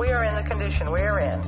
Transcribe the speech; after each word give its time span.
we 0.00 0.08
are 0.08 0.24
in 0.24 0.34
the 0.34 0.42
condition 0.42 0.90
we 0.90 1.00
are 1.00 1.20
in, 1.20 1.38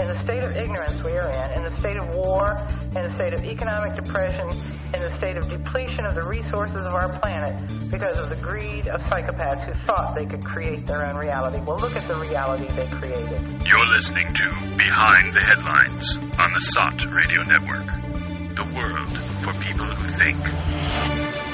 in 0.00 0.08
the 0.08 0.18
state 0.24 0.42
of 0.42 0.56
ignorance 0.56 1.04
we 1.04 1.12
are 1.12 1.28
in, 1.28 1.58
in 1.58 1.62
the 1.62 1.78
state 1.78 1.98
of 1.98 2.08
war, 2.08 2.56
in 2.96 3.02
the 3.06 3.14
state 3.14 3.34
of 3.34 3.44
economic 3.44 3.94
depression, 4.02 4.48
in 4.94 5.02
the 5.02 5.14
state 5.18 5.36
of 5.36 5.46
depletion 5.50 6.06
of 6.06 6.14
the 6.14 6.26
resources 6.26 6.80
of 6.80 6.94
our 6.94 7.18
planet 7.18 7.54
because 7.90 8.18
of 8.18 8.30
the 8.30 8.36
greed 8.36 8.88
of 8.88 8.98
psychopaths 9.02 9.62
who 9.64 9.74
thought 9.84 10.14
they 10.14 10.24
could 10.24 10.42
create 10.42 10.86
their 10.86 11.04
own 11.04 11.16
reality. 11.16 11.58
Well, 11.58 11.76
look 11.76 11.96
at 11.96 12.08
the 12.08 12.16
reality 12.16 12.66
they 12.68 12.86
created. 12.86 13.42
You're 13.66 13.86
listening 13.88 14.32
to 14.32 14.48
Behind 14.78 15.34
the 15.34 15.40
Headlines 15.40 16.16
on 16.16 16.50
the 16.54 16.60
SOTT 16.60 17.04
Radio 17.12 17.42
Network. 17.42 17.84
The 18.56 18.64
world 18.74 19.18
for 19.44 19.52
people 19.62 19.84
who 19.84 20.04
think. 20.08 21.47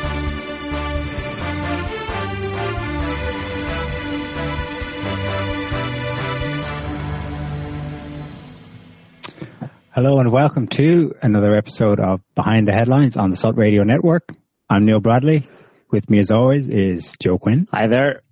Hello 9.95 10.19
and 10.19 10.33
welcome 10.33 10.67
to 10.67 11.15
another 11.23 11.55
episode 11.55 12.01
of 12.01 12.21
Behind 12.35 12.67
the 12.67 12.73
Headlines 12.73 13.17
on 13.17 13.31
the 13.31 13.37
SOTT 13.37 13.57
Radio 13.57 13.85
Network. 13.85 14.29
I'm 14.69 14.87
Neil 14.87 14.99
Bradley. 14.99 15.49
With 15.89 16.11
me 16.11 16.19
as 16.19 16.33
always 16.33 16.69
is 16.69 17.15
Joe 17.23 17.39
Quinn. 17.39 17.69
Hi 17.73 17.87
there. 17.87 18.23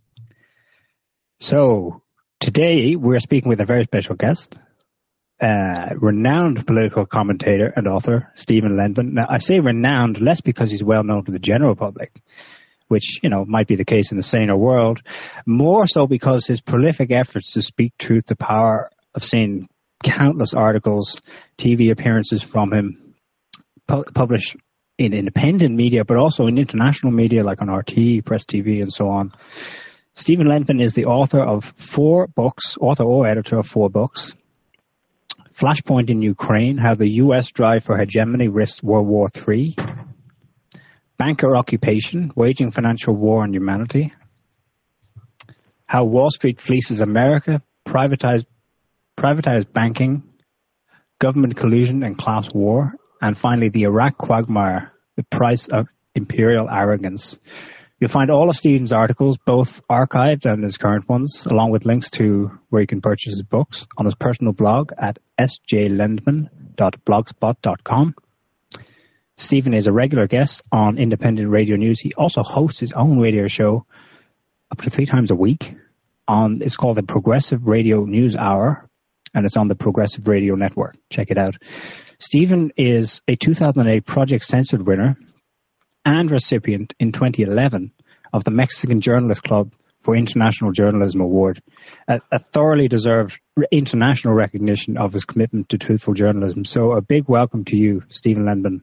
So 1.39 2.03
today 2.41 2.97
we're 2.97 3.21
speaking 3.21 3.49
with 3.49 3.61
a 3.61 3.65
very 3.65 3.85
special 3.85 4.17
guest, 4.17 4.57
uh, 5.41 5.91
renowned 5.95 6.67
political 6.67 7.07
commentator 7.07 7.73
and 7.77 7.87
author 7.87 8.33
Stephen 8.35 8.77
Lendman. 8.77 9.13
Now 9.13 9.29
I 9.31 9.39
say 9.39 9.61
renowned 9.61 10.21
less 10.21 10.41
because 10.41 10.69
he's 10.69 10.83
well 10.83 11.05
known 11.05 11.25
to 11.27 11.31
the 11.31 11.39
general 11.39 11.77
public, 11.77 12.21
which, 12.89 13.21
you 13.23 13.31
know, 13.31 13.45
might 13.47 13.69
be 13.69 13.77
the 13.77 13.85
case 13.85 14.11
in 14.11 14.17
the 14.17 14.25
saner 14.25 14.57
world, 14.57 14.99
more 15.47 15.87
so 15.87 16.09
because 16.09 16.45
his 16.45 16.61
prolific 16.61 17.13
efforts 17.13 17.53
to 17.53 17.63
speak 17.63 17.93
truth 18.01 18.27
to 18.27 18.35
power 18.35 18.91
have 19.15 19.25
seen 19.25 19.69
countless 20.03 20.55
articles, 20.55 21.21
TV 21.59 21.91
appearances 21.91 22.43
from 22.43 22.73
him, 22.73 23.15
pu- 23.87 24.05
published 24.15 24.57
in 24.99 25.15
independent 25.15 25.75
media, 25.75 26.05
but 26.05 26.17
also 26.17 26.47
in 26.47 26.59
international 26.59 27.13
media 27.13 27.43
like 27.43 27.63
on 27.63 27.71
RT, 27.71 28.25
Press 28.25 28.45
TV, 28.45 28.83
and 28.83 28.93
so 28.93 29.09
on. 29.09 29.33
Stephen 30.15 30.47
Lendman 30.47 30.83
is 30.83 30.95
the 30.95 31.07
author 31.07 31.41
of 31.41 31.65
four 31.77 32.27
books, 32.27 32.77
author 32.81 33.05
or 33.05 33.27
editor 33.27 33.59
of 33.59 33.67
four 33.67 33.89
books. 33.89 34.35
Flashpoint 35.59 36.11
in 36.11 36.23
Ukraine, 36.23 36.77
How 36.77 36.95
the 36.95 37.09
U.S. 37.25 37.51
Drive 37.51 37.85
for 37.85 37.97
Hegemony 37.97 38.49
Risks 38.49 38.83
World 38.83 39.07
War 39.07 39.29
III. 39.35 39.77
Banker 41.19 41.57
Occupation, 41.57 42.33
Waging 42.35 42.71
Financial 42.71 43.15
War 43.15 43.43
on 43.43 43.55
Humanity. 43.55 44.13
How 45.87 46.05
Wall 46.05 46.31
Street 46.31 46.61
Fleeces 46.61 47.01
America, 47.01 47.63
Privatized 47.87 48.47
privatized 49.23 49.73
banking, 49.73 50.25
government 51.21 51.57
collusion 51.57 52.03
and 52.03 52.19
class 52.19 52.53
war, 52.53 52.93
and 53.21 53.39
finally 53.39 53.69
the 53.69 53.85
Iraq 53.85 54.19
quagmire, 54.19 54.93
the 55.17 55.23
price 55.23 55.69
of 55.69 55.87
imperial 56.17 56.69
arrogance. 56.69 57.39
You'll 58.01 58.11
find 58.11 58.33
all 58.33 58.51
of 58.51 58.57
Stephen's 58.57 58.93
articles, 58.93 59.39
both 59.47 59.81
archived 59.89 60.45
and 60.45 60.65
his 60.65 60.77
current 60.77 61.09
ones, 61.09 61.47
along 61.47 61.71
with 61.71 61.85
links 61.85 62.11
to 62.11 62.51
where 62.69 62.83
you 62.83 62.89
can 62.89 63.01
purchase 63.01 63.35
his 63.35 63.45
books 63.45 63.87
on 63.97 64.07
his 64.07 64.17
personal 64.17 64.53
blog 64.53 64.91
at 64.99 65.21
sjlendman.blogspot.com. 65.39 68.15
Stephen 69.37 69.73
is 69.73 69.87
a 69.87 69.93
regular 69.93 70.27
guest 70.27 70.63
on 70.73 70.99
Independent 70.99 71.49
Radio 71.49 71.77
News. 71.77 72.01
He 72.01 72.13
also 72.15 72.43
hosts 72.43 72.81
his 72.81 72.93
own 72.93 73.21
radio 73.21 73.47
show 73.47 73.87
up 74.73 74.83
to 74.83 74.91
three 74.91 75.07
times 75.07 75.31
a 75.31 75.37
week 75.37 75.77
on, 76.27 76.61
it's 76.61 76.77
called 76.77 76.97
the 76.97 77.05
Progressive 77.05 77.69
Radio 77.69 78.05
News 78.05 78.35
Hour 78.35 78.89
and 79.35 79.45
it's 79.45 79.57
on 79.57 79.69
the 79.69 79.75
Progressive 79.75 80.29
Radio 80.29 80.55
Network. 80.55 80.97
Check 81.11 81.31
it 81.31 81.39
out. 81.39 81.55
Stephen 82.19 82.73
is 82.77 83.21
a 83.29 83.37
2008 83.37 84.07
Project 84.07 84.45
Censored 84.45 84.87
winner 84.87 85.17
and 86.05 86.31
recipient 86.31 86.93
in 86.99 87.13
2011 87.13 87.93
of 88.33 88.45
the 88.45 88.51
Mexican 88.51 89.01
Journalist 89.01 89.43
Club 89.43 89.73
for 90.03 90.17
International 90.17 90.73
Journalism 90.73 91.21
Award, 91.21 91.63
a, 92.09 92.21
a, 92.33 92.39
thoroughly 92.39 92.89
deserved 92.89 93.39
international 93.71 94.35
recognition 94.35 94.99
of 94.99 95.13
his 95.13 95.25
commitment 95.25 95.69
to 95.69 95.79
truthful 95.79 96.15
journalism. 96.15 96.65
So 96.65 96.93
a 96.93 97.01
big 97.01 97.29
welcome 97.29 97.65
to 97.67 97.77
you, 97.77 98.03
Stephen 98.09 98.45
Lendman. 98.45 98.83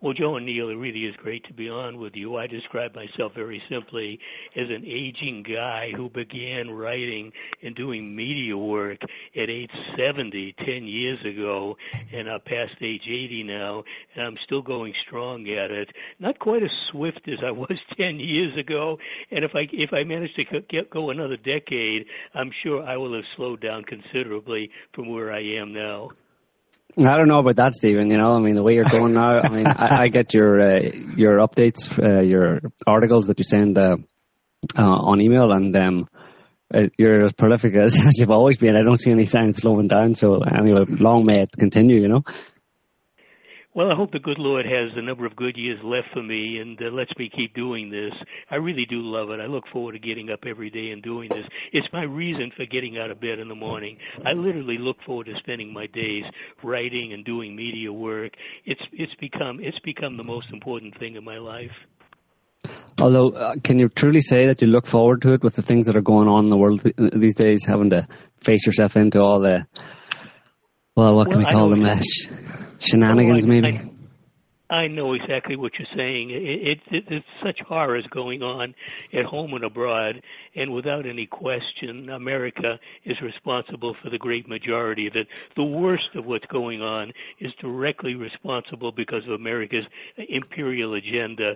Well, 0.00 0.12
Joe 0.12 0.36
and 0.36 0.46
Neil, 0.46 0.68
it 0.68 0.74
really 0.74 1.06
is 1.06 1.16
great 1.16 1.44
to 1.48 1.52
be 1.52 1.68
on 1.68 1.98
with 1.98 2.14
you. 2.14 2.36
I 2.36 2.46
describe 2.46 2.94
myself 2.94 3.32
very 3.34 3.60
simply 3.68 4.20
as 4.54 4.68
an 4.70 4.84
aging 4.86 5.42
guy 5.42 5.90
who 5.96 6.08
began 6.08 6.70
writing 6.70 7.32
and 7.64 7.74
doing 7.74 8.14
media 8.14 8.56
work 8.56 9.00
at 9.02 9.50
age 9.50 9.72
70, 9.96 10.54
10 10.64 10.84
years 10.84 11.18
ago, 11.26 11.76
and 12.14 12.30
I'm 12.30 12.40
past 12.42 12.74
age 12.80 13.02
80 13.08 13.42
now, 13.42 13.82
and 14.14 14.24
I'm 14.24 14.36
still 14.44 14.62
going 14.62 14.94
strong 15.04 15.48
at 15.48 15.72
it. 15.72 15.88
Not 16.20 16.38
quite 16.38 16.62
as 16.62 16.70
swift 16.92 17.26
as 17.26 17.40
I 17.44 17.50
was 17.50 17.76
10 17.96 18.20
years 18.20 18.56
ago, 18.56 18.98
and 19.32 19.44
if 19.44 19.50
I 19.56 19.66
if 19.72 19.92
I 19.92 20.04
manage 20.04 20.32
to 20.34 20.44
get 20.44 20.90
go 20.90 21.10
another 21.10 21.36
decade, 21.36 22.06
I'm 22.34 22.52
sure 22.62 22.84
I 22.84 22.96
will 22.96 23.14
have 23.14 23.24
slowed 23.34 23.60
down 23.60 23.82
considerably 23.82 24.70
from 24.94 25.10
where 25.10 25.32
I 25.32 25.40
am 25.40 25.72
now. 25.72 26.10
I 26.98 27.16
don't 27.16 27.28
know 27.28 27.38
about 27.38 27.56
that, 27.56 27.74
Stephen. 27.74 28.10
You 28.10 28.18
know, 28.18 28.34
I 28.34 28.40
mean, 28.40 28.56
the 28.56 28.62
way 28.62 28.74
you're 28.74 28.84
going 28.84 29.14
now. 29.14 29.40
I 29.40 29.48
mean, 29.48 29.66
I, 29.66 30.04
I 30.04 30.08
get 30.08 30.34
your 30.34 30.60
uh, 30.60 30.80
your 31.16 31.38
updates, 31.38 31.86
uh, 31.98 32.22
your 32.22 32.60
articles 32.86 33.28
that 33.28 33.38
you 33.38 33.44
send 33.44 33.78
uh, 33.78 33.96
uh 34.76 34.82
on 34.82 35.20
email, 35.20 35.52
and 35.52 35.76
um, 35.76 36.08
uh, 36.74 36.88
you're 36.98 37.26
as 37.26 37.32
prolific 37.32 37.74
as, 37.76 37.94
as, 38.06 38.18
you've 38.18 38.30
always 38.30 38.58
been. 38.58 38.76
I 38.76 38.82
don't 38.82 39.00
see 39.00 39.12
any 39.12 39.26
signs 39.26 39.58
slowing 39.58 39.88
down. 39.88 40.14
So, 40.14 40.40
anyway, 40.42 40.84
long 40.88 41.24
may 41.24 41.42
it 41.42 41.50
continue. 41.56 42.00
You 42.00 42.08
know. 42.08 42.22
Well, 43.78 43.92
I 43.92 43.94
hope 43.94 44.10
the 44.10 44.18
good 44.18 44.40
Lord 44.40 44.66
has 44.66 44.90
a 44.96 45.02
number 45.02 45.24
of 45.24 45.36
good 45.36 45.56
years 45.56 45.78
left 45.84 46.08
for 46.12 46.20
me 46.20 46.58
and 46.58 46.76
uh, 46.82 46.86
lets 46.86 47.12
me 47.16 47.30
keep 47.32 47.54
doing 47.54 47.92
this. 47.92 48.10
I 48.50 48.56
really 48.56 48.84
do 48.90 48.96
love 48.96 49.30
it. 49.30 49.38
I 49.38 49.46
look 49.46 49.62
forward 49.72 49.92
to 49.92 50.00
getting 50.00 50.30
up 50.30 50.40
every 50.50 50.68
day 50.68 50.90
and 50.90 51.00
doing 51.00 51.28
this. 51.28 51.44
It's 51.72 51.86
my 51.92 52.02
reason 52.02 52.50
for 52.56 52.66
getting 52.66 52.98
out 52.98 53.12
of 53.12 53.20
bed 53.20 53.38
in 53.38 53.46
the 53.46 53.54
morning. 53.54 53.96
I 54.26 54.32
literally 54.32 54.78
look 54.80 54.96
forward 55.06 55.26
to 55.26 55.34
spending 55.38 55.72
my 55.72 55.86
days 55.86 56.24
writing 56.64 57.12
and 57.12 57.24
doing 57.24 57.54
media 57.54 57.92
work. 57.92 58.32
It's 58.64 58.80
it's 58.94 59.14
become 59.20 59.60
it's 59.62 59.78
become 59.84 60.16
the 60.16 60.24
most 60.24 60.48
important 60.52 60.98
thing 60.98 61.14
in 61.14 61.22
my 61.22 61.38
life. 61.38 61.70
Although, 63.00 63.28
uh, 63.28 63.54
can 63.62 63.78
you 63.78 63.88
truly 63.88 64.20
say 64.20 64.46
that 64.46 64.60
you 64.60 64.66
look 64.66 64.88
forward 64.88 65.22
to 65.22 65.34
it 65.34 65.44
with 65.44 65.54
the 65.54 65.62
things 65.62 65.86
that 65.86 65.94
are 65.94 66.02
going 66.02 66.26
on 66.26 66.42
in 66.42 66.50
the 66.50 66.56
world 66.56 66.84
these 67.12 67.36
days, 67.36 67.64
having 67.64 67.90
to 67.90 68.08
face 68.42 68.66
yourself 68.66 68.96
into 68.96 69.20
all 69.20 69.38
the 69.38 69.64
well, 70.96 71.14
what 71.14 71.28
can 71.28 71.36
well, 71.36 71.46
we 71.46 71.52
call 71.52 71.70
them? 71.70 71.84
Uh, 71.84 72.64
shenanigans, 72.78 73.46
oh, 73.46 73.50
I, 73.50 73.60
maybe. 73.60 73.78
I, 73.78 73.90
I 74.70 74.86
know 74.86 75.14
exactly 75.14 75.56
what 75.56 75.72
you're 75.78 75.88
saying. 75.96 76.30
It, 76.30 76.42
it, 76.42 76.78
it, 76.90 77.04
it's 77.08 77.26
such 77.42 77.58
horrors 77.66 78.06
going 78.10 78.42
on 78.42 78.74
at 79.14 79.24
home 79.24 79.54
and 79.54 79.64
abroad, 79.64 80.20
and 80.54 80.74
without 80.74 81.06
any 81.06 81.26
question, 81.26 82.10
America 82.10 82.78
is 83.06 83.16
responsible 83.22 83.96
for 84.02 84.10
the 84.10 84.18
great 84.18 84.46
majority 84.46 85.06
of 85.06 85.14
it. 85.16 85.26
The 85.56 85.64
worst 85.64 86.10
of 86.14 86.26
what's 86.26 86.44
going 86.46 86.82
on 86.82 87.12
is 87.40 87.50
directly 87.60 88.14
responsible 88.14 88.92
because 88.92 89.24
of 89.24 89.32
America's 89.32 89.84
imperial 90.28 90.94
agenda. 90.94 91.54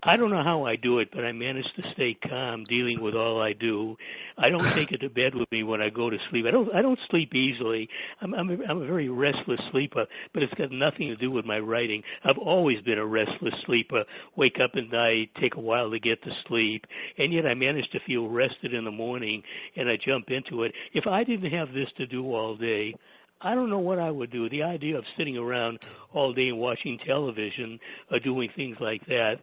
I 0.00 0.16
don't 0.16 0.30
know 0.30 0.44
how 0.44 0.64
I 0.64 0.76
do 0.76 1.00
it, 1.00 1.08
but 1.12 1.24
I 1.24 1.32
manage 1.32 1.66
to 1.74 1.82
stay 1.92 2.16
calm 2.28 2.62
dealing 2.64 3.00
with 3.00 3.16
all 3.16 3.42
I 3.42 3.52
do. 3.52 3.96
I 4.36 4.48
don't 4.48 4.72
take 4.76 4.92
it 4.92 4.98
to 4.98 5.10
bed 5.10 5.34
with 5.34 5.50
me 5.50 5.64
when 5.64 5.82
I 5.82 5.90
go 5.90 6.08
to 6.08 6.16
sleep. 6.30 6.46
I 6.46 6.52
don't 6.52 6.72
I 6.72 6.82
don't 6.82 6.98
sleep 7.10 7.34
easily. 7.34 7.88
I'm 8.20 8.32
I'm 8.32 8.48
a, 8.48 8.56
I'm 8.68 8.82
a 8.82 8.86
very 8.86 9.08
restless 9.08 9.58
sleeper, 9.72 10.06
but 10.32 10.44
it's 10.44 10.54
got 10.54 10.70
nothing 10.70 11.08
to 11.08 11.16
do 11.16 11.32
with 11.32 11.44
my 11.44 11.58
writing. 11.58 12.02
I've 12.24 12.38
always 12.38 12.80
been 12.82 12.98
a 12.98 13.06
restless 13.06 13.54
sleeper. 13.66 14.04
Wake 14.36 14.58
up 14.62 14.70
at 14.76 14.88
night, 14.92 15.30
take 15.40 15.56
a 15.56 15.60
while 15.60 15.90
to 15.90 15.98
get 15.98 16.22
to 16.22 16.30
sleep, 16.46 16.84
and 17.18 17.32
yet 17.32 17.44
I 17.44 17.54
manage 17.54 17.90
to 17.90 17.98
feel 18.06 18.28
rested 18.28 18.74
in 18.74 18.84
the 18.84 18.92
morning 18.92 19.42
and 19.74 19.88
I 19.88 19.96
jump 20.06 20.26
into 20.28 20.62
it. 20.62 20.72
If 20.94 21.08
I 21.08 21.24
didn't 21.24 21.50
have 21.50 21.72
this 21.72 21.88
to 21.96 22.06
do 22.06 22.32
all 22.32 22.56
day, 22.56 22.94
I 23.40 23.56
don't 23.56 23.70
know 23.70 23.78
what 23.80 23.98
I 23.98 24.12
would 24.12 24.30
do. 24.30 24.48
The 24.48 24.62
idea 24.62 24.96
of 24.96 25.04
sitting 25.16 25.36
around 25.36 25.80
all 26.12 26.32
day 26.32 26.48
and 26.48 26.58
watching 26.58 26.98
television 27.04 27.80
or 28.12 28.20
doing 28.20 28.48
things 28.54 28.76
like 28.80 29.04
that 29.06 29.36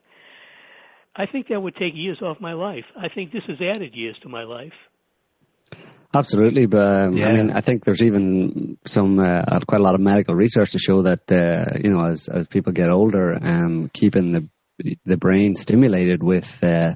I 1.16 1.26
think 1.26 1.48
that 1.48 1.62
would 1.62 1.76
take 1.76 1.94
years 1.96 2.22
off 2.22 2.38
my 2.42 2.54
life. 2.54 2.86
I 2.98 3.08
think 3.14 3.32
this 3.32 3.44
has 3.48 3.58
added 3.62 3.96
years 3.96 4.18
to 4.24 4.30
my 4.30 4.44
life. 4.44 4.74
Absolutely, 6.14 6.66
but 6.66 6.80
um, 6.80 7.18
yeah. 7.18 7.28
I 7.28 7.34
mean, 7.34 7.52
I 7.52 7.62
think 7.62 7.84
there's 7.84 8.02
even 8.02 8.78
some 8.86 9.20
uh, 9.20 9.60
quite 9.68 9.82
a 9.82 9.84
lot 9.84 9.96
of 9.96 10.02
medical 10.02 10.34
research 10.34 10.72
to 10.72 10.80
show 10.80 11.04
that 11.04 11.30
uh, 11.32 11.78
you 11.84 11.90
know 11.90 12.06
as 12.06 12.30
as 12.30 12.48
people 12.48 12.72
get 12.72 12.90
older, 12.90 13.38
um, 13.42 13.90
keeping 13.94 14.32
the 14.32 14.98
the 15.06 15.18
brain 15.18 15.56
stimulated 15.56 16.24
with 16.24 16.64
uh, 16.64 16.96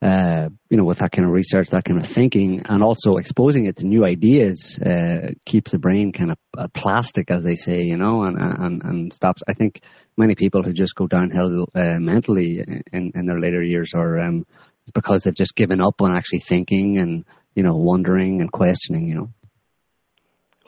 uh, 0.00 0.48
you 0.70 0.76
know, 0.76 0.84
with 0.84 0.98
that 0.98 1.10
kind 1.10 1.26
of 1.26 1.32
research, 1.32 1.70
that 1.70 1.84
kind 1.84 2.00
of 2.00 2.08
thinking, 2.08 2.62
and 2.68 2.82
also 2.82 3.16
exposing 3.16 3.66
it 3.66 3.76
to 3.76 3.86
new 3.86 4.04
ideas 4.04 4.78
uh, 4.78 5.32
keeps 5.44 5.72
the 5.72 5.78
brain 5.78 6.12
kind 6.12 6.30
of 6.30 6.38
uh, 6.56 6.68
plastic, 6.72 7.30
as 7.30 7.42
they 7.42 7.56
say, 7.56 7.82
you 7.82 7.96
know, 7.96 8.22
and, 8.22 8.36
and 8.38 8.82
and 8.84 9.12
stops. 9.12 9.42
I 9.48 9.54
think 9.54 9.82
many 10.16 10.34
people 10.34 10.62
who 10.62 10.72
just 10.72 10.94
go 10.94 11.06
downhill 11.06 11.66
uh, 11.74 11.98
mentally 11.98 12.64
in, 12.92 13.12
in 13.14 13.26
their 13.26 13.40
later 13.40 13.62
years 13.62 13.92
are 13.94 14.20
um, 14.20 14.46
because 14.94 15.22
they've 15.22 15.34
just 15.34 15.56
given 15.56 15.80
up 15.80 16.00
on 16.00 16.16
actually 16.16 16.40
thinking 16.40 16.98
and 16.98 17.24
you 17.58 17.64
know, 17.64 17.74
wondering 17.74 18.40
and 18.40 18.52
questioning, 18.52 19.08
you 19.08 19.16
know. 19.16 19.30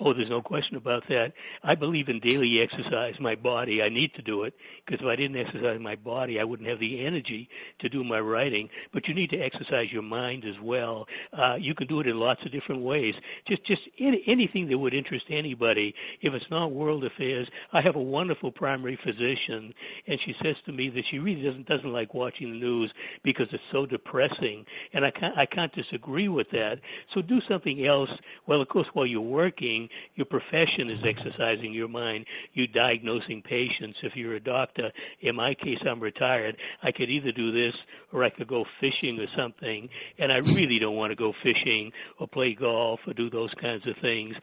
Oh, 0.02 0.14
there's 0.14 0.31
no 0.31 0.41
question 0.41 0.76
about 0.76 1.02
that. 1.08 1.32
I 1.62 1.75
believe 1.75 2.08
in 2.08 2.20
daily 2.20 2.58
exercise. 2.62 3.14
My 3.20 3.35
body, 3.35 3.82
I 3.82 3.91
need 3.91 4.14
to 4.14 4.23
do 4.23 4.44
it 4.44 4.55
because 4.87 5.00
if 5.02 5.06
I 5.06 5.14
didn't 5.14 5.37
exercise 5.37 5.79
my 5.79 5.94
body, 5.94 6.41
I 6.41 6.44
wouldn't 6.44 6.69
have 6.69 6.81
the 6.81 7.05
energy 7.05 7.49
to 7.81 7.88
do 7.91 8.02
my 8.02 8.19
writing. 8.19 8.70
But 8.94 9.06
you 9.06 9.14
need 9.14 9.29
to 9.31 9.38
exercise 9.38 9.87
your 9.93 10.02
mind 10.02 10.44
as 10.49 10.55
well. 10.62 11.05
Uh, 11.37 11.56
you 11.56 11.75
can 11.75 11.87
do 11.87 12.00
it 12.00 12.06
in 12.06 12.17
lots 12.17 12.41
of 12.47 12.52
different 12.52 12.82
ways. 12.82 13.14
Just, 13.47 13.67
just 13.67 13.82
any, 14.00 14.23
anything 14.26 14.69
that 14.70 14.79
would 14.79 14.94
interest 14.94 15.26
anybody. 15.31 15.94
If 16.23 16.32
it's 16.32 16.50
not 16.50 16.73
world 16.73 17.05
affairs, 17.05 17.46
I 17.75 17.82
have 17.82 17.96
a 17.96 18.03
wonderful 18.03 18.50
primary 18.53 18.99
physician, 19.05 19.75
and 20.06 20.19
she 20.25 20.32
says 20.43 20.56
to 20.64 20.73
me 20.73 20.88
that 20.94 21.03
she 21.11 21.19
really 21.19 21.43
doesn't 21.43 21.67
doesn't 21.67 21.93
like 21.93 22.14
watching 22.14 22.53
the 22.53 22.58
news 22.58 22.93
because 23.23 23.46
it's 23.53 23.62
so 23.70 23.85
depressing, 23.85 24.64
and 24.94 25.05
I 25.05 25.11
can't 25.11 25.37
I 25.37 25.44
can't 25.46 25.73
disagree 25.75 26.29
with 26.29 26.49
that. 26.53 26.76
So 27.14 27.20
do 27.20 27.38
something 27.49 27.87
else. 27.87 28.11
Well, 28.46 28.62
of 28.62 28.69
course, 28.69 28.87
while 28.94 29.06
you're 29.06 29.20
working 29.20 29.90
your 30.15 30.27
profession 30.27 30.91
is 30.91 31.01
exercising 31.05 31.73
your 31.73 31.89
mind. 31.89 32.27
You 32.55 32.67
diagnosing 32.67 33.43
patients. 33.43 33.99
If 34.03 34.17
you're 34.17 34.35
a 34.35 34.41
doctor, 34.41 34.91
in 35.21 35.37
my 35.37 35.55
case, 35.55 35.79
I'm 35.89 36.01
retired. 36.01 36.57
I 36.83 36.93
could 36.93 37.11
either 37.11 37.33
do 37.33 37.53
this 37.53 37.77
or 38.13 38.25
I 38.25 38.31
could 38.31 38.49
go 38.49 38.65
fishing 38.81 39.19
or 39.19 39.27
something. 39.37 39.89
And 40.19 40.33
I 40.33 40.39
really 40.39 40.79
don't 40.79 40.97
want 40.97 41.11
to 41.11 41.17
go 41.17 41.33
fishing 41.43 41.93
or 42.19 42.29
play 42.29 42.55
golf 42.55 43.01
or 43.07 43.15
do 43.15 43.31
those 43.31 43.53
kinds 43.61 43.87
of 43.87 43.95
things. 44.01 44.35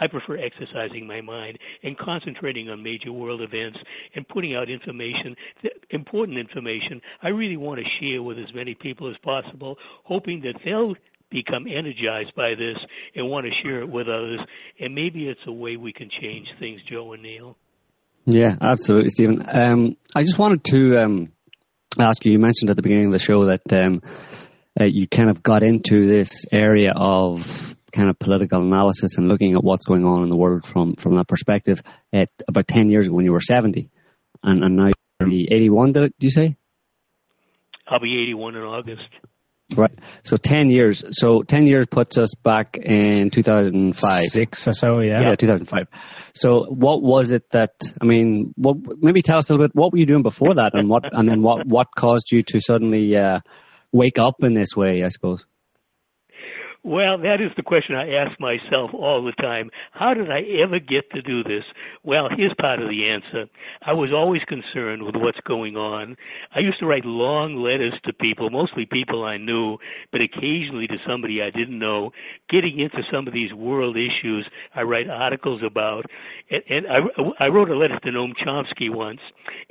I 0.00 0.06
prefer 0.06 0.38
exercising 0.38 1.06
my 1.06 1.20
mind 1.20 1.58
and 1.82 1.96
concentrating 1.98 2.70
on 2.70 2.82
major 2.82 3.12
world 3.12 3.42
events 3.42 3.78
and 4.14 4.26
putting 4.28 4.54
out 4.54 4.70
information, 4.70 5.36
important 5.90 6.38
information 6.38 7.02
I 7.22 7.28
really 7.28 7.58
want 7.58 7.80
to 7.80 7.86
share 8.00 8.22
with 8.22 8.38
as 8.38 8.52
many 8.54 8.74
people 8.74 9.10
as 9.10 9.16
possible, 9.22 9.76
hoping 10.04 10.40
that 10.42 10.54
they'll 10.64 10.94
become 11.30 11.66
energized 11.66 12.34
by 12.34 12.50
this 12.50 12.76
and 13.14 13.28
want 13.28 13.46
to 13.46 13.52
share 13.62 13.80
it 13.80 13.88
with 13.88 14.08
others. 14.08 14.40
And 14.78 14.94
maybe 14.94 15.28
it's 15.28 15.40
a 15.46 15.52
way 15.52 15.76
we 15.76 15.92
can 15.92 16.10
change 16.20 16.46
things, 16.58 16.80
Joe 16.90 17.12
and 17.12 17.22
Neil. 17.22 17.56
Yeah, 18.26 18.56
absolutely, 18.60 19.10
Stephen. 19.10 19.44
Um, 19.48 19.96
I 20.14 20.22
just 20.22 20.38
wanted 20.38 20.64
to 20.64 20.98
um, 20.98 21.32
ask 21.98 22.24
you. 22.24 22.32
You 22.32 22.38
mentioned 22.38 22.70
at 22.70 22.76
the 22.76 22.82
beginning 22.82 23.06
of 23.06 23.12
the 23.12 23.18
show 23.18 23.46
that 23.46 23.62
um, 23.72 24.02
uh, 24.78 24.84
you 24.84 25.08
kind 25.08 25.30
of 25.30 25.42
got 25.42 25.62
into 25.62 26.06
this 26.06 26.44
area 26.52 26.92
of 26.94 27.76
kind 27.92 28.08
of 28.08 28.18
political 28.18 28.62
analysis 28.62 29.16
and 29.16 29.26
looking 29.26 29.54
at 29.54 29.64
what's 29.64 29.86
going 29.86 30.04
on 30.04 30.22
in 30.22 30.28
the 30.28 30.36
world 30.36 30.66
from 30.66 30.94
from 30.94 31.16
that 31.16 31.26
perspective 31.26 31.82
at 32.12 32.28
about 32.46 32.68
ten 32.68 32.90
years 32.90 33.06
ago 33.06 33.14
when 33.14 33.24
you 33.24 33.32
were 33.32 33.40
seventy, 33.40 33.90
and, 34.42 34.62
and 34.62 34.76
now 34.76 34.90
you're 35.20 35.28
eighty 35.28 35.70
one. 35.70 35.92
Did 35.92 36.12
you 36.18 36.30
say? 36.30 36.56
I'll 37.88 38.00
be 38.00 38.22
eighty 38.22 38.34
one 38.34 38.54
in 38.54 38.62
August. 38.62 39.08
Right. 39.76 39.96
So 40.22 40.36
10 40.36 40.70
years. 40.70 41.04
So 41.12 41.42
10 41.42 41.66
years 41.66 41.86
puts 41.86 42.18
us 42.18 42.34
back 42.34 42.76
in 42.76 43.30
2005. 43.30 44.28
Six 44.28 44.68
or 44.68 44.72
so, 44.72 45.00
yeah. 45.00 45.20
Yeah, 45.22 45.34
2005. 45.36 45.86
So 46.34 46.64
what 46.68 47.02
was 47.02 47.30
it 47.30 47.50
that, 47.50 47.72
I 48.00 48.04
mean, 48.04 48.52
what, 48.56 48.76
maybe 49.00 49.22
tell 49.22 49.38
us 49.38 49.50
a 49.50 49.52
little 49.52 49.66
bit, 49.66 49.74
what 49.74 49.92
were 49.92 49.98
you 49.98 50.06
doing 50.06 50.22
before 50.22 50.54
that 50.54 50.72
and 50.74 50.88
what, 50.88 51.04
and 51.12 51.28
then 51.28 51.42
what, 51.42 51.66
what 51.66 51.88
caused 51.96 52.32
you 52.32 52.42
to 52.48 52.60
suddenly, 52.60 53.16
uh, 53.16 53.38
wake 53.92 54.18
up 54.20 54.36
in 54.40 54.54
this 54.54 54.76
way, 54.76 55.02
I 55.04 55.08
suppose? 55.08 55.44
Well, 56.82 57.18
that 57.18 57.42
is 57.42 57.50
the 57.58 57.62
question 57.62 57.94
I 57.94 58.08
ask 58.14 58.40
myself 58.40 58.92
all 58.94 59.22
the 59.22 59.36
time. 59.42 59.68
How 59.92 60.14
did 60.14 60.30
I 60.30 60.40
ever 60.64 60.78
get 60.78 61.10
to 61.10 61.20
do 61.20 61.42
this? 61.44 61.64
Well, 62.04 62.28
here's 62.34 62.54
part 62.58 62.80
of 62.80 62.88
the 62.88 63.06
answer. 63.06 63.50
I 63.82 63.92
was 63.92 64.10
always 64.14 64.40
concerned 64.48 65.02
with 65.02 65.14
what's 65.14 65.40
going 65.46 65.76
on. 65.76 66.16
I 66.54 66.60
used 66.60 66.78
to 66.80 66.86
write 66.86 67.04
long 67.04 67.56
letters 67.56 67.92
to 68.06 68.14
people, 68.14 68.48
mostly 68.48 68.86
people 68.86 69.24
I 69.24 69.36
knew, 69.36 69.76
but 70.10 70.22
occasionally 70.22 70.86
to 70.86 70.96
somebody 71.06 71.42
I 71.42 71.50
didn't 71.50 71.78
know, 71.78 72.12
getting 72.48 72.80
into 72.80 73.02
some 73.12 73.28
of 73.28 73.34
these 73.34 73.52
world 73.52 73.98
issues 73.98 74.48
I 74.74 74.80
write 74.80 75.10
articles 75.10 75.60
about. 75.62 76.06
And, 76.50 76.62
and 76.70 76.86
I, 76.86 77.44
I 77.44 77.48
wrote 77.48 77.68
a 77.68 77.76
letter 77.76 77.98
to 78.00 78.10
Noam 78.10 78.32
Chomsky 78.42 78.88
once, 78.88 79.20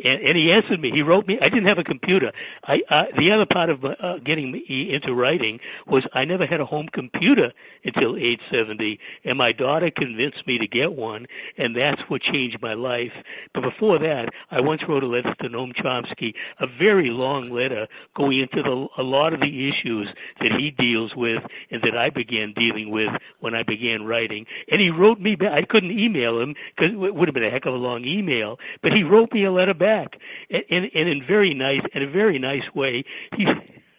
and, 0.04 0.22
and 0.22 0.38
he 0.38 0.52
answered 0.52 0.80
me. 0.80 0.92
He 0.94 1.02
wrote 1.02 1.26
me. 1.26 1.40
I 1.42 1.50
didn't 1.50 1.66
have 1.66 1.80
a 1.80 1.84
computer. 1.84 2.32
I, 2.66 2.78
I 2.88 3.04
the 3.18 3.32
other 3.34 3.48
part 3.52 3.72
of 3.72 3.84
uh, 3.84 4.20
getting 4.24 4.52
me 4.52 4.92
into 4.94 5.16
writing 5.16 5.58
was 5.88 6.04
I 6.14 6.26
never 6.26 6.46
had 6.46 6.62
a 6.62 6.66
home 6.66 6.86
computer 6.86 6.99
until 7.00 8.18
age 8.18 8.40
70, 8.52 9.00
and 9.26 9.38
my 9.38 9.52
daughter 9.52 9.90
convinced 9.96 10.46
me 10.46 10.58
to 10.58 10.68
get 10.68 10.94
one, 10.94 11.26
and 11.58 11.76
that's 11.76 12.02
what 12.08 12.22
changed 12.22 12.58
my 12.62 12.74
life. 12.74 13.12
But 13.54 13.64
before 13.64 14.00
that, 14.00 14.30
I 14.52 14.60
once 14.60 14.82
wrote 14.88 15.04
a 15.04 15.08
letter 15.08 15.34
to 15.42 15.50
Noam 15.50 15.72
Chomsky, 15.76 16.34
a 16.60 16.68
very 16.80 17.10
long 17.10 17.50
letter 17.52 17.88
going 18.16 18.40
into 18.40 18.62
the, 18.64 18.88
a 18.98 19.04
lot 19.04 19.34
of 19.34 19.40
the 19.40 19.70
issues 19.70 20.08
that 20.40 20.52
he 20.58 20.72
deals 20.72 21.12
with 21.16 21.42
and 21.72 21.82
that 21.82 21.98
I 21.98 22.10
began 22.10 22.54
dealing 22.56 22.92
with 22.92 23.10
when 23.40 23.56
I 23.56 23.64
began 23.64 24.06
writing. 24.06 24.46
And 24.70 24.82
he 24.82 24.90
wrote 24.90 25.20
me 25.20 25.36
back. 25.36 25.52
I 25.52 25.66
couldn't 25.68 25.98
email 25.98 26.40
him 26.40 26.56
because 26.76 26.94
it 26.94 27.16
would 27.16 27.28
have 27.28 27.36
been 27.36 27.46
a 27.46 27.50
heck 27.50 27.66
of 27.66 27.74
a 27.74 27.78
long 27.78 28.04
email, 28.06 28.58
but 28.82 28.92
he 28.92 29.04
wrote 29.04 29.32
me 29.34 29.46
a 29.46 29.52
letter 29.52 29.74
back, 29.74 30.14
and, 30.50 30.64
and, 30.70 30.86
and 30.94 31.10
in 31.10 31.22
very 31.28 31.54
nice, 31.54 31.82
in 31.94 32.04
a 32.04 32.10
very 32.10 32.40
nice 32.40 32.68
way. 32.76 33.04
He 33.38 33.46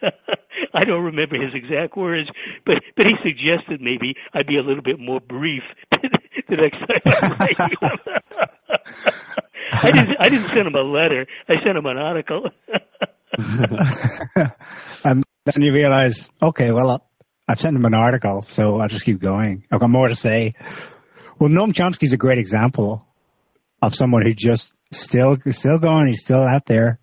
I 0.74 0.84
don't 0.84 1.04
remember 1.04 1.36
his 1.36 1.54
exact 1.54 1.96
words, 1.96 2.28
but 2.64 2.76
but 2.96 3.06
he 3.06 3.12
suggested 3.22 3.80
maybe 3.80 4.14
I'd 4.34 4.46
be 4.46 4.58
a 4.58 4.62
little 4.62 4.82
bit 4.82 4.98
more 4.98 5.20
brief 5.20 5.62
the 6.48 6.56
next 6.56 6.78
time 6.78 7.00
I. 7.06 8.20
I 9.72 9.90
didn't 9.92 10.16
I 10.18 10.28
didn't 10.28 10.48
send 10.48 10.66
him 10.66 10.74
a 10.74 10.82
letter. 10.82 11.26
I 11.48 11.54
sent 11.64 11.76
him 11.76 11.86
an 11.86 11.96
article. 11.96 12.50
and 15.04 15.24
then 15.44 15.62
you 15.62 15.72
realize, 15.72 16.28
okay, 16.42 16.72
well, 16.72 17.06
I've 17.48 17.60
sent 17.60 17.76
him 17.76 17.84
an 17.84 17.94
article, 17.94 18.42
so 18.42 18.80
I'll 18.80 18.88
just 18.88 19.04
keep 19.04 19.20
going. 19.20 19.64
I've 19.70 19.80
got 19.80 19.90
more 19.90 20.08
to 20.08 20.14
say. 20.14 20.54
Well, 21.38 21.48
Noam 21.48 21.72
Chomsky's 21.72 22.12
a 22.12 22.18
great 22.18 22.38
example 22.38 23.06
of 23.80 23.94
someone 23.94 24.22
who 24.22 24.34
just 24.34 24.72
still 24.92 25.38
still 25.50 25.78
going. 25.78 26.08
He's 26.08 26.22
still 26.22 26.42
out 26.42 26.66
there, 26.66 27.00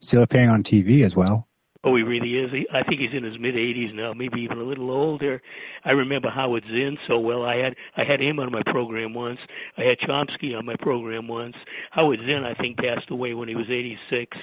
still 0.00 0.22
appearing 0.22 0.50
on 0.50 0.62
TV 0.62 1.04
as 1.04 1.16
well. 1.16 1.48
Oh, 1.84 1.96
he 1.96 2.04
really 2.04 2.38
is. 2.38 2.50
I 2.72 2.84
think 2.84 3.00
he's 3.00 3.10
in 3.12 3.24
his 3.24 3.40
mid 3.40 3.56
80s 3.56 3.92
now, 3.92 4.12
maybe 4.12 4.40
even 4.42 4.58
a 4.58 4.62
little 4.62 4.88
older. 4.92 5.42
I 5.84 5.90
remember 5.90 6.30
Howard 6.30 6.62
Zinn 6.70 6.96
so 7.08 7.18
well. 7.18 7.42
I 7.42 7.56
had 7.56 7.74
I 7.96 8.04
had 8.04 8.20
him 8.20 8.38
on 8.38 8.52
my 8.52 8.62
program 8.66 9.14
once. 9.14 9.40
I 9.76 9.82
had 9.82 9.98
Chomsky 9.98 10.56
on 10.56 10.64
my 10.64 10.76
program 10.80 11.26
once. 11.26 11.56
Howard 11.90 12.20
Zinn, 12.20 12.44
I 12.44 12.54
think, 12.54 12.76
passed 12.76 13.10
away 13.10 13.34
when 13.34 13.48
he 13.48 13.56
was 13.56 13.66
86, 13.68 14.36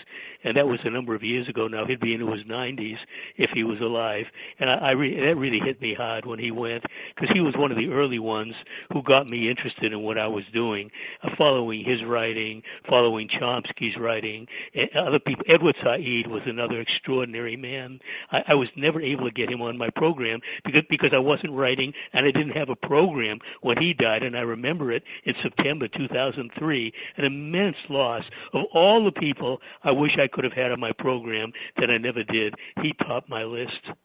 and 0.44 0.58
that 0.58 0.68
was 0.68 0.80
a 0.84 0.90
number 0.90 1.16
of 1.16 1.24
years 1.24 1.48
ago. 1.48 1.70
Now 1.70 1.86
he'd 1.86 2.02
be 2.02 2.14
into 2.14 2.30
his 2.30 2.44
90s 2.44 2.98
if 3.38 3.52
he 3.54 3.64
was 3.64 3.80
alive, 3.80 4.26
and 4.60 4.70
I, 4.70 4.90
I 4.90 4.92
re- 4.92 5.16
that 5.16 5.38
really 5.38 5.60
hit 5.64 5.82
me 5.82 5.96
hard 5.98 6.26
when 6.26 6.40
he 6.40 6.52
went 6.52 6.84
because 7.16 7.30
he 7.34 7.40
was 7.40 7.56
one 7.56 7.72
of 7.72 7.78
the 7.78 7.88
early 7.88 8.20
ones 8.20 8.54
who 8.92 9.02
got 9.02 9.30
me 9.30 9.50
interested 9.50 9.94
in 9.94 10.02
what 10.02 10.18
I 10.18 10.28
was 10.28 10.44
doing, 10.54 10.92
uh, 11.24 11.30
following 11.38 11.86
his 11.86 12.04
writing, 12.06 12.64
following 12.90 13.30
Chomsky's 13.30 13.96
writing, 13.98 14.46
and 14.76 14.90
other 15.08 15.20
people. 15.20 15.46
Edward 15.48 15.76
Said 15.82 16.02
was 16.28 16.42
another 16.46 16.82
extraordinary 16.82 17.29
man. 17.32 18.00
I, 18.32 18.40
I 18.50 18.54
was 18.56 18.68
never 18.76 19.02
able 19.02 19.26
to 19.26 19.32
get 19.32 19.52
him 19.52 19.62
on 19.62 19.78
my 19.78 19.90
program 19.96 20.40
because 20.66 20.84
because 20.90 21.12
I 21.14 21.20
wasn't 21.20 21.54
writing 21.54 21.94
and 22.14 22.26
I 22.26 22.32
didn't 22.32 22.56
have 22.56 22.70
a 22.70 22.88
program 22.88 23.40
when 23.62 23.78
he 23.78 23.94
died, 23.98 24.24
and 24.24 24.36
I 24.36 24.42
remember 24.42 24.92
it 24.92 25.04
in 25.26 25.34
September 25.44 25.88
2003. 25.88 26.94
An 27.18 27.26
immense 27.26 27.78
loss 27.90 28.24
of 28.54 28.62
all 28.74 29.04
the 29.06 29.20
people 29.20 29.60
I 29.84 29.92
wish 29.92 30.12
I 30.18 30.28
could 30.32 30.44
have 30.44 30.54
had 30.54 30.72
on 30.72 30.80
my 30.80 30.92
program 30.98 31.52
that 31.78 31.90
I 31.90 31.98
never 31.98 32.24
did. 32.24 32.54
He 32.82 32.94
topped 33.06 33.30
my 33.30 33.44
list. 33.44 33.98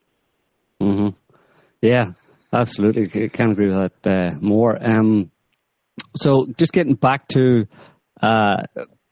hmm 0.80 1.08
Yeah, 1.80 2.12
absolutely. 2.52 3.04
I 3.04 3.28
can't 3.28 3.52
agree 3.52 3.74
with 3.74 3.92
that 4.02 4.10
uh, 4.10 4.38
more. 4.40 4.76
Um, 4.82 5.30
so, 6.16 6.46
just 6.56 6.72
getting 6.72 6.94
back 6.94 7.28
to 7.28 7.66
uh, 8.20 8.62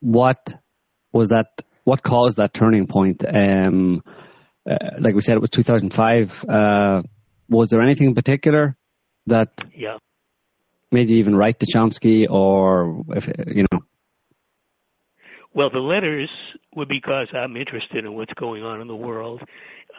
what 0.01 0.55
was 1.13 1.29
that? 1.31 1.63
What 1.85 2.03
caused 2.03 2.37
that 2.37 2.55
turning 2.55 2.87
point? 2.87 3.25
Um, 3.27 4.03
uh, 4.69 4.77
like 5.01 5.15
we 5.15 5.21
said, 5.21 5.35
it 5.35 5.41
was 5.41 5.51
2005. 5.51 6.45
Uh, 6.49 7.03
was 7.49 7.69
there 7.71 7.83
anything 7.83 8.09
in 8.09 8.15
particular 8.15 8.77
that 9.27 9.49
yeah. 9.77 9.99
made 10.91 11.11
you 11.11 11.19
even 11.19 11.35
write 11.35 11.61
to 11.61 11.67
Chomsky, 11.67 12.31
or 12.31 13.05
if 13.11 13.27
you 13.27 13.67
know? 13.71 13.81
Well, 15.55 15.71
the 15.71 15.81
letters 15.81 16.31
were 16.75 16.87
because 16.87 17.29
I'm 17.35 17.57
interested 17.57 18.05
in 18.05 18.15
what's 18.15 18.33
going 18.35 18.63
on 18.63 18.81
in 18.81 18.89
the 18.89 18.97
world, 18.97 19.43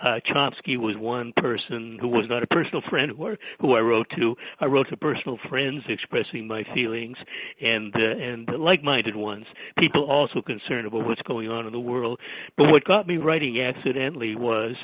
uh, 0.04 0.20
Chomsky 0.28 0.78
was 0.78 0.96
one 0.98 1.34
person 1.38 1.98
who 2.00 2.08
was 2.08 2.26
not 2.30 2.44
a 2.44 2.48
personal 2.48 2.82
friend 2.90 3.12
who, 3.18 3.36
who 3.60 3.74
I 3.74 3.80
wrote 3.80 4.08
to. 4.18 4.36
I 4.60 4.66
wrote 4.66 4.90
to 4.90 4.98
personal 4.98 5.38
friends 5.50 5.84
expressing 5.88 6.48
my 6.48 6.64
feelings 6.74 7.18
and 7.62 7.94
uh, 7.96 8.00
and 8.00 8.48
like-minded 8.60 9.16
ones, 9.16 9.46
people 9.78 10.10
also 10.10 10.42
concerned 10.42 10.88
about 10.88 11.06
what's 11.08 11.22
going 11.24 11.50
on 11.50 11.66
in 11.66 11.72
the 11.72 11.80
world. 11.80 12.20
But 12.58 12.70
what 12.70 12.84
got 12.84 13.08
me 13.08 13.18
writing 13.18 13.60
accidentally 13.62 14.36
was 14.36 14.76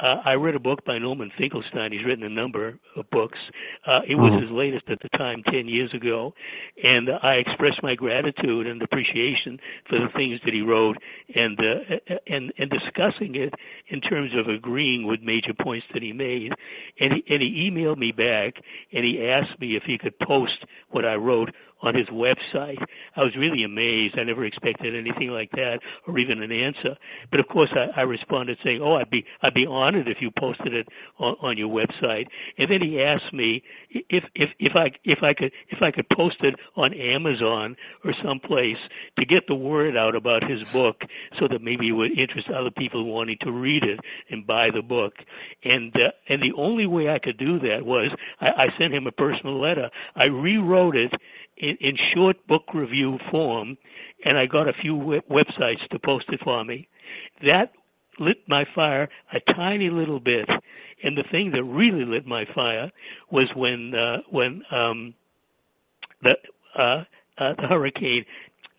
uh, 0.00 0.16
I 0.24 0.32
read 0.32 0.54
a 0.54 0.60
book 0.60 0.84
by 0.84 0.98
Norman 0.98 1.30
Finkelstein. 1.38 1.92
He's 1.92 2.04
written 2.04 2.24
a 2.24 2.30
number 2.30 2.78
of 2.96 3.08
books. 3.10 3.38
Uh, 3.86 4.00
it 4.08 4.16
was 4.16 4.32
mm-hmm. 4.32 4.42
his 4.42 4.50
latest 4.50 4.84
at 4.88 4.98
the 5.00 5.08
time, 5.16 5.42
10 5.50 5.68
years 5.68 5.92
ago, 5.94 6.32
and 6.82 7.08
I 7.22 7.34
expressed 7.34 7.82
my 7.82 7.94
gratitude 7.94 8.66
and 8.66 8.82
appreciation 8.82 9.58
for 9.88 9.98
the 9.98 10.08
things 10.16 10.40
that 10.44 10.54
he 10.54 10.62
wrote 10.62 10.96
and 11.34 11.58
uh, 11.58 12.14
and 12.26 12.52
and 12.58 12.70
discussing 12.70 13.34
it 13.36 13.54
in 13.88 14.00
terms 14.00 14.30
of 14.36 14.48
a 14.48 14.58
agreeing 14.62 15.06
with 15.06 15.20
major 15.22 15.52
points 15.60 15.86
that 15.92 16.02
he 16.02 16.12
made. 16.12 16.52
And 17.00 17.14
he, 17.14 17.34
and 17.34 17.42
he 17.42 17.70
emailed 17.70 17.98
me 17.98 18.12
back 18.12 18.54
and 18.92 19.04
he 19.04 19.26
asked 19.26 19.60
me 19.60 19.76
if 19.76 19.82
he 19.84 19.98
could 19.98 20.18
post 20.20 20.64
what 20.90 21.04
I 21.04 21.14
wrote 21.14 21.50
on 21.82 21.94
his 21.94 22.06
website. 22.08 22.78
I 23.16 23.20
was 23.20 23.34
really 23.36 23.64
amazed. 23.64 24.18
I 24.18 24.24
never 24.24 24.44
expected 24.44 24.94
anything 24.94 25.28
like 25.28 25.50
that 25.52 25.80
or 26.06 26.18
even 26.18 26.42
an 26.42 26.52
answer. 26.52 26.96
But 27.30 27.40
of 27.40 27.48
course, 27.48 27.70
I, 27.74 28.00
I 28.00 28.02
responded 28.04 28.58
saying, 28.64 28.80
"Oh, 28.82 28.94
I'd 28.94 29.10
be 29.10 29.24
I'd 29.42 29.54
be 29.54 29.66
honored 29.66 30.08
if 30.08 30.18
you 30.20 30.30
posted 30.38 30.74
it 30.74 30.88
on, 31.18 31.36
on 31.42 31.58
your 31.58 31.68
website." 31.68 32.26
And 32.58 32.70
then 32.70 32.80
he 32.80 33.02
asked 33.02 33.32
me 33.32 33.62
if 33.90 34.24
if 34.34 34.50
if 34.58 34.72
I 34.74 34.90
if 35.04 35.22
I 35.22 35.34
could 35.34 35.52
if 35.68 35.82
I 35.82 35.90
could 35.90 36.06
post 36.16 36.36
it 36.40 36.54
on 36.76 36.94
Amazon 36.94 37.76
or 38.04 38.12
someplace 38.24 38.78
to 39.18 39.24
get 39.24 39.46
the 39.48 39.54
word 39.54 39.96
out 39.96 40.14
about 40.14 40.42
his 40.48 40.60
book, 40.72 40.96
so 41.38 41.48
that 41.48 41.62
maybe 41.62 41.88
it 41.88 41.92
would 41.92 42.18
interest 42.18 42.48
other 42.48 42.70
people 42.70 43.04
wanting 43.04 43.36
to 43.42 43.50
read 43.50 43.82
it 43.82 44.00
and 44.30 44.46
buy 44.46 44.68
the 44.74 44.82
book. 44.82 45.14
And 45.64 45.92
uh, 45.96 46.10
and 46.28 46.42
the 46.42 46.52
only 46.56 46.86
way 46.86 47.08
I 47.08 47.18
could 47.18 47.38
do 47.38 47.58
that 47.60 47.84
was 47.84 48.10
I, 48.40 48.46
I 48.46 48.66
sent 48.78 48.94
him 48.94 49.06
a 49.06 49.12
personal 49.12 49.60
letter. 49.60 49.90
I 50.14 50.24
rewrote 50.24 50.96
it 50.96 51.12
in, 51.56 51.76
in 51.80 51.96
short 52.14 52.36
book 52.46 52.62
review 52.74 53.18
form, 53.30 53.76
and 54.24 54.38
I 54.38 54.46
got 54.46 54.68
a 54.68 54.72
few 54.72 54.94
web- 54.94 55.28
websites 55.30 55.86
to 55.90 55.98
post 55.98 56.26
it 56.28 56.40
for 56.42 56.64
me. 56.64 56.88
That 57.42 57.72
lit 58.18 58.38
my 58.48 58.64
fire 58.74 59.08
a 59.32 59.52
tiny 59.54 59.90
little 59.90 60.20
bit, 60.20 60.48
and 61.02 61.16
the 61.16 61.24
thing 61.30 61.52
that 61.52 61.64
really 61.64 62.04
lit 62.04 62.26
my 62.26 62.44
fire 62.54 62.90
was 63.30 63.48
when 63.56 63.94
uh, 63.94 64.18
when 64.30 64.62
um, 64.70 65.14
the 66.22 66.32
uh, 66.78 67.04
uh, 67.38 67.54
the 67.60 67.66
hurricane. 67.68 68.24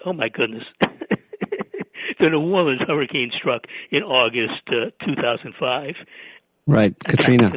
Oh 0.05 0.13
my 0.13 0.29
goodness. 0.29 0.63
the 0.81 2.29
New 2.29 2.53
Orleans 2.53 2.81
hurricane 2.87 3.31
struck 3.37 3.63
in 3.91 4.03
August 4.03 4.61
uh, 4.67 5.05
2005. 5.05 5.95
Right, 6.67 6.95
Katrina. 7.05 7.51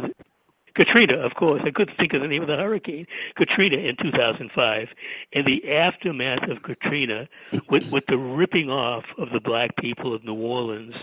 Katrina, 0.76 1.18
of 1.18 1.35
course. 1.35 1.62
I 1.64 1.71
couldn't 1.71 1.97
think 1.97 2.12
of 2.12 2.21
the 2.21 2.28
name 2.28 2.42
of 2.42 2.49
the 2.49 2.56
hurricane. 2.56 3.06
Katrina 3.37 3.76
in 3.76 3.97
2005, 3.97 4.88
and 5.33 5.45
the 5.47 5.73
aftermath 5.73 6.49
of 6.50 6.62
Katrina, 6.62 7.28
with 7.71 7.85
with 7.90 8.04
the 8.09 8.18
ripping 8.18 8.68
off 8.68 9.04
of 9.18 9.28
the 9.33 9.40
black 9.40 9.76
people 9.76 10.14
of 10.14 10.25
New 10.25 10.35
Orleans, 10.35 10.95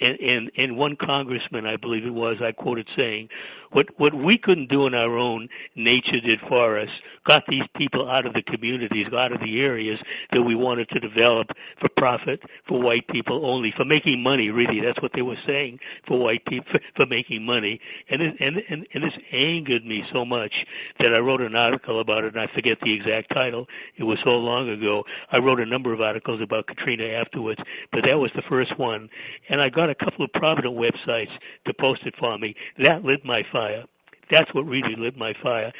and 0.00 0.18
and 0.20 0.50
and 0.56 0.76
one 0.76 0.96
congressman, 0.96 1.66
I 1.66 1.76
believe 1.76 2.04
it 2.04 2.10
was, 2.10 2.36
I 2.42 2.52
quoted 2.52 2.88
saying, 2.96 3.28
"What 3.72 3.86
what 3.96 4.14
we 4.14 4.38
couldn't 4.38 4.68
do 4.68 4.86
on 4.86 4.94
our 4.94 5.16
own, 5.16 5.48
nature 5.76 6.20
did 6.24 6.40
for 6.48 6.78
us. 6.78 6.88
Got 7.26 7.44
these 7.48 7.62
people 7.76 8.10
out 8.10 8.26
of 8.26 8.34
the 8.34 8.42
communities, 8.42 9.06
out 9.12 9.32
of 9.32 9.40
the 9.40 9.60
areas 9.60 9.98
that 10.32 10.42
we 10.42 10.54
wanted 10.54 10.88
to 10.90 11.00
develop 11.00 11.48
for 11.80 11.88
profit 11.96 12.40
for 12.68 12.80
white 12.80 13.06
people 13.08 13.46
only, 13.46 13.72
for 13.76 13.84
making 13.84 14.22
money. 14.22 14.50
Really, 14.50 14.80
that's 14.84 15.00
what 15.02 15.12
they 15.14 15.22
were 15.22 15.38
saying 15.46 15.78
for 16.06 16.18
white 16.18 16.44
people 16.46 16.66
for, 16.70 16.80
for 16.96 17.06
making 17.06 17.44
money, 17.44 17.80
and 18.10 18.22
it, 18.22 18.34
and 18.40 18.56
and 18.68 18.86
and 18.94 19.04
this 19.04 19.12
angered 19.32 19.84
me 19.84 20.02
so 20.12 20.24
much 20.24 20.52
that 20.98 21.14
I 21.14 21.18
wrote 21.18 21.40
an 21.40 21.54
article 21.54 22.00
about 22.00 22.24
it, 22.24 22.34
and 22.34 22.42
I 22.42 22.52
forget 22.54 22.78
the 22.82 22.92
exact 22.92 23.32
title. 23.32 23.66
It 23.98 24.04
was 24.04 24.18
so 24.24 24.30
long 24.30 24.68
ago. 24.68 25.04
I 25.32 25.38
wrote 25.38 25.60
a 25.60 25.66
number 25.66 25.92
of 25.92 26.00
articles 26.00 26.40
about 26.42 26.66
Katrina 26.66 27.04
afterwards, 27.04 27.60
but 27.92 28.02
that 28.06 28.16
was 28.18 28.30
the 28.34 28.42
first 28.48 28.78
one. 28.78 29.08
And 29.48 29.60
I 29.60 29.68
got 29.68 29.83
a 29.90 29.94
couple 29.94 30.24
of 30.24 30.32
prominent 30.32 30.76
websites 30.76 31.32
to 31.66 31.74
post 31.74 32.02
it 32.04 32.14
for 32.18 32.38
me. 32.38 32.54
That 32.78 33.04
lit 33.04 33.24
my 33.24 33.42
fire. 33.52 33.84
That's 34.30 34.52
what 34.54 34.62
really 34.62 34.94
lit 34.96 35.16
my 35.16 35.34
fire 35.42 35.72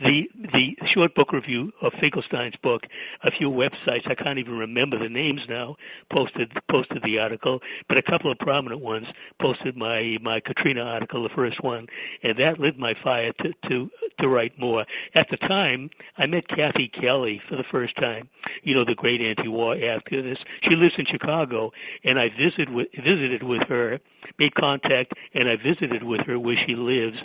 the 0.00 0.22
the 0.52 0.76
short 0.94 1.14
book 1.14 1.32
review 1.32 1.72
of 1.82 1.92
Finkelstein's 2.00 2.56
book, 2.62 2.82
a 3.24 3.30
few 3.30 3.50
websites 3.50 4.10
I 4.10 4.14
can't 4.14 4.38
even 4.38 4.54
remember 4.54 4.98
the 4.98 5.08
names 5.08 5.40
now 5.48 5.76
posted 6.12 6.52
posted 6.70 7.02
the 7.02 7.18
article, 7.18 7.60
but 7.88 7.96
a 7.96 8.02
couple 8.02 8.30
of 8.30 8.38
prominent 8.38 8.80
ones 8.80 9.06
posted 9.40 9.76
my 9.76 10.16
my 10.22 10.40
Katrina 10.40 10.82
article, 10.82 11.22
the 11.22 11.34
first 11.34 11.62
one, 11.62 11.86
and 12.22 12.38
that 12.38 12.58
lit 12.58 12.78
my 12.78 12.94
fire 13.02 13.32
to 13.42 13.52
to 13.68 13.90
to 14.20 14.28
write 14.28 14.58
more. 14.58 14.84
At 15.14 15.26
the 15.30 15.36
time, 15.36 15.90
I 16.18 16.26
met 16.26 16.48
Kathy 16.48 16.90
Kelly 17.00 17.40
for 17.48 17.56
the 17.56 17.64
first 17.70 17.96
time. 17.96 18.28
You 18.62 18.74
know, 18.74 18.84
the 18.84 18.94
great 18.94 19.20
anti-war 19.20 19.76
activist. 19.76 20.38
She 20.68 20.74
lives 20.76 20.94
in 20.98 21.06
Chicago, 21.10 21.70
and 22.04 22.18
I 22.18 22.28
visited 22.28 22.70
with 22.70 22.88
visited 22.92 23.42
with 23.42 23.62
her, 23.68 23.98
made 24.38 24.54
contact, 24.54 25.12
and 25.34 25.48
I 25.48 25.56
visited 25.56 26.02
with 26.02 26.20
her 26.26 26.38
where 26.38 26.56
she 26.66 26.74
lives. 26.74 27.16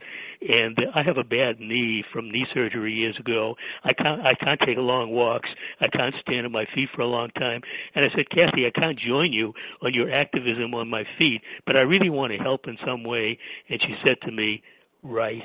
And 0.48 0.78
I 0.94 1.02
have 1.04 1.18
a 1.18 1.24
bad 1.24 1.60
knee 1.60 2.04
from 2.12 2.32
knee 2.36 2.46
surgery 2.54 2.94
years 2.94 3.18
ago. 3.20 3.56
I 3.84 3.94
can't 3.94 4.22
I 4.22 4.34
can't 4.36 4.60
take 4.66 4.78
long 4.78 5.12
walks. 5.12 5.50
I 5.80 5.88
can't 5.88 6.14
stand 6.22 6.46
on 6.46 6.52
my 6.52 6.66
feet 6.76 6.90
for 6.94 7.02
a 7.02 7.08
long 7.08 7.30
time. 7.32 7.62
And 7.96 8.04
I 8.04 8.10
said, 8.16 8.30
Kathy, 8.30 8.68
I 8.68 8.78
can't 8.78 9.00
join 9.00 9.32
you 9.32 9.54
on 9.82 9.94
your 9.94 10.12
activism 10.12 10.74
on 10.74 10.90
my 10.90 11.04
feet, 11.18 11.42
but 11.66 11.76
I 11.76 11.82
really 11.82 12.10
want 12.10 12.34
to 12.34 12.38
help 12.38 12.68
in 12.68 12.78
some 12.86 13.04
way. 13.04 13.38
And 13.70 13.80
she 13.82 13.96
said 14.04 14.18
to 14.26 14.32
me, 14.32 14.62
right 15.04 15.42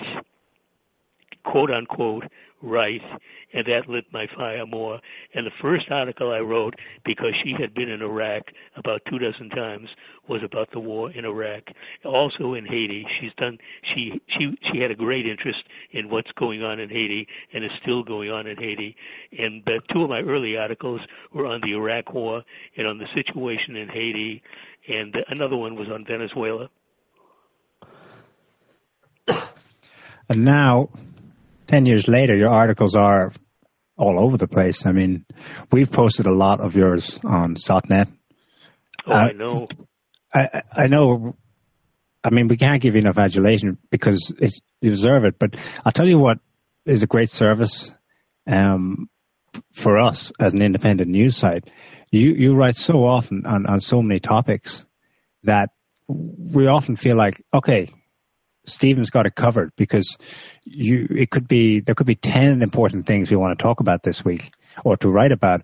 quote 1.44 1.70
unquote 1.70 2.24
right, 2.62 3.00
and 3.52 3.66
that 3.66 3.88
lit 3.88 4.04
my 4.12 4.26
fire 4.36 4.66
more. 4.66 5.00
And 5.34 5.46
the 5.46 5.50
first 5.60 5.90
article 5.90 6.32
I 6.32 6.40
wrote, 6.40 6.74
because 7.04 7.34
she 7.42 7.54
had 7.58 7.74
been 7.74 7.88
in 7.88 8.02
Iraq 8.02 8.42
about 8.76 9.02
two 9.08 9.18
dozen 9.18 9.48
times, 9.50 9.88
was 10.28 10.42
about 10.44 10.70
the 10.72 10.80
war 10.80 11.10
in 11.10 11.24
Iraq. 11.24 11.64
Also 12.04 12.54
in 12.54 12.64
Haiti, 12.64 13.06
she's 13.20 13.32
done. 13.38 13.58
She 13.94 14.20
she 14.38 14.56
she 14.72 14.80
had 14.80 14.90
a 14.90 14.94
great 14.94 15.26
interest 15.26 15.62
in 15.92 16.08
what's 16.08 16.30
going 16.38 16.62
on 16.62 16.78
in 16.78 16.88
Haiti, 16.88 17.26
and 17.52 17.64
is 17.64 17.70
still 17.82 18.02
going 18.02 18.30
on 18.30 18.46
in 18.46 18.56
Haiti. 18.56 18.96
And 19.36 19.62
uh, 19.66 19.80
two 19.92 20.02
of 20.02 20.10
my 20.10 20.20
early 20.20 20.56
articles 20.56 21.00
were 21.32 21.46
on 21.46 21.60
the 21.62 21.74
Iraq 21.74 22.12
War 22.12 22.42
and 22.76 22.86
on 22.86 22.98
the 22.98 23.06
situation 23.14 23.76
in 23.76 23.88
Haiti, 23.88 24.42
and 24.88 25.16
another 25.28 25.56
one 25.56 25.76
was 25.76 25.88
on 25.88 26.04
Venezuela. 26.06 26.68
And 30.32 30.44
now 30.44 30.90
10 31.70 31.86
years 31.86 32.08
later, 32.08 32.36
your 32.36 32.50
articles 32.50 32.96
are 32.96 33.32
all 33.96 34.18
over 34.18 34.36
the 34.36 34.48
place. 34.48 34.86
I 34.86 34.92
mean, 34.92 35.24
we've 35.70 35.90
posted 35.90 36.26
a 36.26 36.34
lot 36.34 36.60
of 36.60 36.74
yours 36.74 37.20
on 37.24 37.54
SOTNet. 37.54 38.08
Oh, 39.06 39.12
uh, 39.12 39.14
I 39.14 39.32
know. 39.32 39.68
I, 40.34 40.62
I 40.72 40.86
know. 40.88 41.36
I 42.24 42.30
mean, 42.30 42.48
we 42.48 42.56
can't 42.56 42.82
give 42.82 42.94
you 42.94 43.00
enough 43.00 43.18
adulation 43.18 43.78
because 43.88 44.32
you 44.80 44.90
deserve 44.90 45.24
it. 45.24 45.38
But 45.38 45.54
I'll 45.84 45.92
tell 45.92 46.08
you 46.08 46.18
what 46.18 46.38
is 46.86 47.04
a 47.04 47.06
great 47.06 47.30
service 47.30 47.92
um, 48.50 49.08
for 49.72 49.96
us 49.98 50.32
as 50.40 50.54
an 50.54 50.62
independent 50.62 51.08
news 51.08 51.36
site. 51.36 51.70
You 52.10 52.32
you 52.36 52.54
write 52.54 52.74
so 52.74 53.04
often 53.04 53.46
on, 53.46 53.66
on 53.66 53.78
so 53.78 54.02
many 54.02 54.18
topics 54.18 54.84
that 55.44 55.70
we 56.08 56.66
often 56.66 56.96
feel 56.96 57.16
like, 57.16 57.40
okay, 57.54 57.92
Stephen's 58.64 59.10
got 59.10 59.26
it 59.26 59.34
covered 59.34 59.72
because 59.76 60.16
you 60.64 61.06
it 61.10 61.30
could 61.30 61.48
be 61.48 61.80
there 61.80 61.94
could 61.94 62.06
be 62.06 62.14
ten 62.14 62.62
important 62.62 63.06
things 63.06 63.30
we 63.30 63.36
want 63.36 63.58
to 63.58 63.62
talk 63.62 63.80
about 63.80 64.02
this 64.02 64.24
week 64.24 64.52
or 64.84 64.96
to 64.98 65.08
write 65.08 65.32
about, 65.32 65.62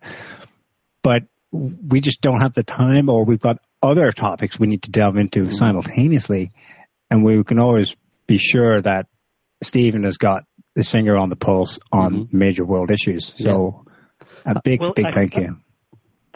but 1.03 1.25
we 1.53 2.01
just 2.01 2.21
don't 2.21 2.41
have 2.41 2.55
the 2.55 2.63
time 2.63 3.09
or 3.09 3.25
we've 3.25 3.41
got 3.41 3.59
other 3.83 4.13
topics 4.13 4.59
we 4.59 4.67
need 4.67 4.83
to 4.83 4.91
delve 4.91 5.17
into 5.17 5.41
mm-hmm. 5.41 5.55
simultaneously, 5.55 6.53
and 7.11 7.25
we 7.25 7.43
can 7.45 7.59
always 7.59 7.95
be 8.27 8.39
sure 8.39 8.83
that 8.83 9.07
Stephen 9.63 10.03
has 10.05 10.17
got 10.17 10.45
his 10.75 10.91
finger 10.91 11.17
on 11.17 11.29
the 11.29 11.37
pulse 11.37 11.79
on 11.93 12.13
mm-hmm. 12.13 12.39
major 12.39 12.65
world 12.65 12.91
issues. 12.91 13.33
So 13.37 13.87
yeah. 14.45 14.53
a 14.57 14.61
big, 14.63 14.81
well, 14.81 14.93
big 14.95 15.07
I, 15.07 15.13
thank 15.13 15.37
you. 15.37 15.59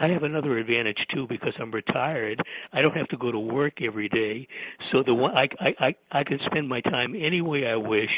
I 0.01 0.09
have 0.09 0.23
another 0.23 0.59
advantage 0.59 0.99
too 1.15 1.27
because 1.29 1.53
I'm 1.61 1.71
retired. 1.71 2.41
I 2.73 2.81
don't 2.83 2.97
have 2.97 3.09
to 3.09 3.17
go 3.19 3.31
to 3.31 3.39
work 3.39 3.83
every 3.83 4.09
day, 4.09 4.49
so 4.91 5.03
the 5.05 5.15
one 5.15 5.37
I 5.37 5.49
I 5.61 5.75
I, 5.81 6.21
I 6.21 6.25
can 6.25 6.39
spend 6.47 6.69
my 6.69 6.81
time 6.81 7.15
any 7.15 7.43
way 7.43 7.67
I 7.67 7.77
wish 7.77 8.11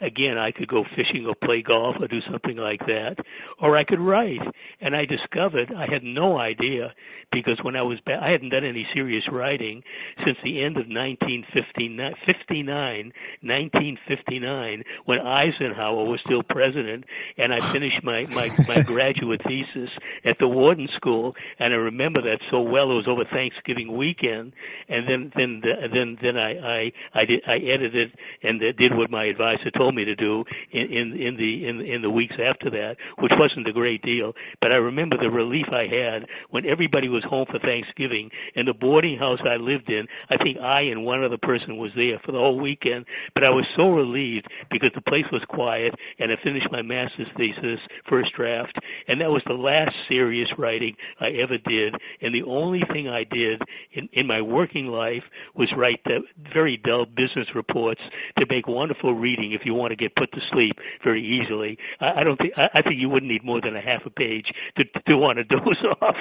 again, 0.00 0.38
I 0.38 0.50
could 0.50 0.68
go 0.68 0.84
fishing 0.94 1.26
or 1.26 1.34
play 1.34 1.62
golf 1.62 1.96
or 2.00 2.08
do 2.08 2.20
something 2.30 2.56
like 2.56 2.80
that, 2.86 3.16
or 3.60 3.76
I 3.76 3.84
could 3.84 4.00
write. 4.00 4.40
And 4.80 4.94
I 4.94 5.04
discovered 5.04 5.72
I 5.76 5.86
had 5.90 6.02
no 6.02 6.38
idea 6.38 6.92
because 7.32 7.58
when 7.62 7.76
I 7.76 7.82
was 7.82 7.98
back, 8.06 8.20
I 8.22 8.30
hadn't 8.30 8.50
done 8.50 8.64
any 8.64 8.86
serious 8.94 9.24
writing 9.30 9.82
since 10.24 10.36
the 10.44 10.62
end 10.62 10.76
of 10.76 10.86
1959, 10.88 12.14
59, 12.24 13.12
1959, 13.42 14.82
when 15.04 15.18
Eisenhower 15.20 16.04
was 16.04 16.20
still 16.24 16.42
president, 16.42 17.04
and 17.38 17.52
I 17.52 17.72
finished 17.72 18.02
my 18.02 18.26
my 18.26 18.48
my 18.68 18.82
graduate 18.86 19.40
thesis 19.46 19.90
at 20.24 20.36
the 20.38 20.48
Wharton 20.48 20.88
School, 20.96 21.34
and 21.58 21.72
I 21.72 21.76
remember 21.76 22.22
that 22.22 22.38
so 22.50 22.60
well. 22.60 22.90
It 22.90 22.94
was 22.94 23.08
over 23.08 23.24
Thanksgiving 23.24 23.96
weekend, 23.96 24.52
and 24.88 25.08
then 25.08 25.32
then 25.36 25.62
then 25.92 26.18
then 26.22 26.36
I 26.36 26.52
I 26.58 26.92
I 27.14 27.24
did 27.24 27.40
I 27.46 27.56
edited 27.56 28.12
and 28.42 28.60
did 28.60 28.96
what 28.96 29.10
my 29.10 29.24
advisor 29.24 29.70
told 29.76 29.85
told 29.86 29.94
me 29.94 30.04
to 30.04 30.16
do 30.16 30.44
in, 30.72 30.82
in 30.92 31.12
in 31.14 31.36
the 31.36 31.68
in 31.68 31.80
in 31.80 32.02
the 32.02 32.10
weeks 32.10 32.34
after 32.42 32.70
that, 32.70 32.96
which 33.18 33.32
wasn't 33.38 33.68
a 33.68 33.72
great 33.72 34.02
deal. 34.02 34.32
But 34.60 34.72
I 34.72 34.76
remember 34.76 35.16
the 35.16 35.30
relief 35.30 35.66
I 35.70 35.86
had 35.86 36.26
when 36.50 36.66
everybody 36.66 37.08
was 37.08 37.22
home 37.24 37.46
for 37.50 37.60
Thanksgiving 37.60 38.30
and 38.56 38.66
the 38.66 38.74
boarding 38.74 39.16
house 39.16 39.38
I 39.48 39.56
lived 39.56 39.88
in. 39.88 40.06
I 40.28 40.36
think 40.42 40.58
I 40.58 40.80
and 40.82 41.04
one 41.04 41.22
other 41.22 41.38
person 41.40 41.76
was 41.76 41.92
there 41.94 42.20
for 42.24 42.32
the 42.32 42.38
whole 42.38 42.58
weekend. 42.58 43.06
But 43.34 43.44
I 43.44 43.50
was 43.50 43.64
so 43.76 43.90
relieved 43.90 44.46
because 44.70 44.90
the 44.94 45.02
place 45.02 45.26
was 45.30 45.42
quiet 45.48 45.94
and 46.18 46.32
I 46.32 46.36
finished 46.42 46.66
my 46.72 46.82
master's 46.82 47.28
thesis 47.36 47.78
first 48.08 48.30
draft, 48.36 48.76
and 49.06 49.20
that 49.20 49.30
was 49.30 49.42
the 49.46 49.54
last 49.54 49.94
serious 50.08 50.48
writing 50.58 50.96
I 51.20 51.28
ever 51.42 51.58
did. 51.58 51.94
And 52.22 52.34
the 52.34 52.42
only 52.48 52.82
thing 52.92 53.08
I 53.08 53.22
did 53.22 53.62
in 53.92 54.08
in 54.12 54.26
my 54.26 54.40
working 54.40 54.86
life 54.86 55.22
was 55.54 55.68
write 55.76 56.00
the 56.04 56.20
very 56.52 56.76
dull 56.84 57.06
business 57.06 57.46
reports 57.54 58.00
to 58.38 58.46
make 58.50 58.66
wonderful 58.66 59.14
reading 59.14 59.52
if 59.52 59.62
you 59.64 59.75
want 59.76 59.90
to 59.90 59.96
get 59.96 60.14
put 60.16 60.32
to 60.32 60.40
sleep 60.52 60.76
very 61.04 61.22
easily. 61.22 61.78
I, 62.00 62.20
I 62.20 62.24
don't 62.24 62.36
think 62.36 62.52
I, 62.56 62.68
I 62.74 62.82
think 62.82 62.96
you 62.98 63.08
wouldn't 63.08 63.30
need 63.30 63.44
more 63.44 63.60
than 63.60 63.76
a 63.76 63.80
half 63.80 64.06
a 64.06 64.10
page 64.10 64.46
to 64.76 64.84
to 65.06 65.16
want 65.16 65.38
to 65.38 65.44
doze 65.56 65.84
off. 66.00 66.16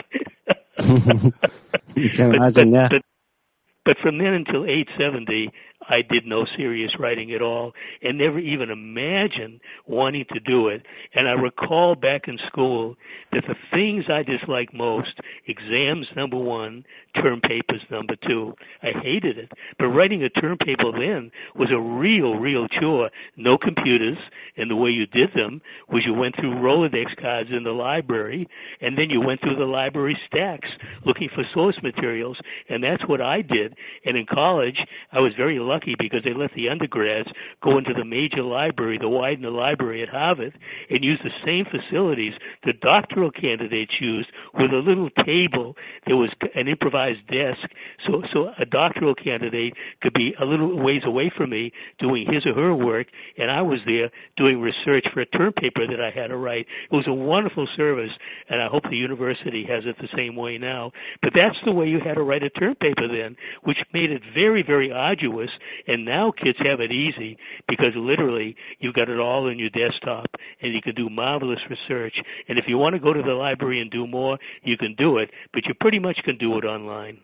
you 1.96 2.10
can 2.10 2.36
imagine, 2.36 2.72
but, 2.72 2.78
yeah. 2.78 2.88
But, 2.90 3.02
but 3.86 3.98
from 4.02 4.18
then 4.18 4.34
until 4.34 4.66
870, 4.66 5.52
I 5.90 6.02
did 6.02 6.26
no 6.26 6.46
serious 6.58 6.92
writing 7.00 7.34
at 7.34 7.42
all 7.42 7.74
and 8.02 8.18
never 8.18 8.40
even 8.40 8.70
imagined 8.70 9.60
wanting 9.86 10.26
to 10.34 10.40
do 10.40 10.68
it. 10.70 10.84
And 11.14 11.28
I 11.28 11.36
hmm. 11.36 11.44
recall 11.44 11.96
back 11.96 12.24
in 12.28 12.38
school 12.48 12.96
that 13.32 13.44
the 13.48 13.56
things 13.72 14.06
I 14.10 14.24
disliked 14.24 14.74
most, 14.74 15.20
exams 15.48 16.08
number 16.16 16.38
one, 16.38 16.84
term 17.22 17.42
papers 17.42 17.82
number 17.92 18.16
two, 18.28 18.54
I 18.82 18.90
hated 19.04 19.38
it. 19.38 19.52
But 19.78 19.88
writing 19.88 20.24
a 20.24 20.30
term 20.30 20.58
paper 20.58 20.92
then 20.92 21.32
was 21.56 21.70
a 21.72 21.80
real, 21.80 22.36
real 22.36 22.68
chore. 22.80 23.10
No 23.38 23.58
computers, 23.58 24.18
and 24.58 24.70
the 24.70 24.76
way 24.76 24.90
you 24.90 25.06
did 25.06 25.30
them 25.36 25.62
was 25.90 26.04
you 26.06 26.14
went 26.14 26.36
through 26.36 26.56
Rolodex 26.56 27.16
cards 27.22 27.50
in 27.56 27.64
the 27.64 27.72
library, 27.72 28.48
and 28.82 28.98
then 28.98 29.10
you 29.10 29.22
went 29.22 29.42
through 29.42 29.58
the 29.58 29.66
library 29.66 30.18
stacks 30.28 30.68
looking 31.06 31.30
for 31.34 31.44
source 31.54 31.78
materials, 31.84 32.38
and 32.70 32.84
that's 32.84 33.08
what 33.08 33.22
I 33.22 33.42
did. 33.42 33.76
And 34.06 34.18
in 34.18 34.26
college, 34.26 34.78
I 35.12 35.20
was 35.20 35.34
very 35.38 35.60
lucky 35.60 35.75
because 35.98 36.22
they 36.24 36.34
let 36.34 36.52
the 36.56 36.70
undergrads 36.70 37.30
go 37.64 37.78
into 37.78 37.94
the 37.94 38.06
major 38.06 38.44
library, 38.44 38.98
the 39.00 39.10
Widener 39.10 39.52
Library 39.52 40.04
at 40.04 40.10
Harvard, 40.10 40.58
and 40.90 41.04
use 41.04 41.20
the 41.24 41.34
same 41.46 41.66
facilities 41.66 42.34
the 42.64 42.74
doctoral 42.82 43.32
candidates 43.32 43.92
used 44.00 44.30
with 44.54 44.72
a 44.72 44.78
little 44.78 45.10
table. 45.26 45.76
There 46.06 46.16
was 46.16 46.30
an 46.56 46.68
improvised 46.68 47.28
desk, 47.28 47.68
so 48.06 48.22
so 48.34 48.50
a 48.60 48.66
doctoral 48.66 49.16
candidate 49.16 49.74
could 50.02 50.14
be 50.14 50.34
a 50.40 50.46
little 50.46 50.82
ways 50.82 51.02
away 51.06 51.32
from 51.36 51.50
me 51.52 51.72
doing 52.00 52.26
his 52.32 52.46
or 52.46 52.54
her 52.54 52.76
work, 52.76 53.08
and 53.38 53.52
I 53.52 53.62
was 53.62 53.80
there 53.86 54.10
doing 54.38 54.62
research 54.62 55.06
for 55.14 55.22
a 55.22 55.26
term 55.26 55.54
paper 55.54 55.88
that 55.88 56.02
I 56.02 56.12
had 56.12 56.28
to 56.28 56.38
write. 56.38 56.66
It 56.92 56.96
was 56.96 57.08
a 57.08 57.14
wonderful 57.14 57.68
service, 57.76 58.12
and 58.50 58.62
I 58.62 58.68
hope 58.68 58.84
the 58.84 58.96
university 58.96 59.66
has 59.70 59.84
it 59.86 59.96
the 60.00 60.10
same 60.16 60.36
way 60.36 60.58
now. 60.58 60.92
But 61.22 61.34
that's 61.36 61.58
the 61.66 61.72
way 61.72 61.88
you 61.88 62.00
had 62.00 62.16
to 62.16 62.24
write 62.24 62.44
a 62.44 62.50
term 62.50 62.76
paper 62.76 63.08
then, 63.08 63.36
which 63.64 63.78
made 63.94 64.12
it 64.12 64.22
very, 64.34 64.64
very 64.64 64.92
arduous. 64.92 65.50
And 65.88 66.06
now 66.06 66.32
kids 66.32 66.58
have 66.60 66.80
it 66.80 66.92
easy 66.92 67.38
because 67.68 67.94
literally 67.96 68.56
you've 68.80 68.94
got 68.94 69.10
it 69.10 69.20
all 69.20 69.48
in 69.50 69.60
your 69.60 69.70
desktop 69.70 70.28
and 70.62 70.74
you 70.74 70.82
can 70.82 70.96
do 70.96 71.10
marvelous 71.10 71.60
research. 71.70 72.16
And 72.48 72.58
if 72.58 72.66
you 72.68 72.78
want 72.78 72.96
to 72.96 73.00
go 73.00 73.14
to 73.14 73.22
the 73.22 73.34
library 73.34 73.82
and 73.82 73.92
do 73.92 74.08
more, 74.08 74.38
you 74.64 74.78
can 74.78 74.96
do 74.98 75.18
it, 75.18 75.30
but 75.54 75.64
you 75.66 75.74
pretty 75.80 76.00
much 76.00 76.18
can 76.24 76.38
do 76.38 76.58
it 76.58 76.66
online. 76.66 77.20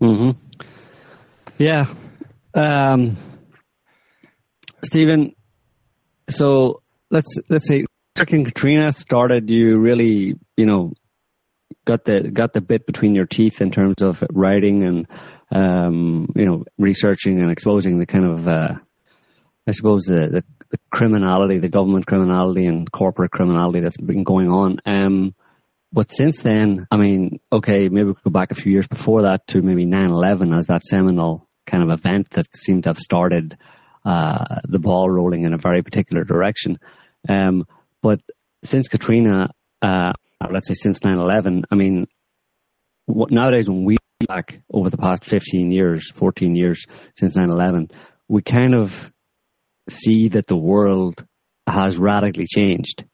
Mhm. 0.00 0.36
Yeah. 1.58 1.86
Um, 2.54 3.16
Stephen, 4.84 5.34
so 6.28 6.82
let's 7.10 7.36
let's 7.48 7.66
say 7.66 7.84
Hurricane 8.16 8.44
Katrina 8.44 8.90
started 8.90 9.50
you 9.50 9.78
really, 9.78 10.34
you 10.56 10.66
know, 10.66 10.92
got 11.84 12.04
the 12.04 12.30
got 12.32 12.52
the 12.52 12.60
bit 12.60 12.86
between 12.86 13.14
your 13.14 13.26
teeth 13.26 13.60
in 13.60 13.70
terms 13.70 14.02
of 14.02 14.22
writing 14.32 14.84
and 14.84 15.06
um, 15.50 16.32
you 16.36 16.46
know 16.46 16.64
researching 16.78 17.40
and 17.40 17.50
exposing 17.50 17.98
the 17.98 18.06
kind 18.06 18.24
of 18.24 18.48
uh, 18.48 18.74
I 19.68 19.72
suppose 19.72 20.04
the, 20.04 20.28
the, 20.30 20.44
the 20.70 20.78
criminality, 20.90 21.58
the 21.58 21.68
government 21.68 22.06
criminality 22.06 22.64
and 22.64 22.90
corporate 22.90 23.30
criminality 23.30 23.80
that's 23.80 23.98
been 23.98 24.24
going 24.24 24.48
on. 24.48 24.78
Um, 24.86 25.34
but 25.92 26.10
since 26.10 26.40
then, 26.40 26.86
I 26.90 26.96
mean, 26.96 27.40
okay, 27.52 27.88
maybe 27.90 28.08
we 28.08 28.14
could 28.14 28.24
go 28.24 28.30
back 28.30 28.50
a 28.50 28.54
few 28.54 28.72
years 28.72 28.86
before 28.86 29.22
that 29.22 29.46
to 29.48 29.60
maybe 29.60 29.86
9/11 29.86 30.56
as 30.56 30.66
that 30.68 30.84
seminal 30.84 31.46
kind 31.66 31.82
of 31.82 31.98
event 31.98 32.30
that 32.30 32.46
seemed 32.56 32.84
to 32.84 32.90
have 32.90 32.98
started 32.98 33.58
uh, 34.06 34.60
the 34.66 34.78
ball 34.78 35.10
rolling 35.10 35.44
in 35.44 35.52
a 35.52 35.58
very 35.58 35.82
particular 35.82 36.24
direction. 36.24 36.78
Um, 37.28 37.66
but 38.02 38.20
since 38.64 38.88
Katrina, 38.88 39.50
uh, 39.82 40.12
let's 40.50 40.68
say 40.68 40.74
since 40.74 41.00
9/11, 41.00 41.64
I 41.70 41.74
mean, 41.74 42.06
what, 43.04 43.30
nowadays 43.30 43.68
when 43.68 43.84
we 43.84 43.97
back 44.26 44.60
over 44.72 44.90
the 44.90 44.96
past 44.96 45.24
15 45.24 45.70
years, 45.70 46.10
14 46.10 46.56
years 46.56 46.84
since 47.16 47.36
9/11, 47.36 47.90
we 48.26 48.42
kind 48.42 48.74
of 48.74 49.12
see 49.88 50.28
that 50.30 50.46
the 50.46 50.56
world 50.56 51.24
has 51.66 51.98
radically 51.98 52.46
changed, 52.46 53.04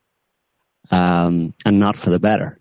um, 0.91 1.53
and 1.65 1.79
not 1.79 1.97
for 1.97 2.11
the 2.11 2.19
better. 2.19 2.59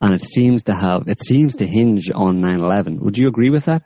And 0.00 0.12
it 0.12 0.22
seems 0.22 0.64
to 0.64 0.74
have, 0.74 1.08
it 1.08 1.24
seems 1.24 1.56
to 1.56 1.66
hinge 1.66 2.10
on 2.14 2.42
9/11. 2.42 3.00
Would 3.00 3.16
you 3.16 3.28
agree 3.28 3.50
with 3.50 3.64
that? 3.64 3.82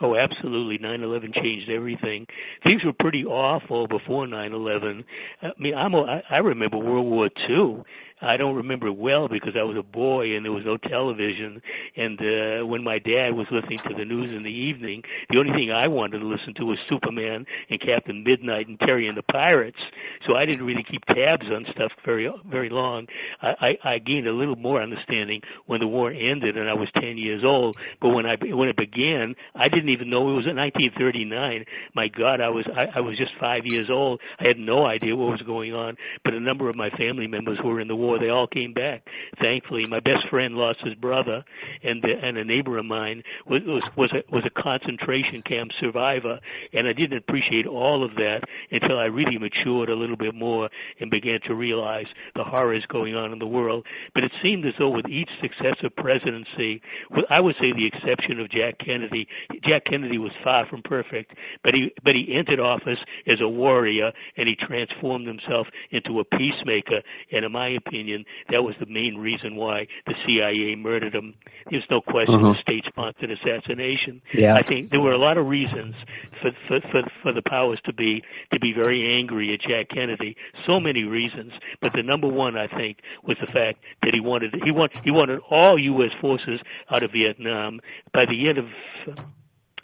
Oh, 0.00 0.16
absolutely. 0.16 0.78
9/11 0.78 1.32
changed 1.34 1.70
everything. 1.70 2.26
Things 2.62 2.84
were 2.84 2.92
pretty 2.92 3.24
awful 3.24 3.86
before 3.88 4.26
9/11. 4.26 5.04
I 5.42 5.48
mean, 5.58 5.74
I'm 5.74 5.94
a, 5.94 6.22
I 6.30 6.38
remember 6.38 6.78
World 6.78 7.06
War 7.06 7.28
II. 7.48 7.82
I 8.24 8.36
don't 8.36 8.56
remember 8.56 8.90
well 8.92 9.28
because 9.28 9.54
I 9.58 9.62
was 9.62 9.76
a 9.76 9.82
boy 9.82 10.34
and 10.36 10.44
there 10.44 10.52
was 10.52 10.64
no 10.64 10.76
television. 10.76 11.60
And 11.96 12.18
uh, 12.18 12.66
when 12.66 12.82
my 12.82 12.98
dad 12.98 13.34
was 13.34 13.46
listening 13.50 13.78
to 13.88 13.94
the 13.94 14.04
news 14.04 14.34
in 14.34 14.42
the 14.42 14.50
evening, 14.50 15.02
the 15.30 15.38
only 15.38 15.52
thing 15.52 15.70
I 15.70 15.88
wanted 15.88 16.20
to 16.20 16.26
listen 16.26 16.54
to 16.56 16.64
was 16.64 16.78
Superman 16.88 17.46
and 17.70 17.80
Captain 17.80 18.24
Midnight 18.24 18.68
and 18.68 18.78
Terry 18.80 19.08
and 19.08 19.16
the 19.16 19.22
Pirates. 19.22 19.78
So 20.26 20.34
I 20.34 20.46
didn't 20.46 20.64
really 20.64 20.84
keep 20.88 21.04
tabs 21.06 21.46
on 21.52 21.66
stuff 21.72 21.92
very 22.04 22.28
very 22.48 22.70
long. 22.70 23.06
I, 23.42 23.76
I, 23.84 23.88
I 23.94 23.98
gained 23.98 24.26
a 24.26 24.32
little 24.32 24.56
more 24.56 24.82
understanding 24.82 25.42
when 25.66 25.80
the 25.80 25.86
war 25.86 26.10
ended 26.10 26.56
and 26.56 26.68
I 26.68 26.74
was 26.74 26.88
10 27.00 27.18
years 27.18 27.42
old. 27.44 27.76
But 28.00 28.10
when 28.10 28.26
I 28.26 28.36
when 28.40 28.68
it 28.68 28.76
began, 28.76 29.34
I 29.54 29.68
didn't 29.68 29.90
even 29.90 30.10
know 30.10 30.30
it 30.30 30.34
was 30.34 30.46
in 30.48 30.56
1939. 30.56 31.64
My 31.94 32.08
God, 32.08 32.40
I 32.40 32.48
was 32.48 32.64
I, 32.74 32.98
I 32.98 33.00
was 33.00 33.16
just 33.18 33.32
five 33.40 33.62
years 33.64 33.88
old. 33.90 34.20
I 34.38 34.46
had 34.48 34.58
no 34.58 34.86
idea 34.86 35.16
what 35.16 35.30
was 35.30 35.42
going 35.42 35.74
on. 35.74 35.96
But 36.24 36.34
a 36.34 36.40
number 36.40 36.68
of 36.68 36.76
my 36.76 36.90
family 36.90 37.26
members 37.26 37.58
were 37.64 37.80
in 37.80 37.88
the 37.88 37.96
war, 37.96 38.13
they 38.18 38.28
all 38.28 38.46
came 38.46 38.72
back. 38.72 39.06
Thankfully, 39.40 39.86
my 39.88 40.00
best 40.00 40.28
friend 40.30 40.54
lost 40.54 40.80
his 40.84 40.94
brother, 40.94 41.44
and 41.82 42.02
the, 42.02 42.12
and 42.22 42.38
a 42.38 42.44
neighbor 42.44 42.78
of 42.78 42.84
mine 42.84 43.22
was 43.46 43.62
was 43.66 43.84
was 43.96 44.12
a, 44.12 44.34
was 44.34 44.44
a 44.44 44.62
concentration 44.62 45.42
camp 45.42 45.70
survivor, 45.80 46.38
and 46.72 46.88
I 46.88 46.92
didn't 46.92 47.18
appreciate 47.18 47.66
all 47.66 48.04
of 48.04 48.14
that 48.16 48.42
until 48.70 48.98
I 48.98 49.04
really 49.04 49.38
matured 49.38 49.88
a 49.88 49.94
little 49.94 50.16
bit 50.16 50.34
more 50.34 50.68
and 51.00 51.10
began 51.10 51.40
to 51.46 51.54
realize 51.54 52.06
the 52.34 52.44
horrors 52.44 52.84
going 52.88 53.14
on 53.14 53.32
in 53.32 53.38
the 53.38 53.46
world. 53.46 53.86
But 54.14 54.24
it 54.24 54.32
seemed 54.42 54.66
as 54.66 54.74
though 54.78 54.90
with 54.90 55.08
each 55.08 55.30
successive 55.40 55.94
presidency, 55.96 56.82
with 57.10 57.24
I 57.30 57.40
would 57.40 57.56
say 57.60 57.72
the 57.72 57.86
exception 57.86 58.40
of 58.40 58.50
Jack 58.50 58.78
Kennedy, 58.84 59.26
Jack 59.64 59.84
Kennedy 59.86 60.18
was 60.18 60.32
far 60.42 60.66
from 60.66 60.82
perfect, 60.82 61.32
but 61.62 61.74
he 61.74 61.92
but 62.04 62.14
he 62.14 62.34
entered 62.34 62.60
office 62.60 62.98
as 63.26 63.40
a 63.40 63.48
warrior 63.48 64.12
and 64.36 64.48
he 64.48 64.56
transformed 64.56 65.26
himself 65.26 65.66
into 65.90 66.20
a 66.20 66.24
peacemaker. 66.24 67.02
And 67.32 67.44
in 67.44 67.52
my 67.52 67.68
opinion, 67.68 67.93
that 68.50 68.62
was 68.64 68.74
the 68.80 68.86
main 68.86 69.16
reason 69.16 69.56
why 69.56 69.86
the 70.06 70.14
CIA 70.26 70.74
murdered 70.76 71.14
him. 71.14 71.34
There's 71.70 71.86
no 71.90 72.00
question 72.00 72.34
Uh-huh. 72.36 72.48
of 72.50 72.56
state-sponsored 72.58 73.30
assassination. 73.30 74.20
Yeah. 74.32 74.54
I 74.54 74.62
think 74.62 74.90
there 74.90 75.00
were 75.00 75.12
a 75.12 75.18
lot 75.18 75.38
of 75.38 75.46
reasons 75.46 75.94
for 76.40 76.50
for 76.66 76.80
for, 76.90 77.02
for 77.22 77.32
the 77.32 77.42
powers 77.42 77.80
to 77.84 77.92
be 77.92 78.22
to 78.52 78.58
be 78.60 78.72
very 78.72 79.00
angry 79.18 79.52
at 79.54 79.60
Jack 79.60 79.88
Kennedy. 79.90 80.36
So 80.66 80.80
many 80.80 81.04
reasons, 81.04 81.52
but 81.80 81.92
the 81.92 82.02
number 82.02 82.28
one 82.28 82.56
I 82.56 82.66
think 82.66 82.98
was 83.22 83.36
the 83.40 83.50
fact 83.52 83.78
that 84.02 84.12
he 84.14 84.20
wanted 84.20 84.54
he 84.64 84.70
want 84.70 84.92
he 85.04 85.10
wanted 85.10 85.40
all 85.50 85.78
U.S. 85.78 86.12
forces 86.20 86.60
out 86.90 87.02
of 87.02 87.12
Vietnam 87.12 87.80
by 88.12 88.24
the 88.26 88.48
end 88.48 88.58
of 88.58 88.66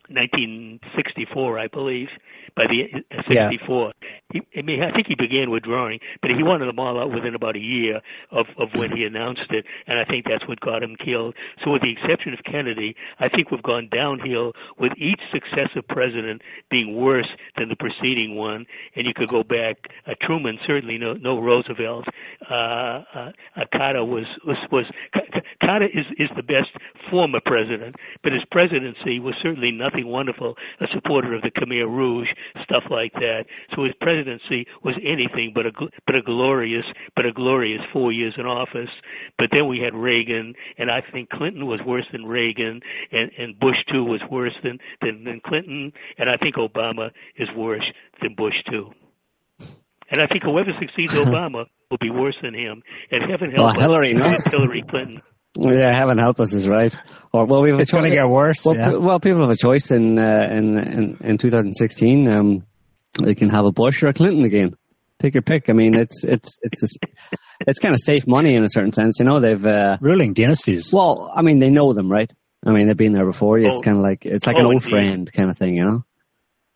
1964, 0.08 1.58
I 1.58 1.66
believe. 1.68 2.08
By 2.56 2.64
the 2.66 2.82
uh, 3.16 3.22
64, 3.28 3.92
he, 4.32 4.42
I 4.60 4.62
mean, 4.62 4.82
I 4.82 4.92
think 4.92 5.06
he 5.06 5.14
began 5.14 5.50
withdrawing, 5.50 6.00
but 6.20 6.30
he 6.30 6.42
wanted 6.42 6.68
them 6.68 6.78
all 6.78 7.00
out 7.00 7.12
within 7.14 7.34
about 7.34 7.56
a 7.56 7.60
year 7.60 8.00
of 8.30 8.46
of 8.58 8.68
when 8.74 8.94
he 8.94 9.04
announced 9.04 9.48
it, 9.50 9.64
and 9.86 9.98
I 9.98 10.04
think 10.04 10.26
that's 10.28 10.46
what 10.46 10.60
got 10.60 10.82
him 10.82 10.96
killed. 11.02 11.34
So, 11.64 11.70
with 11.72 11.80
the 11.80 11.92
exception 11.92 12.34
of 12.34 12.40
Kennedy, 12.44 12.94
I 13.18 13.28
think 13.28 13.50
we've 13.50 13.62
gone 13.62 13.88
downhill 13.90 14.52
with 14.78 14.92
each 14.98 15.20
successive 15.32 15.88
president 15.88 16.42
being 16.70 16.94
worse 16.94 17.28
than 17.56 17.70
the 17.70 17.76
preceding 17.76 18.36
one. 18.36 18.66
And 18.94 19.06
you 19.06 19.14
could 19.14 19.30
go 19.30 19.42
back. 19.42 19.76
Uh, 20.06 20.12
Truman 20.20 20.58
certainly 20.66 20.98
no 20.98 21.14
no 21.14 21.40
Roosevelt. 21.40 22.04
Uh, 22.50 23.02
uh, 23.14 23.30
Carter 23.72 24.04
was 24.04 24.26
was 24.44 24.58
was 24.70 24.84
Carter 25.62 25.86
is 25.86 26.06
is 26.18 26.28
the 26.36 26.42
best 26.42 26.68
former 27.10 27.40
president, 27.44 27.96
but 28.22 28.32
his 28.32 28.42
presidency 28.50 29.20
was 29.20 29.34
certainly 29.42 29.70
nothing 29.70 30.06
wonderful. 30.06 30.56
A 30.80 30.86
supporter 30.92 31.34
of 31.34 31.42
the 31.42 31.50
Khmer 31.50 31.86
Rouge, 31.86 32.28
stuff 32.62 32.84
like 32.90 33.12
that. 33.14 33.44
So 33.74 33.84
his 33.84 33.94
presidency 34.00 34.49
was 34.84 34.94
anything 35.02 35.52
but 35.54 35.66
a 35.66 35.72
but 36.06 36.14
a 36.16 36.22
glorious 36.22 36.84
but 37.16 37.26
a 37.26 37.32
glorious 37.32 37.80
four 37.92 38.12
years 38.12 38.34
in 38.38 38.46
office. 38.46 38.90
But 39.38 39.48
then 39.52 39.68
we 39.68 39.80
had 39.80 39.94
Reagan, 39.94 40.54
and 40.78 40.90
I 40.90 41.00
think 41.12 41.30
Clinton 41.30 41.66
was 41.66 41.80
worse 41.86 42.06
than 42.12 42.24
Reagan, 42.24 42.80
and 43.12 43.30
and 43.38 43.58
Bush 43.58 43.78
too 43.90 44.04
was 44.04 44.20
worse 44.30 44.56
than 44.62 44.78
than, 45.00 45.24
than 45.24 45.40
Clinton, 45.44 45.92
and 46.18 46.28
I 46.28 46.36
think 46.36 46.56
Obama 46.56 47.10
is 47.36 47.48
worse 47.56 47.88
than 48.22 48.34
Bush 48.34 48.56
too. 48.70 48.90
And 50.10 50.20
I 50.20 50.26
think 50.26 50.42
whoever 50.42 50.70
succeeds 50.78 51.14
Obama 51.26 51.66
will 51.90 51.98
be 52.00 52.10
worse 52.10 52.36
than 52.42 52.54
him. 52.54 52.82
And 53.10 53.30
heaven 53.30 53.50
help 53.50 53.66
well, 53.66 53.76
us, 53.76 53.82
Hillary, 53.82 54.12
no? 54.14 54.28
Hillary 54.46 54.84
Clinton. 54.88 55.22
Yeah, 55.56 55.96
heaven 55.96 56.16
help 56.18 56.38
us 56.38 56.52
is 56.52 56.66
right. 56.68 56.94
Or 57.32 57.44
well, 57.44 57.62
we 57.62 57.70
have 57.70 57.80
it's 57.80 57.90
going 57.90 58.08
to 58.08 58.14
get 58.14 58.28
worse. 58.28 58.64
Well, 58.64 58.76
yeah. 58.76 58.96
well, 58.98 59.18
people 59.18 59.40
have 59.40 59.50
a 59.50 59.56
choice 59.56 59.90
in 59.90 60.16
uh, 60.16 60.46
in, 60.48 60.78
in 60.78 61.16
in 61.20 61.38
2016. 61.38 62.28
Um, 62.28 62.66
they 63.24 63.34
can 63.34 63.50
have 63.50 63.64
a 63.64 63.72
Bush 63.72 64.02
or 64.02 64.08
a 64.08 64.12
Clinton 64.12 64.44
again. 64.44 64.74
Take 65.20 65.34
your 65.34 65.42
pick. 65.42 65.68
I 65.68 65.72
mean, 65.74 65.94
it's 65.94 66.24
it's 66.24 66.58
it's 66.62 66.82
it's, 66.82 66.96
it's 67.66 67.78
kind 67.78 67.92
of 67.92 67.98
safe 68.00 68.26
money 68.26 68.54
in 68.54 68.64
a 68.64 68.68
certain 68.68 68.92
sense. 68.92 69.18
You 69.18 69.26
know, 69.26 69.38
they've 69.40 69.64
uh, 69.64 69.98
ruling 70.00 70.32
dynasties. 70.32 70.90
Well, 70.92 71.30
I 71.34 71.42
mean, 71.42 71.58
they 71.58 71.68
know 71.68 71.92
them, 71.92 72.10
right? 72.10 72.30
I 72.66 72.70
mean, 72.72 72.86
they've 72.86 72.96
been 72.96 73.12
there 73.12 73.26
before. 73.26 73.58
It's 73.58 73.80
Oh. 73.80 73.84
kind 73.84 73.96
of 73.98 74.02
like 74.02 74.24
it's 74.24 74.46
like 74.46 74.56
Oh, 74.56 74.60
an 74.60 74.66
old 74.66 74.74
indeed. 74.84 74.90
friend 74.90 75.32
kind 75.32 75.50
of 75.50 75.58
thing, 75.58 75.74
you 75.76 75.84
know. 75.84 76.04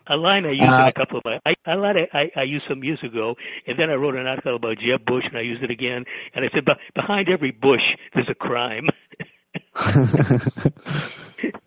A 0.07 0.17
line 0.17 0.45
I 0.45 0.51
used 0.51 0.63
Uh, 0.63 0.67
in 0.83 0.89
a 0.89 0.93
couple 0.93 1.17
of 1.17 1.25
my, 1.25 1.39
I, 1.47 1.55
a 1.67 1.77
line 1.79 1.97
I, 2.13 2.19
I, 2.19 2.31
I 2.41 2.43
used 2.43 2.67
some 2.69 2.85
years 2.85 2.99
ago, 3.03 3.35
and 3.67 3.79
then 3.79 3.89
I 3.89 3.95
wrote 3.95 4.15
an 4.17 4.27
article 4.27 4.57
about 4.57 4.77
Jeb 4.77 5.07
Bush, 5.07 5.25
and 5.27 5.39
I 5.39 5.41
used 5.41 5.63
it 5.63 5.71
again, 5.71 6.05
and 6.35 6.45
I 6.45 6.49
said, 6.55 6.67
"Be- 6.67 6.73
behind 6.95 7.29
every 7.31 7.53
bush, 7.53 7.81
there's 8.13 8.29
a 8.29 8.35
crime. 8.35 8.89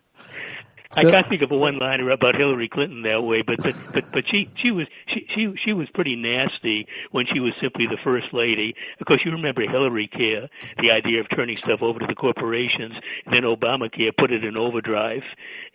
I 0.96 1.02
can't 1.02 1.28
think 1.28 1.42
of 1.42 1.50
a 1.52 1.56
one-liner 1.56 2.10
about 2.10 2.34
Hillary 2.34 2.68
Clinton 2.72 3.02
that 3.02 3.20
way, 3.20 3.42
but 3.46 3.56
but 3.62 3.74
but 3.92 4.04
but 4.10 4.24
she 4.30 4.48
she 4.62 4.70
was 4.70 4.86
she 5.12 5.26
she 5.34 5.52
she 5.66 5.72
was 5.74 5.86
pretty 5.92 6.16
nasty 6.16 6.86
when 7.12 7.26
she 7.30 7.40
was 7.40 7.52
simply 7.60 7.84
the 7.86 7.98
first 8.02 8.32
lady. 8.32 8.74
Of 8.98 9.06
course, 9.06 9.20
you 9.24 9.32
remember 9.32 9.60
Hillary 9.68 10.08
Care, 10.08 10.48
the 10.80 10.90
idea 10.90 11.20
of 11.20 11.26
turning 11.36 11.58
stuff 11.62 11.82
over 11.82 11.98
to 11.98 12.06
the 12.06 12.14
corporations, 12.14 12.94
and 13.26 13.34
then 13.36 13.42
Obamacare 13.44 14.16
put 14.18 14.32
it 14.32 14.44
in 14.44 14.56
overdrive, 14.56 15.22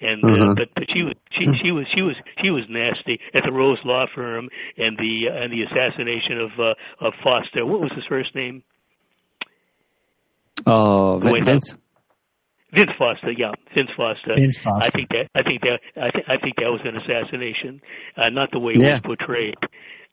and 0.02 0.24
uh, 0.24 0.28
Mhm. 0.28 0.56
but 0.58 0.70
but 0.74 0.86
she 0.92 1.04
was 1.04 1.14
she 1.32 1.46
she 1.62 1.72
was 1.72 1.86
she 1.94 2.02
was 2.02 2.16
she 2.42 2.50
was 2.50 2.64
nasty 2.68 3.20
at 3.36 3.44
the 3.46 3.52
Rose 3.52 3.80
Law 3.86 4.08
Firm 4.16 4.50
and 4.78 4.98
the 4.98 5.30
uh, 5.30 5.44
and 5.44 5.54
the 5.54 5.62
assassination 5.62 6.40
of 6.42 6.52
uh, 6.60 7.06
of 7.06 7.14
Foster. 7.24 7.64
What 7.68 7.82
was 7.82 7.92
his 7.94 8.06
first 8.10 8.34
name? 8.34 8.64
oh, 10.66 11.20
Wait, 11.20 11.46
Vince. 11.46 11.78
Vince 12.74 12.92
Foster, 12.98 13.32
yeah, 13.32 13.52
Vince 13.76 13.90
Foster. 13.96 14.36
Vince 14.36 14.58
Foster. 14.58 14.86
I 14.86 14.90
think 14.90 15.10
that 15.10 15.28
I 15.36 15.44
think 15.44 15.62
that 15.62 15.80
I, 16.02 16.10
th- 16.10 16.26
I 16.28 16.38
think 16.42 16.56
that 16.58 16.70
was 16.72 16.82
an 16.86 16.96
assassination, 16.98 17.82
uh, 18.18 18.30
not 18.30 18.50
the 18.52 18.60
way 18.60 18.74
it 18.74 18.82
Yeah. 18.82 18.94
was 18.94 19.02
portrayed. 19.06 19.56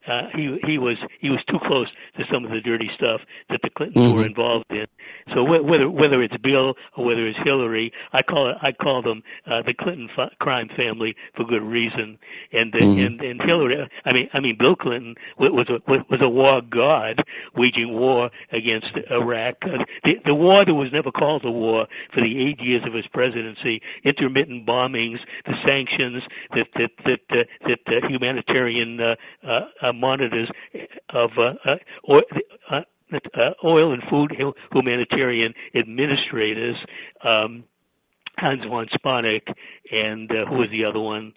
Uh, 0.08 0.22
he 0.34 0.58
he 0.66 0.78
was 0.78 0.96
he 1.20 1.28
was 1.30 1.40
too 1.50 1.58
close 1.66 1.88
to 2.16 2.24
some 2.32 2.44
of 2.44 2.50
the 2.50 2.60
dirty 2.60 2.88
stuff 2.96 3.20
that 3.50 3.60
the 3.62 3.70
Clintons 3.70 3.96
Mhm. 4.06 4.14
were 4.14 4.26
involved 4.26 4.70
in. 4.70 4.86
So 5.34 5.44
wh- 5.44 5.64
whether 5.64 5.88
whether 5.90 6.22
it's 6.22 6.36
Bill 6.38 6.74
or 6.96 7.04
whether 7.04 7.26
it's 7.26 7.38
Hillary, 7.44 7.92
I 8.12 8.22
call 8.22 8.48
it 8.50 8.56
I 8.62 8.72
call 8.72 9.02
them 9.02 9.22
uh, 9.46 9.62
the 9.62 9.74
Clinton 9.74 10.08
f- 10.16 10.32
crime 10.38 10.68
family 10.76 11.14
for 11.36 11.44
good 11.44 11.62
reason. 11.62 12.18
And 12.52 12.74
uh, 12.74 12.78
Mhm. 12.78 13.06
and 13.06 13.20
and 13.20 13.42
Hillary, 13.42 13.86
I 14.06 14.12
mean 14.12 14.28
I 14.32 14.40
mean 14.40 14.56
Bill 14.58 14.74
Clinton 14.74 15.16
was 15.38 15.68
a 15.68 15.80
was 15.86 16.20
a 16.22 16.28
war 16.28 16.62
god 16.62 17.22
waging 17.54 17.92
war 17.92 18.30
against 18.52 18.96
Iraq. 19.10 19.56
Uh, 19.62 19.84
the, 20.04 20.14
the 20.24 20.34
war 20.34 20.64
that 20.64 20.74
was 20.74 20.90
never 20.92 21.10
called 21.12 21.44
a 21.44 21.50
war 21.50 21.86
for 22.14 22.20
the 22.22 22.38
eight 22.48 22.60
years 22.60 22.82
of 22.86 22.94
his 22.94 23.06
presidency, 23.08 23.82
intermittent 24.04 24.64
bombings, 24.66 25.18
the 25.44 25.54
sanctions 25.64 26.22
that 26.54 26.66
that 26.76 26.90
that 27.04 27.20
uh, 27.38 27.44
that 27.68 27.80
uh, 27.86 28.08
humanitarian 28.08 28.98
uh, 29.00 29.14
uh, 29.46 29.60
uh, 29.90 29.92
monitors 29.92 30.48
of 31.11 31.31
uh, 31.38 31.55
uh, 31.68 31.76
oil, 32.09 32.22
uh, 32.70 32.81
uh, 33.12 33.50
oil 33.64 33.92
and 33.92 34.03
food 34.11 34.33
humanitarian 34.72 35.55
administrators. 35.74 36.76
Um, 37.24 37.64
Hans 38.38 38.64
von 38.68 38.87
Sponeck 38.87 39.42
and 39.92 40.31
uh, 40.31 40.46
who 40.48 40.57
was 40.57 40.68
the 40.70 40.85
other 40.85 41.00
one? 41.00 41.35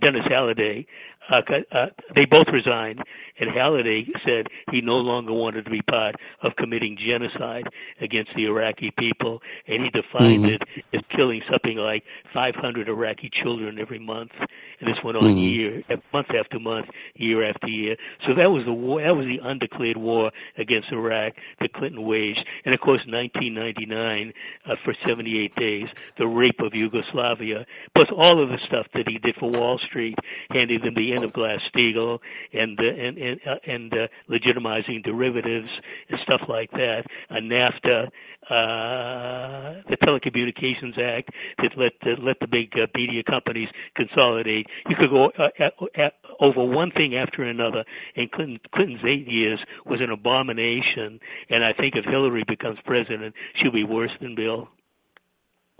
Dennis 0.00 0.22
Halliday. 0.28 0.86
Uh, 1.30 1.40
uh, 1.70 1.86
they 2.14 2.24
both 2.24 2.46
resigned, 2.52 3.00
and 3.38 3.50
Halliday 3.50 4.06
said 4.24 4.46
he 4.70 4.80
no 4.80 4.96
longer 4.96 5.32
wanted 5.32 5.64
to 5.64 5.70
be 5.70 5.80
part 5.82 6.16
of 6.42 6.52
committing 6.58 6.96
genocide 6.98 7.64
against 8.00 8.30
the 8.34 8.44
Iraqi 8.44 8.92
people, 8.98 9.40
and 9.68 9.84
he 9.84 9.90
defined 9.90 10.44
Mhm. 10.44 10.54
it 10.54 10.62
as 10.92 11.00
killing 11.10 11.42
something 11.50 11.76
like 11.76 12.04
500 12.32 12.88
Iraqi 12.88 13.30
children 13.30 13.78
every 13.78 13.98
month. 13.98 14.32
And 14.80 14.90
this 14.90 15.02
went 15.04 15.16
on 15.16 15.36
Mhm. 15.36 15.50
year, 15.50 15.82
month 16.12 16.34
after 16.34 16.58
month, 16.58 16.90
year 17.14 17.44
after 17.44 17.68
year. 17.68 17.96
So 18.26 18.34
that 18.34 18.50
was 18.50 18.64
the 18.64 18.72
war. 18.72 19.00
That 19.00 19.16
was 19.16 19.26
the 19.26 19.38
undeclared 19.42 19.96
war 19.96 20.32
against 20.58 20.90
Iraq 20.90 21.34
that 21.60 21.72
Clinton 21.72 22.02
waged, 22.02 22.44
and 22.64 22.74
of 22.74 22.80
course, 22.80 23.06
1999 23.06 24.32
uh, 24.66 24.76
for 24.76 24.94
78 25.06 25.54
days, 25.54 25.88
the 26.18 26.26
rape 26.26 26.60
of 26.60 26.74
Yugoslavia, 26.74 27.64
plus 27.94 28.10
all 28.10 28.42
of 28.42 28.48
the 28.48 28.58
stuff 28.66 28.86
that 28.94 29.08
he 29.08 29.18
did 29.18 29.36
for 29.36 29.50
Wall 29.50 29.78
Street, 29.78 30.18
handing 30.50 30.80
them 30.80 30.94
the 30.94 31.11
end 31.12 31.24
of 31.24 31.32
Glass-Steagall 31.32 32.18
and 32.52 32.78
uh, 32.78 32.82
and 32.84 33.18
and, 33.18 33.40
uh, 33.46 33.54
and 33.66 33.92
uh, 33.92 34.06
legitimizing 34.30 35.02
derivatives 35.04 35.68
and 36.08 36.18
stuff 36.24 36.42
like 36.48 36.70
that. 36.72 37.02
Uh, 37.30 37.34
NAFTA, 37.34 38.06
uh, 38.50 39.82
the 39.88 39.96
Telecommunications 40.02 40.98
Act 40.98 41.30
that 41.58 41.70
let 41.76 41.92
that 42.02 42.22
let 42.22 42.38
the 42.40 42.46
big 42.46 42.72
uh, 42.74 42.86
media 42.94 43.22
companies 43.22 43.68
consolidate. 43.96 44.66
You 44.88 44.96
could 44.98 45.10
go 45.10 45.30
uh, 45.38 45.48
at, 45.58 45.72
at, 45.98 46.12
over 46.40 46.64
one 46.64 46.90
thing 46.90 47.14
after 47.16 47.42
another. 47.42 47.84
And 48.16 48.30
Clinton, 48.30 48.58
Clinton's 48.74 49.00
eight 49.06 49.28
years 49.30 49.60
was 49.86 50.00
an 50.00 50.10
abomination. 50.10 51.20
And 51.50 51.64
I 51.64 51.72
think 51.72 51.94
if 51.96 52.04
Hillary 52.04 52.44
becomes 52.46 52.78
president, 52.84 53.34
she'll 53.60 53.72
be 53.72 53.84
worse 53.84 54.10
than 54.20 54.34
Bill. 54.34 54.68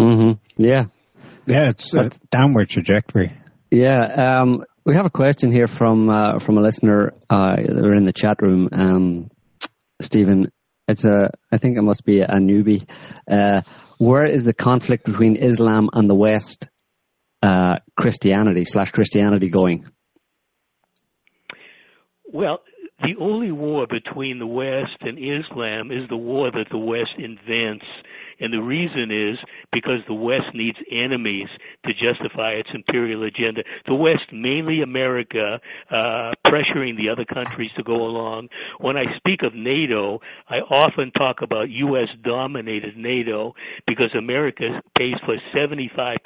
Mm-hmm. 0.01 0.33
Yeah, 0.57 0.85
Yeah, 1.47 1.69
it's 1.69 1.95
a 1.95 2.11
downward 2.31 2.71
trajectory. 2.71 3.33
yeah. 3.71 4.41
Um, 4.41 4.65
we 4.85 4.95
have 4.95 5.07
a 5.07 5.11
question 5.11 5.53
here 5.53 5.69
from 5.69 6.11
uh, 6.11 6.39
from 6.39 6.59
a 6.59 6.61
listener. 6.61 7.13
Uh, 7.31 7.57
they're 7.57 7.95
in 7.95 8.05
the 8.05 8.13
chat 8.13 8.41
room. 8.41 8.69
Um, 8.73 9.31
Stephen, 10.01 10.51
it's 10.89 11.05
a. 11.05 11.31
I 11.53 11.59
think 11.59 11.79
it 11.79 11.83
must 11.83 12.05
be 12.05 12.21
a 12.21 12.35
newbie. 12.35 12.89
Uh, 13.31 13.63
where 13.99 14.27
is 14.27 14.45
the 14.45 14.53
conflict 14.53 15.05
between 15.05 15.37
Islam 15.37 15.89
and 15.93 16.11
the 16.11 16.15
West, 16.15 16.67
uh, 17.43 17.77
Christianity 17.99 18.65
slash 18.65 18.91
Christianity 18.91 19.49
going? 19.49 19.87
Well, 22.33 22.61
the 23.01 23.15
only 23.21 23.53
war 23.53 23.87
between 23.87 24.39
the 24.39 24.47
West 24.47 24.97
and 25.01 25.19
Islam 25.19 25.93
is 25.93 26.09
the 26.09 26.17
war 26.17 26.51
that 26.51 26.67
the 26.71 26.79
West 26.79 27.13
invents. 27.19 27.85
And 28.43 28.53
the 28.53 28.61
reason 28.61 29.11
is 29.11 29.39
because 29.73 30.01
the 30.09 30.15
West 30.15 30.53
needs 30.53 30.77
enemies 30.91 31.49
to 31.87 31.93
justify 31.95 32.53
its 32.53 32.69
imperial 32.75 33.23
agenda. 33.23 33.63
The 33.87 33.95
West, 33.95 34.33
mainly 34.33 34.83
America, 34.83 35.61
uh, 35.91 36.33
pressuring 36.45 36.97
the 36.97 37.09
other 37.09 37.25
countries 37.25 37.71
to 37.77 37.85
go 37.85 37.95
along. 37.95 38.49
When 38.79 38.97
I 38.97 39.05
speak 39.17 39.45
of 39.45 39.55
NATO, 39.55 40.19
I 40.51 40.57
often 40.57 41.13
talk 41.13 41.37
about 41.41 41.71
U.S. 41.71 42.09
dominated 42.25 42.97
NATO 42.97 43.55
because 43.87 44.11
America 44.19 44.83
pays 44.99 45.15
for 45.25 45.37
75% 45.55 46.19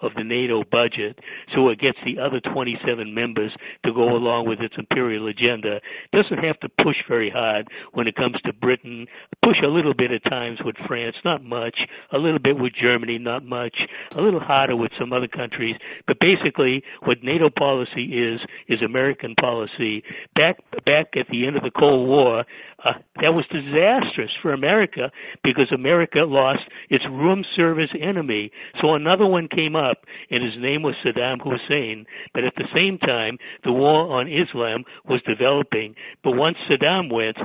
of 0.00 0.12
the 0.16 0.24
NATO 0.24 0.64
budget, 0.70 1.18
so 1.54 1.68
it 1.68 1.78
gets 1.78 1.98
the 2.04 2.18
other 2.18 2.40
27 2.40 3.12
members 3.12 3.52
to 3.84 3.92
go 3.92 4.16
along 4.16 4.48
with 4.48 4.60
its 4.60 4.74
imperial 4.78 5.26
agenda. 5.28 5.80
Doesn't 6.12 6.42
have 6.42 6.58
to 6.60 6.68
push 6.82 6.96
very 7.06 7.28
hard 7.28 7.68
when 7.92 8.06
it 8.06 8.16
comes 8.16 8.36
to 8.46 8.54
Britain. 8.54 9.06
Push 9.42 9.56
a 9.62 9.68
little 9.68 9.94
bit 9.94 10.10
at 10.10 10.24
times 10.24 10.58
with 10.64 10.76
France, 10.86 11.16
not 11.26 11.44
much. 11.44 11.78
A 12.12 12.18
little 12.18 12.38
bit 12.38 12.56
with 12.58 12.72
Germany, 12.80 13.18
not 13.18 13.44
much. 13.44 13.76
A 14.16 14.22
little 14.22 14.40
harder 14.40 14.76
with 14.76 14.92
some 14.98 15.12
other 15.12 15.28
countries. 15.28 15.76
But 16.06 16.18
basically, 16.20 16.82
what 17.04 17.18
NATO 17.22 17.50
policy 17.50 18.04
is 18.14 18.40
is 18.68 18.80
American 18.82 19.34
policy. 19.34 20.02
Back 20.34 20.56
back 20.86 21.08
at 21.20 21.26
the 21.30 21.46
end 21.46 21.56
of 21.56 21.62
the 21.62 21.72
Cold 21.76 22.08
War, 22.08 22.44
uh, 22.84 22.92
that 23.20 23.34
was 23.34 23.44
disastrous 23.50 24.30
for 24.40 24.52
America 24.52 25.10
because 25.42 25.70
America 25.74 26.20
lost 26.20 26.62
its 26.88 27.04
room 27.10 27.44
service 27.56 27.90
enemy. 28.00 28.50
So 28.80 28.94
another 28.94 29.26
one 29.26 29.48
came 29.48 29.74
up, 29.74 29.98
and 30.30 30.44
his 30.44 30.54
name 30.58 30.82
was 30.82 30.94
Saddam 31.04 31.38
Hussein. 31.42 32.06
But 32.32 32.44
at 32.44 32.54
the 32.56 32.68
same 32.74 32.98
time, 32.98 33.38
the 33.64 33.72
war 33.72 34.18
on 34.18 34.28
Islam 34.28 34.84
was 35.08 35.20
developing. 35.26 35.94
But 36.22 36.32
once 36.32 36.56
Saddam 36.70 37.12
went, 37.12 37.36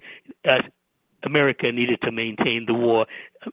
uh, 0.45 0.61
America 1.23 1.71
needed 1.71 1.99
to 2.01 2.11
maintain 2.11 2.65
the 2.65 2.73
war, 2.73 3.05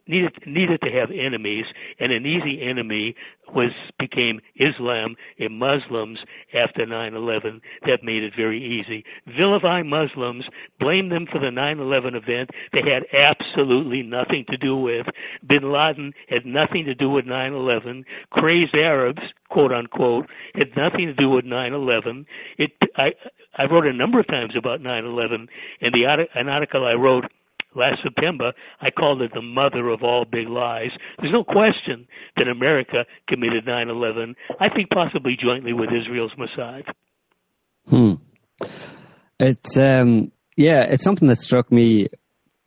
needed 0.07 0.33
needed 0.47 0.81
to 0.83 0.91
have 0.91 1.11
enemies, 1.11 1.67
and 1.99 2.13
an 2.13 2.27
easy 2.27 2.63
enemy 2.63 3.15
was 3.55 3.71
became 3.99 4.41
Islam 4.57 5.17
and 5.39 5.59
Muslims 5.59 6.19
after 6.55 6.87
9/11. 6.87 7.61
That 7.87 8.03
made 8.03 8.23
it 8.23 8.35
very 8.35 8.63
easy. 8.63 9.05
Vilify 9.27 9.83
Muslims, 9.83 10.45
blame 10.79 11.09
them 11.09 11.27
for 11.27 11.39
the 11.39 11.51
9/11 11.51 12.15
event 12.15 12.51
they 12.73 12.83
had 12.83 13.07
absolutely 13.13 14.03
nothing 14.03 14.45
to 14.51 14.57
do 14.57 14.77
with. 14.77 15.07
Bin 15.47 15.73
Laden 15.73 16.13
had 16.29 16.45
nothing 16.45 16.85
to 16.85 16.95
do 16.95 17.09
with 17.09 17.27
9/11. 17.27 18.05
Crazed 18.31 18.75
Arabs, 18.75 19.23
quote 19.49 19.73
unquote, 19.73 20.27
had 20.55 20.77
nothing 20.77 21.07
to 21.07 21.15
do 21.15 21.31
with 21.31 21.45
9/11. 21.45 22.27
It 22.59 22.73
I 22.97 23.15
I 23.57 23.65
wrote 23.65 23.87
a 23.87 23.93
number 23.93 24.21
of 24.21 24.27
times 24.27 24.55
about 24.57 24.81
9/11, 24.81 25.49
and 25.81 25.93
the 25.93 26.05
an 26.35 26.49
article 26.49 26.85
I 26.85 26.95
wrote 26.95 27.25
last 27.75 28.01
September, 28.03 28.53
I 28.81 28.91
called 28.91 29.23
it 29.23 29.33
the 29.35 29.43
mother 29.43 29.89
of 29.89 30.03
all 30.03 30.25
big 30.31 30.49
lies. 30.49 30.91
There's 31.19 31.33
no 31.33 31.45
question 31.45 32.07
that 32.37 32.49
America 32.49 33.05
committed 33.29 33.67
9/11. 33.67 34.35
I 34.61 34.69
think 34.69 34.91
possibly 34.91 35.37
jointly 35.41 35.73
with 35.73 35.91
Israel's 35.93 36.33
Mossad. 36.39 36.85
Hmm. 37.89 38.15
It's 39.39 39.79
um, 39.79 40.33
yeah, 40.57 40.85
it's 40.91 41.05
something 41.05 41.29
that 41.29 41.39
struck 41.39 41.71
me 41.71 42.09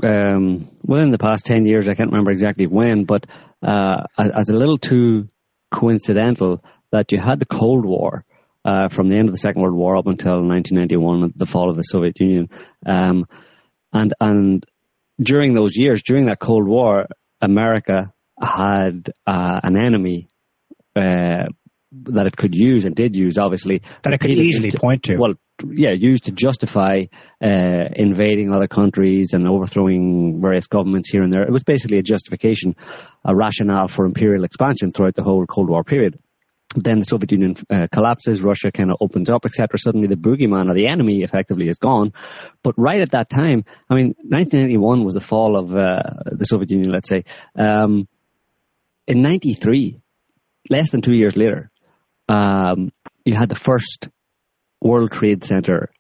um, 0.04 0.70
within 0.84 1.12
the 1.12 1.18
past 1.18 1.46
ten 1.46 1.66
years. 1.66 1.88
I 1.88 1.96
can't 1.96 2.12
remember 2.12 2.32
exactly 2.32 2.66
when, 2.66 3.06
but 3.06 3.26
uh, 3.62 4.04
as 4.18 4.50
a 4.50 4.58
little 4.58 4.78
too 4.78 5.30
coincidental 5.72 6.64
that 6.92 7.12
you 7.12 7.20
had 7.20 7.40
the 7.40 7.46
Cold 7.46 7.86
War. 7.86 8.26
Uh, 8.64 8.90
from 8.90 9.10
the 9.10 9.16
end 9.16 9.28
of 9.28 9.34
the 9.34 9.40
Second 9.40 9.60
World 9.60 9.74
War 9.74 9.98
up 9.98 10.06
until 10.06 10.34
1991, 10.34 11.34
the 11.36 11.48
fall 11.48 11.72
of 11.72 11.78
the 11.78 11.82
Soviet 11.82 12.20
Union, 12.20 12.48
um, 12.86 13.26
and 13.92 14.14
and 14.20 14.64
during 15.22 15.54
those 15.54 15.76
years, 15.76 16.02
during 16.04 16.26
that 16.26 16.40
Cold 16.40 16.68
War, 16.68 17.08
America 17.42 18.14
had 18.42 19.12
uh, 19.28 19.60
an 19.64 19.78
enemy 19.78 20.28
uh, 20.96 21.46
that 21.92 22.26
it 22.26 22.38
could 22.38 22.56
use 22.56 22.86
and 22.86 22.96
did 22.96 23.16
use, 23.16 23.38
obviously. 23.38 23.82
That 24.04 24.14
it 24.14 24.20
could 24.20 24.32
easily 24.32 24.72
to, 24.72 24.80
point 24.80 25.04
to. 25.04 25.18
Well, 25.18 25.34
yeah, 25.70 25.92
used 25.92 26.26
to 26.26 26.32
justify 26.32 27.04
uh, 27.44 27.90
invading 27.96 28.54
other 28.54 28.68
countries 28.68 29.34
and 29.34 29.48
overthrowing 29.48 30.40
various 30.42 30.68
governments 30.68 31.10
here 31.12 31.22
and 31.22 31.32
there. 31.32 31.44
It 31.44 31.52
was 31.52 31.64
basically 31.64 32.00
a 32.00 32.04
justification, 32.04 32.76
a 33.24 33.36
rationale 33.36 33.88
for 33.88 34.06
imperial 34.06 34.44
expansion 34.44 34.92
throughout 34.92 35.16
the 35.16 35.24
whole 35.24 35.46
Cold 35.46 35.70
War 35.70 35.84
period 35.84 36.18
then 36.76 37.00
the 37.00 37.06
Soviet 37.06 37.32
Union 37.32 37.56
uh, 37.70 37.88
collapses, 37.92 38.42
Russia 38.42 38.72
kind 38.72 38.92
of 38.92 38.98
opens 39.02 39.30
up, 39.30 39.46
etc. 39.46 39.78
Suddenly 39.78 40.08
the 40.08 40.16
boogeyman 40.16 40.70
or 40.70 40.74
the 40.74 40.88
enemy 40.88 41.22
effectively 41.22 41.68
is 41.68 41.78
gone. 41.78 42.14
But 42.64 42.76
right 42.78 43.02
at 43.02 43.12
that 43.12 43.30
time, 43.30 43.66
I 43.90 43.96
mean, 43.96 44.16
1991 44.24 45.04
was 45.04 45.14
the 45.14 45.22
fall 45.22 45.58
of 45.58 45.76
uh, 45.76 46.02
the 46.26 46.46
Soviet 46.46 46.72
Union, 46.72 46.92
let's 46.92 47.10
say. 47.10 47.24
Um, 47.58 48.08
in 49.08 49.22
93, 49.22 50.00
less 50.70 50.92
than 50.92 51.02
two 51.02 51.14
years 51.14 51.36
later, 51.36 51.72
um, 52.30 52.92
you 53.26 53.36
had 53.36 53.50
the 53.50 53.56
first 53.56 54.08
World 54.82 55.12
Trade 55.12 55.44
Center 55.44 55.92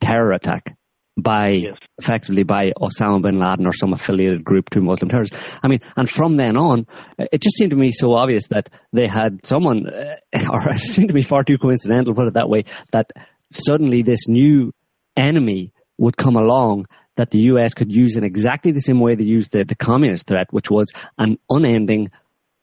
terror 0.00 0.32
attack 0.32 0.76
by 1.18 1.48
yes. 1.48 1.76
effectively 1.98 2.44
by 2.44 2.70
Osama 2.80 3.20
bin 3.20 3.40
Laden 3.40 3.66
or 3.66 3.72
some 3.72 3.92
affiliated 3.92 4.44
group 4.44 4.70
to 4.70 4.80
Muslim 4.80 5.10
terrorists. 5.10 5.36
I 5.62 5.66
mean, 5.66 5.80
and 5.96 6.08
from 6.08 6.36
then 6.36 6.56
on, 6.56 6.86
it 7.18 7.42
just 7.42 7.56
seemed 7.56 7.70
to 7.70 7.76
me 7.76 7.90
so 7.90 8.12
obvious 8.12 8.46
that 8.48 8.70
they 8.92 9.08
had 9.08 9.44
someone, 9.44 9.86
or 10.32 10.70
it 10.70 10.78
seemed 10.78 11.08
to 11.08 11.14
be 11.14 11.22
far 11.22 11.42
too 11.42 11.58
coincidental, 11.58 12.14
put 12.14 12.28
it 12.28 12.34
that 12.34 12.48
way, 12.48 12.64
that 12.92 13.10
suddenly 13.50 14.02
this 14.02 14.28
new 14.28 14.72
enemy 15.16 15.72
would 15.98 16.16
come 16.16 16.36
along 16.36 16.86
that 17.16 17.30
the 17.30 17.40
US 17.52 17.74
could 17.74 17.90
use 17.90 18.16
in 18.16 18.22
exactly 18.22 18.70
the 18.70 18.80
same 18.80 19.00
way 19.00 19.16
they 19.16 19.24
used 19.24 19.50
the, 19.50 19.64
the 19.64 19.74
communist 19.74 20.28
threat, 20.28 20.46
which 20.52 20.70
was 20.70 20.86
an 21.18 21.36
unending 21.50 22.10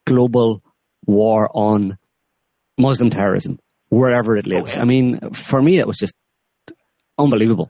global 0.06 0.64
war 1.06 1.50
on 1.54 1.98
Muslim 2.78 3.10
terrorism, 3.10 3.60
wherever 3.90 4.38
it 4.38 4.48
lives. 4.48 4.76
Oh, 4.76 4.80
yeah. 4.80 4.84
I 4.84 4.86
mean, 4.86 5.32
for 5.34 5.62
me, 5.62 5.78
it 5.78 5.86
was 5.88 5.98
just 5.98 6.16
unbelievable. 7.20 7.70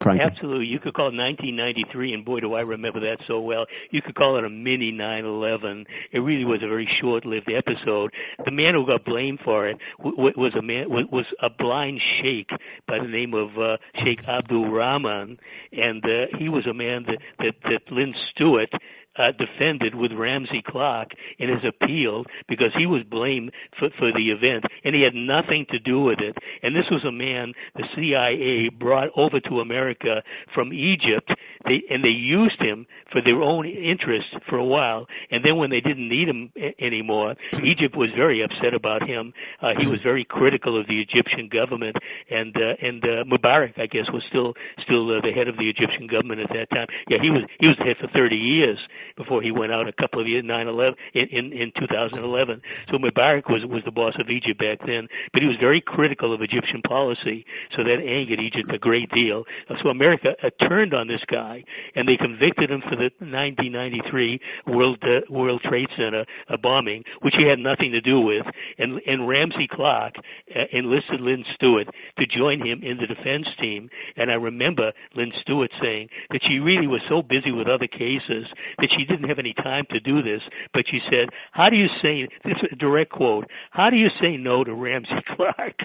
Frankly. 0.00 0.24
Absolutely. 0.24 0.66
You 0.66 0.78
could 0.80 0.94
call 0.94 1.08
it 1.08 1.16
1993, 1.16 2.14
and 2.14 2.24
boy, 2.24 2.40
do 2.40 2.54
I 2.54 2.60
remember 2.60 3.00
that 3.00 3.18
so 3.26 3.40
well. 3.40 3.66
You 3.90 4.02
could 4.02 4.14
call 4.14 4.36
it 4.36 4.44
a 4.44 4.50
mini 4.50 4.92
9/11. 4.92 5.86
It 6.12 6.18
really 6.18 6.44
was 6.44 6.62
a 6.62 6.68
very 6.68 6.88
short-lived 7.00 7.50
episode. 7.50 8.12
The 8.44 8.50
man 8.50 8.74
who 8.74 8.86
got 8.86 9.04
blamed 9.04 9.40
for 9.44 9.68
it 9.68 9.78
was 9.98 10.52
a 10.58 10.62
man 10.62 10.90
was 10.90 11.26
a 11.42 11.50
blind 11.50 12.00
sheikh 12.20 12.48
by 12.86 12.98
the 12.98 13.08
name 13.08 13.34
of 13.34 13.58
uh, 13.58 13.76
Sheikh 14.02 14.20
Abdul 14.28 14.70
Rahman, 14.70 15.38
and 15.72 16.04
uh, 16.04 16.36
he 16.38 16.48
was 16.48 16.66
a 16.66 16.74
man 16.74 17.04
that 17.06 17.18
that, 17.38 17.54
that 17.64 17.92
Lynn 17.92 18.14
Stewart 18.30 18.70
uh, 19.18 19.32
defended 19.32 19.94
with 19.94 20.12
Ramsey 20.12 20.62
Clark 20.66 21.10
in 21.38 21.48
his 21.48 21.64
appeal 21.64 22.24
because 22.48 22.72
he 22.76 22.86
was 22.86 23.02
blamed 23.10 23.52
for, 23.78 23.88
for 23.98 24.12
the 24.12 24.30
event 24.30 24.64
and 24.84 24.94
he 24.94 25.02
had 25.02 25.14
nothing 25.14 25.66
to 25.70 25.78
do 25.78 26.00
with 26.00 26.18
it. 26.20 26.36
And 26.62 26.74
this 26.74 26.86
was 26.90 27.04
a 27.04 27.12
man 27.12 27.52
the 27.74 27.84
CIA 27.94 28.70
brought 28.70 29.08
over 29.16 29.40
to 29.40 29.60
America 29.60 30.22
from 30.54 30.72
Egypt, 30.72 31.30
they, 31.64 31.82
and 31.90 32.04
they 32.04 32.08
used 32.08 32.60
him 32.60 32.86
for 33.12 33.20
their 33.22 33.40
own 33.42 33.66
interests 33.66 34.30
for 34.48 34.56
a 34.56 34.64
while. 34.64 35.06
And 35.30 35.44
then 35.44 35.56
when 35.56 35.70
they 35.70 35.80
didn't 35.80 36.08
need 36.08 36.28
him 36.28 36.50
a- 36.56 36.74
anymore, 36.82 37.36
Egypt 37.62 37.96
was 37.96 38.10
very 38.16 38.42
upset 38.42 38.74
about 38.74 39.08
him. 39.08 39.32
Uh, 39.62 39.72
he 39.78 39.86
was 39.86 40.00
very 40.02 40.24
critical 40.24 40.78
of 40.78 40.86
the 40.86 41.00
Egyptian 41.00 41.48
government, 41.48 41.96
and 42.30 42.56
uh, 42.56 42.74
and 42.82 43.04
uh, 43.04 43.24
Mubarak, 43.24 43.78
I 43.78 43.86
guess, 43.86 44.10
was 44.12 44.22
still 44.28 44.54
still 44.82 45.16
uh, 45.16 45.20
the 45.20 45.32
head 45.32 45.48
of 45.48 45.56
the 45.56 45.68
Egyptian 45.68 46.06
government 46.06 46.40
at 46.40 46.50
that 46.50 46.70
time. 46.70 46.86
Yeah, 47.08 47.18
he 47.20 47.30
was 47.30 47.42
he 47.60 47.68
was 47.68 47.78
head 47.78 47.96
for 48.00 48.08
30 48.08 48.36
years 48.36 48.78
before 49.16 49.42
he 49.42 49.50
went 49.50 49.72
out 49.72 49.88
a 49.88 49.92
couple 49.92 50.20
of 50.20 50.26
years, 50.26 50.44
9/11 50.44 50.94
in, 51.14 51.28
in 51.28 51.52
in 51.52 51.72
2011. 51.78 52.60
So 52.90 52.98
Mubarak 52.98 53.50
was 53.50 53.64
was 53.66 53.82
the 53.84 53.90
boss 53.90 54.14
of 54.18 54.28
Egypt 54.30 54.58
back 54.58 54.78
then, 54.86 55.08
but 55.32 55.42
he 55.42 55.48
was 55.48 55.56
very 55.60 55.80
critical 55.80 56.32
of 56.34 56.42
Egyptian 56.42 56.82
policy, 56.82 57.44
so 57.76 57.84
that 57.84 58.02
angered 58.02 58.40
Egypt 58.40 58.72
a 58.72 58.78
great 58.78 59.10
deal. 59.10 59.44
So 59.82 59.88
America 59.88 60.34
uh, 60.42 60.50
turned 60.66 60.94
on 60.94 61.08
this 61.08 61.22
guy, 61.30 61.64
and 61.94 62.08
they 62.08 62.16
convicted 62.16 62.70
him 62.70 62.82
for 62.82 62.96
the 62.96 63.10
1993 63.22 64.40
World 64.66 64.98
uh, 65.02 65.20
World 65.30 65.62
Trade 65.62 65.88
Center 65.96 66.24
uh, 66.48 66.56
bombing, 66.56 67.04
which 67.22 67.34
he 67.38 67.46
had 67.46 67.58
nothing 67.58 67.92
to 67.92 68.00
do 68.00 68.20
with, 68.20 68.46
and 68.78 69.00
and 69.06 69.28
Ramsey 69.28 69.68
Clark 69.70 70.14
uh, 70.54 70.64
enlisted 70.72 71.20
Lynn 71.20 71.44
Stewart 71.54 71.88
to 72.18 72.26
join 72.26 72.58
him 72.64 72.82
in 72.82 72.98
the 72.98 73.06
defense 73.06 73.46
team, 73.60 73.88
and 74.16 74.30
I 74.30 74.34
remember 74.34 74.92
Lynn 75.14 75.32
Stewart 75.40 75.70
saying 75.80 76.08
that 76.30 76.40
she 76.46 76.58
really 76.58 76.86
was 76.86 77.00
so 77.08 77.22
busy 77.22 77.52
with 77.52 77.68
other 77.68 77.86
cases 77.86 78.46
that 78.78 78.90
she 78.96 79.03
didn't 79.04 79.28
have 79.28 79.38
any 79.38 79.54
time 79.54 79.84
to 79.90 80.00
do 80.00 80.22
this, 80.22 80.42
but 80.72 80.84
she 80.90 81.00
said, 81.10 81.28
"How 81.52 81.68
do 81.68 81.76
you 81.76 81.88
say 82.02 82.28
this?" 82.44 82.56
Is 82.62 82.72
a 82.72 82.76
direct 82.76 83.10
quote. 83.12 83.50
How 83.70 83.90
do 83.90 83.96
you 83.96 84.08
say 84.20 84.36
no 84.36 84.64
to 84.64 84.74
Ramsey 84.74 85.20
Clark? 85.36 85.78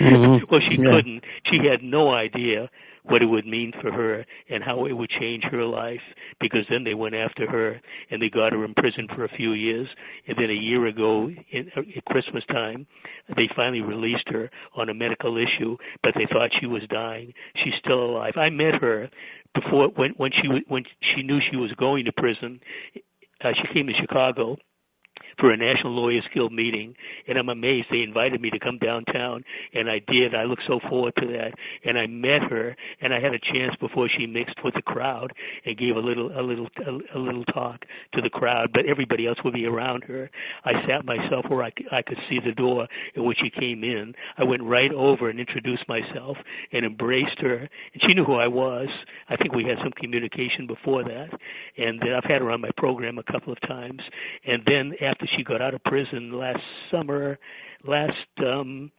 mm-hmm. 0.00 0.44
well, 0.50 0.60
she 0.68 0.76
yeah. 0.76 0.90
couldn't. 0.90 1.24
She 1.50 1.58
had 1.66 1.82
no 1.82 2.12
idea 2.12 2.70
what 3.08 3.22
it 3.22 3.26
would 3.26 3.46
mean 3.46 3.72
for 3.80 3.90
her 3.92 4.24
and 4.50 4.62
how 4.62 4.86
it 4.86 4.92
would 4.92 5.10
change 5.20 5.44
her 5.44 5.64
life 5.64 6.00
because 6.40 6.62
then 6.70 6.84
they 6.84 6.94
went 6.94 7.14
after 7.14 7.50
her 7.50 7.80
and 8.10 8.20
they 8.20 8.28
got 8.28 8.52
her 8.52 8.64
in 8.64 8.74
prison 8.74 9.06
for 9.14 9.24
a 9.24 9.36
few 9.36 9.52
years. 9.52 9.88
And 10.26 10.36
then 10.36 10.50
a 10.50 10.54
year 10.54 10.86
ago 10.86 11.30
in, 11.50 11.70
at 11.76 12.04
Christmas 12.06 12.44
time 12.48 12.86
they 13.36 13.48
finally 13.56 13.80
released 13.80 14.28
her 14.28 14.50
on 14.76 14.88
a 14.88 14.94
medical 14.94 15.36
issue 15.36 15.76
but 16.02 16.14
they 16.14 16.26
thought 16.32 16.50
she 16.60 16.66
was 16.66 16.82
dying. 16.90 17.32
She's 17.64 17.74
still 17.84 18.04
alive. 18.04 18.34
I 18.36 18.50
met 18.50 18.74
her 18.80 19.08
before 19.54 19.88
when 19.96 20.10
when 20.16 20.30
she 20.32 20.48
when 20.68 20.84
she 21.14 21.22
knew 21.22 21.38
she 21.50 21.56
was 21.56 21.72
going 21.78 22.04
to 22.04 22.12
prison. 22.12 22.60
Uh, 23.42 23.50
she 23.54 23.72
came 23.72 23.86
to 23.86 23.92
Chicago 24.00 24.56
for 25.38 25.50
a 25.50 25.56
National 25.56 25.92
Lawyers 25.92 26.24
Guild 26.34 26.52
meeting, 26.52 26.94
and 27.26 27.38
I'm 27.38 27.48
amazed 27.48 27.86
they 27.90 28.02
invited 28.02 28.40
me 28.40 28.50
to 28.50 28.58
come 28.58 28.78
downtown, 28.78 29.44
and 29.72 29.88
I 29.88 30.00
did. 30.06 30.34
I 30.34 30.44
look 30.44 30.58
so 30.66 30.80
forward 30.88 31.14
to 31.18 31.26
that, 31.28 31.52
and 31.84 31.98
I 31.98 32.06
met 32.06 32.42
her, 32.50 32.76
and 33.00 33.14
I 33.14 33.20
had 33.20 33.34
a 33.34 33.38
chance 33.38 33.74
before 33.80 34.08
she 34.08 34.26
mixed 34.26 34.58
with 34.64 34.74
the 34.74 34.82
crowd 34.82 35.32
and 35.64 35.78
gave 35.78 35.96
a 35.96 36.00
little 36.00 36.30
a 36.38 36.42
little 36.42 36.68
a, 36.86 37.18
a 37.18 37.20
little 37.20 37.44
talk 37.44 37.84
to 38.14 38.20
the 38.20 38.30
crowd, 38.30 38.70
but 38.72 38.86
everybody 38.86 39.26
else 39.26 39.38
would 39.44 39.54
be 39.54 39.66
around 39.66 40.04
her. 40.04 40.30
I 40.64 40.72
sat 40.86 41.04
myself 41.04 41.44
where 41.48 41.62
I, 41.62 41.72
I 41.92 42.02
could 42.02 42.18
see 42.28 42.38
the 42.44 42.52
door 42.52 42.88
in 43.14 43.24
which 43.24 43.38
she 43.42 43.50
came 43.50 43.84
in. 43.84 44.14
I 44.36 44.44
went 44.44 44.62
right 44.62 44.92
over 44.92 45.30
and 45.30 45.38
introduced 45.38 45.88
myself 45.88 46.36
and 46.72 46.84
embraced 46.84 47.38
her, 47.40 47.56
and 47.58 48.02
she 48.06 48.14
knew 48.14 48.24
who 48.24 48.34
I 48.34 48.48
was. 48.48 48.88
I 49.28 49.36
think 49.36 49.54
we 49.54 49.64
had 49.64 49.78
some 49.82 49.92
communication 49.92 50.66
before 50.66 51.04
that, 51.04 51.28
and 51.76 52.02
I've 52.02 52.28
had 52.28 52.40
her 52.42 52.50
on 52.50 52.60
my 52.60 52.70
program 52.76 53.18
a 53.18 53.32
couple 53.32 53.52
of 53.52 53.60
times. 53.62 54.00
And 54.46 54.62
then 54.66 54.92
after 55.00 55.27
she 55.36 55.44
got 55.44 55.62
out 55.62 55.74
of 55.74 55.82
prison 55.84 56.32
last 56.32 56.62
summer, 56.90 57.38
last 57.84 58.14
um 58.44 58.90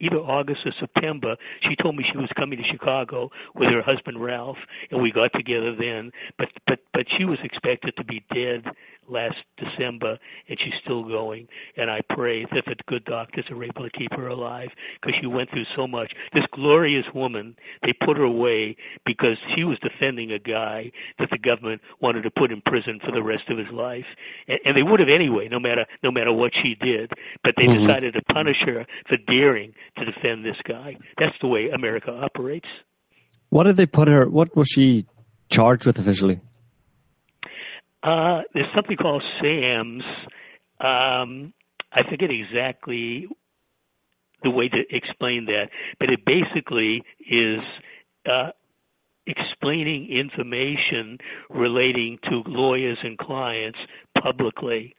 either 0.00 0.16
August 0.16 0.60
or 0.64 0.72
September, 0.78 1.36
she 1.62 1.76
told 1.76 1.96
me 1.96 2.04
she 2.10 2.18
was 2.18 2.30
coming 2.36 2.58
to 2.58 2.64
Chicago 2.70 3.30
with 3.54 3.70
her 3.70 3.82
husband 3.82 4.22
Ralph, 4.22 4.58
and 4.90 5.02
we 5.02 5.12
got 5.12 5.32
together 5.34 5.74
then. 5.78 6.10
But 6.38 6.48
but 6.66 6.78
but 6.92 7.06
she 7.16 7.24
was 7.24 7.38
expected 7.42 7.94
to 7.96 8.04
be 8.04 8.24
dead 8.32 8.64
last 9.08 9.36
December, 9.56 10.18
and 10.48 10.58
she's 10.58 10.74
still 10.82 11.04
going. 11.04 11.46
And 11.76 11.90
I 11.90 12.00
pray 12.10 12.44
that 12.44 12.64
the 12.66 12.74
good 12.86 13.04
doctors 13.04 13.44
are 13.50 13.64
able 13.64 13.88
to 13.88 13.90
keep 13.90 14.12
her 14.12 14.28
alive 14.28 14.68
because 15.00 15.14
she 15.20 15.26
went 15.26 15.50
through 15.50 15.66
so 15.76 15.86
much. 15.86 16.12
This 16.32 16.44
glorious 16.52 17.06
woman, 17.14 17.56
they 17.82 17.92
put 17.92 18.16
her 18.16 18.24
away 18.24 18.76
because 19.04 19.36
she 19.54 19.64
was 19.64 19.78
defending 19.78 20.32
a 20.32 20.38
guy 20.38 20.90
that 21.18 21.28
the 21.30 21.38
government 21.38 21.80
wanted 22.00 22.22
to 22.22 22.30
put 22.30 22.52
in 22.52 22.60
prison 22.62 22.98
for 23.04 23.12
the 23.12 23.22
rest 23.22 23.44
of 23.48 23.58
his 23.58 23.70
life, 23.72 24.06
and, 24.48 24.58
and 24.64 24.76
they 24.76 24.82
would 24.82 25.00
have 25.00 25.08
anyway, 25.08 25.48
no 25.48 25.60
matter 25.60 25.86
no 26.02 26.10
matter 26.10 26.32
what 26.32 26.52
she 26.62 26.74
did. 26.74 27.10
But 27.42 27.54
they 27.56 27.64
mm-hmm. 27.64 27.86
decided 27.86 28.14
to 28.14 28.22
punish 28.32 28.58
her 28.66 28.86
for 29.08 29.16
daring 29.26 29.72
to 29.98 30.04
defend 30.04 30.44
this 30.44 30.56
guy. 30.66 30.96
That's 31.18 31.36
the 31.40 31.48
way 31.48 31.68
America 31.74 32.10
operates. 32.10 32.68
What 33.50 33.64
did 33.64 33.76
they 33.76 33.86
put 33.86 34.08
her? 34.08 34.28
What 34.28 34.56
was 34.56 34.68
she 34.68 35.06
charged 35.48 35.86
with 35.86 35.98
officially? 35.98 36.40
Uh, 38.02 38.42
there's 38.54 38.66
something 38.74 38.96
called 38.96 39.22
SAMS. 39.40 40.02
Um, 40.80 41.52
I 41.92 42.02
forget 42.08 42.30
exactly 42.30 43.26
the 44.42 44.50
way 44.50 44.68
to 44.68 44.82
explain 44.90 45.46
that, 45.46 45.70
but 45.98 46.10
it 46.10 46.20
basically 46.24 47.02
is 47.28 47.60
uh, 48.30 48.50
explaining 49.26 50.08
information 50.10 51.18
relating 51.50 52.18
to 52.24 52.42
lawyers 52.46 52.98
and 53.02 53.18
clients 53.18 53.78
publicly 54.22 54.94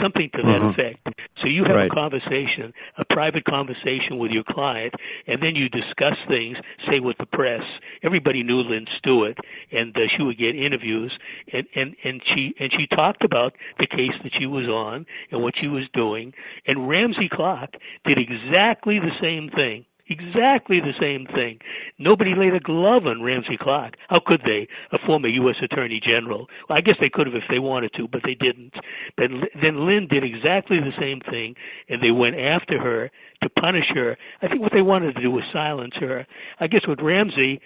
something 0.00 0.30
to 0.34 0.42
that 0.42 0.60
mm-hmm. 0.60 0.80
effect. 0.80 1.08
So 1.40 1.48
you 1.48 1.64
have 1.64 1.76
right. 1.76 1.90
a 1.90 1.94
conversation, 1.94 2.72
a 2.98 3.04
private 3.04 3.44
conversation 3.44 4.18
with 4.18 4.30
your 4.30 4.44
client, 4.44 4.94
and 5.26 5.42
then 5.42 5.54
you 5.54 5.68
discuss 5.68 6.16
things, 6.26 6.56
say 6.88 7.00
with 7.00 7.16
the 7.18 7.26
press. 7.26 7.62
Everybody 8.02 8.42
knew 8.42 8.60
Lynn 8.60 8.86
Stewart, 8.98 9.38
and 9.72 9.96
uh, 9.96 10.00
she 10.16 10.22
would 10.22 10.38
get 10.38 10.56
interviews, 10.56 11.16
and 11.52 11.66
and 11.74 11.96
and 12.04 12.22
she 12.34 12.54
and 12.58 12.72
she 12.72 12.86
talked 12.86 13.24
about 13.24 13.54
the 13.78 13.86
case 13.86 14.14
that 14.22 14.32
she 14.38 14.46
was 14.46 14.66
on 14.66 15.06
and 15.30 15.42
what 15.42 15.56
she 15.56 15.68
was 15.68 15.84
doing. 15.92 16.34
And 16.66 16.88
Ramsey 16.88 17.28
Clark 17.28 17.74
did 18.04 18.18
exactly 18.18 18.98
the 18.98 19.12
same 19.20 19.50
thing. 19.50 19.84
Exactly 20.08 20.80
the 20.80 20.94
same 20.98 21.26
thing. 21.26 21.58
Nobody 21.98 22.32
laid 22.34 22.54
a 22.54 22.60
glove 22.60 23.06
on 23.06 23.22
Ramsey 23.22 23.58
Clark. 23.60 23.94
How 24.08 24.20
could 24.24 24.40
they? 24.44 24.66
A 24.92 24.98
former 25.04 25.28
U.S. 25.28 25.56
Attorney 25.62 26.00
General. 26.02 26.46
Well, 26.68 26.78
I 26.78 26.80
guess 26.80 26.96
they 26.98 27.10
could 27.10 27.26
have 27.26 27.36
if 27.36 27.44
they 27.50 27.58
wanted 27.58 27.92
to, 27.96 28.08
but 28.08 28.22
they 28.24 28.34
didn't. 28.34 28.72
But 29.16 29.28
then 29.60 29.86
Lynn 29.86 30.08
did 30.08 30.24
exactly 30.24 30.78
the 30.80 30.96
same 30.98 31.20
thing, 31.30 31.54
and 31.90 32.02
they 32.02 32.10
went 32.10 32.36
after 32.36 32.80
her 32.80 33.10
to 33.42 33.48
punish 33.50 33.84
her. 33.94 34.16
I 34.40 34.48
think 34.48 34.62
what 34.62 34.72
they 34.72 34.82
wanted 34.82 35.14
to 35.14 35.20
do 35.22 35.30
was 35.30 35.44
silence 35.52 35.94
her. 36.00 36.26
I 36.58 36.68
guess 36.68 36.82
with 36.88 37.00
Ramsey, 37.00 37.60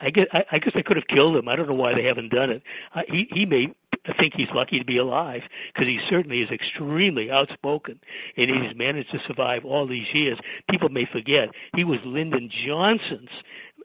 I 0.00 0.10
guess 0.10 0.26
I, 0.32 0.40
I 0.52 0.58
guess 0.58 0.72
they 0.74 0.82
could 0.82 0.96
have 0.96 1.06
killed 1.06 1.36
him. 1.36 1.48
I 1.48 1.56
don't 1.56 1.68
know 1.68 1.74
why 1.74 1.94
they 1.94 2.04
haven't 2.04 2.30
done 2.30 2.50
it. 2.50 2.62
Uh, 2.94 3.02
he 3.08 3.26
he 3.30 3.44
may 3.44 3.68
think 4.12 4.34
he's 4.36 4.48
lucky 4.54 4.78
to 4.78 4.84
be 4.84 4.98
alive 4.98 5.42
because 5.72 5.86
he 5.86 5.98
certainly 6.10 6.40
is 6.40 6.50
extremely 6.50 7.30
outspoken 7.30 7.98
and 8.36 8.50
he's 8.50 8.76
managed 8.76 9.10
to 9.12 9.18
survive 9.26 9.64
all 9.64 9.86
these 9.86 10.06
years. 10.12 10.38
People 10.70 10.88
may 10.88 11.06
forget 11.10 11.48
he 11.74 11.84
was 11.84 11.98
Lyndon 12.04 12.50
Johnson's 12.66 13.30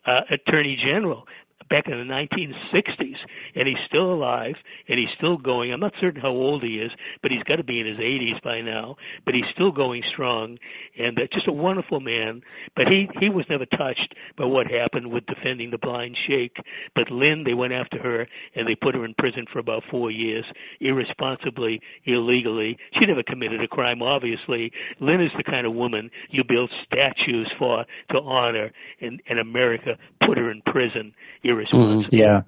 uh, 0.06 0.22
attorney 0.32 0.78
general 0.84 1.26
back 1.70 1.86
in 1.88 1.94
the 1.94 2.14
1960s, 2.14 3.18
and 3.56 3.68
he's 3.68 3.78
still 3.88 4.14
alive 4.14 4.56
and 4.88 5.00
he's 5.00 5.10
still 5.18 5.38
going. 5.38 5.72
I'm 5.72 5.80
not 5.80 5.94
certain 6.00 6.22
how 6.22 6.30
old 6.30 6.64
he 6.64 6.80
is, 6.80 6.92
but 7.22 7.32
he's 7.32 7.44
got 7.44 7.58
to 7.58 7.64
be 7.64 7.80
in 7.80 7.88
his 7.88 7.98
80s 7.98 8.42
by 8.44 8.62
now. 8.62 8.96
But 9.26 9.36
he's 9.36 9.46
still 9.54 9.72
going 9.72 10.04
strong, 10.12 10.58
and 10.98 11.18
uh, 11.18 11.24
just 11.34 11.48
a 11.48 11.52
wonderful 11.52 12.00
man. 12.00 12.42
But 12.76 12.88
he 12.88 13.08
he 13.20 13.30
was 13.30 13.46
never 13.50 13.66
touched 13.66 14.16
by 14.38 14.46
what 14.46 14.68
happened 14.68 15.12
with 15.12 15.26
defending 15.26 15.72
the 15.72 15.78
blind 15.78 16.18
sheikh. 16.28 16.56
But 16.96 17.12
Lynn, 17.12 17.44
they 17.46 17.54
went 17.54 17.74
after 17.74 18.02
her 18.02 18.28
and 18.56 18.68
they 18.68 18.76
put 18.76 18.96
her 18.96 19.06
in 19.06 19.14
prison 19.18 19.46
for 19.52 19.60
about 19.60 19.84
four 19.90 20.12
years, 20.12 20.46
irresponsibly, 20.80 21.82
illegally. 22.06 22.78
She 23.00 23.06
never 23.06 23.24
committed 23.24 23.62
a 23.64 23.68
crime, 23.68 24.02
obviously. 24.02 24.72
Lynn 25.00 25.22
is 25.22 25.32
the 25.38 25.44
kind 25.44 25.66
of 25.66 25.74
woman 25.74 26.10
you 26.30 26.44
build 26.48 26.72
statues 26.86 27.52
for 27.58 27.86
to 28.12 28.18
honor, 28.18 28.72
and, 29.02 29.22
and 29.30 29.40
America 29.40 29.98
put 30.26 30.38
her 30.38 30.52
in 30.52 30.62
prison 30.66 31.14
irresponsible. 31.50 32.04
Mm, 32.04 32.08
yeah. 32.12 32.42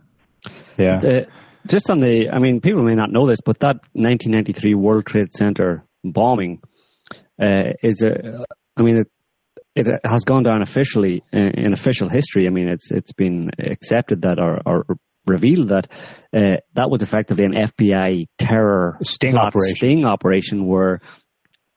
Yeah. 0.78 1.00
The, 1.00 1.28
just 1.68 1.90
on 1.90 2.00
the, 2.00 2.30
I 2.34 2.40
mean, 2.40 2.62
people 2.62 2.84
may 2.84 2.96
not 2.96 3.12
know 3.12 3.28
this, 3.28 3.40
but 3.46 3.60
that 3.60 3.78
1993 3.94 4.74
World 4.76 5.06
Trade 5.06 5.32
Center 5.34 5.84
bombing 6.04 6.62
uh, 7.42 7.74
is 7.84 8.02
a, 8.04 8.46
I 8.76 8.82
mean, 8.82 8.98
it, 8.98 9.08
it 9.76 10.02
has 10.04 10.24
gone 10.24 10.44
down 10.44 10.62
officially 10.62 11.24
in, 11.32 11.66
in, 11.66 11.74
official 11.74 12.10
history. 12.10 12.48
I 12.48 12.50
mean, 12.50 12.68
it's 12.68 12.92
it's 12.92 13.14
been 13.14 13.52
accepted 13.58 14.24
that 14.24 14.38
or, 14.38 14.60
or 14.66 14.98
revealed 15.26 15.70
that 15.70 15.88
uh, 16.36 16.58
that 16.76 16.90
was 16.90 17.02
effectively 17.02 17.46
an 17.46 17.54
FBI 17.54 18.28
terror 18.38 18.98
sting 19.02 19.38
operation. 19.38 19.76
Sting 19.78 20.06
operation 20.06 20.66
where 20.66 21.00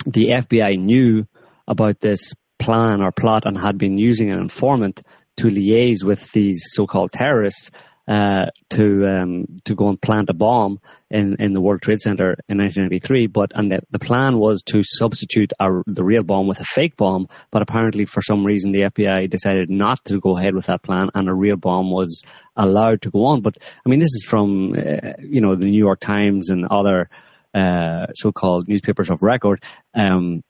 the 0.06 0.30
FBI 0.42 0.76
knew 0.78 1.26
about 1.68 2.00
this 2.00 2.32
plan 2.58 3.00
or 3.00 3.12
plot 3.12 3.42
and 3.44 3.56
had 3.56 3.78
been 3.78 3.98
using 3.98 4.30
an 4.30 4.38
informant 4.38 5.00
to 5.36 5.46
liaise 5.48 6.04
with 6.04 6.30
these 6.32 6.62
so-called 6.72 7.12
terrorists 7.12 7.70
uh, 8.06 8.46
to 8.68 9.06
um, 9.06 9.46
to 9.64 9.74
go 9.74 9.88
and 9.88 10.00
plant 10.00 10.28
a 10.28 10.34
bomb 10.34 10.78
in, 11.10 11.36
in 11.38 11.54
the 11.54 11.60
World 11.60 11.80
Trade 11.80 12.00
Center 12.00 12.36
in 12.48 12.58
1993. 12.58 13.28
But 13.28 13.52
and 13.54 13.72
the, 13.72 13.80
the 13.90 13.98
plan 13.98 14.38
was 14.38 14.62
to 14.64 14.82
substitute 14.82 15.52
our, 15.58 15.82
the 15.86 16.04
real 16.04 16.22
bomb 16.22 16.46
with 16.46 16.60
a 16.60 16.64
fake 16.64 16.96
bomb. 16.96 17.28
But 17.50 17.62
apparently, 17.62 18.04
for 18.04 18.20
some 18.20 18.44
reason, 18.44 18.72
the 18.72 18.90
FBI 18.90 19.30
decided 19.30 19.70
not 19.70 20.04
to 20.06 20.20
go 20.20 20.36
ahead 20.36 20.54
with 20.54 20.66
that 20.66 20.82
plan, 20.82 21.08
and 21.14 21.28
a 21.30 21.34
real 21.34 21.56
bomb 21.56 21.90
was 21.90 22.22
allowed 22.56 23.02
to 23.02 23.10
go 23.10 23.24
on. 23.24 23.40
But 23.40 23.56
I 23.86 23.88
mean, 23.88 24.00
this 24.00 24.12
is 24.12 24.26
from 24.28 24.74
uh, 24.74 25.12
you 25.20 25.40
know 25.40 25.54
the 25.54 25.64
New 25.64 25.78
York 25.78 26.00
Times 26.00 26.50
and 26.50 26.66
other 26.66 27.08
uh, 27.54 28.06
so-called 28.14 28.68
newspapers 28.68 29.08
of 29.08 29.22
record. 29.22 29.62
Um, 29.94 30.42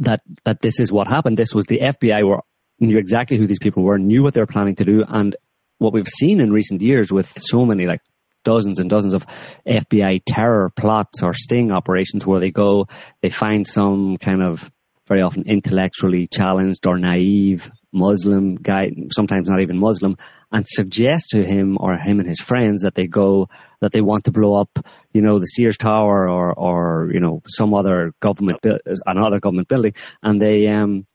that 0.00 0.20
that 0.44 0.60
this 0.60 0.80
is 0.80 0.92
what 0.92 1.08
happened. 1.08 1.36
This 1.36 1.54
was 1.54 1.66
the 1.66 1.80
FBI 1.80 2.26
were 2.26 2.42
knew 2.80 2.98
exactly 2.98 3.36
who 3.38 3.46
these 3.46 3.58
people 3.58 3.82
were, 3.82 3.98
knew 3.98 4.22
what 4.22 4.34
they 4.34 4.40
were 4.40 4.46
planning 4.46 4.76
to 4.76 4.84
do, 4.84 5.02
and 5.06 5.36
what 5.78 5.92
we've 5.92 6.08
seen 6.08 6.40
in 6.40 6.52
recent 6.52 6.82
years 6.82 7.12
with 7.12 7.32
so 7.38 7.64
many 7.64 7.86
like 7.86 8.00
dozens 8.44 8.78
and 8.78 8.88
dozens 8.88 9.14
of 9.14 9.26
FBI 9.66 10.22
terror 10.26 10.70
plots 10.74 11.22
or 11.22 11.34
sting 11.34 11.72
operations 11.72 12.26
where 12.26 12.40
they 12.40 12.50
go, 12.50 12.86
they 13.22 13.30
find 13.30 13.66
some 13.66 14.16
kind 14.18 14.42
of 14.42 14.70
very 15.06 15.22
often 15.22 15.44
intellectually 15.46 16.28
challenged 16.28 16.86
or 16.86 16.98
naive 16.98 17.70
Muslim 17.92 18.56
guy, 18.56 18.90
sometimes 19.10 19.48
not 19.48 19.62
even 19.62 19.78
Muslim, 19.78 20.16
and 20.52 20.66
suggest 20.68 21.30
to 21.30 21.42
him 21.42 21.78
or 21.80 21.96
him 21.96 22.20
and 22.20 22.28
his 22.28 22.40
friends 22.40 22.82
that 22.82 22.94
they 22.94 23.06
go, 23.06 23.48
that 23.80 23.92
they 23.92 24.02
want 24.02 24.24
to 24.24 24.32
blow 24.32 24.54
up, 24.60 24.78
you 25.12 25.22
know, 25.22 25.38
the 25.38 25.46
Sears 25.46 25.78
Tower 25.78 26.28
or, 26.28 26.52
or, 26.52 27.10
you 27.12 27.20
know, 27.20 27.42
some 27.46 27.72
other 27.74 28.12
government, 28.20 28.58
another 29.06 29.40
government 29.40 29.68
building, 29.68 29.94
and 30.22 30.40
they, 30.40 30.66
um, 30.66 31.06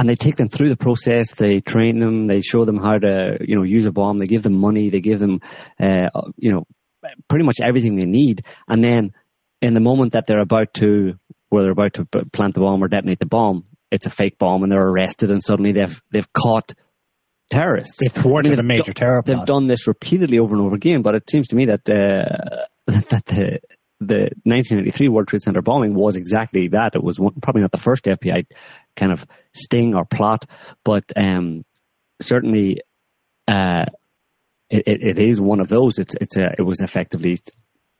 and 0.00 0.08
they 0.08 0.14
take 0.14 0.36
them 0.36 0.48
through 0.48 0.70
the 0.70 0.78
process. 0.78 1.34
They 1.34 1.60
train 1.60 1.98
them. 2.00 2.26
They 2.26 2.40
show 2.40 2.64
them 2.64 2.78
how 2.78 2.96
to, 2.96 3.36
you 3.38 3.54
know, 3.54 3.64
use 3.64 3.84
a 3.84 3.90
bomb. 3.90 4.18
They 4.18 4.24
give 4.24 4.42
them 4.42 4.54
money. 4.54 4.88
They 4.88 5.00
give 5.00 5.20
them, 5.20 5.40
uh, 5.78 6.08
you 6.38 6.52
know, 6.52 6.64
pretty 7.28 7.44
much 7.44 7.58
everything 7.62 7.96
they 7.96 8.06
need. 8.06 8.42
And 8.66 8.82
then, 8.82 9.12
in 9.60 9.74
the 9.74 9.80
moment 9.80 10.14
that 10.14 10.26
they're 10.26 10.40
about 10.40 10.72
to, 10.74 11.18
where 11.50 11.62
they're 11.62 11.72
about 11.72 11.92
to 11.94 12.06
plant 12.32 12.54
the 12.54 12.60
bomb 12.60 12.82
or 12.82 12.88
detonate 12.88 13.18
the 13.18 13.26
bomb, 13.26 13.66
it's 13.90 14.06
a 14.06 14.10
fake 14.10 14.38
bomb, 14.38 14.62
and 14.62 14.72
they're 14.72 14.80
arrested. 14.80 15.30
And 15.30 15.44
suddenly 15.44 15.72
they've 15.72 16.00
they've 16.10 16.32
caught 16.32 16.72
terrorists. 17.52 17.98
They've 18.00 18.22
thwarted 18.22 18.58
a 18.58 18.62
major 18.62 18.94
terror 18.94 19.22
plot. 19.22 19.36
They've 19.36 19.46
done 19.46 19.66
this 19.66 19.86
repeatedly 19.86 20.38
over 20.38 20.56
and 20.56 20.64
over 20.64 20.76
again. 20.76 21.02
But 21.02 21.14
it 21.14 21.28
seems 21.28 21.48
to 21.48 21.56
me 21.56 21.66
that 21.66 21.86
uh, 21.90 22.64
that 22.86 23.26
the 23.26 23.60
the 24.00 24.30
1983 24.44 25.08
World 25.08 25.28
Trade 25.28 25.42
Center 25.42 25.60
bombing 25.60 25.94
was 25.94 26.16
exactly 26.16 26.68
that. 26.68 26.92
It 26.94 27.04
was 27.04 27.20
one, 27.20 27.34
probably 27.42 27.60
not 27.60 27.70
the 27.70 27.78
first 27.78 28.04
FBI 28.04 28.46
kind 28.96 29.12
of 29.12 29.24
sting 29.54 29.94
or 29.94 30.04
plot, 30.04 30.48
but 30.84 31.04
um, 31.16 31.64
certainly 32.20 32.80
uh, 33.48 33.86
it, 34.68 34.84
it, 34.86 35.18
is 35.18 35.40
one 35.40 35.60
of 35.60 35.68
those. 35.68 35.98
It's 35.98 36.14
it's 36.20 36.36
a, 36.36 36.48
it 36.58 36.62
was 36.62 36.80
effectively 36.80 37.38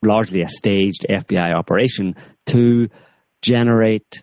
largely 0.03 0.43
a 0.43 0.49
staged 0.49 1.07
FBI 1.09 1.55
operation 1.55 2.15
to 2.47 2.89
generate 3.43 4.23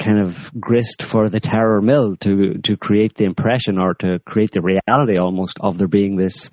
kind 0.00 0.20
of 0.20 0.36
grist 0.60 1.02
for 1.02 1.28
the 1.28 1.40
terror 1.40 1.80
mill 1.80 2.14
to 2.16 2.58
to 2.58 2.76
create 2.76 3.14
the 3.14 3.24
impression 3.24 3.78
or 3.78 3.94
to 3.94 4.20
create 4.20 4.52
the 4.52 4.62
reality 4.62 5.18
almost 5.18 5.58
of 5.60 5.78
there 5.78 5.88
being 5.88 6.16
this 6.16 6.50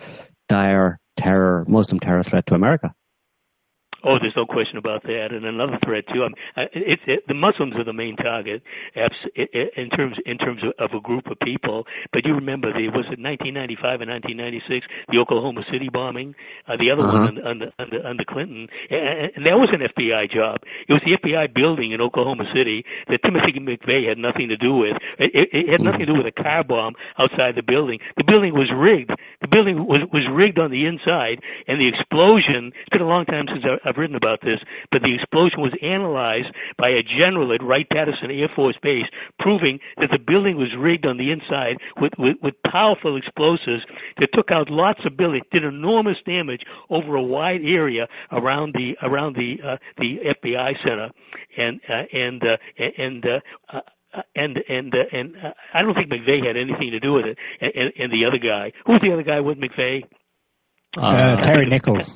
dire 0.48 1.00
terror 1.18 1.66
Muslim 1.68 2.00
terror 2.00 2.24
threat 2.24 2.46
to 2.48 2.56
America. 2.56 2.94
Oh, 4.06 4.22
there's 4.22 4.38
no 4.38 4.46
question 4.46 4.78
about 4.78 5.02
that. 5.04 5.34
And 5.34 5.46
another 5.46 5.80
threat 5.84 6.06
too. 6.14 6.22
I 6.24 6.30
mean, 6.30 6.70
it's 6.74 7.02
it, 7.08 7.26
the 7.28 7.34
Muslims 7.34 7.74
are 7.76 7.84
the 7.84 7.94
main 7.94 8.16
target 8.16 8.62
in 8.94 9.90
terms 9.90 10.16
in 10.26 10.38
terms 10.38 10.62
of, 10.62 10.74
of 10.78 10.96
a 10.96 11.02
group 11.02 11.26
of 11.28 11.40
people. 11.42 11.86
But 12.14 12.26
you 12.26 12.36
remember 12.36 12.72
the 12.72 12.94
was 12.94 13.10
it 13.10 13.18
1995 13.18 14.06
and 14.06 14.10
1996 14.14 14.86
the 15.10 15.18
Oklahoma 15.18 15.66
City 15.72 15.90
bombing, 15.90 16.36
uh, 16.70 16.78
the 16.78 16.94
other 16.94 17.02
uh-huh. 17.02 17.34
one 17.34 17.38
under 17.42 17.68
under 17.80 18.00
under 18.06 18.26
Clinton, 18.30 18.70
and, 18.90 19.42
that 19.46 19.58
was 19.58 19.70
an 19.74 19.82
FBI 19.82 20.30
job. 20.30 20.62
It 20.88 20.94
was 20.94 21.02
the 21.06 21.18
FBI 21.18 21.54
building 21.54 21.92
in 21.92 22.02
Oklahoma 22.02 22.46
City 22.54 22.86
that 23.10 23.22
Timothy 23.22 23.58
McVeigh 23.58 24.10
had 24.10 24.18
nothing 24.18 24.50
to 24.50 24.58
do 24.58 24.78
with. 24.78 24.98
It, 25.18 25.34
it, 25.34 25.48
it 25.54 25.66
had 25.70 25.82
nothing 25.82 26.06
to 26.06 26.10
do 26.10 26.18
with 26.18 26.26
a 26.26 26.34
car 26.34 26.64
bomb 26.64 26.94
outside 27.18 27.54
the 27.56 27.66
building. 27.66 28.00
The 28.18 28.26
building 28.26 28.54
was 28.54 28.70
rigged. 28.70 29.14
The 29.42 29.50
building 29.50 29.86
was 29.86 30.06
was 30.14 30.26
rigged 30.30 30.60
on 30.60 30.70
the 30.70 30.86
inside, 30.86 31.42
and 31.68 31.82
the 31.82 31.90
explosion. 31.90 32.74
It's 32.74 32.94
been 32.94 33.02
a 33.02 33.10
long 33.10 33.26
time 33.26 33.46
since 33.50 33.66
I, 33.66 33.78
I've 33.88 33.95
written 33.98 34.16
about 34.16 34.42
this, 34.42 34.60
but 34.92 35.02
the 35.02 35.14
explosion 35.16 35.62
was 35.62 35.74
analyzed 35.82 36.54
by 36.78 36.90
a 36.90 37.04
general 37.04 37.54
at 37.54 37.64
Wright-Patterson 37.64 38.32
Air 38.32 38.50
Force 38.56 38.78
Base, 38.82 39.08
proving 39.40 39.80
that 39.98 40.10
the 40.12 40.20
building 40.20 40.58
was 40.58 40.74
rigged 40.78 41.06
on 41.06 41.18
the 41.18 41.32
inside 41.32 41.78
with, 42.00 42.14
with, 42.18 42.38
with 42.42 42.54
powerful 42.70 43.18
explosives 43.18 43.84
that 44.18 44.30
took 44.34 44.52
out 44.52 44.70
lots 44.70 45.00
of 45.06 45.18
buildings, 45.18 45.46
did 45.52 45.64
enormous 45.64 46.18
damage 46.26 46.62
over 46.90 47.16
a 47.16 47.24
wide 47.24 47.62
area 47.64 48.08
around 48.32 48.74
the 48.74 48.96
around 49.04 49.36
the 49.36 49.56
uh, 49.66 49.78
the 49.98 50.18
FBI 50.44 50.74
center, 50.84 51.10
and 51.58 51.80
uh, 51.90 52.04
and 52.14 52.42
uh, 52.44 52.84
and 52.98 53.26
uh, 53.26 53.78
uh, 53.78 54.22
and 54.36 54.58
and 54.70 54.94
uh, 54.94 54.98
and 55.12 55.36
uh, 55.36 55.52
I 55.74 55.82
don't 55.82 55.94
think 55.94 56.10
McVeigh 56.10 56.46
had 56.46 56.58
anything 56.58 56.92
to 56.92 57.00
do 57.00 57.14
with 57.14 57.26
it. 57.26 57.38
And, 57.62 57.72
and, 57.76 57.94
and 57.98 58.12
the 58.12 58.26
other 58.28 58.38
guy, 58.38 58.72
who's 58.86 59.02
the 59.02 59.14
other 59.14 59.24
guy 59.24 59.40
with 59.40 59.58
McVeigh? 59.58 60.04
Uh, 60.98 61.42
Terry 61.42 61.70
Nichols. 61.70 62.14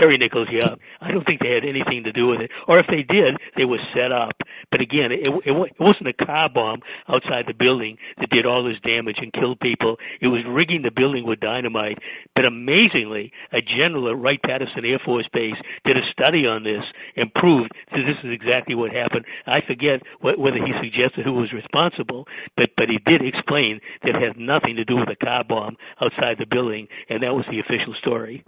Terry 0.00 0.16
Nichols, 0.16 0.48
yeah. 0.50 0.80
I 1.02 1.12
don't 1.12 1.26
think 1.28 1.40
they 1.44 1.52
had 1.52 1.68
anything 1.68 2.04
to 2.04 2.12
do 2.12 2.26
with 2.28 2.40
it. 2.40 2.50
Or 2.66 2.80
if 2.80 2.86
they 2.88 3.04
did, 3.04 3.36
they 3.56 3.66
were 3.68 3.78
set 3.92 4.10
up. 4.10 4.32
But 4.72 4.80
again, 4.80 5.12
it, 5.12 5.28
it, 5.28 5.44
it 5.44 5.76
wasn't 5.78 6.08
a 6.08 6.16
car 6.16 6.48
bomb 6.48 6.80
outside 7.06 7.44
the 7.46 7.52
building 7.52 7.98
that 8.16 8.30
did 8.30 8.46
all 8.46 8.64
this 8.64 8.80
damage 8.80 9.18
and 9.20 9.30
killed 9.32 9.60
people. 9.60 9.96
It 10.22 10.28
was 10.28 10.40
rigging 10.48 10.82
the 10.82 10.90
building 10.90 11.26
with 11.26 11.40
dynamite. 11.40 11.98
But 12.34 12.46
amazingly, 12.46 13.30
a 13.52 13.60
general 13.60 14.08
at 14.08 14.16
Wright-Patterson 14.16 14.86
Air 14.86 15.00
Force 15.04 15.28
Base 15.34 15.60
did 15.84 15.98
a 15.98 16.10
study 16.12 16.46
on 16.46 16.64
this 16.64 16.82
and 17.16 17.34
proved 17.34 17.72
that 17.92 18.00
this 18.08 18.16
is 18.24 18.32
exactly 18.32 18.74
what 18.74 18.92
happened. 18.92 19.26
I 19.46 19.60
forget 19.60 20.00
what, 20.20 20.38
whether 20.38 20.64
he 20.64 20.72
suggested 20.80 21.26
who 21.26 21.34
was 21.34 21.52
responsible, 21.52 22.24
but, 22.56 22.70
but 22.76 22.88
he 22.88 22.96
did 23.04 23.20
explain 23.20 23.80
that 24.02 24.16
it 24.16 24.22
had 24.22 24.40
nothing 24.40 24.76
to 24.76 24.84
do 24.84 24.96
with 24.96 25.12
a 25.12 25.24
car 25.24 25.44
bomb 25.44 25.76
outside 26.00 26.36
the 26.38 26.48
building, 26.48 26.88
and 27.10 27.22
that 27.22 27.36
was 27.36 27.44
the 27.50 27.60
official 27.60 27.92
story. 28.00 28.44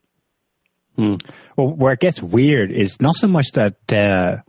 Hmm. 0.96 1.14
Well, 1.56 1.74
where 1.74 1.92
it 1.94 2.00
gets 2.00 2.20
weird 2.20 2.70
is 2.70 3.00
not 3.00 3.14
so 3.16 3.26
much 3.26 3.52
that 3.52 3.76
uh, 3.90 4.42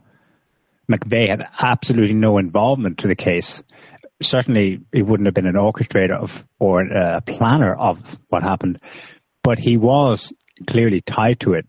McVeigh 0.91 1.29
had 1.29 1.47
absolutely 1.59 2.15
no 2.15 2.37
involvement 2.37 2.99
to 2.99 3.07
the 3.07 3.15
case. 3.15 3.63
Certainly, 4.21 4.81
he 4.91 5.01
wouldn't 5.01 5.27
have 5.27 5.33
been 5.33 5.47
an 5.47 5.55
orchestrator 5.55 6.17
of 6.21 6.43
or 6.59 6.81
a 6.81 7.21
planner 7.21 7.73
of 7.73 8.17
what 8.29 8.43
happened, 8.43 8.79
but 9.43 9.57
he 9.59 9.77
was 9.77 10.31
clearly 10.67 11.01
tied 11.01 11.39
to 11.41 11.53
it 11.53 11.65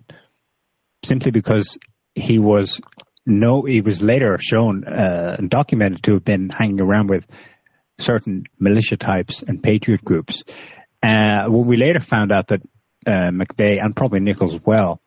simply 1.04 1.30
because 1.30 1.78
he 2.14 2.38
was 2.38 2.80
no. 3.26 3.62
He 3.62 3.80
was 3.80 4.02
later 4.02 4.38
shown 4.40 4.84
uh, 4.86 5.36
and 5.38 5.50
documented 5.50 6.02
to 6.04 6.14
have 6.14 6.24
been 6.24 6.50
hanging 6.50 6.80
around 6.80 7.10
with 7.10 7.24
certain 7.98 8.44
militia 8.58 8.96
types 8.96 9.42
and 9.42 9.62
patriot 9.62 10.04
groups. 10.04 10.44
Uh, 11.02 11.46
well, 11.48 11.64
we 11.64 11.76
later 11.76 12.00
found 12.00 12.32
out 12.32 12.48
that 12.48 12.62
uh, 13.06 13.30
McVeigh 13.30 13.82
and 13.82 13.94
probably 13.94 14.20
Nichols 14.20 14.54
as 14.54 14.60
well 14.64 15.00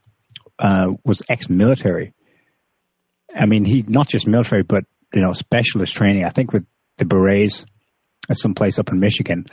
uh, 0.59 0.93
was 1.03 1.21
ex-military. 1.29 2.13
I 3.35 3.45
mean, 3.45 3.65
he 3.65 3.83
not 3.87 4.07
just 4.07 4.27
military, 4.27 4.63
but 4.63 4.83
you 5.13 5.21
know, 5.21 5.33
specialist 5.33 5.93
training. 5.93 6.25
I 6.25 6.29
think 6.29 6.53
with 6.53 6.65
the 6.97 7.05
Berets 7.05 7.65
at 8.29 8.37
some 8.37 8.55
place 8.55 8.79
up 8.79 8.89
in 8.89 8.99
Michigan, 8.99 9.45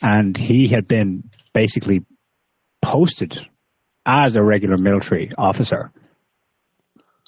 and 0.00 0.36
he 0.36 0.68
had 0.68 0.86
been 0.86 1.30
basically 1.52 2.04
posted 2.80 3.38
as 4.04 4.34
a 4.36 4.42
regular 4.42 4.76
military 4.76 5.30
officer 5.38 5.92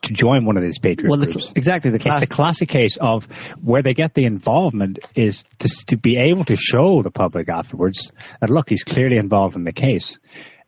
to 0.03 0.12
join 0.12 0.45
one 0.45 0.57
of 0.57 0.62
these 0.62 0.79
patriot 0.79 1.11
well, 1.11 1.21
groups. 1.21 1.53
exactly. 1.57 1.91
The 1.91 1.99
class- 1.99 2.23
it's 2.23 2.29
the 2.29 2.35
classic 2.35 2.69
case 2.69 2.99
of 3.01 3.25
where 3.62 3.83
they 3.83 3.95
get 3.95 4.15
the 4.15 4.25
involvement 4.25 4.99
is 5.15 5.45
to, 5.61 5.69
to 5.89 5.97
be 5.97 6.19
able 6.21 6.45
to 6.45 6.57
show 6.57 7.03
the 7.03 7.11
public 7.11 7.49
afterwards 7.49 8.11
that 8.41 8.51
look, 8.51 8.69
he's 8.69 8.85
clearly 8.85 9.17
involved 9.17 9.57
in 9.57 9.65
the 9.65 9.73
case. 9.73 10.19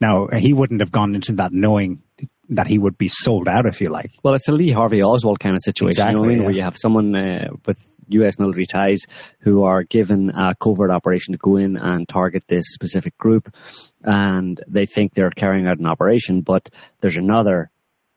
Now, 0.01 0.29
he 0.37 0.53
wouldn't 0.53 0.81
have 0.81 0.93
gone 0.93 1.15
into 1.15 1.33
that 1.35 1.53
knowing 1.53 2.03
that 2.51 2.67
he 2.67 2.79
would 2.79 2.97
be 2.97 3.09
sold 3.09 3.49
out, 3.49 3.67
if 3.67 3.81
you 3.81 3.89
like. 3.89 4.13
Well, 4.23 4.35
it's 4.35 4.49
a 4.49 4.53
Lee 4.53 4.71
Harvey 4.71 5.03
Oswald 5.03 5.41
kind 5.41 5.57
of 5.57 5.63
situation, 5.63 6.03
exactly, 6.03 6.15
you 6.15 6.21
know 6.21 6.25
I 6.25 6.29
mean? 6.29 6.39
Yeah. 6.39 6.45
Where 6.45 6.55
you 6.55 6.63
have 6.63 6.77
someone 6.77 7.17
uh, 7.17 7.49
with 7.67 7.79
U.S. 8.09 8.39
military 8.39 8.67
ties 8.67 9.01
who 9.41 9.65
are 9.65 9.83
given 9.83 10.31
a 10.31 10.55
covert 10.55 10.91
operation 10.91 11.33
to 11.33 11.39
go 11.39 11.57
in 11.57 11.77
and 11.77 12.09
target 12.09 12.45
this 12.47 12.67
specific 12.73 13.19
group, 13.19 13.53
and 14.03 14.61
they 14.69 14.87
think 14.87 15.15
they're 15.15 15.31
carrying 15.31 15.67
out 15.67 15.79
an 15.79 15.87
operation, 15.87 16.43
but 16.43 16.69
there's 17.01 17.17
another 17.17 17.71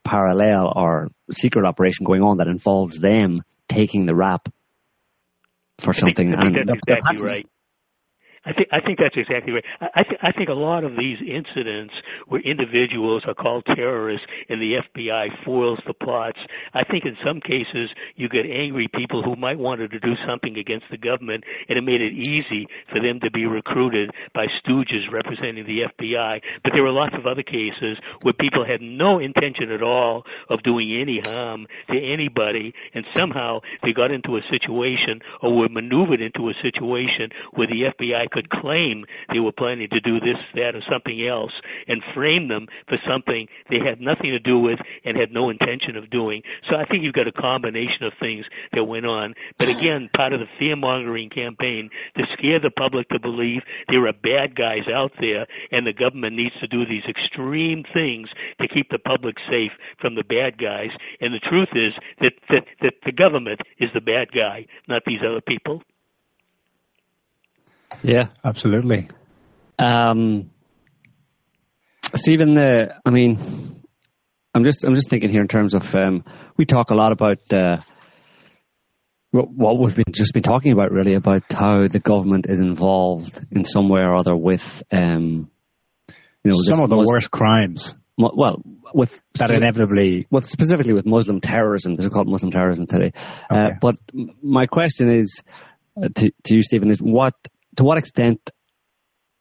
parallel 0.04 0.72
or 0.76 1.10
secret 1.32 1.66
operation 1.66 2.06
going 2.06 2.22
on 2.22 2.38
that 2.38 2.48
involves 2.48 3.00
them 3.00 3.42
taking 3.68 4.06
the 4.06 4.16
rap 4.16 4.48
for 5.80 5.92
I 5.92 5.94
think, 5.94 6.18
something. 6.18 6.36
I 6.36 6.42
think 6.44 6.58
and 6.58 6.70
that's 6.70 6.80
exactly 6.88 7.22
right. 7.24 7.48
I 8.46 8.54
think 8.54 8.68
I 8.72 8.80
think 8.80 9.00
that's 9.00 9.18
exactly 9.18 9.54
right. 9.54 9.64
I 9.82 10.04
th- 10.04 10.20
I 10.24 10.32
think 10.32 10.50
a 10.50 10.54
lot 10.54 10.84
of 10.84 10.96
these 10.96 11.18
incidents 11.20 11.94
where 12.28 12.42
individuals 12.42 13.24
are 13.28 13.34
called 13.34 13.66
terrorists 13.66 14.26
and 14.48 14.62
the 14.62 14.80
FBI 14.80 15.44
foils 15.44 15.80
the 15.86 15.94
plots. 15.94 16.40
I 16.74 16.84
think 16.84 17.06
in 17.06 17.18
some 17.26 17.42
cases 17.42 17.90
you 18.16 18.30
get 18.30 18.46
angry 18.46 18.88
people 18.94 19.24
who 19.24 19.36
might 19.36 19.60
wanted 19.60 19.92
to 19.92 20.00
do 20.00 20.14
something 20.26 20.58
against 20.58 20.86
the 20.90 20.98
government, 20.98 21.44
and 21.68 21.78
it 21.78 21.82
made 21.82 22.02
it 22.02 22.14
easy 22.14 22.68
for 22.92 23.02
them 23.02 23.20
to 23.22 23.32
be 23.32 23.46
recruited 23.46 24.12
by 24.34 24.46
stooges 24.64 25.12
representing 25.12 25.66
the 25.66 25.84
FBI. 25.92 26.40
But 26.64 26.72
there 26.74 26.84
were 26.84 26.92
lots 26.92 27.16
of 27.16 27.26
other 27.26 27.44
cases 27.44 27.98
where 28.22 28.34
people 28.34 28.66
had 28.66 28.82
no 28.82 29.20
intention 29.20 29.72
at 29.72 29.84
all 29.84 30.24
of 30.50 30.64
doing 30.64 30.96
any 30.96 31.20
harm 31.26 31.68
to 31.92 31.98
anybody, 32.00 32.74
and 32.94 33.04
somehow 33.16 33.60
they 33.84 33.92
got 33.92 34.12
into 34.12 34.38
a 34.38 34.42
situation 34.50 35.20
or 35.42 35.56
were 35.56 35.70
maneuvered 35.70 36.22
into 36.22 36.50
a 36.50 36.54
situation 36.62 37.30
where 37.54 37.68
the 37.68 37.92
FBI 38.00 38.29
could 38.32 38.50
claim 38.50 39.06
they 39.32 39.40
were 39.40 39.52
planning 39.52 39.90
to 39.90 40.00
do 40.00 40.20
this, 40.20 40.38
that, 40.56 40.76
or 40.76 40.82
something 40.90 41.26
else, 41.28 41.52
and 41.88 42.02
frame 42.14 42.48
them 42.48 42.68
for 42.88 42.98
something 43.08 43.48
they 43.70 43.80
had 43.80 44.02
nothing 44.02 44.32
to 44.32 44.40
do 44.40 44.60
with 44.60 44.80
and 45.06 45.18
had 45.18 45.32
no 45.32 45.50
intention 45.50 45.96
of 45.96 46.10
doing. 46.10 46.42
So 46.70 46.76
I 46.76 46.86
think 46.86 47.04
you've 47.04 47.14
got 47.14 47.28
a 47.28 47.32
combination 47.32 48.04
of 48.04 48.14
things 48.20 48.46
that 48.74 48.84
went 48.84 49.06
on. 49.06 49.34
But 49.58 49.70
again, 49.70 50.10
part 50.16 50.34
of 50.34 50.40
the 50.40 50.48
fear 50.58 50.76
mongering 50.76 51.30
campaign 51.30 51.90
to 52.18 52.24
scare 52.38 52.60
the 52.60 52.72
public 52.72 53.10
to 53.10 53.20
believe 53.20 53.62
there 53.88 54.08
are 54.08 54.14
bad 54.14 54.56
guys 54.56 54.88
out 54.94 55.12
there 55.20 55.46
and 55.72 55.86
the 55.86 55.94
government 55.94 56.36
needs 56.36 56.56
to 56.60 56.68
do 56.68 56.86
these 56.86 57.04
extreme 57.08 57.84
things 57.94 58.30
to 58.62 58.68
keep 58.68 58.90
the 58.90 59.00
public 59.00 59.36
safe 59.50 59.72
from 60.00 60.16
the 60.16 60.24
bad 60.24 60.58
guys. 60.58 60.90
And 61.22 61.34
the 61.34 61.40
truth 61.40 61.70
is 61.74 61.94
that, 62.22 62.34
that, 62.50 62.66
that 62.82 62.94
the 63.06 63.12
government 63.12 63.62
is 63.80 63.90
the 63.94 64.02
bad 64.02 64.32
guy, 64.32 64.66
not 64.88 65.04
these 65.06 65.22
other 65.26 65.42
people. 65.42 65.84
Yeah, 68.04 68.28
absolutely. 68.44 69.10
Um, 69.78 70.52
Stephen, 72.16 72.54
the 72.54 72.96
I 73.06 73.10
mean, 73.10 73.84
I'm 74.54 74.64
just 74.64 74.84
I'm 74.86 74.96
just 74.96 75.10
thinking 75.10 75.30
here 75.30 75.42
in 75.42 75.48
terms 75.48 75.76
of 75.76 75.94
um, 75.96 76.24
we 76.58 76.66
talk 76.66 76.90
a 76.90 76.96
lot 76.96 77.12
about 77.12 77.40
uh, 77.54 77.78
what, 79.32 79.50
what 79.52 79.80
we've 79.80 79.96
been 79.96 80.12
just 80.12 80.34
been 80.34 80.44
talking 80.44 80.72
about 80.72 80.92
really 80.92 81.14
about 81.14 81.44
how 81.52 81.88
the 81.88 82.00
government 82.00 82.48
is 82.50 82.60
involved 82.60 83.40
in 83.52 83.64
some 83.64 83.90
way 83.90 84.02
or 84.02 84.16
other 84.16 84.36
with 84.36 84.84
um, 84.92 85.50
you 86.44 86.52
know 86.52 86.58
some 86.62 86.82
of 86.82 86.90
the 86.90 86.96
Muslim, 86.96 87.14
worst 87.14 87.32
crimes. 87.32 87.96
Well, 88.18 88.62
with 88.94 89.22
that 89.36 89.50
inevitably, 89.50 90.28
with 90.30 90.46
specifically 90.46 90.94
with 90.94 91.06
Muslim 91.06 91.40
terrorism, 91.40 91.96
they're 91.96 92.10
called 92.10 92.28
Muslim 92.28 92.52
terrorism 92.52 92.86
today. 92.86 93.14
Okay. 93.16 93.16
Uh, 93.50 93.70
but 93.80 93.96
my 94.42 94.66
question 94.66 95.10
is 95.10 95.42
uh, 95.96 96.10
to 96.16 96.32
to 96.46 96.56
you, 96.56 96.62
Stephen, 96.62 96.90
is 96.90 97.02
what 97.02 97.36
to 97.80 97.86
what 97.86 97.98
extent 97.98 98.50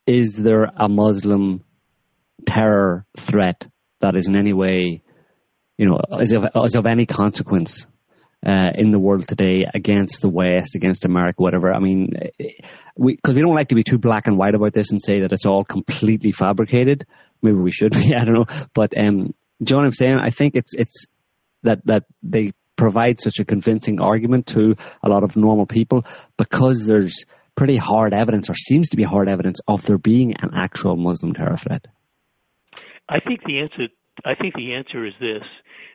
is 0.06 0.36
there 0.36 0.70
a 0.76 0.88
Muslim 0.88 1.64
terror 2.46 3.04
threat 3.18 3.66
that 4.00 4.14
is 4.14 4.28
in 4.28 4.36
any 4.36 4.52
way, 4.52 5.02
you 5.76 5.86
know, 5.86 5.98
is 6.20 6.30
of, 6.30 6.44
is 6.64 6.76
of 6.76 6.86
any 6.86 7.04
consequence 7.04 7.88
uh, 8.46 8.70
in 8.76 8.92
the 8.92 8.98
world 9.00 9.26
today 9.26 9.66
against 9.74 10.22
the 10.22 10.28
West, 10.28 10.76
against 10.76 11.04
America, 11.04 11.42
whatever? 11.42 11.74
I 11.74 11.80
mean, 11.80 12.12
we 12.96 13.16
because 13.16 13.34
we 13.34 13.42
don't 13.42 13.56
like 13.56 13.70
to 13.70 13.74
be 13.74 13.82
too 13.82 13.98
black 13.98 14.28
and 14.28 14.38
white 14.38 14.54
about 14.54 14.72
this 14.72 14.92
and 14.92 15.02
say 15.02 15.22
that 15.22 15.32
it's 15.32 15.46
all 15.46 15.64
completely 15.64 16.30
fabricated. 16.30 17.06
Maybe 17.42 17.56
we 17.56 17.72
should 17.72 17.90
be. 17.90 18.14
I 18.20 18.24
don't 18.24 18.34
know, 18.34 18.66
but 18.72 18.96
um, 18.96 19.16
Do 19.16 19.32
you 19.60 19.66
know 19.72 19.78
what 19.78 19.86
I'm 19.86 19.92
saying? 19.92 20.16
I 20.22 20.30
think 20.30 20.54
it's 20.54 20.74
it's 20.74 21.06
that 21.64 21.84
that 21.86 22.04
they 22.22 22.52
provide 22.76 23.20
such 23.20 23.40
a 23.40 23.44
convincing 23.44 24.00
argument 24.00 24.46
to 24.46 24.76
a 25.02 25.08
lot 25.08 25.24
of 25.24 25.36
normal 25.36 25.66
people 25.66 26.04
because 26.36 26.86
there's 26.86 27.24
pretty 27.58 27.76
hard 27.76 28.14
evidence, 28.14 28.48
or 28.48 28.54
seems 28.54 28.90
to 28.90 28.96
be 28.96 29.02
hard 29.02 29.28
evidence, 29.28 29.60
of 29.66 29.82
there 29.82 29.98
being 29.98 30.34
an 30.40 30.50
actual 30.54 30.96
Muslim 30.96 31.34
terror 31.34 31.56
threat. 31.56 31.84
I 33.08 33.18
think 33.18 33.40
the 33.44 33.58
answer. 33.58 33.88
I 34.24 34.34
think 34.36 34.54
the 34.54 34.74
answer 34.74 35.04
is 35.04 35.14
this: 35.20 35.42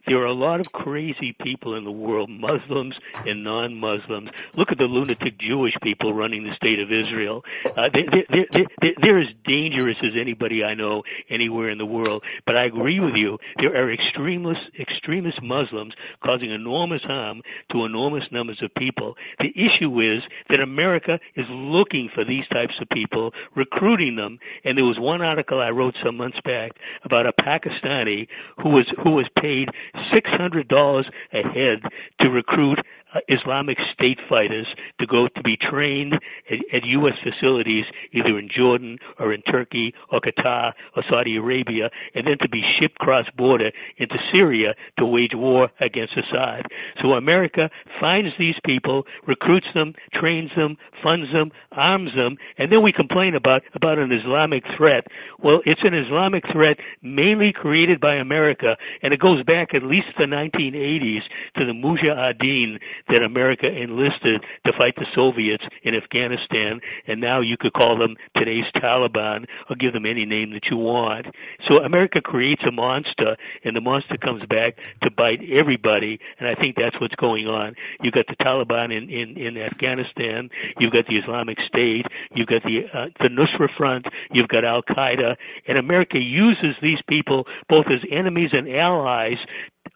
there 0.07 0.17
are 0.17 0.25
a 0.25 0.33
lot 0.33 0.59
of 0.59 0.71
crazy 0.71 1.35
people 1.41 1.75
in 1.75 1.83
the 1.83 1.91
world, 1.91 2.29
Muslims 2.29 2.95
and 3.25 3.43
non-Muslims. 3.43 4.29
Look 4.55 4.69
at 4.71 4.77
the 4.77 4.85
lunatic 4.85 5.39
Jewish 5.39 5.73
people 5.81 6.13
running 6.13 6.43
the 6.43 6.55
state 6.55 6.79
of 6.79 6.91
Israel. 6.91 7.43
Uh, 7.65 7.89
they, 7.93 8.03
they, 8.29 8.45
they, 8.81 8.95
they're 9.01 9.19
as 9.19 9.33
dangerous 9.45 9.97
as 10.03 10.11
anybody 10.19 10.63
I 10.63 10.73
know 10.73 11.03
anywhere 11.29 11.69
in 11.69 11.77
the 11.77 11.85
world. 11.85 12.23
But 12.45 12.57
I 12.57 12.65
agree 12.65 12.99
with 12.99 13.15
you. 13.15 13.37
There 13.57 13.75
are 13.75 13.91
extremist, 13.91 14.61
extremist 14.79 15.41
Muslims 15.41 15.93
causing 16.23 16.51
enormous 16.51 17.01
harm 17.03 17.41
to 17.71 17.85
enormous 17.85 18.23
numbers 18.31 18.61
of 18.63 18.73
people. 18.75 19.15
The 19.39 19.51
issue 19.55 19.99
is 20.01 20.21
that 20.49 20.59
America 20.59 21.19
is 21.35 21.45
looking 21.49 22.09
for 22.13 22.25
these 22.25 22.47
types 22.51 22.73
of 22.81 22.89
people, 22.89 23.31
recruiting 23.55 24.15
them. 24.15 24.39
And 24.63 24.77
there 24.77 24.85
was 24.85 24.99
one 24.99 25.21
article 25.21 25.61
I 25.61 25.69
wrote 25.69 25.95
some 26.03 26.17
months 26.17 26.37
back 26.43 26.71
about 27.03 27.25
a 27.25 27.33
Pakistani 27.33 28.27
who 28.61 28.69
was 28.69 28.85
who 29.03 29.11
was 29.11 29.27
paid 29.39 29.69
$600 29.95 31.03
a 31.33 31.41
head 31.49 31.81
to 32.21 32.29
recruit 32.29 32.79
Islamic 33.27 33.77
State 33.93 34.19
fighters 34.29 34.67
to 34.99 35.07
go 35.07 35.27
to 35.27 35.43
be 35.43 35.57
trained 35.57 36.13
at, 36.49 36.59
at 36.73 36.85
U.S. 36.85 37.13
facilities, 37.23 37.85
either 38.11 38.37
in 38.37 38.49
Jordan 38.55 38.97
or 39.19 39.33
in 39.33 39.41
Turkey 39.43 39.93
or 40.11 40.19
Qatar 40.19 40.73
or 40.95 41.03
Saudi 41.09 41.37
Arabia, 41.37 41.89
and 42.15 42.27
then 42.27 42.37
to 42.41 42.49
be 42.49 42.61
shipped 42.79 42.97
cross 42.99 43.25
border 43.37 43.71
into 43.97 44.15
Syria 44.33 44.73
to 44.97 45.05
wage 45.05 45.33
war 45.33 45.69
against 45.79 46.13
Assad. 46.17 46.63
So 47.01 47.13
America 47.13 47.69
finds 47.99 48.29
these 48.37 48.55
people, 48.65 49.03
recruits 49.27 49.67
them, 49.73 49.93
trains 50.13 50.51
them, 50.55 50.77
funds 51.01 51.27
them, 51.33 51.51
arms 51.71 52.11
them, 52.15 52.37
and 52.57 52.71
then 52.71 52.83
we 52.83 52.91
complain 52.91 53.35
about, 53.35 53.61
about 53.73 53.97
an 53.97 54.11
Islamic 54.11 54.63
threat. 54.77 55.05
Well, 55.43 55.61
it's 55.65 55.81
an 55.83 55.93
Islamic 55.93 56.43
threat 56.51 56.77
mainly 57.01 57.51
created 57.53 57.99
by 57.99 58.15
America, 58.15 58.75
and 59.01 59.13
it 59.13 59.19
goes 59.19 59.43
back 59.43 59.73
at 59.73 59.83
least 59.83 60.07
the 60.17 60.25
1980s 60.25 61.21
to 61.57 61.65
the 61.65 61.73
Mujahideen 61.73 62.79
that 63.07 63.23
America 63.23 63.67
enlisted 63.67 64.43
to 64.65 64.73
fight 64.77 64.95
the 64.95 65.05
Soviets 65.15 65.63
in 65.83 65.95
Afghanistan, 65.95 66.79
and 67.07 67.19
now 67.19 67.41
you 67.41 67.57
could 67.59 67.73
call 67.73 67.97
them 67.97 68.15
today's 68.37 68.65
Taliban 68.75 69.45
or 69.69 69.75
give 69.75 69.93
them 69.93 70.05
any 70.05 70.25
name 70.25 70.51
that 70.51 70.67
you 70.69 70.77
want. 70.77 71.27
So 71.67 71.77
America 71.77 72.21
creates 72.21 72.63
a 72.67 72.71
monster, 72.71 73.35
and 73.63 73.75
the 73.75 73.81
monster 73.81 74.17
comes 74.17 74.43
back 74.45 74.75
to 75.01 75.11
bite 75.11 75.41
everybody, 75.51 76.19
and 76.39 76.47
I 76.47 76.55
think 76.55 76.75
that's 76.75 76.99
what's 76.99 77.15
going 77.15 77.47
on. 77.47 77.75
You've 78.01 78.13
got 78.13 78.27
the 78.27 78.35
Taliban 78.35 78.95
in, 78.95 79.09
in, 79.09 79.37
in 79.37 79.57
Afghanistan, 79.57 80.49
you've 80.79 80.93
got 80.93 81.07
the 81.07 81.17
Islamic 81.17 81.57
State, 81.67 82.05
you've 82.35 82.47
got 82.47 82.63
the, 82.63 82.83
uh, 82.93 83.05
the 83.19 83.29
Nusra 83.29 83.67
Front, 83.77 84.05
you've 84.31 84.47
got 84.47 84.65
Al 84.65 84.83
Qaeda, 84.83 85.35
and 85.67 85.77
America 85.77 86.17
uses 86.17 86.75
these 86.81 86.99
people 87.07 87.45
both 87.69 87.85
as 87.87 87.99
enemies 88.11 88.49
and 88.53 88.69
allies 88.69 89.37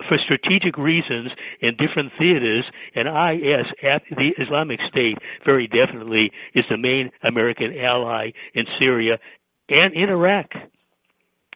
for 0.07 0.17
strategic 0.23 0.77
reasons 0.77 1.31
in 1.61 1.75
different 1.77 2.11
theaters, 2.19 2.65
and 2.95 3.07
IS, 3.07 3.65
the 4.11 4.31
Islamic 4.37 4.79
State, 4.89 5.17
very 5.45 5.67
definitely 5.67 6.31
is 6.53 6.65
the 6.69 6.77
main 6.77 7.09
American 7.23 7.73
ally 7.77 8.31
in 8.53 8.65
Syria 8.79 9.17
and 9.69 9.93
in 9.93 10.09
Iraq. 10.09 10.47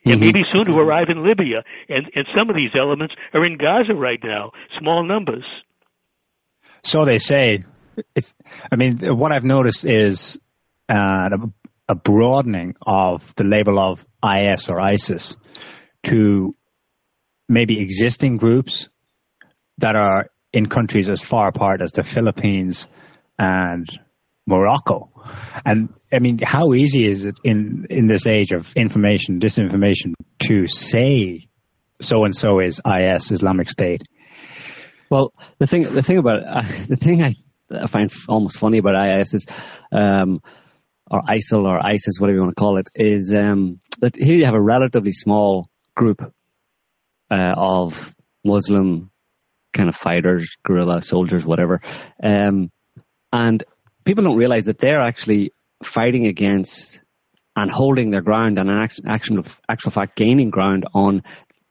And 0.03 0.15
mm-hmm. 0.15 0.25
maybe 0.25 0.41
soon 0.51 0.65
to 0.65 0.79
arrive 0.79 1.09
in 1.09 1.23
Libya. 1.23 1.63
And, 1.87 2.09
and 2.15 2.25
some 2.35 2.49
of 2.49 2.55
these 2.55 2.71
elements 2.75 3.13
are 3.33 3.45
in 3.45 3.57
Gaza 3.57 3.93
right 3.93 4.19
now, 4.23 4.51
small 4.79 5.03
numbers. 5.03 5.45
So 6.83 7.05
they 7.05 7.19
say. 7.19 7.65
It's, 8.15 8.33
I 8.71 8.77
mean, 8.77 8.99
what 9.17 9.33
I've 9.33 9.43
noticed 9.43 9.85
is 9.85 10.39
uh, 10.89 11.29
a 11.87 11.95
broadening 11.95 12.75
of 12.81 13.33
the 13.35 13.43
label 13.43 13.79
of 13.79 14.05
IS 14.23 14.69
or 14.69 14.79
ISIS 14.79 15.35
to 16.03 16.55
maybe 17.51 17.81
existing 17.81 18.37
groups 18.37 18.87
that 19.77 19.95
are 19.95 20.25
in 20.53 20.67
countries 20.67 21.09
as 21.09 21.21
far 21.21 21.49
apart 21.49 21.81
as 21.81 21.91
the 21.91 22.03
Philippines 22.03 22.87
and 23.37 23.87
Morocco. 24.47 25.11
And 25.65 25.93
I 26.11 26.19
mean, 26.19 26.39
how 26.43 26.73
easy 26.73 27.05
is 27.05 27.25
it 27.25 27.35
in, 27.43 27.87
in 27.89 28.07
this 28.07 28.25
age 28.25 28.51
of 28.51 28.71
information, 28.75 29.39
disinformation, 29.39 30.13
to 30.47 30.65
say 30.67 31.47
so 32.01 32.25
and 32.25 32.35
so 32.35 32.59
is 32.59 32.79
IS, 32.85 33.31
Islamic 33.31 33.69
State? 33.69 34.03
Well, 35.09 35.33
the 35.59 35.67
thing, 35.67 35.83
the 35.83 36.01
thing 36.01 36.17
about 36.17 36.43
uh, 36.47 36.61
the 36.87 36.95
thing 36.95 37.21
I, 37.21 37.35
I, 37.83 37.87
find 37.87 38.11
almost 38.29 38.57
funny 38.57 38.77
about 38.77 39.19
IS 39.19 39.33
is, 39.33 39.45
um, 39.91 40.41
or 41.09 41.21
ISIL 41.21 41.65
or 41.65 41.85
ISIS, 41.85 42.17
whatever 42.17 42.37
you 42.37 42.43
want 42.43 42.55
to 42.55 42.59
call 42.59 42.77
it, 42.77 42.89
is 42.95 43.33
um, 43.33 43.81
that 43.99 44.15
here 44.15 44.35
you 44.35 44.45
have 44.45 44.55
a 44.55 44.61
relatively 44.61 45.11
small 45.11 45.69
group 45.95 46.21
uh, 47.31 47.53
of 47.57 48.13
Muslim 48.43 49.09
kind 49.73 49.89
of 49.89 49.95
fighters, 49.95 50.57
guerrilla 50.65 51.01
soldiers, 51.01 51.45
whatever. 51.45 51.81
Um, 52.21 52.71
and 53.31 53.63
people 54.05 54.23
don't 54.23 54.37
realize 54.37 54.65
that 54.65 54.79
they're 54.79 55.01
actually 55.01 55.53
fighting 55.83 56.27
against 56.27 56.99
and 57.55 57.71
holding 57.71 58.11
their 58.11 58.21
ground 58.21 58.57
and 58.57 58.69
in 58.69 58.77
action, 59.07 59.37
of 59.37 59.59
actual 59.69 59.91
fact 59.91 60.15
gaining 60.15 60.49
ground 60.49 60.85
on 60.93 61.23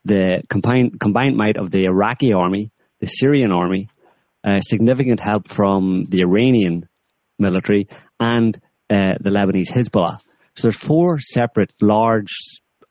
the 0.05 0.43
combined, 0.49 0.99
combined 1.01 1.37
might 1.37 1.57
of 1.57 1.71
the 1.71 1.85
Iraqi 1.85 2.33
army, 2.33 2.71
the 3.01 3.07
Syrian 3.07 3.51
army, 3.51 3.89
uh, 4.45 4.61
significant 4.61 5.21
help 5.21 5.49
from 5.49 6.05
the 6.09 6.21
Iranian 6.23 6.89
military 7.39 7.89
and 8.19 8.57
uh, 8.89 9.15
the 9.21 9.31
Lebanese 9.31 9.71
Hezbollah. 9.71 10.19
So 10.57 10.63
there's 10.63 10.77
four 10.77 11.21
separate 11.21 11.73
large 11.81 12.33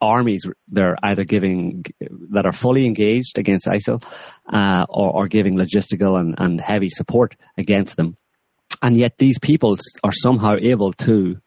armies 0.02 0.46
they're 0.68 0.98
either 1.04 1.24
giving 1.24 1.84
that 2.32 2.46
are 2.46 2.54
fully 2.54 2.86
engaged 2.86 3.38
against 3.38 3.68
ISIL 3.68 4.04
uh, 4.52 4.86
or, 4.88 5.24
or, 5.24 5.28
giving 5.28 5.56
logistical 5.56 6.20
and, 6.20 6.36
and 6.38 6.62
heavy 6.62 6.90
support 6.90 7.36
against 7.58 7.98
them. 7.98 8.16
And 8.82 8.96
yet 8.96 9.18
these 9.18 9.40
people 9.40 9.78
are 10.04 10.14
somehow 10.14 10.56
able 10.62 10.94
to 10.94 11.38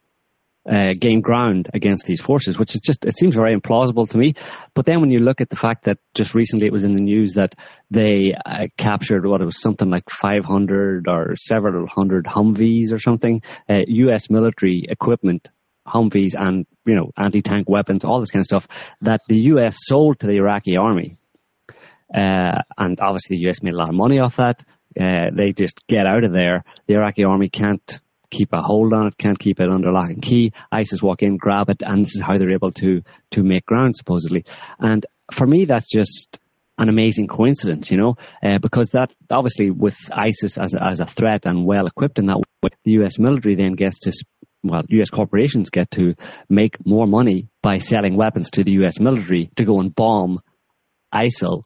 uh, 0.70 0.92
gain 0.98 1.20
ground 1.20 1.68
against 1.74 2.07
these 2.07 2.20
forces, 2.20 2.59
which 2.59 2.74
is 2.74 2.80
just, 2.80 3.05
it 3.05 3.18
seems 3.18 3.34
very 3.34 3.55
implausible 3.55 4.09
to 4.09 4.18
me. 4.18 4.34
But 4.74 4.86
then 4.86 5.00
when 5.00 5.11
you 5.11 5.18
look 5.18 5.40
at 5.40 5.50
the 5.50 5.57
fact 5.57 5.84
that 5.84 5.98
just 6.14 6.34
recently 6.34 6.66
it 6.66 6.72
was 6.72 6.84
in 6.84 6.94
the 6.94 7.03
news 7.03 7.32
that 7.34 7.55
they 7.90 8.34
uh, 8.46 8.68
captured 8.76 9.26
what 9.26 9.40
it 9.40 9.44
was 9.44 9.61
something 9.61 9.90
like 9.90 10.09
500 10.09 11.09
or 11.09 11.34
several 11.36 11.86
hundred 11.88 12.26
Humvees 12.26 12.92
or 12.92 12.98
something, 12.98 13.42
uh, 13.68 13.80
US 13.86 14.30
military 14.30 14.86
equipment 14.88 15.48
Humvees 15.86 16.34
and 16.38 16.66
you 16.87 16.95
know 16.95 17.11
anti-tank 17.16 17.68
weapons, 17.68 18.05
all 18.05 18.20
this 18.20 18.30
kind 18.30 18.43
of 18.43 18.47
stuff 18.47 18.68
that 19.01 19.20
the 19.28 19.39
U.S. 19.53 19.76
sold 19.78 20.20
to 20.20 20.26
the 20.26 20.37
Iraqi 20.37 20.76
army, 20.76 21.18
uh, 22.14 22.62
and 22.78 23.01
obviously 23.01 23.37
the 23.37 23.43
U.S. 23.45 23.62
made 23.62 23.74
a 23.74 23.76
lot 23.76 23.89
of 23.89 23.95
money 23.95 24.18
off 24.18 24.37
that. 24.37 24.64
Uh, 24.99 25.30
they 25.33 25.53
just 25.53 25.87
get 25.87 26.07
out 26.07 26.24
of 26.24 26.33
there. 26.33 26.64
The 26.87 26.95
Iraqi 26.95 27.24
army 27.24 27.49
can't 27.49 28.01
keep 28.30 28.53
a 28.53 28.61
hold 28.61 28.93
on 28.93 29.07
it, 29.07 29.18
can't 29.18 29.39
keep 29.39 29.61
it 29.61 29.68
under 29.68 29.93
lock 29.93 30.11
and 30.11 30.22
key. 30.22 30.53
ISIS 30.72 31.03
walk 31.03 31.22
in, 31.22 31.37
grab 31.37 31.70
it, 31.70 31.83
and 31.83 32.05
this 32.05 32.16
is 32.16 32.22
how 32.22 32.39
they're 32.39 32.53
able 32.53 32.72
to 32.72 33.03
to 33.30 33.43
make 33.43 33.66
ground 33.66 33.97
supposedly. 33.97 34.45
And 34.78 35.07
for 35.30 35.47
me, 35.47 35.66
that's 35.66 35.91
just 35.91 36.39
an 36.78 36.89
amazing 36.89 37.28
coincidence, 37.28 37.91
you 37.91 37.99
know, 37.99 38.16
uh, 38.43 38.59
because 38.59 38.91
that 38.91 39.12
obviously 39.30 39.70
with 39.70 39.97
ISIS 40.11 40.59
as 40.59 40.74
as 40.74 41.01
a 41.01 41.07
threat 41.07 41.47
and 41.47 41.64
well 41.64 41.87
equipped 41.87 42.18
in 42.18 42.26
that 42.26 42.39
way, 42.39 42.70
the 42.85 42.93
U.S. 42.93 43.18
military 43.18 43.55
then 43.55 43.72
gets 43.72 44.01
to 44.01 44.12
well, 44.63 44.83
US 44.89 45.11
corporations 45.11 45.71
get 45.71 45.91
to 45.93 46.15
make 46.49 46.85
more 46.87 47.07
money 47.07 47.49
by 47.63 47.79
selling 47.79 48.17
weapons 48.17 48.51
to 48.53 48.65
the 48.65 48.73
US 48.83 49.01
military 49.01 49.51
to 49.57 49.65
go 49.65 49.81
and 49.81 49.95
bomb 49.95 50.41
ISIL, 51.13 51.63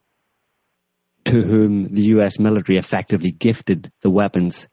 to 1.25 1.41
whom 1.41 1.93
the 1.93 2.07
US 2.17 2.39
military 2.39 2.77
effectively 2.77 3.31
gifted 3.31 3.91
the 4.01 4.09
weapons 4.09 4.67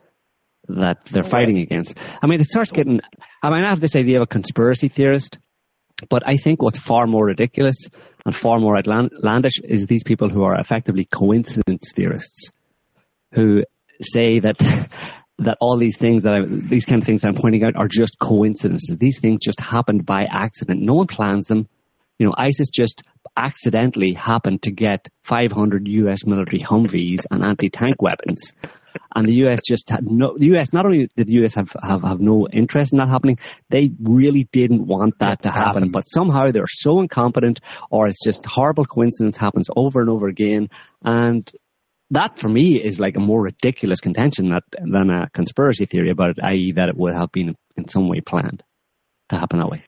that 0.69 1.05
they're 1.11 1.25
fighting 1.25 1.59
against. 1.59 1.95
I 2.23 2.27
mean, 2.27 2.41
it 2.41 2.49
starts 2.49 2.73
getting, 2.73 3.01
I 3.43 3.51
mean, 3.51 3.65
I 3.65 3.71
have 3.71 3.81
this 3.81 3.97
idea 3.97 4.17
of 4.17 4.23
a 4.23 4.27
conspiracy 4.27 4.89
theorist, 4.89 5.39
but 6.09 6.23
I 6.27 6.37
think 6.37 6.63
what's 6.63 6.79
far 6.79 7.07
more 7.07 7.27
ridiculous 7.27 7.77
and 8.25 8.35
far 8.35 8.59
more 8.59 8.79
outlandish 8.79 9.61
is 9.63 9.87
these 9.87 10.03
people 10.03 10.31
who 10.31 10.43
are 10.43 10.59
effectively 10.59 11.05
coincidence 11.05 11.93
theorists 11.95 12.51
who 13.33 13.65
say 14.01 14.41
that 14.41 14.89
that 15.39 15.57
all 15.61 15.79
these 15.79 15.97
things 15.97 16.23
that 16.23 16.33
I, 16.33 16.41
these 16.47 16.85
kind 16.85 17.03
of 17.03 17.07
things 17.07 17.25
I'm 17.25 17.35
pointing 17.35 17.65
out 17.65 17.77
are 17.77 17.89
just 17.89 18.19
coincidences. 18.19 18.97
These 18.99 19.21
things 19.21 19.41
just 19.43 19.61
happened 19.61 20.07
by 20.07 20.27
accident. 20.31 20.81
No 20.83 20.95
one 20.95 21.07
plans 21.07 21.47
them. 21.47 21.69
You 22.19 22.27
know, 22.27 22.35
ISIS 22.37 22.71
just 22.71 23.03
accidentally 23.37 24.15
happened 24.15 24.63
to 24.63 24.71
get 24.71 25.09
500 25.25 25.89
U.S. 25.89 26.25
military 26.25 26.63
Humvees 26.63 27.27
and 27.31 27.45
anti-tank 27.45 28.01
weapons. 28.01 28.53
and 29.15 29.29
the 29.29 29.47
US 29.47 29.61
just 29.67 29.91
had 29.91 30.05
no. 30.07 30.37
The 30.39 30.57
US 30.57 30.73
not 30.73 30.87
only 30.87 31.09
did 31.17 31.27
the 31.27 31.45
US 31.45 31.55
have 31.55 31.73
have, 31.83 32.03
have 32.03 32.21
no 32.21 32.47
interest 32.53 32.93
in 32.93 32.99
that 32.99 33.09
happening, 33.09 33.39
they 33.71 33.91
really 34.03 34.49
didn't 34.53 34.87
want 34.87 35.19
that 35.21 35.43
to 35.43 35.51
happen. 35.51 35.91
But 35.91 36.03
somehow 36.03 36.51
they're 36.51 36.65
so 36.67 37.01
incompetent, 37.01 37.61
or 37.91 38.07
it's 38.07 38.23
just 38.25 38.47
horrible 38.47 38.85
coincidence 38.85 39.37
happens 39.37 39.69
over 39.75 40.01
and 40.01 40.11
over 40.11 40.29
again, 40.29 40.69
and 41.03 41.51
that 42.11 42.39
for 42.39 42.49
me 42.49 42.81
is 42.83 43.01
like 43.01 43.17
a 43.17 43.21
more 43.21 43.43
ridiculous 43.43 44.01
contention 44.01 44.51
that, 44.51 44.65
than 44.73 45.11
a 45.11 45.29
conspiracy 45.31 45.87
theory 45.87 46.11
about 46.11 46.31
it, 46.31 46.39
i.e., 46.43 46.73
that 46.73 46.89
it 46.89 46.97
would 46.97 47.15
have 47.15 47.33
been 47.33 47.55
in 47.77 47.89
some 47.89 48.09
way 48.09 48.21
planned 48.21 48.63
to 49.31 49.39
happen 49.39 49.59
that 49.59 49.71
way. 49.71 49.85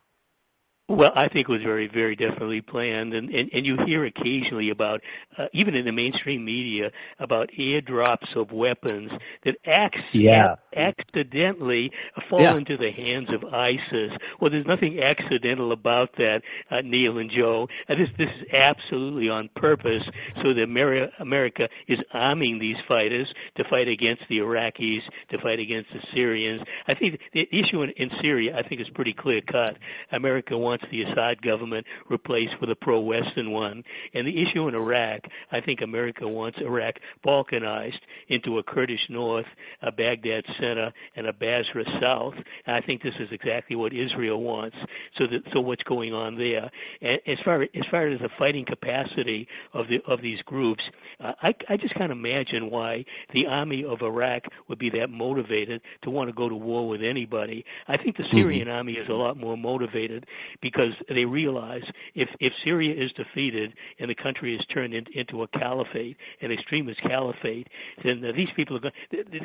Well, 0.88 1.10
I 1.16 1.26
think 1.28 1.48
it 1.48 1.52
was 1.52 1.62
very, 1.64 1.90
very 1.92 2.14
definitely 2.14 2.60
planned, 2.60 3.12
and 3.12 3.28
and, 3.28 3.50
and 3.52 3.66
you 3.66 3.76
hear 3.84 4.04
occasionally 4.04 4.70
about, 4.70 5.00
uh, 5.36 5.46
even 5.52 5.74
in 5.74 5.84
the 5.84 5.90
mainstream 5.90 6.44
media, 6.44 6.92
about 7.18 7.50
airdrops 7.58 8.36
of 8.36 8.52
weapons 8.52 9.10
that 9.44 9.56
acts 9.66 9.98
yeah. 10.14 10.54
accidentally 10.76 11.90
fall 12.30 12.40
yeah. 12.40 12.56
into 12.56 12.76
the 12.76 12.92
hands 12.92 13.28
of 13.34 13.52
ISIS. 13.52 14.12
Well, 14.40 14.52
there's 14.52 14.66
nothing 14.66 15.00
accidental 15.02 15.72
about 15.72 16.10
that, 16.18 16.42
uh, 16.70 16.82
Niall 16.84 17.18
and 17.18 17.32
Joe. 17.36 17.66
Uh, 17.88 17.94
this 17.96 18.08
this 18.16 18.28
is 18.40 18.46
absolutely 18.54 19.28
on 19.28 19.50
purpose, 19.56 20.04
so 20.36 20.54
that 20.54 20.62
America, 20.62 21.12
America 21.18 21.68
is 21.88 21.98
arming 22.12 22.60
these 22.60 22.76
fighters 22.86 23.26
to 23.56 23.64
fight 23.68 23.88
against 23.88 24.22
the 24.28 24.36
Iraqis, 24.36 25.00
to 25.30 25.38
fight 25.42 25.58
against 25.58 25.90
the 25.92 26.00
Syrians. 26.14 26.62
I 26.86 26.94
think 26.94 27.18
the 27.32 27.48
issue 27.50 27.82
in, 27.82 27.90
in 27.96 28.08
Syria, 28.22 28.56
I 28.56 28.62
think, 28.68 28.80
is 28.80 28.86
pretty 28.94 29.16
clear 29.18 29.40
cut. 29.40 29.76
America 30.12 30.56
wants 30.56 30.75
wants 30.76 30.84
the 30.90 31.02
Assad 31.10 31.42
government 31.42 31.86
replaced 32.10 32.54
with 32.60 32.70
a 32.70 32.74
pro-Western 32.74 33.50
one. 33.50 33.82
And 34.14 34.26
the 34.26 34.42
issue 34.42 34.68
in 34.68 34.74
Iraq, 34.74 35.20
I 35.52 35.60
think 35.60 35.80
America 35.82 36.26
wants 36.28 36.58
Iraq 36.60 36.94
balkanized 37.26 38.00
into 38.28 38.58
a 38.58 38.62
Kurdish 38.62 39.00
north, 39.08 39.46
a 39.82 39.92
Baghdad 39.92 40.44
center, 40.60 40.92
and 41.16 41.26
a 41.26 41.32
Basra 41.32 41.84
south. 42.00 42.34
And 42.66 42.76
I 42.76 42.80
think 42.80 43.02
this 43.02 43.14
is 43.20 43.28
exactly 43.32 43.76
what 43.76 43.92
Israel 43.92 44.42
wants. 44.42 44.76
So 45.18 45.24
that, 45.26 45.40
so 45.52 45.60
what's 45.60 45.82
going 45.84 46.12
on 46.12 46.36
there? 46.36 46.70
And 47.00 47.20
as 47.26 47.38
far 47.44 47.62
as 47.62 47.68
far 47.90 48.08
as 48.08 48.20
the 48.20 48.28
fighting 48.38 48.64
capacity 48.66 49.48
of 49.72 49.86
the 49.88 49.98
of 50.10 50.22
these 50.22 50.40
groups, 50.42 50.82
uh, 51.20 51.32
I 51.42 51.54
I 51.68 51.76
just 51.76 51.94
can't 51.94 52.12
imagine 52.12 52.70
why 52.70 53.04
the 53.32 53.46
army 53.46 53.84
of 53.88 54.02
Iraq 54.02 54.42
would 54.68 54.78
be 54.78 54.90
that 54.90 55.08
motivated 55.08 55.80
to 56.02 56.10
want 56.10 56.28
to 56.28 56.34
go 56.34 56.48
to 56.48 56.54
war 56.54 56.88
with 56.88 57.00
anybody. 57.02 57.64
I 57.88 57.96
think 57.96 58.16
the 58.16 58.24
mm-hmm. 58.24 58.36
Syrian 58.36 58.68
mm-hmm. 58.68 58.76
army 58.76 58.92
is 58.94 59.08
a 59.08 59.12
lot 59.12 59.36
more 59.36 59.56
motivated 59.56 60.26
because 60.66 60.92
they 61.08 61.24
realize 61.24 61.82
if 62.14 62.28
if 62.40 62.52
Syria 62.64 62.92
is 62.92 63.10
defeated 63.12 63.72
and 64.00 64.10
the 64.10 64.14
country 64.14 64.54
is 64.54 64.60
turned 64.74 64.94
in, 64.94 65.04
into 65.14 65.42
a 65.42 65.48
caliphate, 65.48 66.16
an 66.42 66.50
extremist 66.50 67.00
caliphate, 67.02 67.68
then 68.02 68.22
these 68.36 68.48
people 68.56 68.76
are 68.76 68.80
going, 68.80 68.94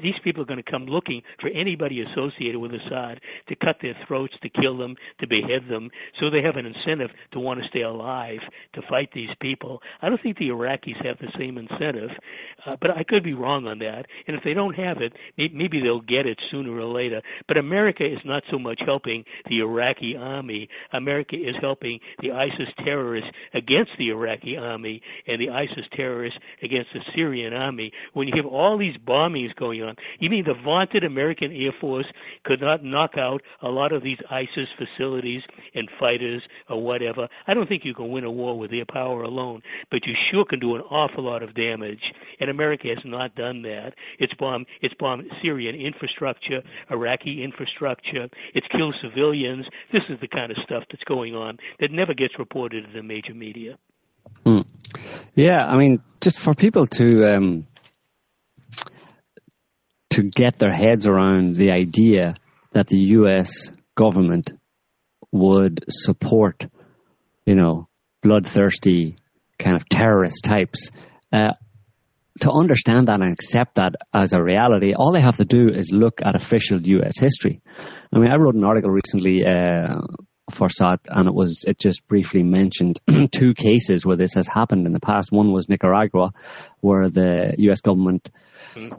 these 0.01 0.19
people 0.23 0.41
are 0.41 0.45
going 0.45 0.63
to 0.63 0.71
come 0.71 0.85
looking 0.85 1.21
for 1.39 1.49
anybody 1.49 2.01
associated 2.01 2.59
with 2.59 2.71
Assad 2.73 3.19
to 3.49 3.55
cut 3.55 3.77
their 3.81 3.95
throats, 4.07 4.33
to 4.41 4.49
kill 4.49 4.77
them, 4.77 4.95
to 5.19 5.27
behead 5.27 5.69
them. 5.69 5.89
So 6.19 6.29
they 6.29 6.41
have 6.41 6.55
an 6.55 6.65
incentive 6.65 7.11
to 7.33 7.39
want 7.39 7.61
to 7.61 7.67
stay 7.67 7.81
alive 7.81 8.39
to 8.73 8.81
fight 8.89 9.09
these 9.13 9.29
people. 9.41 9.79
I 10.01 10.09
don't 10.09 10.21
think 10.21 10.37
the 10.37 10.49
Iraqis 10.49 11.05
have 11.05 11.17
the 11.19 11.31
same 11.37 11.57
incentive, 11.57 12.09
uh, 12.65 12.77
but 12.81 12.91
I 12.91 13.03
could 13.03 13.23
be 13.23 13.33
wrong 13.33 13.67
on 13.67 13.79
that. 13.79 14.05
And 14.27 14.35
if 14.35 14.43
they 14.43 14.53
don't 14.53 14.73
have 14.73 14.97
it, 15.01 15.13
maybe 15.37 15.81
they'll 15.81 16.01
get 16.01 16.25
it 16.25 16.39
sooner 16.49 16.71
or 16.71 16.85
later. 16.85 17.21
But 17.47 17.57
America 17.57 18.05
is 18.05 18.19
not 18.25 18.43
so 18.49 18.57
much 18.57 18.81
helping 18.85 19.23
the 19.47 19.59
Iraqi 19.59 20.15
army. 20.17 20.67
America 20.93 21.10
is 21.19 21.55
helping 21.61 21.99
the 22.21 22.31
ISIS 22.31 22.69
terrorists 22.83 23.29
against 23.53 23.91
the 23.97 24.09
Iraqi 24.09 24.57
army 24.57 25.01
and 25.27 25.41
the 25.41 25.49
ISIS 25.49 25.85
terrorists 25.95 26.39
against 26.63 26.89
the 26.93 27.01
Syrian 27.15 27.53
army. 27.53 27.91
When 28.13 28.27
you 28.27 28.33
have 28.37 28.45
all 28.45 28.77
these 28.77 28.95
bombings 29.07 29.55
going 29.55 29.81
on, 29.81 29.95
you 30.19 30.29
mean 30.29 30.45
the 30.45 30.53
vaunted 30.63 31.03
American 31.03 31.51
Air 31.51 31.71
Force 31.79 32.05
could 32.45 32.61
not 32.61 32.83
knock 32.83 33.11
out 33.17 33.41
a 33.61 33.67
lot 33.67 33.91
of 33.91 34.03
these 34.03 34.17
ISIS 34.29 34.67
facilities 34.77 35.41
and 35.75 35.89
fighters 35.99 36.41
or 36.69 36.81
whatever? 36.81 37.27
I 37.47 37.53
don't 37.53 37.67
think 37.67 37.83
you 37.85 37.93
can 37.93 38.11
win 38.11 38.23
a 38.23 38.31
war 38.31 38.57
with 38.57 38.71
their 38.71 38.85
power 38.85 39.23
alone, 39.23 39.61
but 39.89 40.05
you 40.05 40.13
sure 40.31 40.45
can 40.45 40.59
do 40.59 40.75
an 40.75 40.81
awful 40.81 41.23
lot 41.23 41.43
of 41.43 41.55
damage. 41.55 42.01
And 42.39 42.49
America 42.49 42.87
has 42.87 43.03
not 43.05 43.35
done 43.35 43.61
that. 43.63 43.93
It's 44.19 44.33
bombed, 44.35 44.67
it's 44.81 44.93
bombed 44.99 45.25
Syrian 45.41 45.75
infrastructure, 45.75 46.61
Iraqi 46.89 47.43
infrastructure. 47.43 48.27
It's 48.53 48.67
killed 48.71 48.95
civilians. 49.01 49.65
This 49.91 50.03
is 50.09 50.19
the 50.21 50.27
kind 50.27 50.51
of 50.51 50.57
stuff 50.63 50.83
that's 51.01 51.07
going 51.07 51.35
on 51.35 51.57
that 51.79 51.91
never 51.91 52.13
gets 52.13 52.37
reported 52.39 52.85
in 52.85 52.93
the 52.93 53.03
major 53.03 53.33
media. 53.33 53.77
Hmm. 54.45 54.61
Yeah, 55.35 55.65
I 55.65 55.77
mean, 55.77 56.01
just 56.21 56.39
for 56.39 56.53
people 56.53 56.85
to 56.85 57.35
um, 57.35 57.67
to 60.11 60.23
get 60.23 60.57
their 60.57 60.73
heads 60.73 61.07
around 61.07 61.55
the 61.55 61.71
idea 61.71 62.35
that 62.73 62.87
the 62.87 62.97
U.S. 62.97 63.71
government 63.95 64.51
would 65.31 65.85
support, 65.89 66.65
you 67.45 67.55
know, 67.55 67.87
bloodthirsty 68.21 69.17
kind 69.59 69.75
of 69.75 69.87
terrorist 69.89 70.43
types. 70.43 70.89
Uh, 71.31 71.53
to 72.39 72.51
understand 72.51 73.07
that 73.07 73.21
and 73.21 73.31
accept 73.31 73.75
that 73.75 73.93
as 74.13 74.33
a 74.33 74.41
reality, 74.41 74.93
all 74.93 75.11
they 75.11 75.21
have 75.21 75.37
to 75.37 75.45
do 75.45 75.69
is 75.69 75.91
look 75.93 76.21
at 76.23 76.35
official 76.35 76.81
U.S. 76.81 77.19
history. 77.19 77.61
I 78.13 78.19
mean, 78.19 78.31
I 78.31 78.37
wrote 78.37 78.55
an 78.55 78.63
article 78.63 78.89
recently 78.89 79.43
uh, 79.45 79.95
for 80.51 80.69
and 80.79 81.27
it 81.27 81.33
was 81.33 81.63
it 81.67 81.79
just 81.79 82.07
briefly 82.07 82.43
mentioned 82.43 82.99
two 83.31 83.53
cases 83.53 84.05
where 84.05 84.17
this 84.17 84.33
has 84.35 84.47
happened 84.47 84.85
in 84.85 84.93
the 84.93 84.99
past. 84.99 85.31
One 85.31 85.51
was 85.51 85.69
Nicaragua, 85.69 86.31
where 86.79 87.09
the 87.09 87.53
U.S. 87.57 87.81
government 87.81 88.29
mm. 88.75 88.97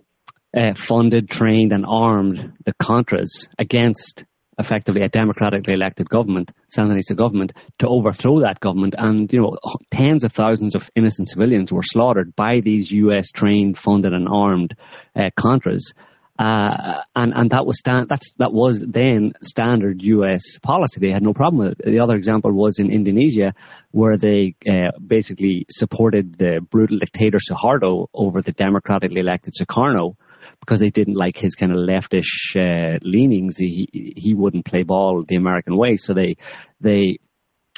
uh, 0.57 0.75
funded, 0.75 1.29
trained, 1.31 1.73
and 1.73 1.85
armed 1.87 2.55
the 2.65 2.75
Contras 2.75 3.49
against 3.59 4.25
effectively 4.59 5.03
a 5.03 5.09
democratically 5.09 5.75
elected 5.75 6.09
government, 6.09 6.53
Sandinista 6.77 7.17
government, 7.17 7.53
to 7.79 7.89
overthrow 7.89 8.41
that 8.41 8.61
government. 8.61 8.95
And, 8.97 9.33
you 9.33 9.41
know, 9.41 9.57
tens 9.91 10.25
of 10.25 10.33
thousands 10.33 10.75
of 10.75 10.91
innocent 10.95 11.29
civilians 11.29 11.73
were 11.73 11.83
slaughtered 11.83 12.37
by 12.37 12.61
these 12.61 12.91
US 12.93 13.31
trained, 13.31 13.79
funded 13.79 14.13
and 14.13 14.29
armed 14.29 14.75
uh, 15.17 15.31
Contras. 15.39 15.95
Uh, 16.43 17.03
and 17.15 17.33
and 17.37 17.51
that 17.51 17.65
was 17.65 17.79
stand, 17.79 18.09
that's 18.09 18.35
that 18.35 18.53
was 18.53 18.85
then 18.89 19.33
standard 19.43 20.03
U.S. 20.03 20.59
policy. 20.61 20.99
They 20.99 21.13
had 21.13 21.23
no 21.23 21.33
problem 21.33 21.69
with 21.69 21.79
it. 21.79 21.85
The 21.85 22.01
other 22.01 22.17
example 22.17 22.53
was 22.53 22.81
in 22.81 22.91
Indonesia, 22.91 23.55
where 23.93 24.17
they 24.17 24.57
uh, 24.69 24.91
basically 25.07 25.67
supported 25.71 26.37
the 26.39 26.61
brutal 26.69 26.99
dictator 26.99 27.39
Suharto 27.39 28.09
over 28.13 28.43
the 28.43 28.51
democratically 28.51 29.21
elected 29.21 29.55
Sukarno, 29.55 30.17
because 30.59 30.81
they 30.81 30.91
didn't 30.91 31.15
like 31.15 31.37
his 31.37 31.55
kind 31.55 31.71
of 31.71 31.79
leftish 31.79 32.57
uh, 32.57 32.99
leanings. 33.03 33.57
He 33.57 34.15
he 34.17 34.35
wouldn't 34.35 34.65
play 34.65 34.83
ball 34.83 35.25
the 35.29 35.37
American 35.37 35.77
way, 35.77 35.97
so 35.97 36.13
they 36.13 36.39
they 36.81 37.19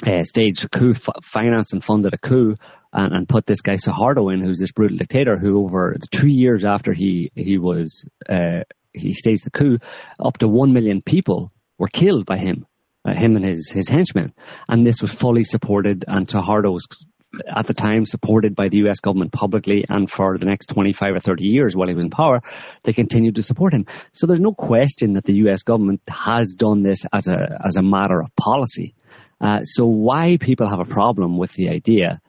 uh, 0.07 0.23
staged 0.23 0.65
a 0.65 0.69
coup, 0.69 0.95
financed 1.23 1.73
and 1.73 1.83
funded 1.83 2.15
a 2.15 2.17
coup, 2.17 2.55
and, 2.95 3.13
and 3.13 3.29
put 3.29 3.45
this 3.45 3.61
guy 3.61 3.75
Suharto 3.75 4.33
in, 4.33 4.41
who's 4.41 4.59
this 4.59 4.71
brutal 4.71 4.97
dictator, 4.97 5.37
who 5.37 5.63
over 5.63 5.95
the 5.99 6.07
two 6.07 6.27
years 6.27 6.65
after 6.65 6.93
he 6.93 7.31
he 7.35 7.57
was 7.57 8.05
uh, 8.27 8.61
he 8.93 9.13
staged 9.13 9.45
the 9.45 9.51
coup, 9.51 9.77
up 10.19 10.37
to 10.39 10.47
one 10.47 10.73
million 10.73 11.01
people 11.01 11.51
were 11.77 11.89
killed 11.89 12.25
by 12.25 12.37
him. 12.37 12.65
Uh, 13.07 13.13
him 13.13 13.35
and 13.35 13.45
his, 13.45 13.69
his 13.69 13.87
henchmen. 13.87 14.33
And 14.67 14.83
this 14.83 14.99
was 14.99 15.13
fully 15.13 15.43
supported, 15.43 16.05
and 16.07 16.27
Suharto 16.27 16.73
was 16.73 16.87
at 17.55 17.67
the 17.67 17.73
time 17.73 18.05
supported 18.05 18.55
by 18.55 18.69
the 18.69 18.77
US 18.87 18.99
government 18.99 19.31
publicly 19.31 19.85
and 19.89 20.09
for 20.09 20.37
the 20.37 20.45
next 20.45 20.67
25 20.67 21.15
or 21.15 21.19
30 21.19 21.45
years 21.45 21.75
while 21.75 21.87
he 21.87 21.93
was 21.93 22.03
in 22.03 22.09
power, 22.09 22.41
they 22.83 22.93
continued 22.93 23.35
to 23.35 23.41
support 23.41 23.73
him. 23.73 23.85
So 24.13 24.25
there's 24.25 24.39
no 24.39 24.53
question 24.53 25.13
that 25.13 25.25
the 25.25 25.35
US 25.47 25.63
government 25.63 26.01
has 26.07 26.53
done 26.53 26.81
this 26.81 27.05
as 27.13 27.27
a, 27.27 27.59
as 27.65 27.75
a 27.75 27.81
matter 27.81 28.19
of 28.21 28.35
policy. 28.35 28.95
Uh, 29.41 29.63
so 29.63 29.85
why 29.85 30.37
people 30.39 30.69
have 30.69 30.79
a 30.79 30.85
problem 30.85 31.37
with 31.37 31.51
the 31.53 31.69
idea, 31.69 32.21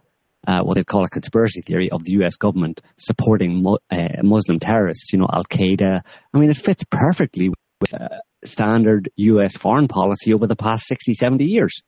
uh, 0.46 0.60
what 0.62 0.74
they 0.74 0.84
call 0.84 1.04
a 1.04 1.08
conspiracy 1.08 1.62
theory 1.62 1.90
of 1.90 2.04
the 2.04 2.12
US 2.22 2.36
government 2.36 2.80
supporting 2.98 3.64
uh, 3.90 3.96
Muslim 4.22 4.58
terrorists, 4.58 5.12
you 5.12 5.18
know, 5.18 5.28
Al 5.32 5.44
Qaeda, 5.44 6.00
I 6.34 6.38
mean, 6.38 6.50
it 6.50 6.56
fits 6.56 6.84
perfectly 6.90 7.48
with 7.48 7.94
uh, 7.94 8.08
standard 8.44 9.10
US 9.16 9.56
foreign 9.56 9.88
policy 9.88 10.32
over 10.32 10.46
the 10.46 10.56
past 10.56 10.86
60, 10.86 11.14
70 11.14 11.44
years. 11.44 11.82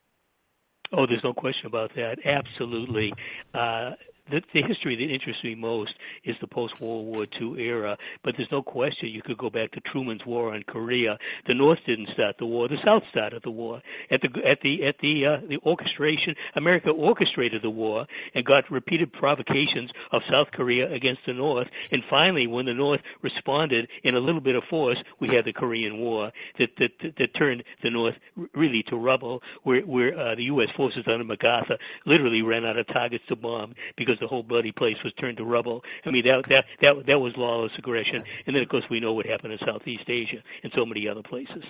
Oh, 0.92 1.06
there's 1.06 1.22
no 1.22 1.34
question 1.34 1.66
about 1.66 1.90
that. 1.96 2.16
Absolutely. 2.24 3.12
Uh, 3.52 3.90
the, 4.30 4.42
the 4.52 4.62
history 4.62 4.96
that 4.96 5.12
interests 5.12 5.42
me 5.44 5.54
most 5.54 5.92
is 6.24 6.36
the 6.40 6.46
post 6.46 6.80
World 6.80 7.06
War 7.06 7.26
II 7.40 7.62
era. 7.62 7.96
But 8.24 8.34
there's 8.36 8.50
no 8.50 8.62
question 8.62 9.08
you 9.08 9.22
could 9.22 9.38
go 9.38 9.50
back 9.50 9.72
to 9.72 9.80
Truman's 9.80 10.24
war 10.26 10.54
on 10.54 10.62
Korea. 10.66 11.18
The 11.46 11.54
North 11.54 11.78
didn't 11.86 12.08
start 12.14 12.36
the 12.38 12.46
war; 12.46 12.68
the 12.68 12.76
South 12.84 13.02
started 13.10 13.42
the 13.42 13.50
war. 13.50 13.80
At 14.10 14.20
the 14.22 14.28
at 14.48 14.60
the 14.62 14.84
at 14.86 14.96
the 15.00 15.26
uh, 15.26 15.46
the 15.48 15.58
orchestration, 15.64 16.34
America 16.54 16.90
orchestrated 16.90 17.62
the 17.62 17.70
war 17.70 18.06
and 18.34 18.44
got 18.44 18.70
repeated 18.70 19.12
provocations 19.12 19.90
of 20.12 20.22
South 20.30 20.48
Korea 20.52 20.92
against 20.92 21.22
the 21.26 21.32
North. 21.32 21.68
And 21.90 22.02
finally, 22.08 22.46
when 22.46 22.66
the 22.66 22.74
North 22.74 23.00
responded 23.22 23.88
in 24.04 24.14
a 24.14 24.20
little 24.20 24.40
bit 24.40 24.54
of 24.54 24.64
force, 24.68 24.98
we 25.20 25.28
had 25.28 25.44
the 25.44 25.52
Korean 25.52 25.98
War 25.98 26.32
that 26.58 26.70
that 26.78 26.90
that, 27.02 27.16
that 27.18 27.34
turned 27.36 27.64
the 27.82 27.90
North 27.90 28.14
really 28.54 28.82
to 28.88 28.96
rubble, 28.96 29.42
where 29.62 29.82
where 29.82 30.18
uh, 30.18 30.34
the 30.34 30.44
U.S. 30.44 30.68
forces 30.76 31.04
under 31.06 31.24
MacArthur 31.24 31.78
literally 32.06 32.42
ran 32.42 32.64
out 32.64 32.78
of 32.78 32.86
targets 32.88 33.24
to 33.28 33.36
bomb 33.36 33.74
because 33.96 34.17
because 34.18 34.24
the 34.24 34.34
whole 34.34 34.42
bloody 34.42 34.72
place 34.72 34.96
was 35.04 35.12
turned 35.14 35.36
to 35.38 35.44
rubble. 35.44 35.82
I 36.04 36.10
mean, 36.10 36.24
that 36.24 36.44
that 36.48 36.64
that 36.80 37.06
that 37.06 37.18
was 37.18 37.32
lawless 37.36 37.72
aggression. 37.78 38.22
And 38.46 38.54
then, 38.54 38.62
of 38.62 38.68
course, 38.68 38.84
we 38.90 39.00
know 39.00 39.12
what 39.12 39.26
happened 39.26 39.52
in 39.52 39.58
Southeast 39.64 40.08
Asia 40.08 40.42
and 40.62 40.72
so 40.76 40.84
many 40.84 41.08
other 41.08 41.22
places. 41.22 41.64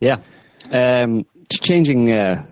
Yeah. 0.00 0.16
Um, 0.70 1.26
changing 1.50 2.10
uh, 2.10 2.46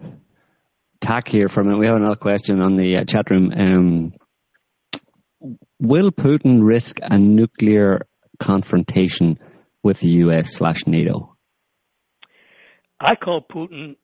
tack 1.00 1.28
here 1.28 1.48
for 1.48 1.60
a 1.60 1.64
minute, 1.64 1.78
we 1.78 1.86
have 1.86 1.96
another 1.96 2.16
question 2.16 2.60
on 2.60 2.76
the 2.76 2.98
uh, 2.98 3.04
chat 3.04 3.30
room. 3.30 3.52
Um, 3.56 4.12
will 5.80 6.10
Putin 6.10 6.60
risk 6.62 6.98
a 7.02 7.18
nuclear 7.18 8.06
confrontation 8.42 9.38
with 9.82 10.00
the 10.00 10.08
US 10.08 10.54
slash 10.54 10.86
NATO? 10.86 11.36
I 13.00 13.16
call 13.16 13.44
Putin 13.50 13.96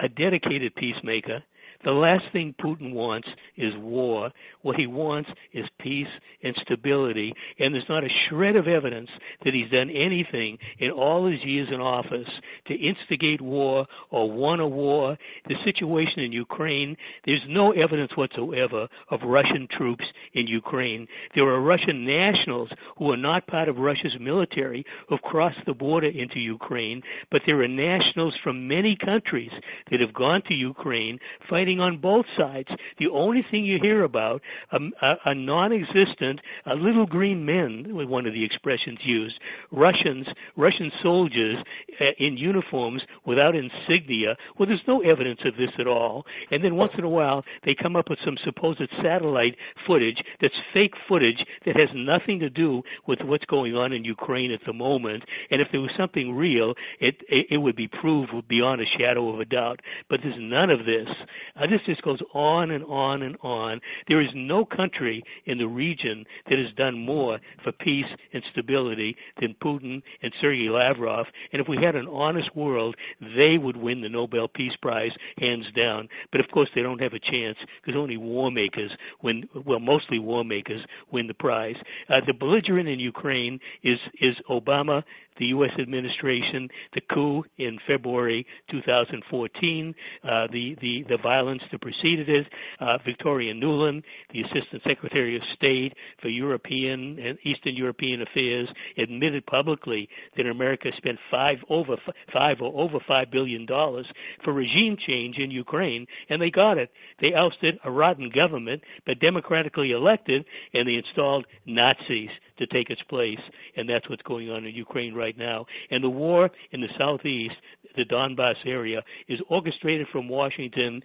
a 0.00 0.08
dedicated 0.08 0.74
peacemaker 0.74 1.44
the 1.84 1.90
last 1.90 2.24
thing 2.32 2.54
Putin 2.62 2.92
wants 2.92 3.28
is 3.56 3.72
war. 3.76 4.30
What 4.62 4.76
he 4.76 4.86
wants 4.86 5.30
is 5.52 5.64
peace 5.80 6.06
and 6.42 6.54
stability. 6.62 7.32
And 7.58 7.74
there's 7.74 7.88
not 7.88 8.04
a 8.04 8.08
shred 8.28 8.56
of 8.56 8.68
evidence 8.68 9.10
that 9.44 9.54
he's 9.54 9.70
done 9.70 9.90
anything 9.90 10.58
in 10.78 10.90
all 10.90 11.30
his 11.30 11.40
years 11.44 11.68
in 11.72 11.80
office 11.80 12.28
to 12.68 12.74
instigate 12.74 13.40
war 13.40 13.86
or 14.10 14.30
want 14.30 14.60
a 14.60 14.66
war. 14.66 15.16
The 15.48 15.54
situation 15.64 16.22
in 16.22 16.32
Ukraine, 16.32 16.96
there's 17.26 17.44
no 17.48 17.72
evidence 17.72 18.16
whatsoever 18.16 18.88
of 19.10 19.20
Russian 19.24 19.68
troops 19.76 20.04
in 20.34 20.46
Ukraine. 20.46 21.06
There 21.34 21.48
are 21.48 21.60
Russian 21.60 22.04
nationals 22.06 22.70
who 22.98 23.10
are 23.10 23.16
not 23.16 23.46
part 23.46 23.68
of 23.68 23.76
Russia's 23.76 24.16
military 24.20 24.84
who 25.08 25.16
have 25.16 25.22
crossed 25.22 25.64
the 25.66 25.74
border 25.74 26.08
into 26.08 26.38
Ukraine, 26.38 27.02
but 27.30 27.42
there 27.46 27.60
are 27.62 27.68
nationals 27.68 28.34
from 28.42 28.68
many 28.68 28.96
countries 29.02 29.50
that 29.90 30.00
have 30.00 30.14
gone 30.14 30.42
to 30.48 30.54
Ukraine 30.54 31.18
fighting 31.48 31.71
on 31.80 31.98
both 31.98 32.26
sides. 32.36 32.68
The 32.98 33.08
only 33.08 33.44
thing 33.50 33.64
you 33.64 33.78
hear 33.80 34.04
about 34.04 34.42
a, 34.72 34.78
a, 35.02 35.14
a 35.26 35.34
non-existent, 35.34 36.40
a 36.66 36.74
little 36.74 37.06
green 37.06 37.44
men, 37.44 37.86
one 38.08 38.26
of 38.26 38.34
the 38.34 38.44
expressions 38.44 38.98
used, 39.04 39.34
Russians, 39.70 40.26
Russian 40.56 40.90
soldiers 41.02 41.56
uh, 42.00 42.04
in 42.18 42.36
uniforms 42.36 43.02
without 43.26 43.54
insignia. 43.54 44.36
Well, 44.58 44.66
there's 44.68 44.82
no 44.86 45.00
evidence 45.02 45.40
of 45.44 45.56
this 45.56 45.70
at 45.78 45.86
all. 45.86 46.24
And 46.50 46.64
then 46.64 46.76
once 46.76 46.92
in 46.98 47.04
a 47.04 47.08
while, 47.08 47.44
they 47.64 47.74
come 47.80 47.96
up 47.96 48.10
with 48.10 48.18
some 48.24 48.36
supposed 48.44 48.82
satellite 49.02 49.56
footage 49.86 50.18
that's 50.40 50.54
fake 50.72 50.94
footage 51.08 51.44
that 51.66 51.76
has 51.76 51.88
nothing 51.94 52.40
to 52.40 52.50
do 52.50 52.82
with 53.06 53.20
what's 53.22 53.44
going 53.46 53.74
on 53.74 53.92
in 53.92 54.04
Ukraine 54.04 54.52
at 54.52 54.60
the 54.66 54.72
moment. 54.72 55.24
And 55.50 55.60
if 55.60 55.68
there 55.72 55.80
was 55.80 55.90
something 55.98 56.34
real, 56.34 56.74
it 57.00 57.16
it, 57.28 57.46
it 57.50 57.56
would 57.58 57.76
be 57.76 57.88
proved 57.88 58.30
beyond 58.48 58.80
a 58.80 58.84
shadow 58.98 59.32
of 59.32 59.40
a 59.40 59.44
doubt. 59.44 59.80
But 60.08 60.20
there's 60.22 60.34
none 60.38 60.70
of 60.70 60.80
this. 60.80 61.08
Uh, 61.56 61.61
this 61.70 61.80
just 61.86 62.02
goes 62.02 62.20
on 62.34 62.70
and 62.70 62.84
on 62.84 63.22
and 63.22 63.36
on. 63.42 63.80
There 64.08 64.20
is 64.20 64.28
no 64.34 64.64
country 64.64 65.22
in 65.46 65.58
the 65.58 65.66
region 65.66 66.24
that 66.48 66.58
has 66.58 66.74
done 66.76 67.04
more 67.04 67.38
for 67.62 67.72
peace 67.72 68.06
and 68.32 68.42
stability 68.52 69.16
than 69.40 69.54
Putin 69.62 70.02
and 70.22 70.32
Sergei 70.40 70.68
Lavrov. 70.68 71.26
And 71.52 71.60
if 71.60 71.68
we 71.68 71.78
had 71.82 71.94
an 71.94 72.08
honest 72.08 72.54
world, 72.56 72.96
they 73.20 73.58
would 73.58 73.76
win 73.76 74.00
the 74.00 74.08
Nobel 74.08 74.48
Peace 74.48 74.72
Prize 74.80 75.12
hands 75.38 75.66
down. 75.76 76.08
But 76.30 76.40
of 76.40 76.46
course, 76.52 76.68
they 76.74 76.82
don't 76.82 77.00
have 77.00 77.12
a 77.12 77.18
chance 77.18 77.58
because 77.84 77.98
only 77.98 78.16
war 78.16 78.50
makers 78.50 78.90
win. 79.22 79.48
Well, 79.66 79.80
mostly 79.80 80.18
war 80.18 80.44
makers 80.44 80.84
win 81.10 81.26
the 81.26 81.34
prize. 81.34 81.76
Uh, 82.08 82.20
the 82.26 82.34
belligerent 82.34 82.88
in 82.88 83.00
Ukraine 83.00 83.60
is 83.82 83.98
is 84.20 84.34
Obama 84.50 85.02
the 85.38 85.46
U.S. 85.46 85.70
administration, 85.78 86.68
the 86.94 87.00
coup 87.12 87.44
in 87.58 87.78
February 87.86 88.46
2014, 88.70 89.94
uh, 90.24 90.46
the, 90.52 90.76
the, 90.80 91.04
the 91.08 91.18
violence 91.22 91.62
that 91.70 91.80
preceded 91.80 92.28
it, 92.28 92.46
uh, 92.80 92.98
Victoria 93.04 93.54
Nuland, 93.54 94.02
the 94.32 94.40
Assistant 94.42 94.82
Secretary 94.86 95.36
of 95.36 95.42
State 95.56 95.92
for 96.20 96.28
European 96.28 97.18
and 97.18 97.38
Eastern 97.44 97.76
European 97.76 98.22
Affairs, 98.22 98.68
admitted 98.98 99.44
publicly 99.46 100.08
that 100.36 100.46
America 100.46 100.88
spent 100.96 101.18
five 101.30 101.58
over 101.68 101.96
five 102.32 102.58
or 102.60 102.72
over 102.80 102.98
five 103.06 103.30
billion 103.30 103.66
dollars 103.66 104.06
for 104.44 104.52
regime 104.52 104.96
change 105.06 105.36
in 105.38 105.50
Ukraine, 105.50 106.06
and 106.28 106.40
they 106.40 106.50
got 106.50 106.78
it. 106.78 106.90
They 107.20 107.34
ousted 107.34 107.78
a 107.84 107.90
rotten 107.90 108.30
government, 108.34 108.82
but 109.06 109.20
democratically 109.20 109.92
elected, 109.92 110.44
and 110.74 110.88
they 110.88 110.94
installed 110.94 111.46
Nazis 111.66 112.30
to 112.58 112.66
take 112.66 112.90
its 112.90 113.02
place, 113.08 113.40
and 113.76 113.88
that's 113.88 114.08
what's 114.08 114.22
going 114.22 114.50
on 114.50 114.64
in 114.64 114.74
Ukraine 114.74 115.14
right 115.14 115.36
now. 115.36 115.66
And 115.90 116.02
the 116.02 116.10
war 116.10 116.50
in 116.72 116.80
the 116.80 116.88
southeast, 116.98 117.54
the 117.96 118.04
Donbass 118.04 118.56
area, 118.66 119.02
is 119.28 119.38
orchestrated 119.48 120.06
from 120.12 120.28
Washington 120.28 121.02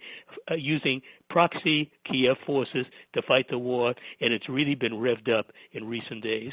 uh, 0.50 0.54
using 0.54 1.00
proxy 1.30 1.90
Kiev 2.10 2.36
forces 2.46 2.86
to 3.14 3.22
fight 3.26 3.46
the 3.50 3.58
war, 3.58 3.94
and 4.20 4.32
it's 4.32 4.48
really 4.48 4.74
been 4.74 4.92
revved 4.92 5.30
up 5.30 5.46
in 5.72 5.84
recent 5.84 6.22
days. 6.22 6.52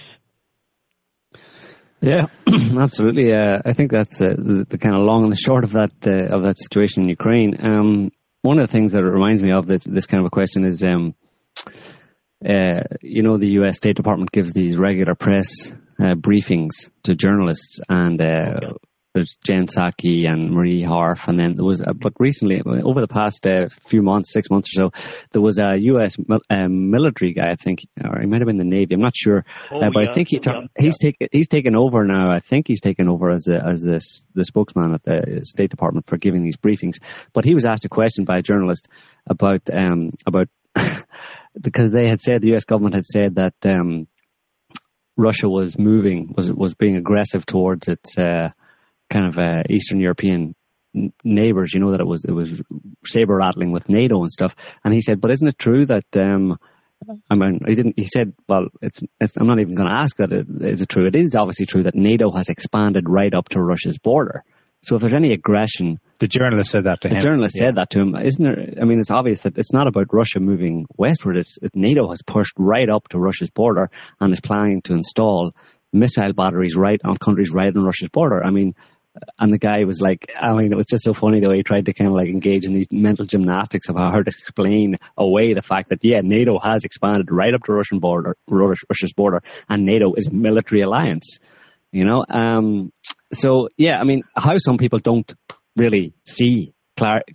Yeah, 2.02 2.26
absolutely. 2.80 3.34
Uh, 3.34 3.60
I 3.66 3.74
think 3.74 3.92
that's 3.92 4.22
uh, 4.22 4.36
the, 4.38 4.66
the, 4.70 4.78
kind 4.78 4.96
of 4.96 5.02
long 5.02 5.24
and 5.24 5.32
the 5.32 5.38
short 5.38 5.64
of 5.64 5.72
that 5.72 5.92
uh, 6.06 6.36
of 6.36 6.44
that 6.44 6.60
situation 6.60 7.04
in 7.04 7.10
Ukraine. 7.10 7.56
Um, 7.64 8.12
one 8.42 8.60
of 8.60 8.68
the 8.68 8.72
things 8.72 8.94
that 8.94 9.00
it 9.00 9.06
reminds 9.06 9.42
me 9.42 9.52
of 9.52 9.66
this, 9.66 9.84
this 9.84 10.06
kind 10.06 10.22
of 10.22 10.28
a 10.28 10.30
question 10.30 10.66
is 10.66 10.84
um, 10.84 11.16
uh, 12.44 12.84
you 13.02 13.24
know, 13.24 13.38
the 13.38 13.52
U.S. 13.60 13.78
State 13.78 13.96
Department 13.96 14.32
gives 14.32 14.54
these 14.54 14.78
regular 14.78 15.16
press 15.16 15.72
uh, 16.00 16.16
briefings 16.16 16.90
to 17.04 17.16
journalists, 17.16 17.80
and 17.88 18.20
uh, 18.22 18.26
okay. 18.58 18.74
there's 19.14 19.38
Jen 19.46 19.68
Psaki 19.68 20.28
and 20.28 20.52
Marie 20.52 20.84
Harf, 20.84 21.30
and 21.30 21.38
then 21.38 21.56
there 21.56 21.64
was, 21.64 21.82
but 21.96 22.14
recently, 22.20 22.62
over 22.66 23.00
the 23.00 23.08
past 23.08 23.48
uh, 23.48 23.70
few 23.88 24.02
months, 24.02 24.34
six 24.34 24.50
months 24.50 24.70
or 24.78 24.90
so, 24.90 25.02
there 25.32 25.42
was 25.42 25.60
a 25.60 25.78
U.S. 25.78 26.18
Um, 26.50 26.92
military 26.92 27.34
guy, 27.34 27.52
I 27.52 27.56
think, 27.56 27.88
or 28.04 28.20
he 28.20 28.28
might 28.28 28.42
have 28.42 28.48
been 28.48 28.58
the 28.58 28.66
Navy, 28.66 28.96
I'm 28.96 29.02
not 29.02 29.16
sure, 29.16 29.46
oh, 29.72 29.78
uh, 29.78 29.90
but 29.94 30.04
yeah. 30.04 30.12
I 30.12 30.14
think 30.14 30.28
he 30.28 30.42
yeah. 30.44 30.62
he's 30.78 30.98
yeah. 31.02 31.12
taken 31.12 31.28
he's 31.32 31.48
taken 31.48 31.76
over 31.76 32.04
now. 32.04 32.32
I 32.32 32.42
think 32.42 32.68
he's 32.68 32.82
taken 32.82 33.08
over 33.08 33.32
as 33.32 33.48
a, 33.48 33.66
as 33.66 33.82
this 33.82 34.22
the 34.34 34.44
spokesman 34.44 34.94
at 34.94 35.04
the 35.04 35.46
State 35.46 35.70
Department 35.70 36.08
for 36.08 36.18
giving 36.18 36.44
these 36.44 36.58
briefings. 36.58 36.98
But 37.32 37.46
he 37.46 37.54
was 37.54 37.64
asked 37.64 37.86
a 37.86 37.90
question 37.90 38.26
by 38.26 38.40
a 38.40 38.42
journalist 38.42 38.90
about 39.26 39.62
um, 39.74 40.10
about 40.28 40.50
because 41.60 41.92
they 41.92 42.08
had 42.08 42.22
said 42.22 42.42
the 42.42 42.50
U.S. 42.50 42.66
government 42.66 42.96
had 42.96 43.06
said 43.06 43.36
that 43.36 43.54
um, 43.64 44.08
Russia 45.18 45.48
was 45.48 45.78
moving 45.78 46.34
was 46.36 46.52
was 46.52 46.76
being 46.76 46.98
aggressive 46.98 47.46
towards 47.46 47.88
its 47.88 48.18
uh, 48.18 48.50
kind 49.12 49.28
of 49.28 49.38
uh, 49.38 49.64
Eastern 49.70 50.00
European 50.00 50.56
neighbors. 51.24 51.74
You 51.74 51.80
know 51.80 51.92
that 51.92 52.02
it 52.02 52.08
was 52.08 52.26
it 52.26 52.32
was 52.32 52.62
saber 53.06 53.36
rattling 53.36 53.72
with 53.72 53.90
NATO 53.90 54.22
and 54.22 54.32
stuff. 54.32 54.56
And 54.84 54.94
he 54.94 55.02
said, 55.02 55.22
but 55.22 55.32
isn't 55.32 55.48
it 55.48 55.58
true 55.58 55.86
that? 55.86 56.06
Um, 56.16 56.58
I 57.30 57.36
mean, 57.36 57.60
he 57.68 57.76
didn't. 57.76 57.96
He 57.98 58.06
said, 58.06 58.34
"Well, 58.48 58.68
it's. 58.82 59.04
it's 59.20 59.38
I'm 59.38 59.48
not 59.48 59.60
even 59.60 59.76
going 59.76 59.90
to 59.90 59.96
ask 59.96 60.16
that. 60.18 60.32
Is 60.32 60.82
it 60.82 60.90
true? 60.90 61.06
It 61.06 61.16
is 61.16 61.36
obviously 61.36 61.66
true 61.66 61.84
that 61.84 61.94
NATO 61.94 62.32
has 62.32 62.50
expanded 62.50 63.10
right 63.10 63.34
up 63.34 63.50
to 63.50 63.62
Russia's 63.62 63.98
border. 63.98 64.44
So 64.86 64.96
if 64.96 65.02
there's 65.02 65.16
any 65.16 65.34
aggression, 65.34 66.00
the 66.20 66.28
journalist 66.28 66.70
said 66.70 66.84
that 66.84 67.02
to 67.02 67.08
the 67.08 67.16
him. 67.16 67.20
The 67.20 67.26
journalist 67.26 67.56
yeah. 67.56 67.68
said 67.68 67.76
that 67.76 67.90
to 67.92 68.00
him. 68.00 68.16
Isn't 68.16 68.44
there? 68.44 68.82
I 68.82 68.86
mean, 68.86 69.00
it's 69.00 69.10
obvious 69.10 69.42
that 69.42 69.58
it's 69.58 69.74
not 69.74 69.88
about 69.88 70.14
Russia 70.14 70.40
moving 70.40 70.86
westward. 70.96 71.38
It's 71.38 71.58
it, 71.62 71.72
NATO 71.76 72.08
has 72.10 72.22
pushed 72.22 72.54
right 72.58 72.88
up 72.88 73.08
to 73.10 73.18
Russia's 73.18 73.50
border 73.50 73.90
and 74.20 74.32
is 74.32 74.42
planning 74.42 74.84
to 74.84 74.94
install 74.94 75.54
missile 75.92 76.34
batteries 76.34 76.76
right 76.76 77.02
on 77.04 77.18
countries 77.18 77.52
right 77.52 77.76
on 77.76 77.84
Russia's 77.84 78.10
border. 78.10 78.46
I 78.46 78.52
mean, 78.52 78.76
and 79.40 79.52
the 79.52 79.58
guy 79.58 79.86
was 79.86 80.02
like, 80.02 80.32
I 80.40 80.54
mean, 80.54 80.72
it 80.72 80.76
was 80.76 80.86
just 80.86 81.04
so 81.04 81.16
funny 81.16 81.40
the 81.40 81.50
way 81.50 81.58
he 81.58 81.64
tried 81.64 81.86
to 81.86 81.94
kind 81.94 82.10
of 82.10 82.16
like 82.16 82.28
engage 82.28 82.64
in 82.64 82.74
these 82.74 82.88
mental 82.92 83.26
gymnastics 83.26 83.90
of 83.90 83.96
how 83.96 84.12
to 84.12 84.28
explain 84.28 84.98
away 85.18 85.56
the 85.56 85.62
fact 85.64 85.90
that 85.90 86.04
yeah, 86.04 86.22
NATO 86.22 86.60
has 86.60 86.84
expanded 86.84 87.32
right 87.32 87.54
up 87.54 87.64
to 87.64 87.74
Russian 87.74 88.00
border, 88.00 88.36
Russia's 88.48 89.14
border, 89.14 89.42
and 89.68 89.86
NATO 89.86 90.14
is 90.16 90.28
a 90.28 90.32
military 90.32 90.82
alliance. 90.82 91.40
You 91.96 92.04
know, 92.04 92.26
um, 92.30 92.92
so 93.32 93.70
yeah, 93.78 94.00
I 94.02 94.04
mean, 94.04 94.24
how 94.36 94.58
some 94.58 94.78
people 94.78 95.00
don't 95.00 95.34
really 95.78 96.14
see 96.26 96.74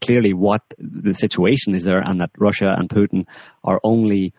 clearly 0.05 0.35
what 0.35 0.61
the 0.77 1.15
situation 1.15 1.75
is 1.75 1.83
there, 1.83 2.03
and 2.05 2.21
that 2.21 2.33
Russia 2.37 2.69
and 2.77 2.87
Putin 2.87 3.25
are 3.65 3.81
only 3.83 4.35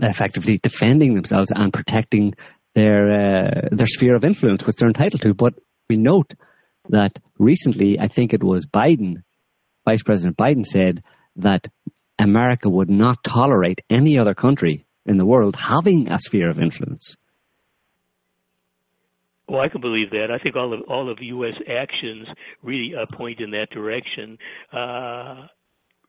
effectively 0.00 0.60
defending 0.62 1.16
themselves 1.16 1.50
and 1.52 1.72
protecting 1.72 2.34
their 2.76 3.08
uh, 3.10 3.68
their 3.72 3.88
sphere 3.88 4.14
of 4.14 4.24
influence, 4.24 4.64
which 4.64 4.76
they're 4.76 4.88
entitled 4.88 5.22
to. 5.22 5.34
But 5.34 5.54
we 5.88 5.96
note 5.96 6.32
that 6.90 7.18
recently, 7.36 7.98
I 7.98 8.06
think 8.06 8.32
it 8.32 8.44
was 8.44 8.66
Biden, 8.66 9.24
Vice 9.84 10.04
President 10.04 10.36
Biden, 10.36 10.64
said 10.64 11.02
that 11.36 11.66
America 12.20 12.68
would 12.68 12.88
not 12.88 13.24
tolerate 13.24 13.80
any 13.90 14.16
other 14.16 14.34
country 14.34 14.86
in 15.06 15.16
the 15.16 15.26
world 15.26 15.56
having 15.56 16.08
a 16.08 16.20
sphere 16.20 16.50
of 16.50 16.60
influence. 16.60 17.16
Well, 19.50 19.62
I 19.62 19.68
can 19.68 19.80
believe 19.80 20.10
that. 20.10 20.28
I 20.30 20.38
think 20.38 20.54
all 20.54 20.72
of 20.72 20.80
all 20.88 21.10
of 21.10 21.18
U.S. 21.20 21.54
actions 21.68 22.28
really 22.62 22.92
uh, 22.94 23.04
point 23.16 23.40
in 23.40 23.50
that 23.50 23.68
direction. 23.70 24.38
Uh, 24.72 25.48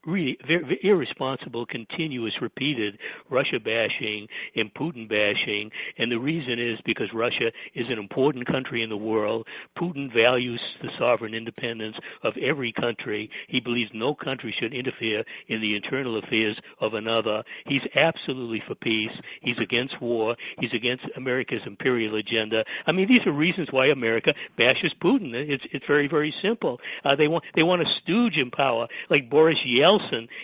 really 0.05 0.37
very, 0.47 0.79
irresponsible, 0.83 1.65
continuous, 1.65 2.33
repeated 2.41 2.97
Russia 3.29 3.59
bashing 3.63 4.27
and 4.55 4.73
Putin 4.73 5.07
bashing. 5.07 5.69
And 5.97 6.11
the 6.11 6.19
reason 6.19 6.59
is 6.59 6.79
because 6.85 7.07
Russia 7.13 7.51
is 7.75 7.85
an 7.89 7.99
important 7.99 8.47
country 8.47 8.83
in 8.83 8.89
the 8.89 8.97
world. 8.97 9.47
Putin 9.77 10.13
values 10.13 10.61
the 10.81 10.89
sovereign 10.97 11.33
independence 11.33 11.95
of 12.23 12.33
every 12.41 12.73
country. 12.73 13.29
He 13.47 13.59
believes 13.59 13.91
no 13.93 14.15
country 14.15 14.53
should 14.59 14.73
interfere 14.73 15.23
in 15.47 15.61
the 15.61 15.75
internal 15.75 16.17
affairs 16.17 16.59
of 16.79 16.93
another. 16.93 17.43
He's 17.65 17.81
absolutely 17.95 18.61
for 18.67 18.75
peace. 18.75 19.11
He's 19.41 19.57
against 19.61 20.01
war. 20.01 20.35
He's 20.59 20.73
against 20.73 21.03
America's 21.15 21.61
imperial 21.65 22.15
agenda. 22.15 22.63
I 22.87 22.91
mean, 22.91 23.07
these 23.07 23.25
are 23.25 23.31
reasons 23.31 23.67
why 23.71 23.87
America 23.87 24.33
bashes 24.57 24.93
Putin. 25.01 25.33
It's 25.33 25.63
it's 25.71 25.85
very 25.87 26.07
very 26.07 26.33
simple. 26.41 26.79
Uh, 27.03 27.15
they 27.15 27.27
want 27.27 27.43
they 27.55 27.63
want 27.63 27.81
a 27.81 27.85
stooge 28.01 28.37
in 28.37 28.51
power 28.51 28.87
like 29.09 29.29
Boris 29.29 29.57
Yeltsin 29.67 29.90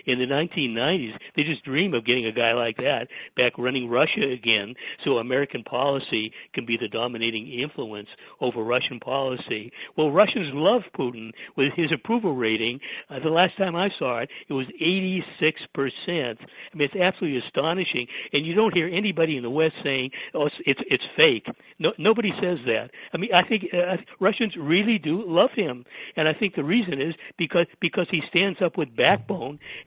in 0.06 0.20
the 0.20 0.26
1990s. 0.26 1.14
They 1.36 1.43
just 1.43 1.64
dream 1.64 1.93
of 1.93 2.06
getting 2.06 2.26
a 2.26 2.32
guy 2.32 2.54
like 2.54 2.78
that 2.78 3.08
back 3.36 3.54
running 3.58 3.89
Russia 3.89 4.30
again, 4.32 4.74
so 5.04 5.18
American 5.18 5.64
policy 5.64 6.32
can 6.54 6.66
be 6.66 6.78
the 6.78 6.88
dominating 6.88 7.48
influence 7.52 8.08
over 8.41 8.64
Russian 8.64 9.00
policy. 9.00 9.72
Well, 9.98 10.12
Russians 10.12 10.50
love 10.54 10.82
Putin 10.98 11.32
with 11.56 11.74
his 11.76 11.91
approval 11.93 12.36
rating. 12.36 12.80
Uh, 13.10 13.20
the 13.20 13.30
last 13.30 13.58
time 13.58 13.76
I 13.76 13.89
saw 13.98 14.20
it, 14.20 14.30
it 14.50 14.54
was 14.54 14.68
86 14.76 15.62
percent. 15.74 16.39
I 16.39 16.78
mean, 16.78 16.89
it's 16.91 16.95
absolutely 16.95 17.39
astonishing, 17.45 18.08
and 18.34 18.45
you 18.45 18.54
don't 18.54 18.74
hear 18.74 18.88
anybody 18.88 19.38
in 19.38 19.43
the 19.43 19.50
West 19.50 19.76
saying, 19.84 20.12
"Oh, 20.34 20.48
it's 20.48 20.56
it's, 20.66 20.82
it's 20.89 21.04
fake." 21.16 21.45
No, 21.80 21.93
nobody 21.98 22.32
says 22.41 22.58
that. 22.66 22.89
I 23.14 23.18
mean, 23.18 23.34
I 23.34 23.48
think 23.48 23.66
uh, 23.74 23.98
Russians 24.20 24.54
really 24.60 24.98
do 24.98 25.24
love 25.26 25.52
him, 25.56 25.86
and 26.16 26.28
I 26.28 26.34
think 26.34 26.56
the 26.56 26.64
reason 26.64 27.02
is 27.02 27.14
because 27.38 27.68
because 27.82 28.08
he 28.10 28.22
stands 28.30 28.62
up 28.62 28.78
with 28.78 28.95
backbone 28.95 29.37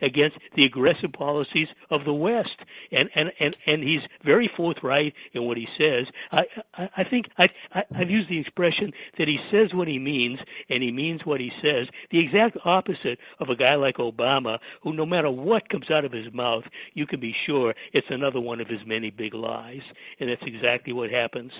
against 0.02 0.36
the 0.56 0.64
aggressive 0.64 1.12
policies 1.12 1.68
of 1.90 2.04
the 2.04 2.12
West, 2.12 2.58
and 2.92 3.08
and 3.14 3.30
and 3.40 3.56
and 3.66 3.82
he's 3.82 4.02
very 4.24 4.50
forthright 4.56 5.12
in 5.32 5.44
what 5.44 5.56
he 5.56 5.66
says. 5.78 6.06
I 6.32 6.42
I, 6.74 6.88
I 6.98 7.04
think 7.04 7.26
I, 7.38 7.44
I 7.72 7.82
I've 7.94 8.10
used 8.10 8.30
the 8.30 8.38
expression 8.40 8.92
that 9.18 9.28
he 9.28 9.38
says 9.50 9.74
what 9.74 9.88
he 9.88 9.98
means 9.98 10.38
and 10.68 10.82
he 10.82 10.90
means 10.92 11.20
what 11.24 11.40
he 11.40 11.50
says. 11.62 11.86
The 12.10 12.18
exact 12.20 12.56
opposite 12.64 13.18
of 13.40 13.48
a 13.48 13.56
guy 13.56 13.74
like 13.74 13.96
Obama, 13.96 14.58
who 14.82 14.92
no 14.92 15.06
matter 15.06 15.30
what 15.30 15.68
comes 15.68 15.90
out 15.90 16.04
of 16.04 16.12
his 16.12 16.32
mouth, 16.32 16.64
you 16.94 17.06
can 17.06 17.20
be 17.20 17.34
sure 17.46 17.74
it's 17.92 18.06
another 18.10 18.40
one 18.40 18.60
of 18.60 18.68
his 18.68 18.80
many 18.86 19.10
big 19.10 19.34
lies, 19.34 19.82
and 20.18 20.30
that's 20.30 20.42
exactly 20.46 20.92
what 20.92 21.10
happens. 21.10 21.52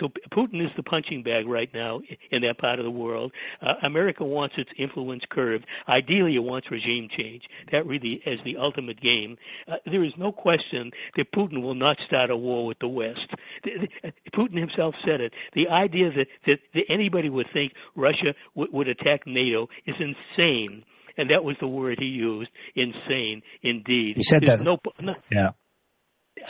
So 0.00 0.08
Putin 0.32 0.64
is 0.64 0.70
the 0.76 0.82
punching 0.82 1.22
bag 1.22 1.46
right 1.46 1.70
now 1.74 2.00
in 2.30 2.42
that 2.42 2.58
part 2.58 2.78
of 2.78 2.84
the 2.84 2.90
world. 2.90 3.32
Uh, 3.62 3.74
America 3.82 4.24
wants 4.24 4.54
its 4.58 4.70
influence 4.78 5.22
curved. 5.30 5.66
Ideally, 5.88 6.36
it 6.36 6.40
wants 6.40 6.70
regime 6.70 7.08
change. 7.16 7.37
That 7.72 7.86
really 7.86 8.20
is 8.26 8.38
the 8.44 8.56
ultimate 8.56 9.00
game. 9.00 9.36
Uh, 9.66 9.76
there 9.86 10.04
is 10.04 10.12
no 10.18 10.32
question 10.32 10.90
that 11.16 11.32
Putin 11.32 11.62
will 11.62 11.74
not 11.74 11.96
start 12.06 12.30
a 12.30 12.36
war 12.36 12.66
with 12.66 12.78
the 12.80 12.88
West. 12.88 13.28
The, 13.64 13.88
the, 14.02 14.12
Putin 14.36 14.58
himself 14.58 14.94
said 15.04 15.20
it. 15.20 15.32
The 15.54 15.68
idea 15.68 16.10
that, 16.16 16.26
that, 16.46 16.58
that 16.74 16.84
anybody 16.88 17.28
would 17.28 17.46
think 17.52 17.72
Russia 17.96 18.34
w- 18.54 18.72
would 18.72 18.88
attack 18.88 19.26
NATO 19.26 19.68
is 19.86 19.96
insane 19.98 20.84
and 21.18 21.30
that 21.30 21.42
was 21.42 21.56
the 21.60 21.66
word 21.66 21.98
he 21.98 22.06
used. 22.06 22.48
Insane, 22.76 23.42
indeed. 23.62 24.14
He 24.16 24.22
said 24.22 24.42
There's 24.42 24.60
that. 24.60 24.64
No, 24.64 24.78
no, 25.00 25.14
yeah. 25.30 25.50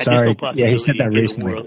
Sorry. 0.03 0.37
No 0.41 0.53
yeah, 0.55 0.71
he 0.71 0.77
said 0.77 0.97
that 0.99 1.09
recently. 1.09 1.67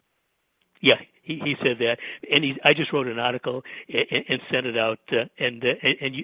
Yeah, 0.82 0.96
he, 1.22 1.40
he 1.44 1.56
said 1.62 1.78
that, 1.80 1.98
and 2.32 2.44
he, 2.44 2.54
I 2.64 2.74
just 2.74 2.92
wrote 2.92 3.08
an 3.08 3.20
article 3.20 3.64
and, 3.88 4.26
and 4.28 4.40
sent 4.52 4.66
it 4.66 4.78
out, 4.78 5.00
uh, 5.12 5.26
and, 5.38 5.64
uh, 5.64 5.88
and 6.02 6.16
you 6.16 6.24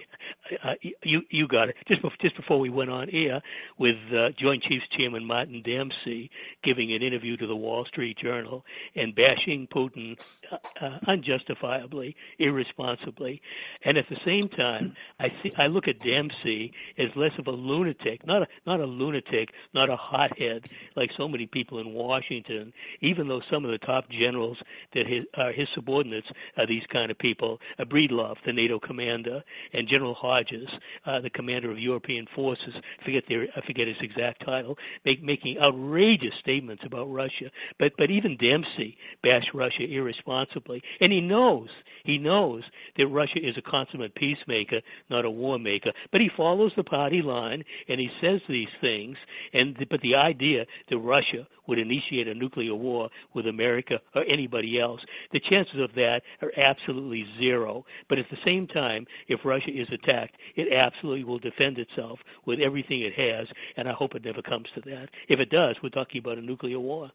uh, 0.63 0.73
you 1.03 1.21
you 1.29 1.47
got 1.47 1.69
it. 1.69 1.75
Just 1.87 2.01
before, 2.01 2.17
just 2.21 2.35
before 2.35 2.59
we 2.59 2.69
went 2.69 2.89
on 2.89 3.09
air 3.11 3.41
with 3.77 3.95
uh, 4.11 4.29
Joint 4.39 4.63
Chiefs 4.63 4.85
Chairman 4.97 5.25
Martin 5.25 5.61
Dempsey 5.63 6.31
giving 6.63 6.93
an 6.93 7.01
interview 7.03 7.37
to 7.37 7.47
the 7.47 7.55
Wall 7.55 7.85
Street 7.85 8.17
Journal 8.17 8.63
and 8.95 9.13
bashing 9.13 9.67
Putin 9.73 10.17
uh, 10.51 10.57
uh, 10.81 10.99
unjustifiably, 11.07 12.15
irresponsibly, 12.39 13.41
and 13.83 13.97
at 13.97 14.05
the 14.09 14.17
same 14.25 14.49
time, 14.49 14.95
I 15.19 15.27
see 15.43 15.51
I 15.57 15.67
look 15.67 15.87
at 15.87 15.99
Dempsey 15.99 16.73
as 16.97 17.07
less 17.15 17.31
of 17.37 17.47
a 17.47 17.51
lunatic, 17.51 18.25
not 18.25 18.43
a 18.43 18.47
not 18.65 18.79
a 18.79 18.85
lunatic, 18.85 19.49
not 19.73 19.89
a 19.89 19.95
hothead 19.95 20.69
like 20.95 21.09
so 21.17 21.27
many 21.27 21.45
people 21.45 21.79
in 21.79 21.93
Washington, 21.93 22.73
even 23.01 23.27
though 23.27 23.41
some 23.51 23.65
of 23.65 23.71
the 23.71 23.77
top 23.79 24.09
generals 24.09 24.57
that 24.93 25.05
his, 25.07 25.23
uh, 25.37 25.51
his 25.55 25.67
subordinates 25.75 26.27
are 26.57 26.67
these 26.67 26.83
kind 26.91 27.11
of 27.11 27.17
people. 27.17 27.59
Uh, 27.79 27.83
Breedlove, 27.83 28.35
the 28.45 28.53
NATO 28.53 28.79
commander, 28.79 29.43
and 29.73 29.87
General 29.87 30.13
Hodges, 30.13 30.67
uh, 31.05 31.21
the 31.21 31.29
commander 31.29 31.71
of 31.71 31.79
European 31.79 32.25
forces. 32.35 32.73
Forget 33.05 33.23
their, 33.27 33.43
I 33.55 33.65
forget 33.65 33.87
his 33.87 33.97
exact 34.01 34.45
title, 34.45 34.77
make, 35.05 35.23
making 35.23 35.57
outrageous 35.61 36.33
statements 36.41 36.83
about 36.85 37.05
Russia. 37.05 37.51
But 37.79 37.93
but 37.97 38.11
even 38.11 38.37
Dempsey 38.37 38.97
bashed 39.23 39.51
Russia 39.53 39.83
irresponsibly, 39.83 40.81
and 40.99 41.11
he 41.11 41.21
knows 41.21 41.69
he 42.07 42.17
knows 42.17 42.63
that 42.97 43.07
Russia 43.07 43.39
is 43.43 43.55
a 43.57 43.69
consummate 43.69 44.15
peacemaker, 44.15 44.79
not 45.09 45.25
a 45.25 45.29
war 45.29 45.59
maker. 45.59 45.91
But 46.11 46.21
he 46.21 46.29
follows 46.35 46.71
the 46.75 46.83
party 46.83 47.21
line 47.21 47.63
and 47.89 47.99
he 47.99 48.09
says 48.21 48.39
these 48.47 48.69
things. 48.79 49.17
And 49.53 49.75
but 49.89 50.01
the 50.01 50.15
idea 50.15 50.65
that 50.89 50.97
Russia 50.97 51.45
would 51.67 51.77
initiate 51.77 52.27
a 52.27 52.33
nuclear 52.33 52.73
war 52.73 53.09
with 53.35 53.45
America 53.45 53.99
or 54.15 54.23
anybody 54.23 54.76
else, 54.79 55.01
the 55.31 55.39
chances 55.39 55.79
of 55.81 55.93
that 55.95 56.21
are 56.41 56.51
absolutely 56.57 57.25
zero. 57.39 57.85
But 58.09 58.19
at 58.19 58.25
the 58.29 58.37
same 58.45 58.67
time, 58.67 59.05
if 59.27 59.39
Russia 59.45 59.69
is 59.69 59.87
attacked, 59.91 60.35
it 60.55 60.73
absolutely 60.73 61.23
will 61.23 61.39
defend 61.39 61.77
itself 61.77 62.19
with 62.45 62.59
everything 62.59 63.01
it 63.01 63.13
has. 63.13 63.47
And 63.75 63.87
I 63.87 63.93
hope 63.93 64.15
it 64.15 64.25
never 64.25 64.41
comes 64.41 64.67
to 64.75 64.81
that. 64.81 65.09
If 65.29 65.39
it 65.39 65.49
does, 65.49 65.75
we're 65.81 65.89
talking 65.89 66.19
about 66.19 66.37
a 66.37 66.41
nuclear 66.41 66.79
war. 66.79 67.11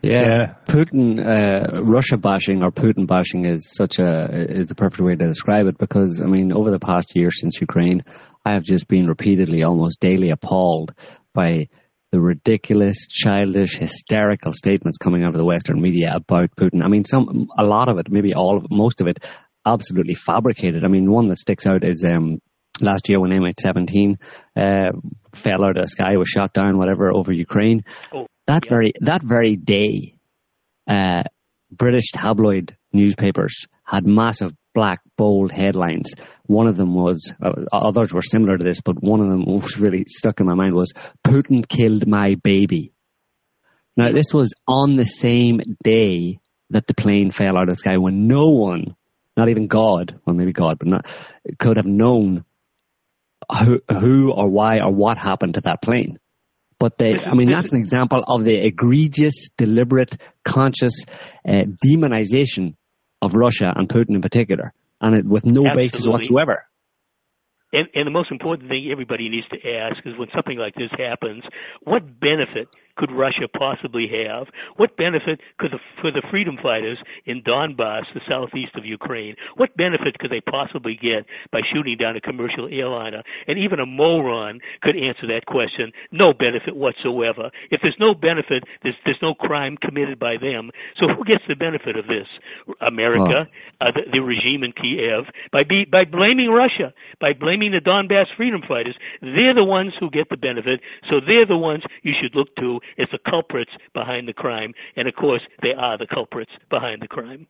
Yeah, 0.00 0.20
yeah. 0.20 0.54
Putin, 0.66 1.18
uh, 1.18 1.82
Russia 1.82 2.16
bashing 2.16 2.62
or 2.62 2.70
Putin 2.70 3.06
bashing 3.06 3.44
is 3.44 3.68
such 3.74 3.98
a 3.98 4.28
is 4.30 4.66
the 4.66 4.76
perfect 4.76 5.00
way 5.02 5.16
to 5.16 5.26
describe 5.26 5.66
it 5.66 5.76
because 5.76 6.20
I 6.22 6.26
mean 6.28 6.52
over 6.52 6.70
the 6.70 6.78
past 6.78 7.16
year 7.16 7.30
since 7.32 7.60
Ukraine, 7.60 8.04
I 8.44 8.52
have 8.52 8.62
just 8.62 8.86
been 8.86 9.08
repeatedly, 9.08 9.64
almost 9.64 9.98
daily, 9.98 10.30
appalled 10.30 10.94
by 11.34 11.68
the 12.12 12.20
ridiculous, 12.20 13.06
childish, 13.06 13.76
hysterical 13.76 14.52
statements 14.52 14.98
coming 14.98 15.24
out 15.24 15.30
of 15.30 15.36
the 15.36 15.44
Western 15.44 15.80
media 15.80 16.12
about 16.14 16.54
Putin. 16.56 16.82
I 16.82 16.88
mean, 16.88 17.04
some 17.04 17.48
a 17.58 17.64
lot 17.64 17.88
of 17.88 17.98
it, 17.98 18.10
maybe 18.10 18.34
all 18.34 18.56
of 18.56 18.64
it, 18.64 18.70
most 18.70 19.00
of 19.00 19.06
it, 19.06 19.18
absolutely 19.66 20.14
fabricated. 20.14 20.84
I 20.84 20.88
mean, 20.88 21.10
one 21.10 21.28
that 21.28 21.38
sticks 21.38 21.66
out 21.66 21.84
is 21.84 22.04
um, 22.04 22.40
last 22.80 23.08
year 23.08 23.20
when 23.20 23.30
MH17 23.30 24.16
uh, 24.56 24.92
fell 25.34 25.64
out 25.64 25.76
of 25.76 25.82
the 25.82 25.88
sky, 25.88 26.16
was 26.16 26.28
shot 26.28 26.52
down, 26.52 26.78
whatever, 26.78 27.12
over 27.12 27.32
Ukraine. 27.32 27.84
Oh 28.12 28.26
that 28.48 28.64
yeah. 28.64 28.70
very 28.70 28.92
that 29.00 29.22
very 29.22 29.56
day, 29.56 30.14
uh, 30.88 31.22
British 31.70 32.10
tabloid 32.12 32.76
newspapers 32.92 33.66
had 33.84 34.06
massive 34.06 34.52
black 34.78 35.00
bold 35.16 35.50
headlines. 35.50 36.12
One 36.46 36.68
of 36.68 36.76
them 36.76 36.94
was, 36.94 37.32
uh, 37.44 37.50
others 37.72 38.14
were 38.14 38.22
similar 38.22 38.56
to 38.56 38.62
this, 38.62 38.80
but 38.80 39.02
one 39.02 39.18
of 39.20 39.28
them 39.28 39.44
was 39.60 39.76
really 39.76 40.04
stuck 40.06 40.38
in 40.38 40.46
my 40.46 40.54
mind 40.54 40.74
was 40.74 40.92
Putin 41.26 41.68
killed 41.68 42.06
my 42.06 42.36
baby. 42.44 42.92
Now 43.96 44.12
this 44.12 44.32
was 44.32 44.54
on 44.68 44.96
the 44.96 45.04
same 45.04 45.60
day 45.82 46.38
that 46.70 46.86
the 46.86 46.94
plane 46.94 47.32
fell 47.32 47.58
out 47.58 47.68
of 47.68 47.74
the 47.74 47.80
sky 47.80 47.96
when 47.96 48.28
no 48.28 48.50
one, 48.50 48.94
not 49.36 49.48
even 49.48 49.66
God, 49.66 50.20
well 50.24 50.36
maybe 50.36 50.52
God, 50.52 50.78
but 50.78 50.86
not, 50.86 51.06
could 51.58 51.76
have 51.76 51.86
known 51.86 52.44
who, 53.50 53.80
who 53.90 54.32
or 54.32 54.48
why 54.48 54.78
or 54.78 54.94
what 54.94 55.18
happened 55.18 55.54
to 55.54 55.62
that 55.62 55.82
plane. 55.82 56.20
But 56.78 56.98
they, 56.98 57.14
I 57.14 57.34
mean, 57.34 57.50
that's 57.50 57.72
an 57.72 57.80
example 57.80 58.22
of 58.24 58.44
the 58.44 58.54
egregious, 58.64 59.48
deliberate, 59.56 60.16
conscious 60.44 61.02
uh, 61.44 61.64
demonization 61.84 62.76
of 63.22 63.34
Russia 63.34 63.72
and 63.74 63.88
Putin 63.88 64.14
in 64.14 64.22
particular, 64.22 64.72
and 65.00 65.16
it, 65.16 65.24
with 65.24 65.44
no 65.44 65.62
Absolutely. 65.66 65.82
basis 65.84 66.06
whatsoever. 66.06 66.64
And, 67.72 67.86
and 67.94 68.06
the 68.06 68.10
most 68.10 68.30
important 68.32 68.70
thing 68.70 68.88
everybody 68.90 69.28
needs 69.28 69.46
to 69.48 69.56
ask 69.68 69.98
is 70.06 70.18
when 70.18 70.28
something 70.34 70.56
like 70.56 70.74
this 70.74 70.90
happens, 70.96 71.42
what 71.82 72.02
benefit 72.18 72.68
could 72.98 73.10
Russia 73.10 73.48
possibly 73.48 74.06
have? 74.26 74.48
What 74.76 74.96
benefit 74.96 75.40
could 75.58 75.70
the, 75.70 75.78
for 76.02 76.10
the 76.10 76.22
freedom 76.30 76.58
fighters 76.60 76.98
in 77.24 77.42
Donbass, 77.42 78.04
the 78.12 78.20
southeast 78.28 78.74
of 78.76 78.84
Ukraine, 78.84 79.36
what 79.56 79.76
benefit 79.76 80.18
could 80.18 80.30
they 80.30 80.40
possibly 80.40 80.98
get 81.00 81.24
by 81.52 81.60
shooting 81.72 81.96
down 81.96 82.16
a 82.16 82.20
commercial 82.20 82.68
airliner? 82.70 83.22
And 83.46 83.58
even 83.58 83.80
a 83.80 83.86
moron 83.86 84.60
could 84.82 84.96
answer 84.96 85.26
that 85.28 85.46
question. 85.46 85.92
No 86.12 86.32
benefit 86.32 86.76
whatsoever. 86.76 87.50
If 87.70 87.80
there's 87.82 87.96
no 88.00 88.14
benefit, 88.14 88.64
there's, 88.82 88.98
there's 89.04 89.22
no 89.22 89.34
crime 89.34 89.76
committed 89.80 90.18
by 90.18 90.36
them. 90.36 90.70
So 90.98 91.06
who 91.06 91.24
gets 91.24 91.44
the 91.48 91.54
benefit 91.54 91.96
of 91.96 92.06
this? 92.06 92.26
America, 92.80 93.46
uh, 93.80 93.92
the, 93.94 94.02
the 94.12 94.20
regime 94.20 94.64
in 94.64 94.72
Kiev, 94.72 95.24
by 95.52 95.62
be, 95.62 95.84
by 95.84 96.04
blaming 96.04 96.50
Russia, 96.50 96.92
by 97.20 97.32
blaming 97.32 97.72
the 97.72 97.80
Donbass 97.80 98.26
freedom 98.36 98.62
fighters. 98.66 98.96
They're 99.22 99.54
the 99.54 99.64
ones 99.64 99.92
who 100.00 100.10
get 100.10 100.28
the 100.28 100.36
benefit. 100.36 100.80
So 101.08 101.20
they're 101.20 101.46
the 101.46 101.56
ones 101.56 101.82
you 102.02 102.12
should 102.20 102.34
look 102.34 102.54
to 102.56 102.80
is 102.96 103.08
the 103.12 103.18
culprits 103.28 103.70
behind 103.94 104.28
the 104.28 104.32
crime, 104.32 104.72
and 104.96 105.08
of 105.08 105.14
course, 105.14 105.42
they 105.62 105.72
are 105.76 105.98
the 105.98 106.06
culprits 106.06 106.52
behind 106.70 107.02
the 107.02 107.08
crime. 107.08 107.46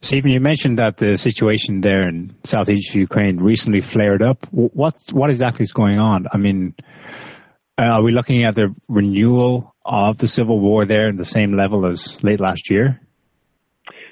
Stephen, 0.00 0.30
you 0.30 0.40
mentioned 0.40 0.78
that 0.78 0.96
the 0.96 1.16
situation 1.16 1.80
there 1.80 2.08
in 2.08 2.36
southeast 2.44 2.94
Ukraine 2.94 3.38
recently 3.38 3.80
flared 3.80 4.22
up. 4.22 4.46
What 4.52 4.94
what 5.12 5.30
exactly 5.30 5.64
is 5.64 5.72
going 5.72 5.98
on? 5.98 6.26
I 6.32 6.38
mean, 6.38 6.74
uh, 7.76 7.82
are 7.82 8.04
we 8.04 8.12
looking 8.12 8.44
at 8.44 8.54
the 8.54 8.72
renewal 8.88 9.74
of 9.84 10.18
the 10.18 10.28
civil 10.28 10.60
war 10.60 10.84
there 10.84 11.08
in 11.08 11.16
the 11.16 11.24
same 11.24 11.56
level 11.56 11.86
as 11.86 12.22
late 12.22 12.38
last 12.38 12.70
year? 12.70 13.00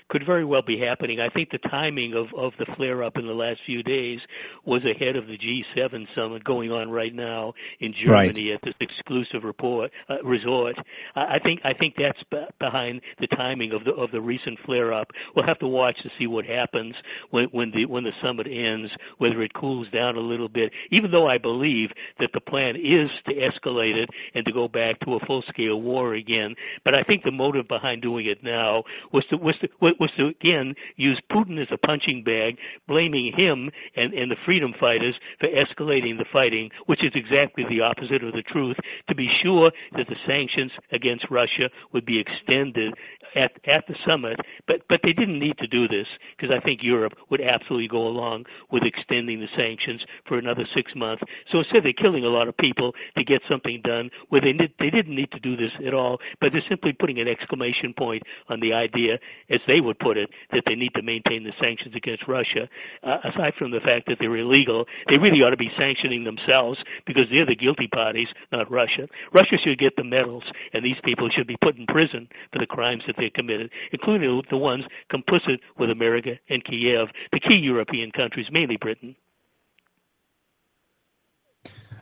Could 0.09 0.25
very 0.25 0.45
well 0.45 0.63
be 0.63 0.79
happening. 0.79 1.21
I 1.21 1.29
think 1.29 1.51
the 1.51 1.59
timing 1.59 2.15
of, 2.15 2.27
of 2.39 2.53
the 2.59 2.67
flare 2.77 3.03
up 3.03 3.17
in 3.17 3.27
the 3.27 3.33
last 3.33 3.61
few 3.67 3.83
days 3.83 4.21
was 4.65 4.83
ahead 4.85 5.17
of 5.17 5.27
the 5.27 5.37
G7 5.37 6.07
summit 6.15 6.45
going 6.45 6.71
on 6.71 6.91
right 6.91 7.15
now 7.15 7.55
in 7.81 7.93
Germany 7.93 8.51
right. 8.51 8.55
at 8.55 8.61
this 8.63 8.75
exclusive 8.81 9.45
report 9.45 9.91
uh, 10.09 10.23
resort. 10.25 10.77
I, 11.15 11.37
I 11.37 11.39
think 11.43 11.61
I 11.65 11.73
think 11.73 11.95
that's 11.99 12.19
b- 12.31 12.45
behind 12.61 13.01
the 13.21 13.27
timing 13.29 13.73
of 13.73 13.85
the 13.85 13.93
of 13.93 14.11
the 14.13 14.21
recent 14.21 14.59
flare 14.65 14.93
up. 14.93 15.09
We'll 15.35 15.47
have 15.47 15.59
to 15.61 15.69
watch 15.69 15.97
to 16.03 16.11
see 16.19 16.27
what 16.27 16.45
happens 16.45 16.95
when 17.31 17.47
when 17.53 17.73
the 17.75 17.87
when 17.87 18.05
the 18.05 18.13
summit 18.23 18.47
ends, 18.47 18.91
whether 19.19 19.43
it 19.43 19.55
cools 19.55 19.89
down 19.93 20.17
a 20.17 20.21
little 20.21 20.49
bit. 20.49 20.73
Even 20.91 21.11
though 21.11 21.29
I 21.29 21.39
believe 21.39 21.91
that 22.21 22.31
the 22.33 22.41
plan 22.41 22.77
is 22.77 23.11
to 23.27 23.35
escalate 23.35 23.97
it 23.97 24.09
and 24.35 24.45
to 24.45 24.53
go 24.53 24.69
back 24.69 25.01
to 25.01 25.15
a 25.15 25.27
full 25.27 25.43
scale 25.49 25.81
war 25.81 26.15
again, 26.15 26.55
but 26.85 26.95
I 26.95 27.03
think 27.03 27.25
the 27.25 27.31
motive 27.31 27.69
behind 27.69 28.03
doing 28.03 28.27
it 28.27 28.43
now 28.43 28.85
was 29.13 29.25
to 29.31 29.37
was 29.37 29.57
to 29.61 29.69
was 30.01 30.11
to 30.17 30.29
again 30.29 30.75
use 30.97 31.21
Putin 31.31 31.61
as 31.61 31.69
a 31.73 31.79
punching 31.79 32.23
bag, 32.25 32.57
blaming 32.89 33.33
him 33.37 33.71
and, 33.97 34.13
and 34.15 34.31
the 34.31 34.37
freedom 34.45 34.73
fighters 34.79 35.15
for 35.41 35.49
escalating 35.49 36.19
the 36.19 36.27
fighting, 36.33 36.71
which 36.87 37.05
is 37.05 37.13
exactly 37.15 37.65
the 37.69 37.81
opposite 37.81 38.23
of 38.23 38.33
the 38.33 38.43
truth, 38.43 38.77
to 39.09 39.15
be 39.15 39.29
sure 39.43 39.71
that 39.93 40.07
the 40.09 40.17
sanctions 40.27 40.73
against 40.93 41.27
Russia 41.31 41.69
would 41.93 42.07
be 42.07 42.21
extended 42.21 42.95
at, 43.35 43.53
at 43.67 43.87
the 43.89 43.95
summit. 44.07 44.41
But, 44.67 44.83
but 44.89 45.01
they 45.03 45.13
didn't 45.13 45.39
need 45.39 45.59
to 45.59 45.67
do 45.67 45.89
this 45.89 46.07
because 46.37 46.55
I 46.55 46.65
think 46.65 46.81
Europe 46.83 47.15
would 47.31 47.41
absolutely 47.41 47.89
go 47.89 48.07
along 48.07 48.45
with 48.71 48.83
extending 48.83 49.41
the 49.41 49.49
sanctions 49.57 50.03
for 50.27 50.39
another 50.39 50.67
six 50.75 50.93
months. 50.95 51.23
So 51.53 51.59
instead, 51.59 51.85
they're 51.85 51.93
killing 51.93 52.25
a 52.25 52.29
lot 52.29 52.49
of 52.49 52.57
people 52.57 52.93
to 53.17 53.25
get 53.25 53.43
something 53.49 53.81
done 53.85 54.11
where 54.29 54.41
they, 54.41 54.53
they 54.79 54.91
didn't 54.91 55.15
need 55.15 55.31
to 55.33 55.41
do 55.41 55.57
this 55.57 55.73
at 55.87 55.95
all, 55.95 56.19
but 56.41 56.51
they're 56.53 56.65
simply 56.69 56.93
putting 56.93 57.21
an 57.21 57.29
exclamation 57.29 57.95
point 57.97 58.23
on 58.49 58.61
the 58.61 58.73
idea, 58.73 59.19
as 59.51 59.61
they 59.67 59.81
would 59.87 59.99
put 59.99 60.19
it, 60.19 60.29
that 60.51 60.67
they 60.67 60.75
need 60.75 60.93
to 60.99 61.03
maintain 61.03 61.47
the 61.47 61.55
sanctions 61.63 61.95
against 61.95 62.27
Russia. 62.27 62.67
Uh, 63.07 63.23
aside 63.23 63.55
from 63.55 63.71
the 63.71 63.81
fact 63.81 64.11
that 64.11 64.19
they're 64.19 64.37
illegal, 64.37 64.85
they 65.09 65.17
really 65.17 65.41
ought 65.47 65.55
to 65.55 65.57
be 65.57 65.71
sanctioning 65.79 66.27
themselves 66.27 66.79
because 67.07 67.31
they're 67.31 67.47
the 67.47 67.55
guilty 67.55 67.87
parties, 67.87 68.29
not 68.51 68.71
Russia. 68.71 69.07
Russia 69.33 69.57
should 69.63 69.79
get 69.79 69.95
the 69.97 70.05
medals, 70.05 70.45
and 70.75 70.85
these 70.85 70.99
people 71.05 71.31
should 71.31 71.47
be 71.47 71.57
put 71.63 71.79
in 71.79 71.87
prison 71.87 72.29
for 72.53 72.59
the 72.59 72.67
crimes 72.67 73.03
that 73.07 73.17
they 73.17 73.31
committed, 73.31 73.71
including 73.93 74.43
the 74.51 74.59
ones 74.59 74.85
complicit 75.13 75.63
with 75.79 75.91
America 75.91 76.35
and 76.51 76.65
Kiev, 76.65 77.09
the 77.33 77.41
key 77.41 77.61
European 77.63 78.11
countries, 78.11 78.47
mainly 78.51 78.77
Britain. 78.77 79.15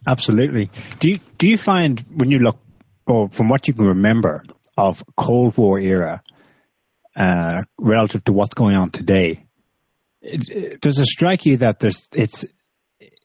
Absolutely. 0.06 0.70
Do 1.00 1.08
you 1.08 1.18
do 1.38 1.48
you 1.48 1.56
find 1.56 2.04
when 2.14 2.30
you 2.30 2.38
look, 2.38 2.58
or 3.06 3.28
from 3.30 3.48
what 3.48 3.66
you 3.66 3.74
can 3.74 3.86
remember 3.86 4.44
of 4.76 5.02
Cold 5.16 5.56
War 5.56 5.78
era, 5.78 6.22
uh, 7.16 7.62
relative 7.78 8.24
to 8.24 8.32
what's 8.32 8.54
going 8.54 8.76
on 8.76 8.90
today. 8.90 9.44
It, 10.20 10.48
it, 10.48 10.80
does 10.80 10.98
it 10.98 11.06
strike 11.06 11.46
you 11.46 11.58
that 11.58 11.80
there's 11.80 12.08
it's 12.12 12.44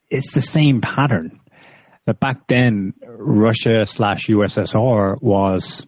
it's 0.10 0.34
the 0.34 0.42
same 0.42 0.82
pattern? 0.82 1.40
That 2.06 2.20
back 2.20 2.48
then 2.48 2.94
Russia 3.04 3.86
slash 3.86 4.28
USSR 4.28 5.22
was 5.22 5.86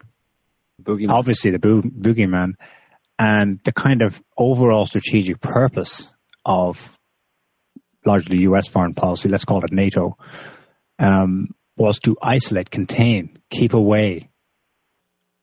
boogeyman. 0.82 1.10
obviously 1.10 1.52
the 1.52 1.60
bo- 1.60 1.82
boogeyman, 1.82 2.54
and 3.18 3.60
the 3.64 3.72
kind 3.72 4.02
of 4.02 4.22
overall 4.38 4.86
strategic 4.86 5.41
purpose 5.41 6.12
of 6.45 6.97
largely 8.06 8.39
U.S. 8.41 8.68
foreign 8.68 8.93
policy, 8.93 9.30
let's 9.30 9.45
call 9.45 9.64
it 9.64 9.72
NATO, 9.72 10.18
um, 10.99 11.54
was 11.78 11.99
to 11.99 12.18
isolate, 12.22 12.70
contain, 12.70 13.38
keep 13.49 13.74
away 13.74 14.30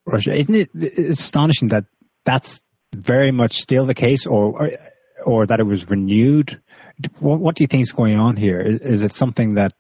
Russia. 0.05 0.35
Isn't 0.35 0.55
it 0.55 0.99
astonishing 1.11 1.69
that 1.69 1.85
that's 2.29 2.61
very 2.95 3.33
much 3.33 3.55
still 3.57 3.87
the 3.87 3.95
case, 3.95 4.27
or 4.27 4.63
or, 4.63 4.71
or 5.25 5.47
that 5.47 5.61
it 5.61 5.67
was 5.67 5.89
renewed? 5.89 6.61
What, 7.21 7.41
what, 7.41 7.55
do 7.55 7.63
you 7.63 7.69
think 7.69 7.83
is 7.83 7.93
going 7.93 8.19
on 8.19 8.37
here? 8.37 8.61
Is, 8.61 8.81
is 8.81 9.03
it 9.03 9.13
something 9.13 9.55
that 9.55 9.73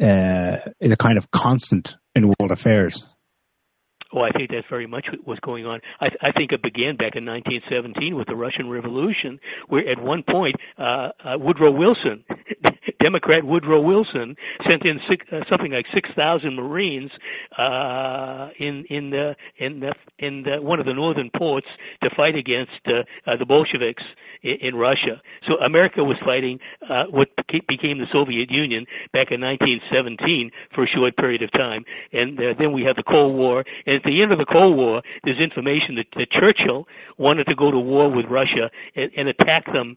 uh, 0.00 0.70
is 0.80 0.92
a 0.92 0.96
kind 0.96 1.18
of 1.18 1.30
constant 1.30 1.94
in 2.14 2.28
world 2.28 2.52
affairs? 2.52 3.04
Oh, 4.14 4.20
I 4.22 4.30
think 4.30 4.50
that's 4.50 4.66
very 4.70 4.86
much 4.86 5.06
what's 5.24 5.40
going 5.40 5.66
on. 5.66 5.80
I, 6.00 6.06
I 6.22 6.32
think 6.32 6.52
it 6.52 6.62
began 6.62 6.96
back 6.96 7.12
in 7.14 7.26
1917 7.26 8.16
with 8.16 8.26
the 8.26 8.36
Russian 8.36 8.70
Revolution, 8.70 9.38
where 9.68 9.86
at 9.86 10.00
one 10.00 10.22
point 10.22 10.56
uh, 10.78 11.10
uh, 11.22 11.36
Woodrow 11.36 11.72
Wilson, 11.72 12.24
Democrat 13.02 13.44
Woodrow 13.44 13.80
Wilson, 13.80 14.36
sent 14.68 14.84
in 14.84 14.98
six, 15.08 15.24
uh, 15.32 15.40
something 15.48 15.72
like 15.72 15.86
6,000 15.94 16.56
Marines 16.56 17.10
uh, 17.56 18.48
in 18.58 18.84
in 18.90 19.10
the 19.10 19.36
in 19.58 19.80
the 19.80 19.94
in 20.18 20.42
the, 20.42 20.60
one 20.60 20.80
of 20.80 20.86
the 20.86 20.94
northern 20.94 21.30
ports 21.36 21.66
to 22.02 22.10
fight 22.16 22.34
against 22.34 22.72
uh, 22.86 23.02
uh, 23.26 23.36
the 23.36 23.46
Bolsheviks 23.46 24.02
in, 24.42 24.56
in 24.60 24.74
Russia. 24.74 25.22
So 25.46 25.54
America 25.64 26.02
was 26.02 26.16
fighting 26.24 26.58
uh, 26.88 27.04
what 27.10 27.28
became 27.68 27.98
the 27.98 28.10
Soviet 28.12 28.50
Union 28.50 28.86
back 29.12 29.30
in 29.30 29.40
1917 29.40 30.50
for 30.74 30.84
a 30.84 30.88
short 30.88 31.16
period 31.16 31.42
of 31.42 31.52
time, 31.52 31.84
and 32.12 32.38
uh, 32.38 32.54
then 32.58 32.72
we 32.72 32.82
had 32.82 32.96
the 32.96 33.06
Cold 33.06 33.36
War. 33.36 33.64
And 33.86 33.96
at 33.96 34.02
the 34.02 34.22
end 34.22 34.32
of 34.32 34.38
the 34.38 34.46
Cold 34.50 34.76
War, 34.76 35.02
there's 35.24 35.40
information 35.40 35.94
that, 35.96 36.06
that 36.16 36.30
Churchill 36.32 36.86
wanted 37.16 37.44
to 37.44 37.54
go 37.54 37.70
to 37.70 37.78
war 37.78 38.10
with 38.10 38.26
Russia 38.26 38.70
and, 38.96 39.10
and 39.16 39.28
attack 39.28 39.66
them, 39.66 39.94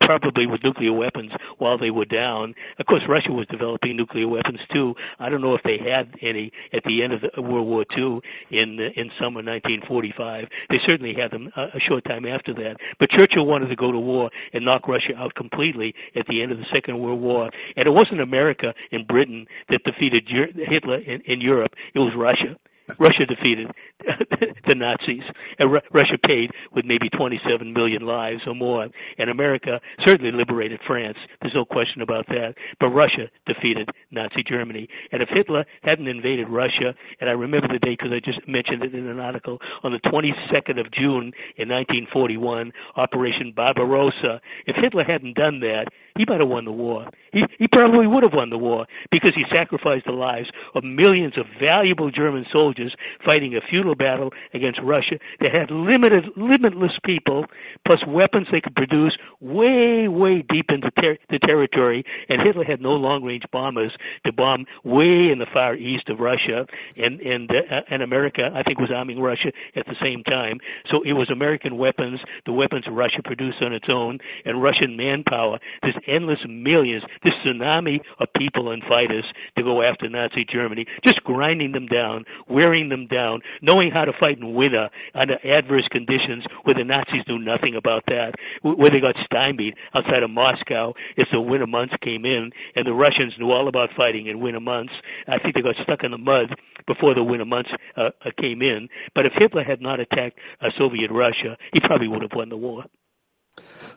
probably 0.00 0.46
with 0.46 0.62
nuclear 0.64 0.92
weapons, 0.92 1.30
while 1.58 1.78
they 1.78 1.90
were 1.90 2.04
down. 2.04 2.39
Of 2.78 2.86
course, 2.86 3.02
Russia 3.08 3.32
was 3.32 3.46
developing 3.50 3.96
nuclear 3.96 4.28
weapons 4.28 4.60
too. 4.72 4.94
I 5.18 5.28
don't 5.28 5.40
know 5.40 5.54
if 5.54 5.62
they 5.62 5.78
had 5.78 6.14
any 6.22 6.52
at 6.72 6.82
the 6.84 7.02
end 7.02 7.12
of 7.12 7.20
the 7.20 7.30
uh, 7.38 7.42
World 7.42 7.66
War 7.66 7.84
II 7.96 8.20
in 8.50 8.78
uh, 8.80 9.00
in 9.00 9.10
summer 9.18 9.42
1945. 9.42 10.46
They 10.68 10.76
certainly 10.86 11.14
had 11.14 11.30
them 11.30 11.50
a, 11.56 11.76
a 11.76 11.80
short 11.88 12.04
time 12.04 12.24
after 12.26 12.54
that. 12.54 12.76
But 12.98 13.10
Churchill 13.10 13.46
wanted 13.46 13.68
to 13.68 13.76
go 13.76 13.92
to 13.92 13.98
war 13.98 14.30
and 14.52 14.64
knock 14.64 14.88
Russia 14.88 15.14
out 15.16 15.34
completely 15.34 15.94
at 16.16 16.26
the 16.26 16.42
end 16.42 16.52
of 16.52 16.58
the 16.58 16.66
Second 16.72 16.98
World 16.98 17.20
War. 17.20 17.50
And 17.76 17.86
it 17.86 17.90
wasn't 17.90 18.20
America 18.20 18.74
and 18.92 19.06
Britain 19.06 19.46
that 19.68 19.84
defeated 19.84 20.28
Hitler 20.28 20.98
in, 20.98 21.20
in 21.26 21.40
Europe. 21.40 21.72
It 21.94 21.98
was 21.98 22.12
Russia. 22.16 22.56
Russia 22.98 23.26
defeated 23.26 23.70
the 24.66 24.74
Nazis, 24.74 25.22
and 25.58 25.72
Ru- 25.72 25.80
Russia 25.92 26.18
paid 26.24 26.50
with 26.74 26.84
maybe 26.84 27.08
27 27.10 27.72
million 27.72 28.02
lives 28.02 28.42
or 28.46 28.54
more, 28.54 28.88
and 29.18 29.30
America 29.30 29.80
certainly 30.04 30.32
liberated 30.32 30.80
France. 30.86 31.18
There's 31.40 31.54
no 31.54 31.64
question 31.64 32.02
about 32.02 32.26
that. 32.28 32.54
But 32.78 32.88
Russia 32.88 33.28
defeated 33.46 33.88
Nazi 34.10 34.42
Germany, 34.48 34.88
and 35.12 35.22
if 35.22 35.28
Hitler 35.28 35.64
hadn't 35.82 36.08
invaded 36.08 36.48
Russia, 36.48 36.94
and 37.20 37.28
I 37.28 37.32
remember 37.32 37.68
the 37.68 37.78
date 37.78 37.98
because 37.98 38.12
I 38.12 38.20
just 38.24 38.46
mentioned 38.48 38.82
it 38.84 38.94
in 38.94 39.06
an 39.06 39.20
article 39.20 39.58
on 39.82 39.92
the 39.92 40.00
22nd 40.10 40.80
of 40.80 40.90
June 40.92 41.32
in 41.56 41.68
1941, 41.68 42.72
Operation 42.96 43.52
Barbarossa. 43.54 44.40
If 44.66 44.76
Hitler 44.76 45.04
hadn't 45.04 45.36
done 45.36 45.60
that, 45.60 45.86
he 46.16 46.24
might 46.28 46.40
have 46.40 46.48
won 46.48 46.64
the 46.64 46.72
war. 46.72 47.06
He 47.32 47.42
he 47.58 47.68
probably 47.68 48.06
would 48.06 48.22
have 48.22 48.32
won 48.34 48.50
the 48.50 48.58
war 48.58 48.86
because 49.10 49.32
he 49.34 49.44
sacrificed 49.52 50.06
the 50.06 50.12
lives 50.12 50.48
of 50.74 50.82
millions 50.84 51.38
of 51.38 51.46
valuable 51.60 52.10
German 52.10 52.44
soldiers 52.52 52.94
fighting 53.24 53.54
a 53.54 53.60
futile 53.60 53.94
battle 53.94 54.30
against 54.52 54.80
Russia 54.82 55.18
that 55.40 55.54
had 55.54 55.70
limited 55.70 56.24
limitless 56.36 56.92
people 57.04 57.46
plus 57.86 58.00
weapons 58.06 58.48
they 58.50 58.60
could 58.60 58.74
produce 58.74 59.16
way 59.40 60.08
way 60.08 60.42
deep 60.48 60.66
into 60.68 60.90
ter- 61.00 61.18
the 61.30 61.38
territory. 61.38 62.04
And 62.28 62.42
Hitler 62.42 62.64
had 62.64 62.80
no 62.80 62.92
long 62.92 63.22
range 63.22 63.44
bombers 63.52 63.92
to 64.26 64.32
bomb 64.32 64.66
way 64.84 65.30
in 65.30 65.38
the 65.38 65.46
far 65.52 65.74
east 65.76 66.08
of 66.08 66.18
Russia. 66.18 66.66
And 66.96 67.20
and 67.20 67.50
uh, 67.50 67.82
and 67.90 68.02
America 68.02 68.50
I 68.54 68.62
think 68.62 68.78
was 68.78 68.90
arming 68.94 69.20
Russia 69.20 69.52
at 69.76 69.86
the 69.86 69.96
same 70.02 70.24
time. 70.24 70.58
So 70.90 71.02
it 71.04 71.12
was 71.12 71.30
American 71.30 71.78
weapons 71.78 72.20
the 72.46 72.52
weapons 72.52 72.84
Russia 72.90 73.22
produced 73.24 73.62
on 73.62 73.72
its 73.72 73.86
own 73.88 74.18
and 74.44 74.62
Russian 74.62 74.96
manpower 74.96 75.58
this 75.82 75.94
endless 76.06 76.38
millions, 76.48 77.02
this 77.22 77.34
tsunami 77.44 78.00
of 78.18 78.28
people 78.36 78.70
and 78.70 78.82
fighters 78.88 79.24
to 79.56 79.62
go 79.62 79.82
after 79.82 80.08
Nazi 80.08 80.44
Germany, 80.50 80.86
just 81.04 81.22
grinding 81.24 81.72
them 81.72 81.86
down, 81.86 82.24
wearing 82.48 82.88
them 82.88 83.06
down, 83.06 83.40
knowing 83.62 83.90
how 83.90 84.04
to 84.04 84.12
fight 84.18 84.38
in 84.38 84.54
winter 84.54 84.88
under 85.14 85.34
adverse 85.44 85.88
conditions 85.90 86.44
where 86.64 86.74
the 86.74 86.84
Nazis 86.84 87.22
knew 87.28 87.38
nothing 87.38 87.74
about 87.76 88.04
that, 88.06 88.34
where 88.62 88.90
they 88.90 89.00
got 89.00 89.16
stymied 89.24 89.74
outside 89.94 90.22
of 90.22 90.30
Moscow 90.30 90.94
as 91.18 91.26
the 91.32 91.40
winter 91.40 91.66
months 91.66 91.94
came 92.02 92.24
in, 92.24 92.50
and 92.76 92.86
the 92.86 92.92
Russians 92.92 93.34
knew 93.38 93.50
all 93.50 93.68
about 93.68 93.90
fighting 93.96 94.26
in 94.26 94.40
winter 94.40 94.60
months. 94.60 94.92
I 95.28 95.38
think 95.38 95.54
they 95.54 95.62
got 95.62 95.76
stuck 95.82 96.04
in 96.04 96.10
the 96.10 96.18
mud 96.18 96.54
before 96.86 97.14
the 97.14 97.22
winter 97.22 97.44
months 97.44 97.70
uh, 97.96 98.10
uh 98.24 98.30
came 98.40 98.62
in. 98.62 98.88
But 99.14 99.26
if 99.26 99.32
Hitler 99.38 99.64
had 99.64 99.80
not 99.80 100.00
attacked 100.00 100.38
uh, 100.60 100.68
Soviet 100.78 101.10
Russia, 101.10 101.56
he 101.72 101.80
probably 101.80 102.08
would 102.08 102.22
have 102.22 102.32
won 102.34 102.48
the 102.48 102.56
war. 102.56 102.84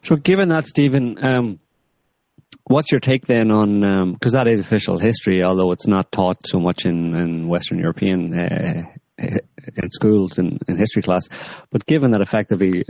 So, 0.02 0.16
given 0.16 0.50
that, 0.50 0.66
Stephen, 0.66 1.24
um, 1.24 1.60
what's 2.66 2.92
your 2.92 3.00
take 3.00 3.26
then 3.28 3.52
on 3.52 4.14
because 4.14 4.34
um, 4.34 4.40
that 4.40 4.52
is 4.52 4.60
official 4.60 5.00
history, 5.00 5.44
although 5.44 5.72
it's 5.72 5.88
not 5.88 6.12
taught 6.12 6.38
so 6.46 6.60
much 6.60 6.86
in, 6.86 7.16
in 7.16 7.48
Western 7.48 7.80
European 7.80 8.38
uh, 8.38 8.84
in 9.18 9.90
schools 9.92 10.38
and 10.38 10.62
in 10.68 10.78
history 10.78 11.02
class. 11.02 11.28
But 11.72 11.86
given 11.86 12.12
that 12.12 12.22
effectively 12.22 12.84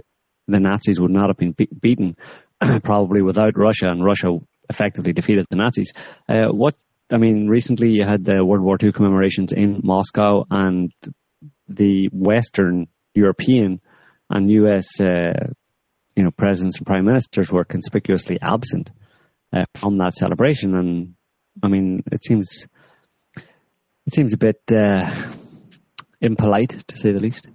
the 0.47 0.59
Nazis 0.59 0.99
would 0.99 1.11
not 1.11 1.29
have 1.29 1.37
been 1.37 1.53
be- 1.53 1.69
beaten, 1.79 2.15
probably 2.83 3.21
without 3.21 3.57
Russia, 3.57 3.87
and 3.87 4.03
Russia 4.03 4.37
effectively 4.69 5.13
defeated 5.13 5.45
the 5.49 5.55
Nazis. 5.55 5.91
Uh, 6.27 6.47
what 6.47 6.75
I 7.11 7.17
mean, 7.17 7.47
recently 7.47 7.89
you 7.89 8.05
had 8.05 8.25
the 8.25 8.43
World 8.43 8.63
War 8.63 8.77
II 8.81 8.91
commemorations 8.91 9.53
in 9.53 9.81
Moscow, 9.83 10.45
and 10.49 10.91
the 11.67 12.09
Western 12.11 12.87
European 13.13 13.81
and 14.29 14.49
U.S. 14.51 14.99
Uh, 14.99 15.53
you 16.15 16.23
know 16.23 16.31
presidents 16.31 16.77
and 16.77 16.85
prime 16.85 17.05
ministers 17.05 17.51
were 17.51 17.65
conspicuously 17.65 18.37
absent 18.41 18.91
uh, 19.53 19.65
from 19.77 19.97
that 19.99 20.13
celebration, 20.13 20.75
and 20.75 21.13
I 21.61 21.67
mean, 21.67 22.03
it 22.11 22.23
seems 22.23 22.67
it 23.35 24.13
seems 24.13 24.33
a 24.33 24.37
bit 24.37 24.61
uh, 24.71 25.31
impolite 26.21 26.83
to 26.87 26.97
say 26.97 27.11
the 27.11 27.19
least. 27.19 27.47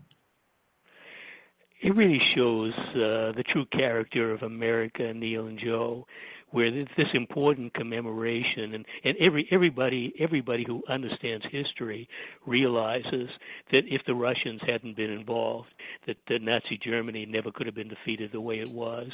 It 1.80 1.94
really 1.94 2.20
shows 2.34 2.72
uh, 2.76 3.32
the 3.36 3.44
true 3.52 3.64
character 3.66 4.32
of 4.32 4.42
America, 4.42 5.12
Niall 5.14 5.46
and 5.46 5.60
Joe 5.64 6.06
where 6.50 6.70
this 6.70 7.06
important 7.12 7.74
commemoration 7.74 8.74
and, 8.74 8.86
and 9.04 9.16
every 9.20 9.46
everybody 9.50 10.14
everybody 10.18 10.64
who 10.66 10.82
understands 10.88 11.44
history 11.50 12.08
realizes 12.46 13.28
that 13.70 13.82
if 13.86 14.00
the 14.06 14.14
Russians 14.14 14.60
hadn't 14.66 14.96
been 14.96 15.10
involved, 15.10 15.68
that, 16.06 16.16
that 16.28 16.40
Nazi 16.40 16.78
Germany 16.82 17.26
never 17.26 17.50
could 17.52 17.66
have 17.66 17.74
been 17.74 17.88
defeated 17.88 18.32
the 18.32 18.40
way 18.40 18.60
it 18.60 18.70
was. 18.70 19.08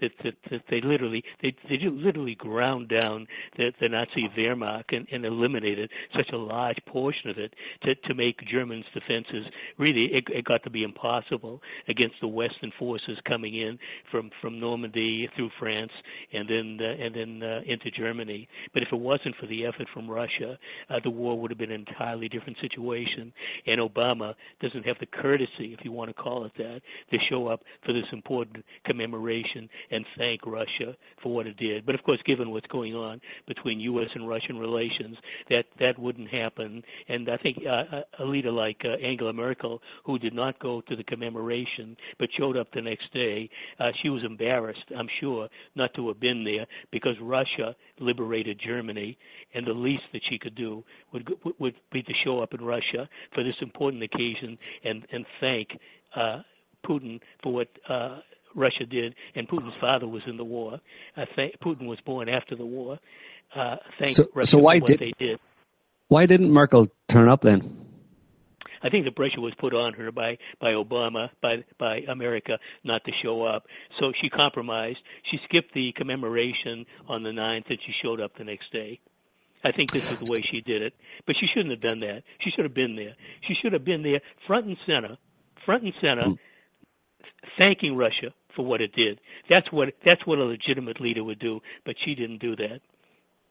That 0.00 0.10
that, 0.24 0.34
that 0.50 0.62
they 0.68 0.80
literally 0.80 1.22
they 1.42 1.54
they 1.68 1.78
literally 1.78 2.34
ground 2.34 2.88
down 2.88 3.26
the, 3.56 3.72
the 3.80 3.88
Nazi 3.88 4.28
Wehrmacht 4.36 4.96
and, 4.96 5.06
and 5.12 5.24
eliminated 5.24 5.90
such 6.16 6.30
a 6.32 6.36
large 6.36 6.78
portion 6.86 7.30
of 7.30 7.38
it 7.38 7.54
to 7.82 7.94
to 7.94 8.14
make 8.14 8.40
Germans' 8.50 8.84
defenses 8.92 9.46
really 9.78 10.06
it, 10.12 10.24
it 10.28 10.44
got 10.44 10.64
to 10.64 10.70
be 10.70 10.82
impossible 10.82 11.62
against 11.88 12.16
the 12.20 12.28
Western 12.28 12.72
forces 12.78 13.18
coming 13.28 13.54
in 13.54 13.78
from 14.10 14.30
from 14.40 14.58
Normandy 14.58 15.28
through 15.36 15.50
France 15.58 15.92
and 16.32 16.48
then 16.48 16.79
uh, 16.80 16.84
and 16.84 17.14
then 17.14 17.42
uh, 17.42 17.60
into 17.66 17.90
Germany. 17.90 18.48
But 18.72 18.82
if 18.82 18.88
it 18.92 18.96
wasn't 18.96 19.36
for 19.40 19.46
the 19.46 19.66
effort 19.66 19.86
from 19.92 20.08
Russia, 20.10 20.58
uh, 20.88 21.00
the 21.02 21.10
war 21.10 21.38
would 21.38 21.50
have 21.50 21.58
been 21.58 21.70
an 21.70 21.84
entirely 21.88 22.28
different 22.28 22.58
situation. 22.60 23.32
And 23.66 23.80
Obama 23.80 24.34
doesn't 24.60 24.86
have 24.86 24.96
the 25.00 25.06
courtesy, 25.06 25.74
if 25.78 25.80
you 25.84 25.92
want 25.92 26.10
to 26.10 26.14
call 26.14 26.44
it 26.44 26.52
that, 26.58 26.80
to 27.10 27.18
show 27.28 27.48
up 27.48 27.60
for 27.84 27.92
this 27.92 28.04
important 28.12 28.64
commemoration 28.84 29.68
and 29.90 30.04
thank 30.16 30.46
Russia 30.46 30.96
for 31.22 31.34
what 31.34 31.46
it 31.46 31.56
did. 31.56 31.86
But 31.86 31.94
of 31.94 32.02
course, 32.02 32.20
given 32.24 32.50
what's 32.50 32.66
going 32.68 32.94
on 32.94 33.20
between 33.46 33.80
U.S. 33.80 34.08
and 34.14 34.28
Russian 34.28 34.58
relations, 34.58 35.16
that 35.48 35.64
that 35.78 35.98
wouldn't 35.98 36.28
happen. 36.28 36.82
And 37.08 37.28
I 37.28 37.36
think 37.36 37.58
uh, 37.68 38.02
a 38.18 38.24
leader 38.24 38.50
like 38.50 38.80
uh, 38.84 39.04
Angela 39.04 39.32
Merkel, 39.32 39.80
who 40.04 40.18
did 40.18 40.34
not 40.34 40.58
go 40.60 40.80
to 40.82 40.96
the 40.96 41.04
commemoration 41.04 41.96
but 42.18 42.28
showed 42.38 42.56
up 42.56 42.68
the 42.72 42.82
next 42.82 43.12
day, 43.12 43.48
uh, 43.78 43.90
she 44.02 44.08
was 44.08 44.22
embarrassed, 44.24 44.84
I'm 44.96 45.08
sure, 45.20 45.48
not 45.74 45.94
to 45.94 46.08
have 46.08 46.20
been 46.20 46.44
there 46.44 46.66
because 46.90 47.14
Russia 47.20 47.74
liberated 47.98 48.60
Germany, 48.64 49.16
and 49.54 49.66
the 49.66 49.72
least 49.72 50.04
that 50.12 50.22
she 50.28 50.38
could 50.38 50.54
do 50.54 50.84
would 51.12 51.28
would 51.58 51.74
be 51.92 52.02
to 52.02 52.12
show 52.24 52.40
up 52.40 52.54
in 52.54 52.62
Russia 52.64 53.08
for 53.34 53.42
this 53.42 53.56
important 53.60 54.02
occasion 54.02 54.56
and 54.84 55.06
and 55.12 55.26
thank 55.40 55.68
uh, 56.16 56.42
Putin 56.86 57.20
for 57.42 57.52
what. 57.52 57.68
Uh, 57.88 58.20
Russia 58.52 58.84
did, 58.84 59.14
and 59.36 59.48
Putin's 59.48 59.76
father 59.80 60.08
was 60.08 60.22
in 60.26 60.36
the 60.36 60.42
war. 60.42 60.80
Uh, 61.16 61.24
th- 61.36 61.54
Putin 61.62 61.86
was 61.86 62.00
born 62.04 62.28
after 62.28 62.56
the 62.56 62.66
war. 62.66 62.98
Uh, 63.54 63.76
thank 64.00 64.16
so, 64.16 64.26
Russia 64.34 64.50
so 64.50 64.58
why 64.58 64.78
for 64.78 64.82
what 64.82 64.88
did, 64.88 64.98
they 64.98 65.12
did. 65.24 65.38
Why 66.08 66.26
didn't 66.26 66.50
Merkel 66.50 66.88
turn 67.06 67.28
up 67.28 67.42
then? 67.42 67.89
I 68.82 68.88
think 68.88 69.04
the 69.04 69.10
pressure 69.10 69.40
was 69.40 69.52
put 69.58 69.74
on 69.74 69.92
her 69.94 70.10
by 70.10 70.38
by 70.60 70.72
Obama, 70.72 71.28
by 71.42 71.64
by 71.78 72.00
America, 72.08 72.58
not 72.84 73.04
to 73.04 73.12
show 73.22 73.44
up. 73.44 73.64
So 73.98 74.12
she 74.20 74.30
compromised. 74.30 74.98
She 75.30 75.38
skipped 75.44 75.74
the 75.74 75.92
commemoration 75.96 76.86
on 77.08 77.22
the 77.22 77.30
9th, 77.30 77.68
and 77.68 77.78
she 77.84 77.92
showed 78.02 78.20
up 78.20 78.32
the 78.36 78.44
next 78.44 78.72
day. 78.72 79.00
I 79.62 79.72
think 79.72 79.92
this 79.92 80.10
is 80.10 80.18
the 80.18 80.30
way 80.30 80.42
she 80.50 80.62
did 80.62 80.80
it, 80.80 80.94
but 81.26 81.36
she 81.38 81.46
shouldn't 81.52 81.70
have 81.70 81.82
done 81.82 82.00
that. 82.00 82.22
She 82.40 82.50
should 82.50 82.64
have 82.64 82.74
been 82.74 82.96
there. 82.96 83.14
She 83.46 83.54
should 83.60 83.74
have 83.74 83.84
been 83.84 84.02
there, 84.02 84.20
front 84.46 84.66
and 84.66 84.76
center, 84.86 85.18
front 85.66 85.82
and 85.82 85.92
center, 86.00 86.24
mm. 86.24 86.38
thanking 87.58 87.94
Russia 87.94 88.32
for 88.56 88.64
what 88.64 88.80
it 88.80 88.92
did. 88.94 89.20
That's 89.50 89.70
what 89.70 89.88
that's 90.04 90.26
what 90.26 90.38
a 90.38 90.44
legitimate 90.44 91.00
leader 91.00 91.22
would 91.22 91.38
do, 91.38 91.60
but 91.84 91.94
she 92.04 92.14
didn't 92.14 92.38
do 92.38 92.56
that. 92.56 92.80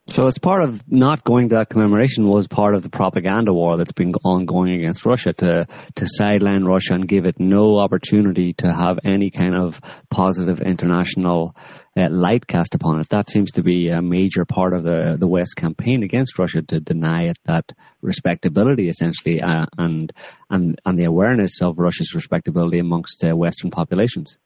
So 0.09 0.25
as 0.25 0.39
part 0.39 0.63
of 0.63 0.81
not 0.91 1.23
going 1.23 1.49
to 1.49 1.57
that 1.57 1.69
commemoration 1.69 2.27
was 2.27 2.47
part 2.47 2.73
of 2.73 2.81
the 2.81 2.89
propaganda 2.89 3.53
war 3.53 3.77
that's 3.77 3.91
been 3.91 4.15
ongoing 4.23 4.73
against 4.73 5.05
Russia 5.05 5.33
to 5.33 5.67
to 5.97 6.07
sideline 6.07 6.63
Russia 6.63 6.95
and 6.95 7.07
give 7.07 7.27
it 7.27 7.39
no 7.39 7.77
opportunity 7.77 8.53
to 8.53 8.73
have 8.73 8.97
any 9.03 9.29
kind 9.29 9.55
of 9.55 9.79
positive 10.09 10.61
international 10.61 11.55
uh, 11.95 12.09
light 12.09 12.47
cast 12.47 12.73
upon 12.73 12.99
it. 12.99 13.09
That 13.09 13.29
seems 13.29 13.51
to 13.51 13.61
be 13.61 13.89
a 13.89 14.01
major 14.01 14.45
part 14.45 14.73
of 14.73 14.83
the 14.83 15.15
the 15.19 15.27
West 15.27 15.55
campaign 15.55 16.01
against 16.01 16.39
Russia 16.39 16.63
to 16.63 16.79
deny 16.79 17.25
it 17.25 17.37
that 17.45 17.71
respectability 18.01 18.89
essentially 18.89 19.41
uh, 19.41 19.67
and 19.77 20.11
and 20.49 20.81
and 20.85 20.97
the 20.97 21.05
awareness 21.05 21.61
of 21.61 21.77
Russia's 21.77 22.15
respectability 22.15 22.79
amongst 22.79 23.23
uh, 23.23 23.35
Western 23.37 23.69
populations. 23.69 24.39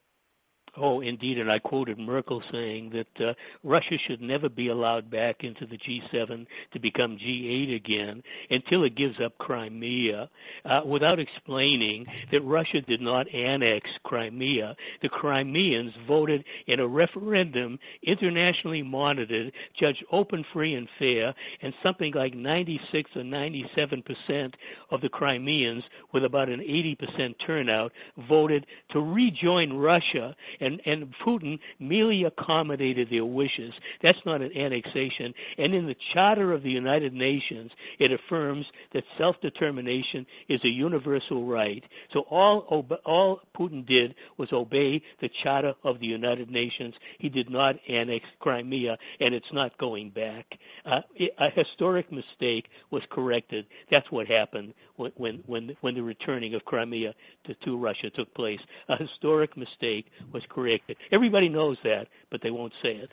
Oh, 0.76 1.02
indeed, 1.02 1.38
and 1.38 1.52
I 1.52 1.60
quoted 1.60 2.00
Merkel 2.00 2.42
saying 2.52 2.94
that 2.94 3.24
uh, 3.24 3.34
Russia 3.64 3.96
should 4.08 4.22
never 4.22 4.50
be 4.50 4.70
allowed 4.70 5.12
back 5.12 5.38
into 5.42 5.68
the 5.68 5.78
G7 5.78 6.48
to 6.74 6.80
become 6.80 7.16
G8 7.16 7.76
again 7.76 8.24
until 8.50 8.84
it 8.84 8.98
gives 8.98 9.14
up 9.24 9.38
Crimea, 9.38 10.32
uh, 10.66 10.82
without 10.84 11.20
explaining 11.20 12.08
that 12.32 12.42
Russia 12.42 12.82
did 12.88 13.02
not 13.02 13.32
annex 13.32 13.88
Crimea. 14.04 14.76
The 15.04 15.10
Crimeans 15.10 15.94
voted 16.08 16.44
in 16.66 16.80
a 16.80 16.88
referendum, 16.88 17.78
internationally 18.02 18.82
monitored, 18.82 19.54
judged 19.80 20.04
open, 20.12 20.44
free, 20.54 20.74
and 20.74 20.88
fair, 20.98 21.36
and 21.62 21.72
something 21.84 22.14
like 22.16 22.34
96 22.34 23.12
or 23.16 23.24
97 23.24 24.02
percent 24.02 24.56
of 24.90 25.02
the 25.02 25.10
Crimeans, 25.10 25.84
with 26.16 26.26
about 26.26 26.50
an 26.50 26.62
80 26.62 26.96
percent 26.96 27.36
turnout, 27.46 27.92
voted 28.28 28.66
to 28.92 29.00
rejoin 29.00 29.74
Russia 29.74 30.36
and 30.64 30.82
and 30.86 31.14
Putin 31.26 31.60
merely 31.80 32.24
accommodated 32.24 33.10
their 33.10 33.26
wishes. 33.26 33.74
That's 34.02 34.18
not 34.26 34.42
an 34.42 34.52
annexation. 34.58 35.34
And 35.58 35.74
in 35.74 35.86
the 35.88 35.96
Charter 36.14 36.54
of 36.54 36.64
the 36.64 36.70
United 36.70 37.14
Nations, 37.14 37.72
it 38.00 38.12
affirms 38.12 38.66
that 38.94 39.04
self-determination 39.18 40.26
is 40.50 40.60
a 40.64 40.68
universal 40.68 41.46
right. 41.46 41.84
So 42.14 42.22
all 42.30 42.86
all 43.06 43.42
Putin 43.58 43.86
did 43.88 44.16
was 44.38 44.50
obey 44.52 45.02
the 45.22 45.30
Charter 45.44 45.74
of 45.84 46.00
the 46.00 46.08
United 46.08 46.50
Nations. 46.50 46.94
He 47.20 47.30
did 47.30 47.50
not 47.50 47.76
annex 47.90 48.26
Crimea, 48.40 48.98
and 49.20 49.34
it's 49.34 49.54
not 49.54 49.78
going 49.78 50.10
back. 50.10 50.46
Uh, 50.86 51.02
a 51.40 51.50
historic 51.56 52.12
mistake 52.12 52.66
was 52.92 53.02
corrected. 53.12 53.66
That's 53.92 54.10
what 54.12 54.28
happened 54.28 54.74
when 54.96 55.44
when 55.46 55.76
when, 55.82 55.96
the 55.96 56.02
returning 56.02 56.56
of 56.56 56.66
Crimea 56.66 57.14
to, 57.46 57.56
to 57.66 57.78
Russia 57.78 58.10
took 58.16 58.34
place. 58.34 58.60
A 58.90 58.98
historic 58.98 59.56
mistake 59.58 60.06
was 60.34 60.44
corrected. 60.54 60.98
Everybody 61.12 61.50
knows 61.50 61.78
that, 61.84 62.06
but 62.32 62.42
they 62.42 62.52
won't 62.52 62.74
say 62.82 62.92
it. 62.92 63.10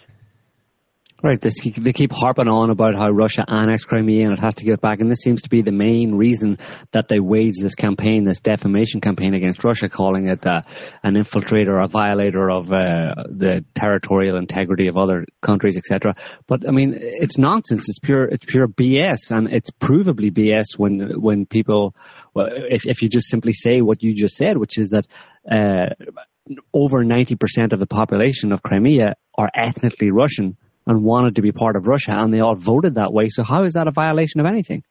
Right, 1.23 1.39
they 1.39 1.51
keep, 1.51 1.77
they 1.77 1.93
keep 1.93 2.13
harping 2.13 2.49
on 2.49 2.71
about 2.71 2.95
how 2.95 3.11
Russia 3.11 3.45
annexed 3.47 3.87
Crimea 3.87 4.25
and 4.25 4.33
it 4.33 4.39
has 4.43 4.55
to 4.57 4.65
get 4.65 4.81
back, 4.81 5.01
and 5.01 5.09
this 5.11 5.19
seems 5.19 5.43
to 5.43 5.51
be 5.51 5.61
the 5.61 5.71
main 5.71 6.15
reason 6.15 6.57
that 6.93 7.09
they 7.09 7.21
wage 7.21 7.57
this 7.61 7.75
campaign, 7.75 8.25
this 8.25 8.41
defamation 8.41 9.03
campaign 9.03 9.35
against 9.35 9.63
Russia, 9.63 9.91
calling 9.91 10.29
it 10.29 10.47
uh, 10.47 10.63
an 11.03 11.17
infiltrator, 11.17 11.85
a 11.85 11.89
violator 11.89 12.49
of 12.49 12.69
uh, 12.69 13.25
the 13.29 13.63
territorial 13.75 14.39
integrity 14.39 14.89
of 14.89 14.97
other 14.97 15.27
countries, 15.43 15.77
etc. 15.77 16.15
But 16.47 16.67
I 16.67 16.71
mean, 16.71 16.95
it's 16.99 17.37
nonsense. 17.37 17.91
It's 17.91 17.99
pure, 17.99 18.25
it's 18.25 18.47
pure 18.47 18.67
BS, 18.67 19.31
and 19.31 19.53
it's 19.53 19.71
provably 19.71 20.33
BS 20.33 20.79
when 20.79 21.21
when 21.21 21.45
people, 21.45 21.95
well, 22.33 22.49
if 22.51 22.87
if 22.87 23.03
you 23.03 23.11
just 23.11 23.29
simply 23.29 23.53
say 23.53 23.83
what 23.83 24.03
you 24.03 24.15
just 24.15 24.37
said, 24.37 24.57
which 24.57 24.79
is 24.79 24.91
that. 24.91 25.07
Uh, 25.51 25.95
over 26.73 27.05
90% 27.05 27.73
of 27.73 27.79
the 27.79 27.87
population 27.87 28.53
of 28.53 28.63
Crimea 28.63 29.15
are 29.37 29.51
ethnically 29.55 30.11
Russian 30.11 30.57
and 30.87 31.05
wanted 31.05 31.37
to 31.37 31.43
be 31.43 31.53
part 31.53 31.77
of 31.77 31.87
Russia, 31.87 32.13
and 32.13 32.33
they 32.33 32.41
all 32.41 32.57
voted 32.57 32.95
that 32.95 33.13
way. 33.13 33.29
So 33.29 33.43
how 33.43 33.65
is 33.65 33.75
that 33.75 33.87
a 33.87 33.93
violation 33.93 34.41
of 34.41 34.47
anything? 34.47 34.83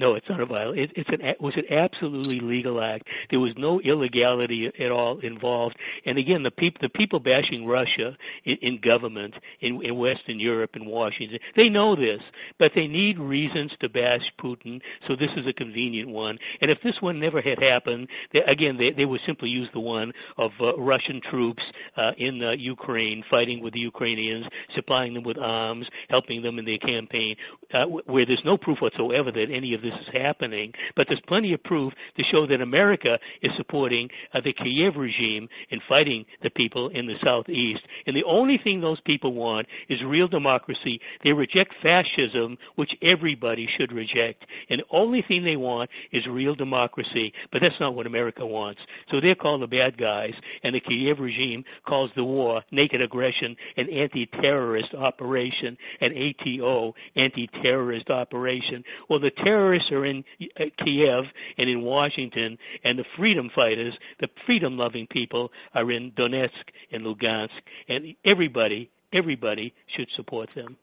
No, 0.00 0.14
it's 0.14 0.24
not 0.30 0.40
a 0.40 0.46
violation. 0.46 0.84
It, 0.84 0.90
it's 0.96 1.10
an 1.10 1.20
it 1.20 1.42
was 1.42 1.52
an 1.56 1.70
absolutely 1.70 2.40
legal 2.40 2.82
act. 2.82 3.06
There 3.28 3.38
was 3.38 3.52
no 3.58 3.80
illegality 3.82 4.72
at 4.80 4.90
all 4.90 5.20
involved. 5.22 5.76
And 6.06 6.16
again, 6.16 6.42
the 6.42 6.50
people 6.50 6.78
the 6.80 6.88
people 6.88 7.20
bashing 7.20 7.66
Russia 7.66 8.16
in, 8.46 8.56
in 8.62 8.80
government 8.82 9.34
in, 9.60 9.84
in 9.84 9.98
Western 9.98 10.40
Europe 10.40 10.70
and 10.72 10.86
Washington, 10.86 11.38
they 11.54 11.68
know 11.68 11.96
this, 11.96 12.22
but 12.58 12.70
they 12.74 12.86
need 12.86 13.18
reasons 13.18 13.72
to 13.82 13.90
bash 13.90 14.22
Putin. 14.42 14.80
So 15.06 15.16
this 15.16 15.28
is 15.36 15.44
a 15.46 15.52
convenient 15.52 16.08
one. 16.08 16.38
And 16.62 16.70
if 16.70 16.78
this 16.82 16.94
one 17.00 17.20
never 17.20 17.42
had 17.42 17.58
happened, 17.62 18.08
they, 18.32 18.40
again, 18.50 18.78
they 18.78 18.92
they 18.96 19.04
would 19.04 19.20
simply 19.26 19.50
use 19.50 19.68
the 19.74 19.80
one 19.80 20.12
of 20.38 20.52
uh, 20.62 20.78
Russian 20.78 21.20
troops 21.30 21.62
uh, 21.98 22.12
in 22.16 22.42
uh, 22.42 22.52
Ukraine, 22.52 23.22
fighting 23.30 23.62
with 23.62 23.74
the 23.74 23.80
Ukrainians, 23.80 24.46
supplying 24.74 25.12
them 25.12 25.24
with 25.24 25.36
arms, 25.36 25.86
helping 26.08 26.40
them 26.40 26.58
in 26.58 26.64
their 26.64 26.78
campaign, 26.78 27.36
uh, 27.74 27.84
where 27.84 28.24
there's 28.24 28.46
no 28.46 28.56
proof 28.56 28.78
whatsoever 28.80 29.30
that 29.30 29.48
any 29.54 29.74
of 29.74 29.82
this 29.82 29.89
is 29.92 30.14
happening. 30.22 30.72
But 30.96 31.06
there's 31.08 31.22
plenty 31.26 31.52
of 31.52 31.62
proof 31.62 31.92
to 32.16 32.22
show 32.30 32.46
that 32.46 32.60
America 32.60 33.18
is 33.42 33.50
supporting 33.56 34.08
uh, 34.34 34.40
the 34.42 34.52
Kiev 34.52 34.96
regime 34.96 35.48
in 35.70 35.80
fighting 35.88 36.24
the 36.42 36.50
people 36.50 36.88
in 36.90 37.06
the 37.06 37.14
southeast. 37.22 37.80
And 38.06 38.16
the 38.16 38.24
only 38.26 38.58
thing 38.62 38.80
those 38.80 39.00
people 39.00 39.34
want 39.34 39.66
is 39.88 39.98
real 40.06 40.28
democracy. 40.28 41.00
They 41.24 41.32
reject 41.32 41.74
fascism, 41.82 42.58
which 42.76 42.90
everybody 43.02 43.68
should 43.78 43.92
reject. 43.92 44.44
And 44.68 44.80
the 44.80 44.96
only 44.96 45.24
thing 45.26 45.44
they 45.44 45.56
want 45.56 45.90
is 46.12 46.26
real 46.28 46.54
democracy. 46.54 47.32
But 47.52 47.60
that's 47.62 47.80
not 47.80 47.94
what 47.94 48.06
America 48.06 48.44
wants. 48.44 48.80
So 49.10 49.20
they're 49.20 49.34
called 49.34 49.62
the 49.62 49.66
bad 49.66 49.98
guys, 49.98 50.32
and 50.62 50.74
the 50.74 50.80
Kiev 50.80 51.18
regime 51.18 51.64
calls 51.86 52.10
the 52.16 52.24
war 52.24 52.62
naked 52.70 53.00
aggression 53.00 53.56
an 53.76 53.88
anti-terrorist 53.90 54.94
operation, 54.94 55.76
an 56.00 56.12
ATO, 56.12 56.94
anti-terrorist 57.16 58.10
operation. 58.10 58.84
Well, 59.08 59.20
the 59.20 59.30
terrorists 59.42 59.79
are 59.90 60.06
in 60.06 60.24
uh, 60.42 60.64
Kiev 60.84 61.24
and 61.58 61.68
in 61.68 61.82
Washington, 61.82 62.58
and 62.84 62.98
the 62.98 63.04
freedom 63.16 63.50
fighters, 63.54 63.94
the 64.20 64.28
freedom-loving 64.46 65.08
people, 65.10 65.50
are 65.74 65.90
in 65.90 66.12
Donetsk 66.12 66.50
and 66.92 67.04
Lugansk, 67.04 67.50
and 67.88 68.14
everybody, 68.24 68.90
everybody 69.12 69.72
should 69.96 70.08
support 70.16 70.48
them. 70.54 70.76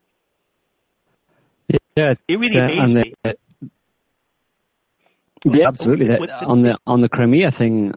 Yeah, 1.95 2.13
it 2.27 2.39
really 2.39 3.05
uh, 3.25 3.33
the, 3.33 3.35
yeah, 5.45 5.67
absolutely. 5.67 6.07
on 6.07 6.61
the 6.61 6.77
on 6.85 7.01
the 7.01 7.09
Crimea 7.09 7.51
thing, 7.51 7.93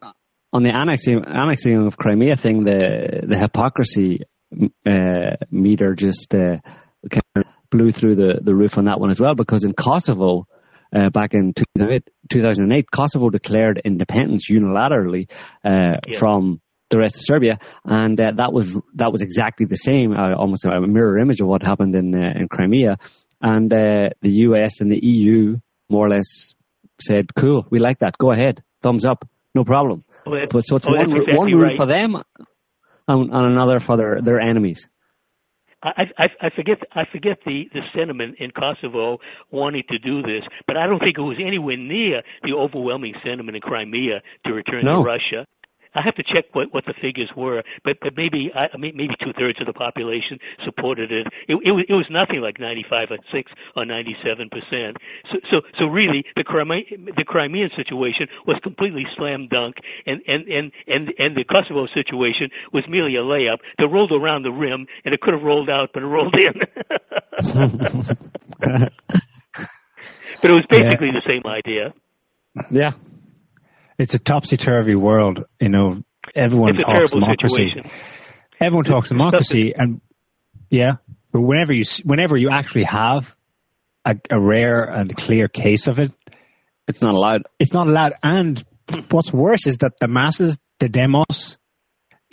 on 0.52 0.62
the 0.62 0.70
annexing 0.70 1.22
annexing 1.26 1.86
of 1.86 1.96
Crimea 1.96 2.36
thing, 2.36 2.64
the 2.64 3.26
the 3.28 3.38
hypocrisy 3.38 4.22
uh, 4.86 5.36
meter 5.50 5.94
just 5.94 6.34
uh, 6.34 6.56
kind 7.10 7.22
of 7.36 7.44
blew 7.70 7.90
through 7.90 8.16
the, 8.16 8.40
the 8.42 8.54
roof 8.54 8.78
on 8.78 8.86
that 8.86 8.98
one 8.98 9.10
as 9.10 9.20
well. 9.20 9.34
Because 9.34 9.64
in 9.64 9.72
Kosovo, 9.72 10.46
uh, 10.94 11.10
back 11.10 11.34
in 11.34 11.54
2008, 11.54 12.90
Kosovo 12.90 13.30
declared 13.30 13.80
independence 13.84 14.50
unilaterally 14.50 15.28
uh, 15.64 15.98
yeah. 16.06 16.18
from 16.18 16.60
the 16.90 16.98
rest 16.98 17.16
of 17.16 17.22
Serbia, 17.24 17.58
and 17.84 18.20
uh, 18.20 18.32
that 18.36 18.52
was 18.52 18.76
that 18.94 19.12
was 19.12 19.22
exactly 19.22 19.66
the 19.66 19.76
same, 19.76 20.12
uh, 20.12 20.34
almost 20.34 20.64
a 20.64 20.80
mirror 20.80 21.18
image 21.18 21.40
of 21.40 21.46
what 21.46 21.62
happened 21.62 21.94
in 21.94 22.14
in 22.14 22.48
Crimea. 22.48 22.96
And 23.40 23.70
the 23.70 24.12
US 24.22 24.80
and 24.80 24.90
the 24.90 24.98
EU 25.00 25.56
more 25.88 26.06
or 26.06 26.10
less 26.10 26.54
said, 27.00 27.34
"Cool, 27.34 27.66
we 27.70 27.78
like 27.78 28.00
that. 28.00 28.18
Go 28.18 28.32
ahead, 28.32 28.62
thumbs 28.82 29.06
up, 29.06 29.24
no 29.54 29.64
problem." 29.64 30.04
Well, 30.26 30.46
but 30.50 30.60
so 30.60 30.76
it's 30.76 30.86
well, 30.86 30.98
one, 30.98 31.12
exactly 31.12 31.38
one 31.38 31.52
rule 31.52 31.62
right. 31.62 31.76
for 31.76 31.86
them 31.86 32.16
and, 33.08 33.32
and, 33.32 33.46
another 33.52 33.80
for 33.80 33.96
their, 33.96 34.20
their 34.22 34.40
enemies. 34.40 34.88
I, 35.82 36.04
I, 36.18 36.26
I 36.42 36.50
forget 36.54 36.78
I 36.92 37.04
forget 37.10 37.38
the, 37.46 37.64
the 37.72 37.80
sentiment 37.94 38.36
in 38.38 38.50
Kosovo 38.50 39.18
wanting 39.50 39.84
to 39.88 39.98
do 39.98 40.22
this, 40.22 40.42
but 40.66 40.76
I 40.76 40.86
don't 40.86 40.98
think 40.98 41.16
it 41.16 41.22
was 41.22 41.38
anywhere 41.44 41.76
near 41.76 42.22
the 42.42 42.52
overwhelming 42.52 43.14
sentiment 43.24 43.56
in 43.56 43.62
Crimea 43.62 44.20
to 44.46 44.52
return 44.52 44.84
no. 44.84 45.02
to 45.02 45.08
Russia. 45.08 45.46
I 45.94 46.02
have 46.02 46.14
to 46.16 46.22
check 46.22 46.44
what 46.52 46.72
what 46.72 46.84
the 46.86 46.94
figures 47.00 47.30
were, 47.36 47.62
but 47.84 47.98
but 48.00 48.16
maybe 48.16 48.50
I 48.54 48.68
maybe 48.76 49.14
two 49.22 49.32
thirds 49.38 49.60
of 49.60 49.66
the 49.66 49.72
population 49.72 50.38
supported 50.64 51.10
it. 51.10 51.26
It, 51.48 51.56
it 51.64 51.72
was 51.72 51.84
it 51.88 51.94
was 51.94 52.06
nothing 52.10 52.40
like 52.40 52.60
95 52.60 53.10
or 53.10 53.18
six 53.32 53.50
or 53.76 53.84
97 53.84 54.48
percent. 54.50 54.96
So 55.32 55.38
so 55.50 55.60
so 55.78 55.84
really 55.86 56.24
the 56.36 56.44
Crimea 56.44 56.82
the 57.16 57.24
Crimean 57.24 57.70
situation 57.76 58.28
was 58.46 58.56
completely 58.62 59.04
slam 59.16 59.48
dunk, 59.48 59.76
and 60.06 60.20
and 60.26 60.46
and 60.48 60.72
and 60.86 61.12
and 61.18 61.36
the 61.36 61.44
Kosovo 61.44 61.86
situation 61.92 62.50
was 62.72 62.84
merely 62.88 63.16
a 63.16 63.22
layup 63.22 63.58
that 63.78 63.88
rolled 63.88 64.12
around 64.12 64.44
the 64.44 64.52
rim, 64.52 64.86
and 65.04 65.14
it 65.14 65.20
could 65.20 65.34
have 65.34 65.42
rolled 65.42 65.70
out, 65.70 65.90
but 65.92 66.02
it 66.02 66.06
rolled 66.06 66.36
in. 66.36 66.52
but 70.42 70.50
it 70.50 70.56
was 70.56 70.66
basically 70.70 71.08
yeah. 71.08 71.18
the 71.18 71.26
same 71.26 71.42
idea. 71.46 71.92
Yeah, 72.70 72.92
it's 74.00 74.14
a 74.14 74.18
topsy 74.18 74.56
turvy 74.56 74.94
world. 74.94 75.44
You 75.60 75.68
know, 75.68 76.02
everyone 76.34 76.74
talks 76.74 77.12
democracy. 77.12 77.48
Situation. 77.48 77.90
Everyone 78.60 78.84
talks 78.84 79.08
democracy, 79.08 79.74
and 79.76 80.00
yeah, 80.70 80.96
but 81.32 81.42
whenever 81.42 81.72
you 81.72 81.84
whenever 82.04 82.36
you 82.36 82.48
actually 82.50 82.84
have 82.84 83.34
a, 84.04 84.16
a 84.30 84.40
rare 84.40 84.84
and 84.84 85.14
clear 85.16 85.48
case 85.48 85.86
of 85.86 85.98
it, 85.98 86.12
it's 86.88 87.02
not 87.02 87.14
allowed. 87.14 87.42
It's 87.58 87.72
not 87.72 87.86
allowed. 87.86 88.14
And 88.22 88.62
what's 89.10 89.32
worse 89.32 89.66
is 89.66 89.78
that 89.78 89.92
the 90.00 90.08
masses, 90.08 90.58
the 90.78 90.88
demos, 90.88 91.58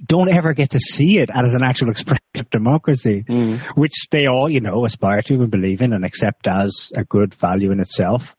don't 0.06 0.30
ever 0.30 0.54
get 0.54 0.72
to 0.72 0.80
see 0.80 1.20
it 1.20 1.30
as 1.30 1.54
an 1.54 1.64
actual 1.64 1.90
expression 1.90 2.24
of 2.36 2.50
democracy, 2.50 3.24
mm. 3.28 3.60
which 3.76 4.08
they 4.12 4.26
all, 4.28 4.50
you 4.50 4.62
know, 4.62 4.86
aspire 4.86 5.22
to 5.22 5.34
and 5.36 5.52
believe 5.52 5.82
in 5.82 5.94
and 5.94 6.06
accept 6.06 6.48
as 6.48 6.92
a 6.96 7.04
good 7.04 7.34
value 7.36 7.72
in 7.72 7.80
itself. 7.80 8.36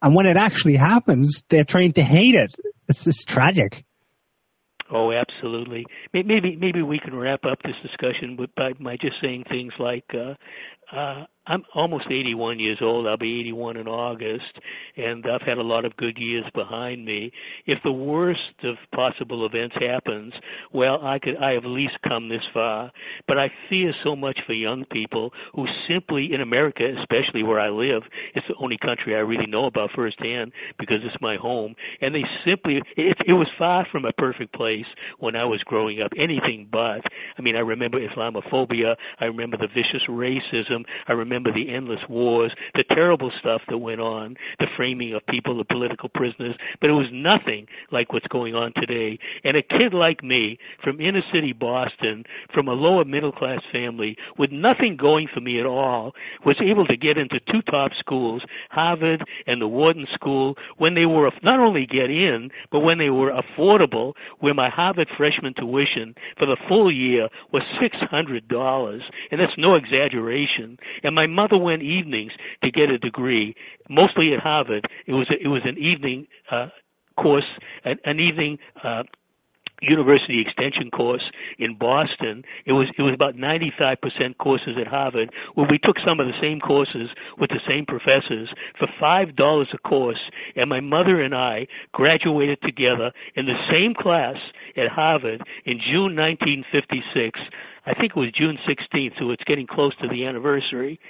And 0.00 0.14
when 0.14 0.26
it 0.26 0.36
actually 0.36 0.76
happens, 0.76 1.42
they're 1.48 1.64
trained 1.64 1.96
to 1.96 2.02
hate 2.02 2.34
it. 2.34 2.54
It's 2.88 3.04
just 3.04 3.28
tragic. 3.28 3.84
Oh, 4.90 5.12
absolutely. 5.12 5.84
Maybe 6.14 6.56
maybe 6.56 6.82
we 6.82 6.98
can 6.98 7.14
wrap 7.14 7.44
up 7.44 7.58
this 7.62 7.74
discussion 7.82 8.38
by, 8.56 8.72
by 8.80 8.96
just 8.96 9.16
saying 9.20 9.44
things 9.50 9.72
like, 9.78 10.04
uh, 10.14 10.34
uh, 10.96 11.26
I'm 11.48 11.64
almost 11.74 12.06
81 12.06 12.60
years 12.60 12.78
old. 12.82 13.06
I'll 13.06 13.16
be 13.16 13.40
81 13.40 13.78
in 13.78 13.88
August, 13.88 14.58
and 14.96 15.24
I've 15.26 15.46
had 15.46 15.56
a 15.56 15.62
lot 15.62 15.86
of 15.86 15.96
good 15.96 16.18
years 16.18 16.44
behind 16.54 17.04
me. 17.04 17.32
If 17.66 17.78
the 17.82 17.92
worst 17.92 18.40
of 18.64 18.76
possible 18.94 19.46
events 19.46 19.74
happens, 19.80 20.34
well, 20.72 21.00
I 21.02 21.18
could 21.18 21.36
I 21.38 21.52
have 21.52 21.64
at 21.64 21.70
least 21.70 21.94
come 22.06 22.28
this 22.28 22.42
far. 22.52 22.92
But 23.26 23.38
I 23.38 23.48
fear 23.70 23.92
so 24.04 24.14
much 24.14 24.38
for 24.46 24.52
young 24.52 24.84
people 24.92 25.30
who 25.54 25.64
simply 25.88 26.30
in 26.34 26.42
America, 26.42 26.84
especially 27.00 27.42
where 27.42 27.60
I 27.60 27.70
live, 27.70 28.02
it's 28.34 28.46
the 28.46 28.54
only 28.60 28.76
country 28.76 29.14
I 29.14 29.20
really 29.20 29.46
know 29.46 29.64
about 29.64 29.90
firsthand 29.96 30.52
because 30.78 30.98
it's 31.02 31.16
my 31.22 31.36
home, 31.36 31.74
and 32.00 32.14
they 32.14 32.24
simply 32.44 32.80
it, 32.96 33.16
it 33.26 33.32
was 33.32 33.48
far 33.58 33.86
from 33.90 34.04
a 34.04 34.12
perfect 34.12 34.52
place 34.52 34.86
when 35.18 35.34
I 35.34 35.46
was 35.46 35.62
growing 35.64 36.02
up. 36.02 36.12
Anything 36.18 36.68
but. 36.70 37.00
I 37.38 37.42
mean, 37.42 37.56
I 37.56 37.60
remember 37.60 37.98
Islamophobia. 37.98 38.96
I 39.18 39.24
remember 39.24 39.56
the 39.56 39.68
vicious 39.68 40.06
racism. 40.08 40.84
I 41.06 41.12
remember 41.12 41.37
remember 41.38 41.58
the 41.58 41.74
endless 41.74 42.00
wars, 42.08 42.52
the 42.74 42.84
terrible 42.94 43.30
stuff 43.38 43.62
that 43.68 43.78
went 43.78 44.00
on, 44.00 44.36
the 44.58 44.66
framing 44.76 45.14
of 45.14 45.24
people 45.26 45.60
as 45.60 45.66
political 45.70 46.08
prisoners, 46.08 46.56
but 46.80 46.90
it 46.90 46.94
was 46.94 47.06
nothing 47.12 47.66
like 47.92 48.12
what's 48.12 48.26
going 48.26 48.54
on 48.54 48.72
today. 48.76 49.18
And 49.44 49.56
a 49.56 49.62
kid 49.62 49.94
like 49.94 50.22
me 50.22 50.58
from 50.82 51.00
inner 51.00 51.22
city 51.32 51.52
Boston, 51.52 52.24
from 52.52 52.68
a 52.68 52.72
lower 52.72 53.04
middle 53.04 53.32
class 53.32 53.60
family, 53.72 54.16
with 54.38 54.50
nothing 54.50 54.96
going 54.98 55.28
for 55.32 55.40
me 55.40 55.60
at 55.60 55.66
all, 55.66 56.12
was 56.44 56.56
able 56.60 56.86
to 56.86 56.96
get 56.96 57.18
into 57.18 57.40
two 57.50 57.62
top 57.70 57.92
schools, 57.98 58.42
Harvard 58.70 59.24
and 59.46 59.60
the 59.60 59.68
Wharton 59.68 60.06
School, 60.14 60.56
when 60.78 60.94
they 60.94 61.06
were 61.06 61.30
not 61.42 61.60
only 61.60 61.86
get 61.86 62.10
in, 62.10 62.50
but 62.72 62.80
when 62.80 62.98
they 62.98 63.10
were 63.10 63.32
affordable, 63.32 64.14
where 64.40 64.54
my 64.54 64.68
Harvard 64.68 65.08
freshman 65.16 65.54
tuition 65.54 66.14
for 66.38 66.46
the 66.46 66.56
full 66.68 66.92
year 66.92 67.28
was 67.52 67.62
$600. 67.80 69.00
And 69.30 69.40
that's 69.40 69.52
no 69.56 69.74
exaggeration. 69.74 70.78
And 71.02 71.14
my 71.14 71.26
mother 71.28 71.58
went 71.58 71.82
evenings 71.82 72.32
to 72.62 72.70
get 72.70 72.90
a 72.90 72.98
degree, 72.98 73.54
mostly 73.88 74.32
at 74.34 74.40
Harvard. 74.40 74.86
It 75.06 75.12
was 75.12 75.28
a, 75.30 75.42
it 75.42 75.48
was 75.48 75.62
an 75.64 75.78
evening 75.78 76.26
uh, 76.50 76.68
course, 77.16 77.46
an, 77.84 77.98
an 78.04 78.20
evening 78.20 78.58
uh, 78.82 79.02
university 79.80 80.40
extension 80.40 80.90
course 80.90 81.22
in 81.58 81.76
Boston. 81.76 82.42
It 82.66 82.72
was 82.72 82.88
it 82.98 83.02
was 83.02 83.14
about 83.14 83.34
95% 83.36 84.36
courses 84.38 84.76
at 84.80 84.86
Harvard 84.86 85.30
where 85.54 85.68
we 85.70 85.78
took 85.78 85.96
some 86.04 86.20
of 86.20 86.26
the 86.26 86.38
same 86.40 86.60
courses 86.60 87.10
with 87.38 87.50
the 87.50 87.60
same 87.68 87.86
professors 87.86 88.48
for 88.78 88.88
$5 89.00 89.64
a 89.72 89.78
course 89.78 90.30
and 90.56 90.68
my 90.68 90.80
mother 90.80 91.20
and 91.20 91.34
I 91.34 91.66
graduated 91.92 92.58
together 92.62 93.12
in 93.36 93.46
the 93.46 93.58
same 93.70 93.94
class 93.94 94.36
at 94.76 94.88
Harvard 94.88 95.42
in 95.64 95.78
June 95.78 96.16
1956. 96.16 97.38
I 97.88 97.94
think 97.94 98.12
it 98.14 98.20
was 98.20 98.30
June 98.36 98.58
16th, 98.68 99.18
so 99.18 99.30
it's 99.30 99.44
getting 99.44 99.66
close 99.66 99.96
to 100.02 100.08
the 100.08 100.26
anniversary 100.26 101.00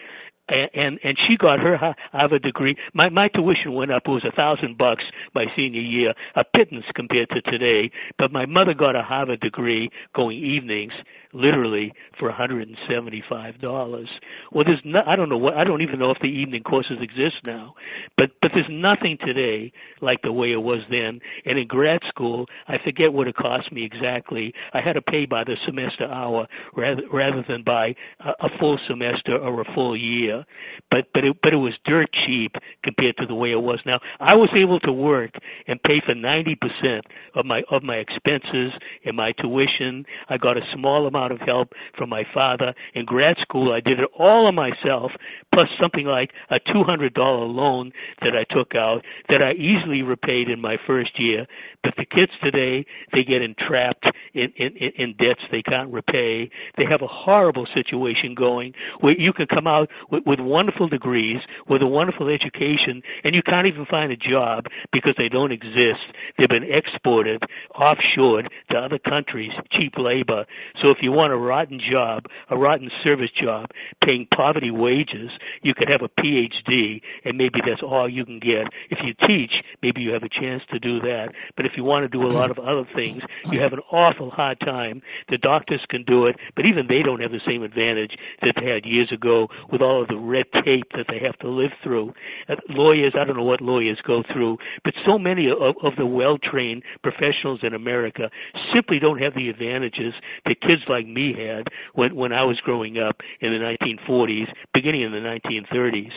and 0.49 0.99
and 1.03 1.17
she 1.27 1.37
got 1.37 1.59
her 1.59 1.77
Harvard 2.13 2.43
degree. 2.43 2.77
My 2.95 3.09
my 3.09 3.29
tuition 3.29 3.75
went 3.75 3.91
up. 3.91 4.03
It 4.07 4.11
was 4.11 4.25
a 4.27 4.35
thousand 4.35 4.79
bucks 4.79 5.05
my 5.35 5.45
senior 5.57 5.81
year, 5.81 6.15
a 6.37 6.45
pittance 6.45 6.85
compared 6.95 7.29
to 7.31 7.43
today. 7.43 7.91
But 8.19 8.33
my 8.33 8.47
mother 8.47 8.75
got 8.75 8.97
a 8.97 9.03
Harvard 9.03 9.41
degree, 9.41 9.91
going 10.15 10.39
evenings. 10.39 10.93
Literally 11.33 11.93
for 12.19 12.31
$175. 12.31 14.07
Well, 14.53 14.65
there's 14.65 14.81
no, 14.85 15.01
I 15.07 15.17
don't 15.17 15.29
know 15.29 15.39
what 15.39 15.55
I 15.55 15.65
don't 15.65 15.83
even 15.83 15.99
know 15.99 16.11
if 16.11 16.19
the 16.21 16.29
evening 16.29 16.63
courses 16.63 16.99
exist 17.01 17.37
now, 17.45 17.75
but 18.17 18.31
but 18.41 18.51
there's 18.55 18.67
nothing 18.71 19.19
today 19.25 19.73
like 20.01 20.23
the 20.23 20.33
way 20.33 20.53
it 20.53 20.63
was 20.63 20.81
then. 20.91 21.21
And 21.45 21.59
in 21.59 21.67
grad 21.67 22.01
school, 22.09 22.47
I 22.67 22.77
forget 22.83 23.13
what 23.13 23.29
it 23.29 23.37
cost 23.37 23.73
me 23.73 23.85
exactly. 23.85 24.53
I 24.73 24.81
had 24.81 24.95
to 24.95 25.03
pay 25.03 25.27
by 25.27 25.45
the 25.45 25.57
semester 25.67 26.07
hour 26.07 26.47
rather 26.77 27.03
rather 27.13 27.45
than 27.49 27.63
by 27.63 27.95
a, 28.21 28.47
a 28.47 28.49
full 28.59 28.79
semester 28.89 29.37
or 29.37 29.61
a 29.61 29.75
full 29.75 29.97
year. 29.97 30.45
But 30.91 31.07
but 31.13 31.25
it 31.25 31.37
but 31.43 31.53
it 31.53 31.57
was 31.57 31.75
dirt 31.85 32.09
cheap 32.27 32.53
compared 32.83 33.17
to 33.19 33.27
the 33.27 33.35
way 33.35 33.53
it 33.53 33.63
was 33.63 33.81
now. 33.85 34.01
I 34.21 34.35
was 34.35 34.51
able 34.57 34.81
to 34.81 34.93
work 34.93 35.33
and 35.67 35.83
pay 35.83 36.01
for 36.05 36.15
90% 36.15 37.01
of 37.35 37.45
my 37.45 37.63
of 37.71 37.83
my 37.83 37.97
expenses 37.97 38.73
and 39.05 39.17
my 39.17 39.33
tuition. 39.33 40.05
I 40.29 40.39
got 40.39 40.57
a 40.57 40.63
small 40.75 41.07
amount 41.07 41.18
of 41.33 41.41
help 41.41 41.73
from 41.97 42.09
my 42.09 42.23
father. 42.33 42.75
In 42.95 43.05
grad 43.05 43.37
school, 43.43 43.73
I 43.73 43.81
did 43.81 43.99
it 43.99 44.09
all 44.19 44.47
on 44.47 44.55
myself, 44.55 45.13
plus 45.53 45.69
something 45.81 46.07
like 46.07 46.31
a 46.51 46.61
$200 46.61 47.11
loan 47.17 47.93
that 48.21 48.35
I 48.35 48.45
took 48.55 48.75
out 48.75 49.03
that 49.29 49.43
I 49.43 49.53
easily 49.53 50.03
repaid 50.03 50.49
in 50.49 50.61
my 50.61 50.77
first 50.87 51.19
year. 51.19 51.47
But 51.83 51.95
the 51.97 52.07
kids 52.07 52.33
today, 52.43 52.87
they 53.13 53.25
get 53.25 53.43
entrapped 53.43 54.07
in, 54.35 54.53
in, 54.57 54.77
in 54.97 55.15
debts 55.19 55.41
they 55.51 55.63
can't 55.63 55.93
repay. 55.93 56.51
They 56.77 56.85
have 56.89 57.03
a 57.03 57.09
horrible 57.09 57.67
situation 57.75 58.35
going 58.37 58.73
where 59.01 59.19
you 59.19 59.33
can 59.33 59.47
come 59.47 59.67
out 59.67 59.89
with, 60.11 60.23
with 60.27 60.41
wonderful 60.41 60.89
degrees, 60.89 61.39
with 61.69 61.83
a 61.83 61.87
wonderful 61.87 62.29
education, 62.29 63.03
and 63.25 63.35
you 63.35 63.43
can't 63.43 63.67
even 63.67 63.87
find 63.87 64.13
a 64.13 64.17
job 64.17 64.65
because 64.93 65.15
they 65.19 65.29
don't 65.29 65.53
exist. 65.53 66.03
They've 66.37 66.49
been 66.49 66.69
exported, 66.71 67.43
offshored 67.75 68.47
to 68.71 68.77
other 68.77 68.99
countries, 68.99 69.53
cheap 69.73 69.95
labor. 69.97 70.45
So 70.83 70.91
if 70.91 70.99
you 71.01 71.08
want 71.13 71.33
a 71.33 71.37
rotten 71.37 71.81
job, 71.81 72.25
a 72.51 72.57
rotten 72.57 72.91
service 73.03 73.31
job, 73.31 73.71
paying 74.05 74.27
poverty 74.35 74.71
wages, 74.71 75.31
you 75.63 75.75
could 75.75 75.89
have 75.89 76.03
a 76.03 76.09
PhD, 76.21 77.01
and 77.25 77.37
maybe 77.37 77.61
that's 77.67 77.83
all 77.83 78.09
you 78.09 78.25
can 78.25 78.39
get. 78.39 78.67
If 78.91 78.99
you 79.05 79.15
teach, 79.27 79.53
maybe 79.83 80.01
you 80.01 80.13
have 80.13 80.23
a 80.23 80.29
chance 80.29 80.63
to 80.71 80.79
do 80.79 81.01
that. 81.01 81.29
But 81.57 81.67
if 81.67 81.73
you 81.77 81.85
want 81.85 82.05
to 82.05 82.09
do 82.09 82.27
a 82.27 82.33
lot 82.33 82.51
of 82.51 82.59
other 82.59 82.87
things, 82.95 83.23
you 83.51 83.61
have 83.61 83.73
an 83.73 83.81
awful 83.93 84.31
hard 84.31 84.61
time. 84.61 85.03
The 85.29 85.39
doctors 85.39 85.85
can 85.89 86.05
do 86.05 86.27
it, 86.27 86.37
but 86.57 86.67
even 86.67 86.87
they 86.89 87.03
don't 87.03 87.21
have 87.21 87.33
the 87.33 87.41
same 87.47 87.63
advantage 87.63 88.13
that 88.43 88.55
they 88.61 88.67
had 88.67 88.85
years 88.85 89.13
ago 89.13 89.49
with 89.71 89.83
all 89.83 90.03
of 90.03 90.09
the 90.09 90.17
red 90.17 90.47
tape 90.65 90.91
that 90.93 91.07
they 91.09 91.19
have 91.25 91.39
to 91.39 91.49
live 91.49 91.73
through. 91.83 92.13
Uh, 92.49 92.57
lawyers, 92.69 93.15
I 93.19 93.25
don't 93.25 93.37
know 93.37 93.45
what 93.45 93.61
lawyers 93.61 94.01
go 94.07 94.23
through, 94.33 94.59
but 94.85 94.95
so 95.07 95.19
many 95.19 95.49
of, 95.51 95.77
of 95.83 95.97
the 95.97 96.07
well-trained 96.07 96.83
professionals 97.03 97.61
in 97.63 97.75
America 97.75 98.31
simply 98.75 98.99
don't 98.99 99.21
have 99.21 99.35
the 99.35 99.49
advantages 99.49 100.15
that 100.45 100.61
kids 100.61 100.83
like 100.89 100.98
me 101.07 101.35
had 101.37 101.69
when 101.95 102.15
when 102.17 102.33
I 102.33 102.45
was 102.45 102.59
growing 102.61 102.99
up 102.99 103.17
in 103.41 103.53
the 103.53 103.59
1940s, 103.59 104.49
beginning 104.75 105.03
in 105.03 105.13
the 105.13 105.19
1930s. 105.19 106.13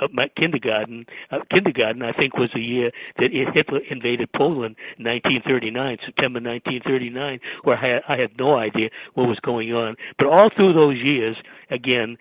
Uh, 0.00 0.08
my 0.12 0.28
kindergarten, 0.36 1.06
uh, 1.30 1.38
kindergarten, 1.54 2.02
I 2.02 2.12
think, 2.12 2.36
was 2.36 2.50
the 2.54 2.60
year 2.60 2.90
that 3.18 3.30
Hitler 3.32 3.80
invaded 3.90 4.30
Poland, 4.32 4.76
1939, 4.98 5.98
September 6.04 6.40
1939, 6.40 7.40
where 7.64 7.76
I 7.76 7.94
had, 7.94 8.02
I 8.08 8.20
had 8.20 8.30
no 8.38 8.56
idea 8.56 8.90
what 9.14 9.28
was 9.28 9.38
going 9.40 9.72
on. 9.72 9.96
But 10.18 10.28
all 10.28 10.50
through 10.54 10.74
those 10.74 10.96
years, 10.96 11.36
again, 11.70 12.16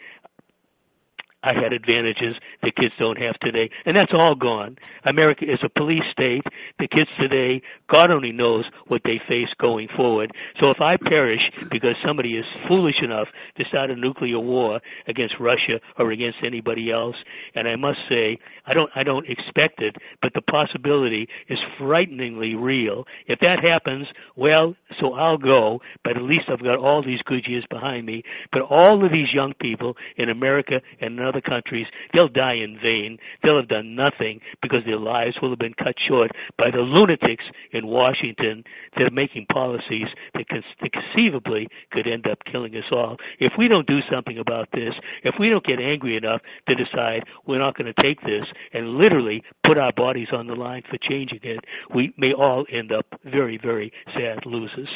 I 1.44 1.54
had 1.54 1.72
advantages 1.72 2.36
that 2.62 2.76
kids 2.76 2.94
don't 3.00 3.18
have 3.18 3.40
today, 3.40 3.70
and 3.86 3.96
that's 3.96 4.12
all 4.14 4.36
gone. 4.36 4.78
America 5.06 5.46
is 5.46 5.60
a 5.64 5.70
police 5.70 6.04
state. 6.12 6.44
The 6.80 6.88
kids 6.88 7.10
today, 7.20 7.62
God 7.90 8.12
only 8.12 8.34
knows 8.34 8.66
what 8.88 9.02
they 9.06 9.22
face 9.28 9.48
going 9.60 9.88
forward. 9.96 10.32
So 10.60 10.70
if 10.70 10.82
I 10.82 10.98
perish 10.98 11.42
because 11.72 11.96
somebody 12.06 12.36
is 12.36 12.46
foolish 12.68 13.02
enough 13.02 13.28
to 13.58 13.64
start 13.66 13.90
a 13.90 13.96
nuclear 13.96 14.40
war 14.40 14.82
against 15.08 15.36
Russia 15.40 15.80
or 15.98 16.12
against 16.12 16.40
anybody 16.44 16.92
else, 16.92 17.16
and 17.56 17.68
I 17.68 17.78
must 17.78 18.00
say, 18.10 18.38
I 18.66 18.74
don't, 18.74 18.90
I 18.96 19.04
don't 19.04 19.28
expect 19.30 19.82
it, 19.82 19.96
but 20.22 20.34
the 20.34 20.42
possibility 20.42 21.28
is 21.48 21.58
frighteningly 21.78 22.56
real. 22.56 23.06
If 23.28 23.40
that 23.40 23.64
happens, 23.64 24.08
well, 24.36 24.76
so 25.00 25.14
I'll 25.14 25.38
go, 25.38 25.80
but 26.04 26.18
at 26.18 26.24
least 26.24 26.46
I've 26.50 26.64
got 26.64 26.78
all 26.78 27.04
these 27.04 27.22
good 27.26 27.46
years 27.48 27.66
behind 27.70 28.06
me. 28.06 28.24
But 28.52 28.64
all 28.64 29.06
of 29.06 29.12
these 29.12 29.34
young 29.34 29.54
people 29.62 29.96
in 30.18 30.30
America 30.30 30.82
and 31.00 31.16
other 31.30 31.42
countries, 31.42 31.86
they'll 32.14 32.28
die 32.28 32.56
in 32.56 32.78
vain. 32.82 33.18
They'll 33.44 33.62
have 33.62 33.70
done 33.70 33.96
nothing 33.96 34.42
because 34.62 34.82
their 34.86 35.00
lives 35.00 35.38
will 35.42 35.52
have 35.52 35.60
been 35.60 35.78
cut 35.78 35.96
short 36.08 36.32
by 36.58 36.72
the 36.72 36.82
lunatics 36.82 37.46
in 37.72 37.88
Washington 37.88 38.64
that 38.98 39.04
are 39.04 39.14
making 39.14 39.46
policies 39.52 40.10
that, 40.34 40.46
conceivably 40.50 41.68
could 41.92 42.08
end 42.08 42.26
up 42.26 42.40
killing 42.52 42.76
us 42.76 42.90
all. 42.92 43.18
If 43.40 43.54
we 43.58 43.68
don't 43.68 43.88
do 43.88 44.00
something 44.12 44.40
about 44.40 44.70
this, 44.74 44.94
if 45.24 45.36
we 45.40 45.50
don't 45.50 45.66
get 45.66 45.80
angry 45.80 46.18
enough 46.18 46.42
to 46.68 46.76
decide 46.76 47.24
we're 47.46 47.60
not 47.60 47.78
going 47.78 47.94
to 47.94 48.02
take 48.02 48.22
this 48.22 48.46
and 48.74 48.98
literally 48.98 49.44
put 49.66 49.78
our 49.78 49.94
bodies 49.94 50.30
on 50.34 50.48
the 50.48 50.56
line 50.56 50.84
for 50.90 50.98
changing 50.98 51.42
it, 51.44 51.60
we 51.94 52.14
may 52.18 52.34
all 52.34 52.66
end 52.72 52.92
up 52.92 53.06
very, 53.24 53.60
very 53.62 53.92
sad 54.14 54.46
losers. 54.46 54.90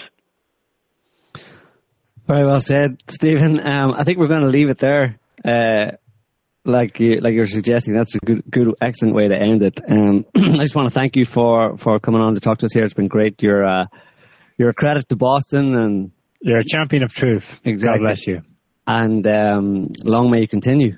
Very 2.27 2.45
well 2.45 2.59
said, 2.59 3.01
Stephen. 3.09 3.59
Um, 3.59 3.93
I 3.97 4.03
think 4.03 4.17
we're 4.17 4.27
going 4.27 4.45
to 4.45 4.49
leave 4.49 4.69
it 4.69 4.77
there. 4.77 5.19
Uh, 5.43 5.97
like 6.65 6.99
you, 6.99 7.15
like 7.15 7.33
you're 7.33 7.45
suggesting, 7.45 7.93
that's 7.93 8.15
a 8.15 8.19
good, 8.19 8.43
good, 8.49 8.73
excellent 8.81 9.15
way 9.15 9.27
to 9.27 9.35
end 9.35 9.61
it. 9.63 9.81
Um, 9.89 10.25
I 10.35 10.61
just 10.61 10.75
want 10.75 10.87
to 10.87 10.93
thank 10.93 11.15
you 11.15 11.25
for, 11.25 11.77
for 11.77 11.99
coming 11.99 12.21
on 12.21 12.35
to 12.35 12.39
talk 12.39 12.59
to 12.59 12.65
us 12.65 12.73
here. 12.73 12.83
It's 12.83 12.93
been 12.93 13.07
great. 13.07 13.41
You're, 13.41 13.65
uh, 13.65 13.85
you're 14.57 14.69
a 14.69 14.73
credit 14.73 15.07
to 15.09 15.15
Boston 15.15 15.75
and 15.75 16.11
you're 16.41 16.59
a 16.59 16.65
champion 16.65 17.03
of 17.03 17.13
truth. 17.13 17.59
Exactly. 17.63 17.99
God 17.99 18.05
bless 18.05 18.27
you. 18.27 18.41
And 18.85 19.25
um, 19.27 19.89
long 20.03 20.31
may 20.31 20.41
you 20.41 20.47
continue. 20.47 20.97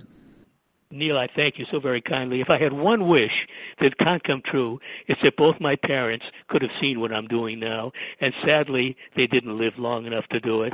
Niall, 0.91 1.17
I 1.17 1.27
thank 1.35 1.55
you 1.57 1.65
so 1.71 1.79
very 1.79 2.01
kindly. 2.01 2.41
If 2.41 2.49
I 2.49 2.61
had 2.61 2.71
one 2.71 3.09
wish 3.09 3.31
that 3.79 3.97
can't 3.97 4.23
come 4.23 4.41
true, 4.49 4.79
it's 5.07 5.19
that 5.23 5.35
both 5.35 5.55
my 5.59 5.75
parents 5.83 6.25
could 6.47 6.61
have 6.61 6.71
seen 6.79 6.99
what 6.99 7.11
I'm 7.11 7.27
doing 7.27 7.59
now, 7.59 7.91
and 8.21 8.33
sadly, 8.45 8.95
they 9.15 9.27
didn't 9.27 9.57
live 9.57 9.73
long 9.77 10.05
enough 10.05 10.25
to 10.31 10.39
do 10.39 10.63
it. 10.63 10.73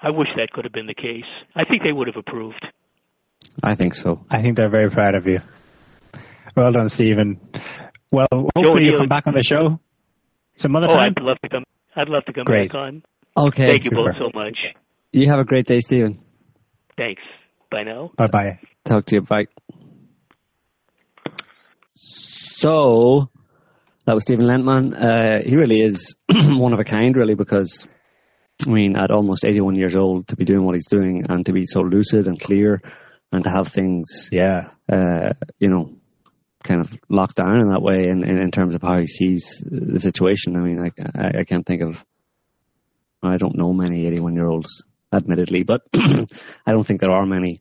I 0.00 0.10
wish 0.10 0.28
that 0.36 0.50
could 0.52 0.64
have 0.64 0.72
been 0.72 0.86
the 0.86 0.94
case. 0.94 1.28
I 1.54 1.64
think 1.64 1.82
they 1.82 1.92
would 1.92 2.06
have 2.06 2.16
approved. 2.16 2.64
I 3.62 3.74
think 3.74 3.94
so. 3.94 4.24
I 4.30 4.42
think 4.42 4.56
they're 4.56 4.70
very 4.70 4.90
proud 4.90 5.14
of 5.14 5.26
you. 5.26 5.38
Well 6.56 6.72
done, 6.72 6.88
Stephen. 6.88 7.40
Well, 8.10 8.26
hopefully 8.32 8.84
you 8.84 8.98
come 8.98 9.08
back 9.08 9.26
on 9.26 9.34
the 9.34 9.42
show 9.42 9.80
some 10.56 10.76
other 10.76 10.86
oh, 10.90 10.94
time. 10.94 11.14
I'd 11.16 11.22
love 11.22 11.38
to 11.42 11.48
come. 11.48 11.64
I'd 11.96 12.08
love 12.08 12.24
to 12.26 12.32
come 12.32 12.44
great. 12.44 12.70
back 12.70 12.78
on. 12.78 13.02
Okay. 13.36 13.66
Thank 13.66 13.84
you 13.84 13.90
Super. 13.90 14.12
both 14.12 14.18
so 14.18 14.38
much. 14.38 14.58
You 15.12 15.28
have 15.30 15.40
a 15.40 15.44
great 15.44 15.66
day, 15.66 15.78
Stephen. 15.78 16.20
Thanks. 16.96 17.22
Bye 17.70 17.82
now. 17.84 18.10
Bye 18.16 18.28
bye. 18.28 18.60
Talk 18.84 19.06
to 19.06 19.16
you. 19.16 19.22
Bye. 19.22 19.46
So 21.96 23.28
that 24.06 24.14
was 24.14 24.22
Stephen 24.22 24.46
Lendman. 24.46 24.94
Uh, 24.94 25.38
he 25.44 25.56
really 25.56 25.80
is 25.80 26.14
one 26.28 26.72
of 26.72 26.78
a 26.78 26.84
kind, 26.84 27.16
really, 27.16 27.34
because 27.34 27.86
I 28.66 28.70
mean, 28.70 28.96
at 28.96 29.10
almost 29.10 29.44
81 29.44 29.74
years 29.74 29.96
old, 29.96 30.28
to 30.28 30.36
be 30.36 30.44
doing 30.44 30.64
what 30.64 30.74
he's 30.74 30.86
doing 30.86 31.24
and 31.28 31.44
to 31.46 31.52
be 31.52 31.64
so 31.66 31.80
lucid 31.80 32.26
and 32.26 32.40
clear 32.40 32.80
and 33.34 33.44
to 33.44 33.50
have 33.50 33.68
things, 33.68 34.28
yeah, 34.30 34.70
uh, 34.90 35.32
you 35.58 35.68
know, 35.68 35.96
kind 36.62 36.80
of 36.80 36.92
locked 37.08 37.36
down 37.36 37.60
in 37.60 37.68
that 37.68 37.82
way 37.82 38.08
in, 38.08 38.24
in, 38.24 38.38
in, 38.40 38.50
terms 38.50 38.74
of 38.74 38.82
how 38.82 38.98
he 38.98 39.06
sees 39.06 39.62
the 39.64 39.98
situation. 39.98 40.56
I 40.56 40.60
mean, 40.60 40.80
I, 40.80 41.20
I, 41.20 41.40
I 41.40 41.44
can't 41.44 41.66
think 41.66 41.82
of, 41.82 41.96
I 43.22 43.36
don't 43.36 43.56
know 43.56 43.72
many 43.72 44.06
81 44.06 44.34
year 44.34 44.46
olds, 44.46 44.84
admittedly, 45.12 45.64
but 45.64 45.82
I 45.94 46.72
don't 46.72 46.86
think 46.86 47.00
there 47.00 47.10
are 47.10 47.26
many 47.26 47.60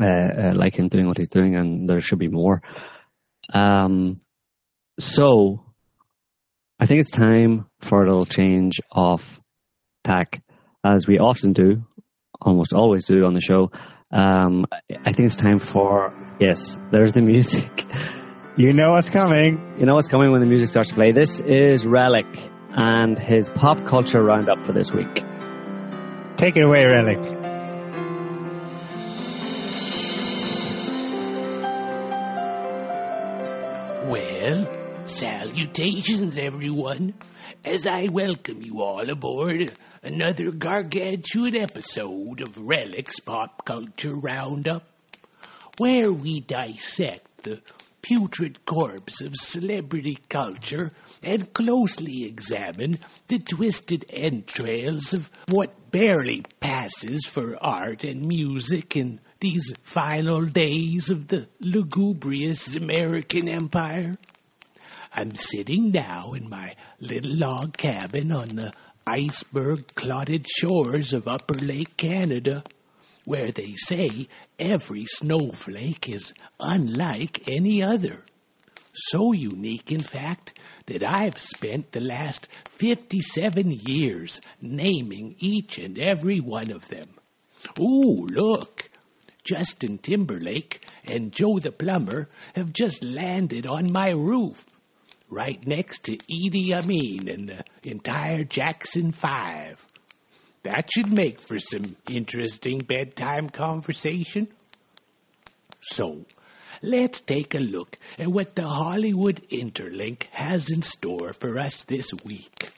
uh, 0.00 0.04
uh, 0.04 0.52
like 0.54 0.78
him 0.78 0.88
doing 0.88 1.06
what 1.06 1.18
he's 1.18 1.28
doing, 1.28 1.54
and 1.54 1.88
there 1.88 2.00
should 2.00 2.18
be 2.18 2.28
more. 2.28 2.62
Um, 3.52 4.16
so 4.98 5.64
I 6.80 6.86
think 6.86 7.00
it's 7.00 7.10
time 7.10 7.66
for 7.80 8.02
a 8.02 8.06
little 8.06 8.26
change 8.26 8.80
of 8.90 9.22
tack, 10.02 10.42
as 10.84 11.06
we 11.06 11.18
often 11.18 11.52
do, 11.52 11.84
almost 12.40 12.72
always 12.72 13.04
do 13.04 13.24
on 13.24 13.34
the 13.34 13.40
show. 13.40 13.70
Um, 14.12 14.66
I 14.70 15.12
think 15.12 15.20
it's 15.26 15.36
time 15.36 15.58
for 15.58 16.12
yes. 16.38 16.78
There's 16.90 17.14
the 17.14 17.22
music. 17.22 17.86
You 18.54 18.74
know 18.74 18.90
what's 18.90 19.08
coming. 19.08 19.76
You 19.78 19.86
know 19.86 19.94
what's 19.94 20.08
coming 20.08 20.30
when 20.30 20.42
the 20.42 20.46
music 20.46 20.68
starts 20.68 20.90
to 20.90 20.94
play. 20.94 21.12
This 21.12 21.40
is 21.40 21.86
Relic 21.86 22.26
and 22.74 23.18
his 23.18 23.48
pop 23.48 23.86
culture 23.86 24.22
roundup 24.22 24.66
for 24.66 24.72
this 24.72 24.92
week. 24.92 25.24
Take 26.36 26.56
it 26.56 26.62
away, 26.62 26.84
Relic. 26.84 27.18
Well, 34.10 35.06
salutations, 35.06 36.36
everyone, 36.36 37.14
as 37.64 37.86
I 37.86 38.08
welcome 38.08 38.60
you 38.62 38.82
all 38.82 39.08
aboard 39.08 39.72
another 40.02 40.50
gargantuan 40.50 41.54
episode 41.54 42.40
of 42.40 42.58
Relic's 42.58 43.20
Pop 43.20 43.64
Culture 43.64 44.16
Roundup, 44.16 44.84
where 45.78 46.12
we 46.12 46.40
dissect 46.40 47.44
the 47.44 47.60
putrid 48.02 48.66
corpse 48.66 49.20
of 49.20 49.36
celebrity 49.36 50.18
culture 50.28 50.90
and 51.22 51.52
closely 51.54 52.24
examine 52.24 52.94
the 53.28 53.38
twisted 53.38 54.04
entrails 54.10 55.14
of 55.14 55.30
what 55.48 55.92
barely 55.92 56.42
passes 56.58 57.24
for 57.24 57.56
art 57.62 58.02
and 58.02 58.26
music 58.26 58.96
in 58.96 59.20
these 59.38 59.72
final 59.84 60.44
days 60.44 61.10
of 61.10 61.28
the 61.28 61.46
lugubrious 61.60 62.74
American 62.74 63.48
Empire. 63.48 64.18
I'm 65.14 65.36
sitting 65.36 65.92
now 65.92 66.32
in 66.32 66.48
my 66.48 66.74
little 66.98 67.36
log 67.36 67.76
cabin 67.76 68.32
on 68.32 68.56
the 68.56 68.72
iceberg 69.06 69.94
clotted 69.94 70.46
shores 70.48 71.12
of 71.12 71.28
Upper 71.28 71.54
Lake 71.54 71.96
Canada, 71.96 72.64
where 73.24 73.50
they 73.50 73.74
say 73.76 74.28
every 74.58 75.06
snowflake 75.06 76.08
is 76.08 76.32
unlike 76.60 77.48
any 77.48 77.82
other. 77.82 78.24
So 78.94 79.32
unique, 79.32 79.90
in 79.90 80.02
fact, 80.02 80.58
that 80.86 81.02
I've 81.02 81.38
spent 81.38 81.92
the 81.92 82.00
last 82.00 82.48
57 82.66 83.70
years 83.70 84.40
naming 84.60 85.36
each 85.38 85.78
and 85.78 85.98
every 85.98 86.40
one 86.40 86.70
of 86.70 86.88
them. 86.88 87.10
Oh, 87.78 88.26
look! 88.28 88.90
Justin 89.44 89.98
Timberlake 89.98 90.86
and 91.08 91.32
Joe 91.32 91.58
the 91.58 91.72
Plumber 91.72 92.28
have 92.54 92.72
just 92.72 93.02
landed 93.02 93.66
on 93.66 93.92
my 93.92 94.10
roof, 94.10 94.66
right 95.32 95.66
next 95.66 96.04
to 96.04 96.18
Idi 96.18 96.72
Amin 96.74 97.26
and 97.26 97.64
the 97.80 97.90
entire 97.90 98.44
Jackson 98.44 99.12
Five. 99.12 99.84
That 100.62 100.90
should 100.92 101.10
make 101.10 101.40
for 101.40 101.58
some 101.58 101.96
interesting 102.08 102.80
bedtime 102.80 103.48
conversation. 103.48 104.48
So, 105.80 106.26
let's 106.82 107.20
take 107.22 107.54
a 107.54 107.58
look 107.58 107.98
at 108.18 108.28
what 108.28 108.54
the 108.54 108.68
Hollywood 108.68 109.42
Interlink 109.50 110.24
has 110.32 110.70
in 110.70 110.82
store 110.82 111.32
for 111.32 111.58
us 111.58 111.82
this 111.84 112.12
week. 112.24 112.70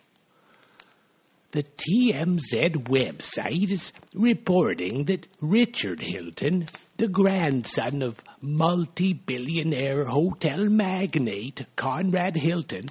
The 1.50 1.64
TMZ 1.64 2.84
website 2.84 3.70
is 3.70 3.92
reporting 4.14 5.04
that 5.04 5.26
Richard 5.40 6.00
Hilton, 6.00 6.68
the 6.96 7.08
grandson 7.08 8.02
of 8.02 8.22
multi 8.44 9.14
billionaire 9.14 10.04
hotel 10.04 10.68
magnate 10.68 11.64
Conrad 11.76 12.36
Hilton 12.36 12.84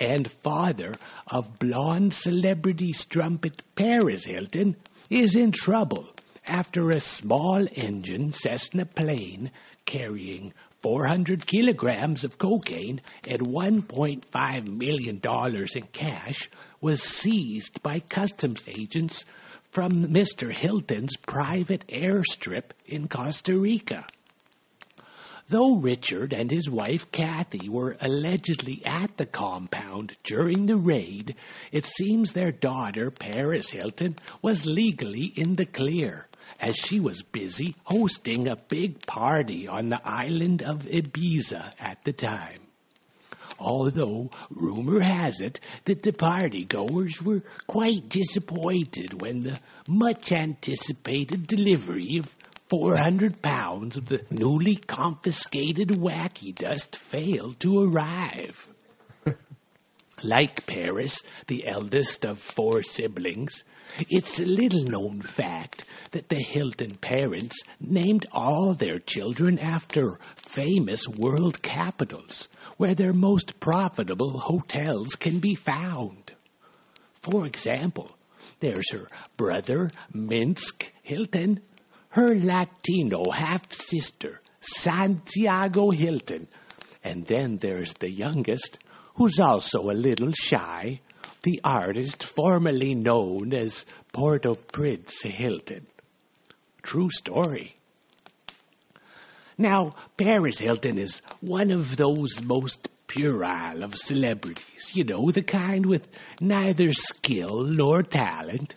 and 0.00 0.28
father 0.30 0.94
of 1.28 1.60
blonde 1.60 2.12
celebrity 2.12 2.92
strumpet 2.92 3.62
Paris 3.76 4.24
Hilton, 4.24 4.74
is 5.08 5.36
in 5.36 5.52
trouble 5.52 6.08
after 6.48 6.90
a 6.90 6.98
small 6.98 7.66
engine 7.74 8.32
Cessna 8.32 8.84
plane 8.84 9.52
carrying 9.84 10.52
400 10.82 11.46
kilograms 11.46 12.24
of 12.24 12.38
cocaine 12.38 13.00
and 13.28 13.42
$1.5 13.42 14.66
million 14.66 15.20
in 15.74 15.82
cash 15.92 16.50
was 16.80 17.02
seized 17.02 17.80
by 17.82 18.00
customs 18.00 18.62
agents 18.66 19.24
from 19.70 19.92
Mr. 19.92 20.52
Hilton's 20.52 21.16
private 21.16 21.86
airstrip 21.88 22.70
in 22.86 23.06
Costa 23.06 23.56
Rica. 23.56 24.04
Though 25.48 25.76
Richard 25.76 26.32
and 26.32 26.50
his 26.50 26.68
wife 26.68 27.12
Kathy 27.12 27.68
were 27.68 27.96
allegedly 28.00 28.82
at 28.84 29.16
the 29.16 29.26
compound 29.26 30.14
during 30.24 30.66
the 30.66 30.76
raid, 30.76 31.36
it 31.70 31.86
seems 31.86 32.32
their 32.32 32.50
daughter 32.50 33.12
Paris 33.12 33.70
Hilton 33.70 34.16
was 34.42 34.66
legally 34.66 35.26
in 35.36 35.54
the 35.54 35.66
clear 35.66 36.26
as 36.58 36.74
she 36.74 36.98
was 36.98 37.22
busy 37.22 37.76
hosting 37.84 38.48
a 38.48 38.56
big 38.56 39.06
party 39.06 39.68
on 39.68 39.88
the 39.88 40.00
island 40.04 40.62
of 40.62 40.84
Ibiza 40.84 41.70
at 41.78 42.02
the 42.02 42.12
time. 42.12 42.60
Although 43.58 44.30
rumor 44.50 45.00
has 45.00 45.40
it 45.40 45.60
that 45.84 46.02
the 46.02 46.12
partygoers 46.12 47.22
were 47.22 47.42
quite 47.68 48.08
disappointed 48.08 49.20
when 49.20 49.40
the 49.40 49.58
much 49.88 50.32
anticipated 50.32 51.46
delivery 51.46 52.18
of 52.18 52.36
400 52.68 53.42
pounds 53.42 53.96
of 53.96 54.06
the 54.06 54.24
newly 54.30 54.76
confiscated 54.76 55.88
wacky 55.90 56.54
dust 56.54 56.96
failed 56.96 57.60
to 57.60 57.84
arrive. 57.84 58.68
like 60.22 60.66
Paris, 60.66 61.22
the 61.46 61.66
eldest 61.66 62.24
of 62.24 62.40
four 62.40 62.82
siblings, 62.82 63.62
it's 64.08 64.40
a 64.40 64.44
little 64.44 64.82
known 64.82 65.22
fact 65.22 65.84
that 66.10 66.28
the 66.28 66.42
Hilton 66.42 66.96
parents 66.96 67.56
named 67.80 68.26
all 68.32 68.74
their 68.74 68.98
children 68.98 69.58
after 69.58 70.18
famous 70.34 71.06
world 71.06 71.62
capitals 71.62 72.48
where 72.76 72.94
their 72.94 73.12
most 73.12 73.60
profitable 73.60 74.38
hotels 74.38 75.14
can 75.14 75.38
be 75.38 75.54
found. 75.54 76.32
For 77.22 77.46
example, 77.46 78.16
there's 78.60 78.90
her 78.92 79.08
brother, 79.36 79.90
Minsk 80.12 80.90
Hilton, 81.02 81.60
her 82.16 82.34
Latino 82.34 83.30
half 83.30 83.70
sister, 83.70 84.40
Santiago 84.62 85.90
Hilton, 85.90 86.48
and 87.04 87.26
then 87.26 87.58
there's 87.58 87.92
the 87.92 88.10
youngest, 88.10 88.78
who's 89.16 89.38
also 89.38 89.90
a 89.90 89.92
little 89.92 90.32
shy, 90.32 90.98
the 91.42 91.60
artist 91.62 92.24
formerly 92.24 92.94
known 92.94 93.52
as 93.52 93.84
Port-au-Prince 94.14 95.24
Hilton. 95.24 95.86
True 96.80 97.10
story. 97.10 97.74
Now, 99.58 99.94
Paris 100.16 100.58
Hilton 100.58 100.98
is 100.98 101.20
one 101.42 101.70
of 101.70 101.98
those 101.98 102.40
most 102.40 102.88
puerile 103.08 103.82
of 103.82 103.94
celebrities. 103.94 104.96
You 104.96 105.04
know, 105.04 105.30
the 105.30 105.42
kind 105.42 105.84
with 105.84 106.08
neither 106.40 106.94
skill 106.94 107.64
nor 107.64 108.02
talent. 108.02 108.74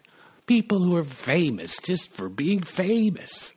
People 0.49 0.79
who 0.79 0.95
are 0.95 1.03
famous 1.03 1.77
just 1.77 2.09
for 2.09 2.27
being 2.27 2.61
famous. 2.61 3.53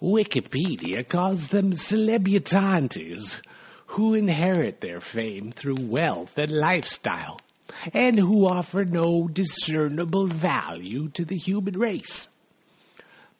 Wikipedia 0.00 1.06
calls 1.06 1.48
them 1.48 1.72
celebritantes, 1.72 3.42
who 3.88 4.14
inherit 4.14 4.80
their 4.80 4.98
fame 4.98 5.52
through 5.52 5.76
wealth 5.78 6.38
and 6.38 6.50
lifestyle, 6.50 7.38
and 7.92 8.18
who 8.18 8.46
offer 8.46 8.86
no 8.86 9.28
discernible 9.28 10.26
value 10.26 11.10
to 11.10 11.26
the 11.26 11.36
human 11.36 11.78
race. 11.78 12.28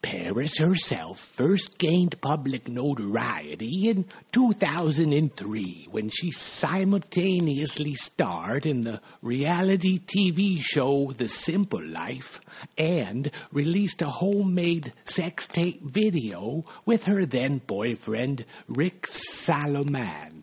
Paris 0.02 0.58
herself 0.58 1.18
first 1.20 1.78
gained 1.78 2.20
public 2.20 2.68
notoriety 2.68 3.88
in 3.88 4.04
2003 4.32 5.86
when 5.90 6.10
she 6.10 6.32
simultaneously 6.32 7.94
starred 7.94 8.66
in 8.66 8.82
the 8.82 9.00
reality 9.22 10.00
TV 10.00 10.60
show 10.60 11.12
The 11.12 11.28
Simple 11.28 11.86
Life 11.86 12.40
and 12.76 13.30
released 13.52 14.02
a 14.02 14.10
homemade 14.10 14.92
sex 15.04 15.46
tape 15.46 15.82
video 15.82 16.64
with 16.84 17.04
her 17.04 17.24
then 17.24 17.58
boyfriend 17.58 18.44
Rick 18.66 19.06
Salomon. 19.06 20.41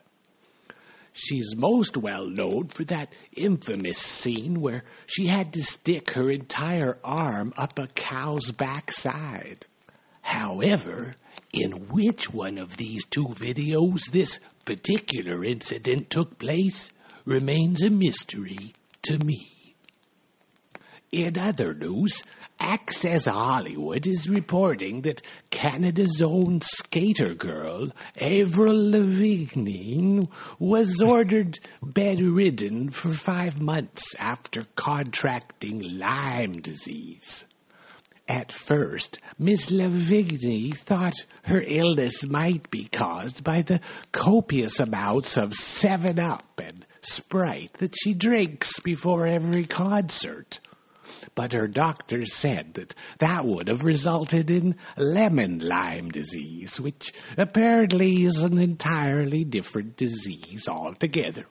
She's 1.21 1.53
most 1.53 1.97
well 1.97 2.27
known 2.27 2.69
for 2.69 2.85
that 2.85 3.11
infamous 3.33 3.97
scene 3.97 4.61
where 4.61 4.85
she 5.05 5.27
had 5.27 5.51
to 5.53 5.63
stick 5.63 6.11
her 6.11 6.29
entire 6.29 6.97
arm 7.03 7.53
up 7.57 7.77
a 7.77 7.87
cow's 7.87 8.51
backside. 8.51 9.65
However, 10.21 11.15
in 11.51 11.89
which 11.89 12.33
one 12.33 12.57
of 12.57 12.77
these 12.77 13.05
two 13.05 13.25
videos 13.27 14.11
this 14.11 14.39
particular 14.63 15.43
incident 15.43 16.09
took 16.09 16.39
place 16.39 16.91
remains 17.25 17.83
a 17.83 17.89
mystery 17.89 18.71
to 19.01 19.17
me. 19.17 19.75
In 21.11 21.37
other 21.37 21.73
news, 21.73 22.23
Access 22.61 23.25
Hollywood 23.25 24.05
is 24.05 24.29
reporting 24.29 25.01
that 25.01 25.21
Canada's 25.49 26.21
own 26.21 26.59
skater 26.61 27.33
girl, 27.33 27.87
Avril 28.19 28.91
Lavigne, 28.91 30.19
was 30.59 31.01
ordered 31.01 31.57
bedridden 31.81 32.89
for 32.89 33.13
five 33.13 33.61
months 33.61 34.13
after 34.19 34.65
contracting 34.75 35.97
Lyme 35.97 36.51
disease. 36.51 37.45
At 38.27 38.51
first, 38.51 39.19
Miss 39.39 39.71
Lavigne 39.71 40.71
thought 40.71 41.15
her 41.43 41.63
illness 41.65 42.25
might 42.25 42.69
be 42.69 42.85
caused 42.85 43.43
by 43.43 43.61
the 43.61 43.79
copious 44.11 44.79
amounts 44.79 45.37
of 45.37 45.53
7 45.53 46.19
Up 46.19 46.59
and 46.61 46.85
Sprite 47.01 47.73
that 47.75 47.95
she 47.97 48.13
drinks 48.13 48.79
before 48.81 49.25
every 49.25 49.65
concert 49.65 50.59
but 51.39 51.53
her 51.53 51.69
doctor 51.69 52.25
said 52.25 52.73
that 52.73 52.93
that 53.19 53.45
would 53.45 53.69
have 53.69 53.85
resulted 53.85 54.51
in 54.51 54.75
lemon 54.97 55.59
Lyme 55.59 56.09
disease, 56.09 56.81
which 56.81 57.13
apparently 57.37 58.25
is 58.25 58.41
an 58.41 58.57
entirely 58.57 59.45
different 59.45 59.95
disease 59.95 60.67
altogether. 60.67 61.45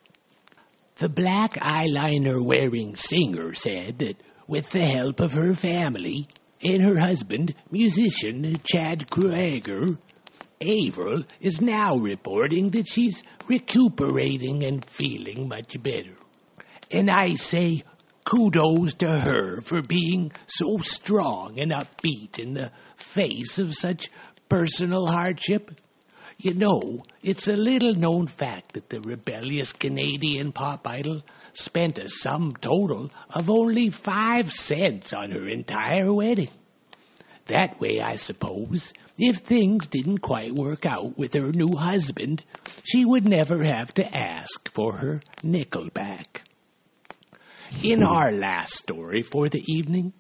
The 0.97 1.09
black 1.09 1.55
eyeliner 1.55 2.45
wearing 2.45 2.97
singer 2.97 3.55
said 3.55 4.01
that 4.01 4.21
with 4.47 4.73
the 4.73 4.85
help 4.85 5.21
of 5.21 5.33
her 5.33 5.55
family 5.55 6.29
and 6.63 6.83
her 6.83 6.99
husband, 6.99 7.55
musician 7.71 8.61
Chad 8.65 9.09
Kroeger, 9.09 9.97
Avril 10.61 11.25
is 11.41 11.63
now 11.63 11.97
reporting 11.97 12.69
that 12.73 12.87
she's 12.87 13.23
recuperating 13.47 14.65
and 14.65 14.85
feeling 14.85 15.49
much 15.49 15.83
better. 15.83 16.13
And 16.91 17.11
I 17.11 17.37
say 17.37 17.85
kudos 18.29 18.93
to 18.93 19.21
her 19.21 19.59
for 19.63 19.81
being 19.81 20.31
so 20.47 20.77
strong 20.79 21.59
and 21.59 21.73
upbeat 21.73 22.39
in 22.39 22.53
the 22.53 22.71
face 22.95 23.59
of 23.59 23.75
such 23.75 24.11
personal 24.51 25.07
hardship. 25.07 25.71
You 26.37 26.53
know, 26.53 27.05
it's 27.23 27.49
a 27.49 27.57
little 27.57 27.95
known 27.95 28.27
fact 28.27 28.75
that 28.75 28.91
the 28.91 29.01
rebellious 29.01 29.73
Canadian 29.73 30.53
pop 30.53 30.87
idol 30.87 31.23
spent 31.55 31.99
a 31.99 32.11
sum 32.11 32.53
total 32.61 33.11
of 33.31 33.49
only 33.49 33.89
five 33.89 34.53
cents 34.53 35.15
on 35.15 35.31
her 35.31 35.49
entire 35.49 36.13
wedding. 36.13 36.51
That 37.47 37.81
way, 37.81 37.99
I 38.03 38.17
suppose, 38.17 38.93
if 39.17 39.39
things 39.39 39.87
didn't 39.87 40.19
quite 40.19 40.53
work 40.53 40.85
out 40.85 41.17
with 41.17 41.33
her 41.33 41.51
new 41.51 41.77
husband, 41.79 42.45
she 42.85 43.07
would 43.07 43.27
never 43.27 43.65
have 43.65 43.95
to 43.95 44.15
ask 44.15 44.71
for 44.71 44.99
her 44.99 45.23
nickel 45.43 45.89
back. 45.89 46.43
In 47.83 48.03
our 48.03 48.33
last 48.33 48.75
story 48.75 49.23
for 49.23 49.49
the 49.49 49.63
evening, 49.69 50.15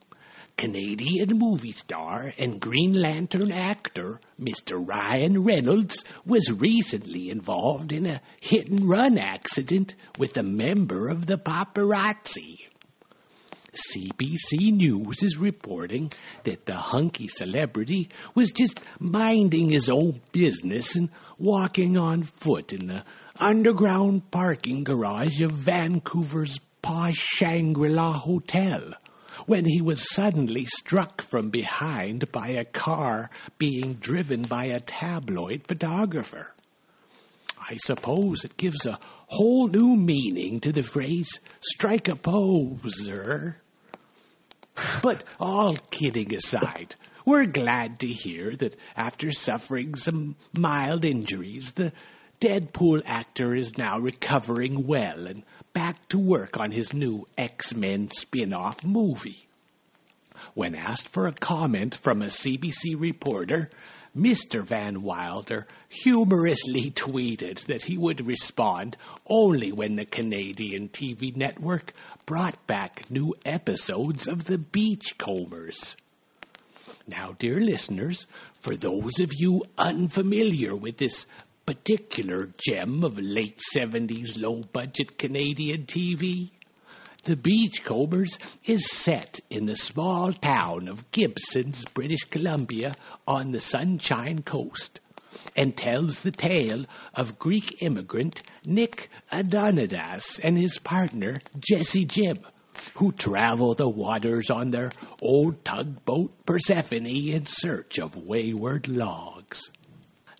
Canadian 0.56 1.38
movie 1.38 1.72
star 1.72 2.32
and 2.38 2.60
Green 2.60 2.92
Lantern 2.92 3.50
actor 3.50 4.20
Mr. 4.40 4.86
Ryan 4.86 5.42
Reynolds 5.42 6.04
was 6.26 6.52
recently 6.52 7.30
involved 7.30 7.90
in 7.92 8.06
a 8.06 8.20
hit 8.40 8.68
and 8.68 8.88
run 8.88 9.16
accident 9.18 9.94
with 10.18 10.36
a 10.36 10.42
member 10.42 11.08
of 11.08 11.26
the 11.26 11.38
paparazzi. 11.38 12.58
CBC 13.72 14.72
News 14.72 15.22
is 15.22 15.38
reporting 15.38 16.12
that 16.44 16.66
the 16.66 16.76
hunky 16.76 17.28
celebrity 17.28 18.10
was 18.34 18.52
just 18.52 18.80
minding 19.00 19.70
his 19.70 19.88
own 19.88 20.20
business 20.32 20.94
and 20.96 21.08
walking 21.38 21.96
on 21.96 22.22
foot 22.22 22.72
in 22.72 22.88
the 22.88 23.04
underground 23.36 24.30
parking 24.30 24.84
garage 24.84 25.40
of 25.40 25.52
Vancouver's 25.52 26.60
posh 26.88 27.18
Shangri-La 27.18 28.12
Hotel 28.12 28.94
when 29.44 29.66
he 29.66 29.82
was 29.82 30.10
suddenly 30.10 30.64
struck 30.64 31.20
from 31.20 31.50
behind 31.50 32.32
by 32.32 32.48
a 32.48 32.64
car 32.64 33.28
being 33.58 33.92
driven 33.92 34.40
by 34.40 34.64
a 34.64 34.80
tabloid 34.80 35.66
photographer. 35.66 36.54
I 37.60 37.76
suppose 37.76 38.42
it 38.42 38.56
gives 38.56 38.86
a 38.86 38.98
whole 39.26 39.68
new 39.68 39.96
meaning 39.96 40.60
to 40.60 40.72
the 40.72 40.82
phrase 40.82 41.40
strike 41.60 42.08
a 42.08 42.16
poser. 42.16 43.60
But 45.02 45.24
all 45.38 45.76
kidding 45.90 46.34
aside, 46.34 46.94
we're 47.26 47.44
glad 47.44 47.98
to 47.98 48.06
hear 48.06 48.56
that 48.56 48.76
after 48.96 49.30
suffering 49.30 49.94
some 49.94 50.36
mild 50.54 51.04
injuries, 51.04 51.72
the 51.72 51.92
Deadpool 52.40 53.02
actor 53.04 53.54
is 53.54 53.76
now 53.76 53.98
recovering 53.98 54.86
well 54.86 55.26
and 55.26 55.42
back 55.72 56.08
to 56.08 56.18
work 56.18 56.58
on 56.58 56.70
his 56.70 56.92
new 56.92 57.26
X 57.36 57.74
Men 57.74 58.10
spin 58.10 58.52
off 58.52 58.84
movie. 58.84 59.46
When 60.54 60.74
asked 60.74 61.08
for 61.08 61.26
a 61.26 61.32
comment 61.32 61.94
from 61.94 62.22
a 62.22 62.26
CBC 62.26 62.94
reporter, 62.96 63.70
Mr. 64.16 64.64
Van 64.64 65.02
Wilder 65.02 65.66
humorously 65.88 66.90
tweeted 66.90 67.66
that 67.66 67.84
he 67.84 67.96
would 67.96 68.26
respond 68.26 68.96
only 69.26 69.70
when 69.72 69.96
the 69.96 70.04
Canadian 70.04 70.88
TV 70.88 71.34
network 71.36 71.92
brought 72.26 72.66
back 72.66 73.10
new 73.10 73.34
episodes 73.44 74.26
of 74.26 74.44
The 74.44 74.58
Beachcombers. 74.58 75.96
Now, 77.06 77.36
dear 77.38 77.60
listeners, 77.60 78.26
for 78.60 78.76
those 78.76 79.20
of 79.20 79.32
you 79.34 79.62
unfamiliar 79.78 80.74
with 80.74 80.98
this 80.98 81.26
particular 81.68 82.48
gem 82.56 83.04
of 83.04 83.18
late 83.18 83.60
70s 83.74 84.40
low 84.40 84.62
budget 84.72 85.18
Canadian 85.18 85.84
TV, 85.84 86.48
The 87.24 87.36
Beachcombers 87.36 88.38
is 88.64 88.90
set 88.90 89.40
in 89.50 89.66
the 89.66 89.76
small 89.76 90.32
town 90.32 90.88
of 90.88 91.10
Gibsons, 91.10 91.84
British 91.92 92.24
Columbia, 92.30 92.96
on 93.26 93.52
the 93.52 93.60
Sunshine 93.60 94.40
Coast 94.44 95.00
and 95.54 95.76
tells 95.76 96.22
the 96.22 96.30
tale 96.30 96.86
of 97.12 97.38
Greek 97.38 97.82
immigrant 97.82 98.42
Nick 98.64 99.10
Adonidas 99.30 100.40
and 100.42 100.56
his 100.56 100.78
partner 100.78 101.36
Jesse 101.60 102.06
Jim, 102.06 102.38
who 102.94 103.12
travel 103.12 103.74
the 103.74 103.90
waters 103.90 104.48
on 104.48 104.70
their 104.70 104.90
old 105.20 105.62
tugboat 105.66 106.46
Persephone 106.46 107.04
in 107.04 107.44
search 107.44 107.98
of 107.98 108.16
wayward 108.16 108.88
logs. 108.88 109.70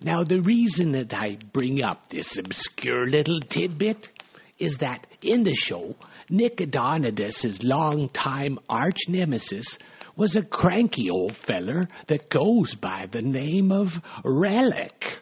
Now, 0.03 0.23
the 0.23 0.41
reason 0.41 0.93
that 0.93 1.13
I 1.13 1.39
bring 1.53 1.83
up 1.83 2.09
this 2.09 2.39
obscure 2.39 3.07
little 3.09 3.41
tidbit 3.41 4.13
is 4.59 4.79
that 4.79 5.07
in 5.23 5.43
the 5.43 5.55
show, 5.55 5.97
Nick 6.31 6.61
Adonidas' 6.61 7.65
longtime 7.65 8.61
arch 8.69 9.09
nemesis 9.09 9.77
was 10.15 10.37
a 10.37 10.43
cranky 10.43 11.11
old 11.11 11.35
feller 11.35 11.89
that 12.07 12.29
goes 12.29 12.77
by 12.77 13.07
the 13.11 13.23
name 13.23 13.73
of 13.73 14.01
Relic. 14.25 15.19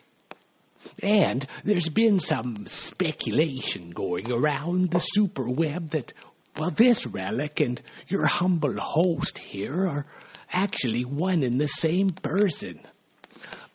And 1.03 1.47
there's 1.65 1.89
been 1.89 2.19
some 2.19 2.67
speculation 2.67 3.91
going 3.91 4.31
around 4.31 4.91
the 4.91 5.03
superweb 5.17 5.91
that, 5.91 6.13
well, 6.59 6.71
this 6.71 7.07
relic 7.07 7.61
and 7.61 7.81
your 8.09 8.27
humble 8.27 8.79
host 8.79 9.39
here 9.39 9.87
are 9.87 10.07
actually 10.51 11.05
one 11.05 11.43
and 11.43 11.61
the 11.61 11.67
same 11.67 12.11
person. 12.11 12.81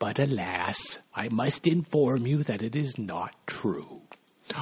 But 0.02 0.18
alas, 0.18 0.98
I 1.14 1.30
must 1.30 1.68
inform 1.68 2.26
you 2.26 2.42
that 2.46 2.64
it 2.64 2.76
is 2.76 2.98
not 2.98 3.36
true. 3.46 4.02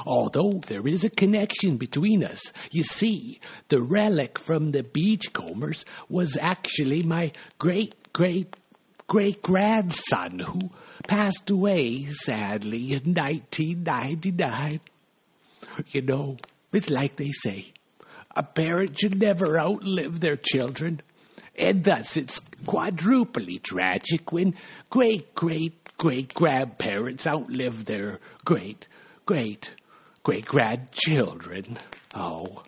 Although 0.05 0.59
there 0.67 0.85
is 0.85 1.05
a 1.05 1.09
connection 1.09 1.77
between 1.77 2.25
us. 2.25 2.51
You 2.71 2.83
see, 2.83 3.39
the 3.69 3.81
relic 3.81 4.37
from 4.37 4.71
the 4.71 4.83
beachcombers 4.83 5.85
was 6.09 6.37
actually 6.41 7.03
my 7.03 7.31
great 7.57 7.95
great 8.11 8.57
great 9.07 9.41
grandson 9.41 10.39
who 10.39 10.71
passed 11.07 11.49
away 11.49 12.07
sadly 12.07 12.91
in 12.91 13.13
1999. 13.13 14.81
You 15.87 16.01
know, 16.01 16.35
it's 16.73 16.89
like 16.89 17.15
they 17.15 17.31
say 17.31 17.71
a 18.35 18.43
parent 18.43 18.99
should 18.99 19.17
never 19.17 19.57
outlive 19.57 20.19
their 20.19 20.35
children. 20.35 20.99
And 21.59 21.83
thus 21.83 22.15
it's 22.15 22.39
quadruply 22.65 23.59
tragic 23.59 24.31
when 24.31 24.55
great 24.89 25.35
great 25.35 25.97
great 25.97 26.33
grandparents 26.33 27.27
outlive 27.27 27.85
their 27.85 28.19
great 28.43 28.87
great 29.25 29.75
great 30.23 30.45
grandchildren. 30.45 31.77
Oh, 32.15 32.63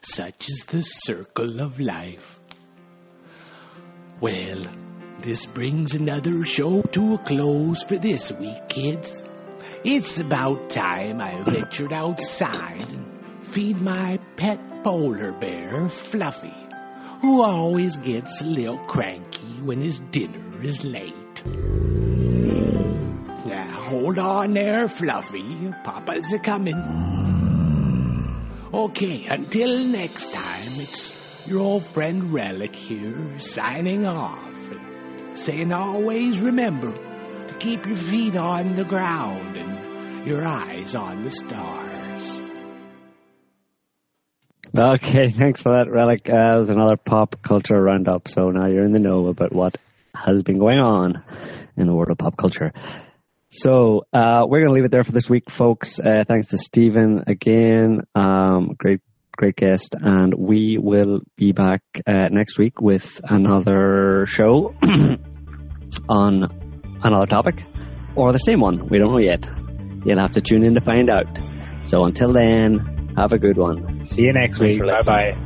such 0.00 0.48
is 0.48 0.64
the 0.68 0.82
circle 0.82 1.60
of 1.60 1.80
life. 1.80 2.38
Well, 4.20 4.62
this 5.18 5.44
brings 5.46 5.94
another 5.94 6.44
show 6.44 6.82
to 6.82 7.14
a 7.14 7.18
close 7.18 7.82
for 7.82 7.98
this 7.98 8.30
week, 8.32 8.68
kids. 8.68 9.24
It's 9.84 10.20
about 10.20 10.70
time 10.70 11.20
I 11.20 11.42
ventured 11.42 11.92
outside 11.92 12.88
and 12.88 13.44
feed 13.44 13.80
my 13.80 14.18
pet 14.36 14.84
polar 14.84 15.32
bear, 15.32 15.88
Fluffy, 15.88 16.54
who 17.22 17.42
always 17.42 17.96
gets 17.96 18.40
a 18.40 18.46
little 18.46 18.78
cranky 18.78 19.60
when 19.62 19.80
his 19.80 19.98
dinner 20.10 20.62
is 20.62 20.84
late. 20.84 21.25
Hold 23.72 24.18
on 24.18 24.54
there, 24.54 24.88
Fluffy. 24.88 25.72
Papa's 25.84 26.32
a 26.32 26.38
coming. 26.40 26.82
Okay, 28.74 29.26
until 29.26 29.84
next 29.84 30.32
time, 30.32 30.72
it's 30.74 31.46
your 31.46 31.60
old 31.60 31.86
friend 31.86 32.32
Relic 32.32 32.74
here, 32.74 33.38
signing 33.38 34.04
off 34.04 34.56
saying 35.36 35.72
always 35.72 36.40
remember 36.40 36.92
to 36.92 37.54
keep 37.58 37.86
your 37.86 37.96
feet 37.96 38.36
on 38.36 38.74
the 38.74 38.84
ground 38.84 39.56
and 39.56 40.26
your 40.26 40.44
eyes 40.44 40.94
on 40.94 41.22
the 41.22 41.30
stars. 41.30 42.40
Okay, 44.74 45.30
thanks 45.38 45.62
for 45.62 45.72
that, 45.72 45.90
Relic. 45.90 46.28
Uh, 46.28 46.32
that 46.32 46.54
was 46.56 46.70
another 46.70 46.96
pop 46.96 47.36
culture 47.42 47.80
roundup, 47.80 48.28
so 48.28 48.50
now 48.50 48.66
you're 48.66 48.84
in 48.84 48.92
the 48.92 48.98
know 48.98 49.28
about 49.28 49.52
what 49.52 49.76
has 50.24 50.42
been 50.42 50.58
going 50.58 50.78
on 50.78 51.22
in 51.76 51.86
the 51.86 51.94
world 51.94 52.10
of 52.10 52.18
pop 52.18 52.36
culture. 52.36 52.72
So 53.50 54.06
uh, 54.12 54.44
we're 54.46 54.60
going 54.60 54.70
to 54.70 54.74
leave 54.74 54.84
it 54.84 54.90
there 54.90 55.04
for 55.04 55.12
this 55.12 55.30
week, 55.30 55.50
folks. 55.50 56.00
Uh, 56.00 56.24
thanks 56.26 56.48
to 56.48 56.58
Stephen 56.58 57.24
again. 57.26 58.00
Um, 58.14 58.74
great, 58.76 59.00
great 59.36 59.56
guest, 59.56 59.94
and 59.98 60.34
we 60.34 60.78
will 60.80 61.20
be 61.36 61.52
back 61.52 61.82
uh, 62.06 62.28
next 62.30 62.58
week 62.58 62.80
with 62.80 63.20
another 63.24 64.26
show 64.28 64.74
on 66.08 66.98
another 67.02 67.26
topic 67.26 67.62
or 68.16 68.32
the 68.32 68.38
same 68.38 68.60
one. 68.60 68.88
We 68.88 68.98
don't 68.98 69.12
know 69.12 69.18
yet. 69.18 69.46
You'll 70.04 70.20
have 70.20 70.32
to 70.32 70.40
tune 70.40 70.64
in 70.64 70.74
to 70.74 70.80
find 70.80 71.08
out. 71.08 71.38
So 71.84 72.04
until 72.04 72.32
then, 72.32 73.14
have 73.16 73.32
a 73.32 73.38
good 73.38 73.56
one. 73.56 74.06
See 74.06 74.22
you 74.22 74.32
next 74.32 74.58
week. 74.58 74.80
Bye 74.80 75.02
bye. 75.02 75.45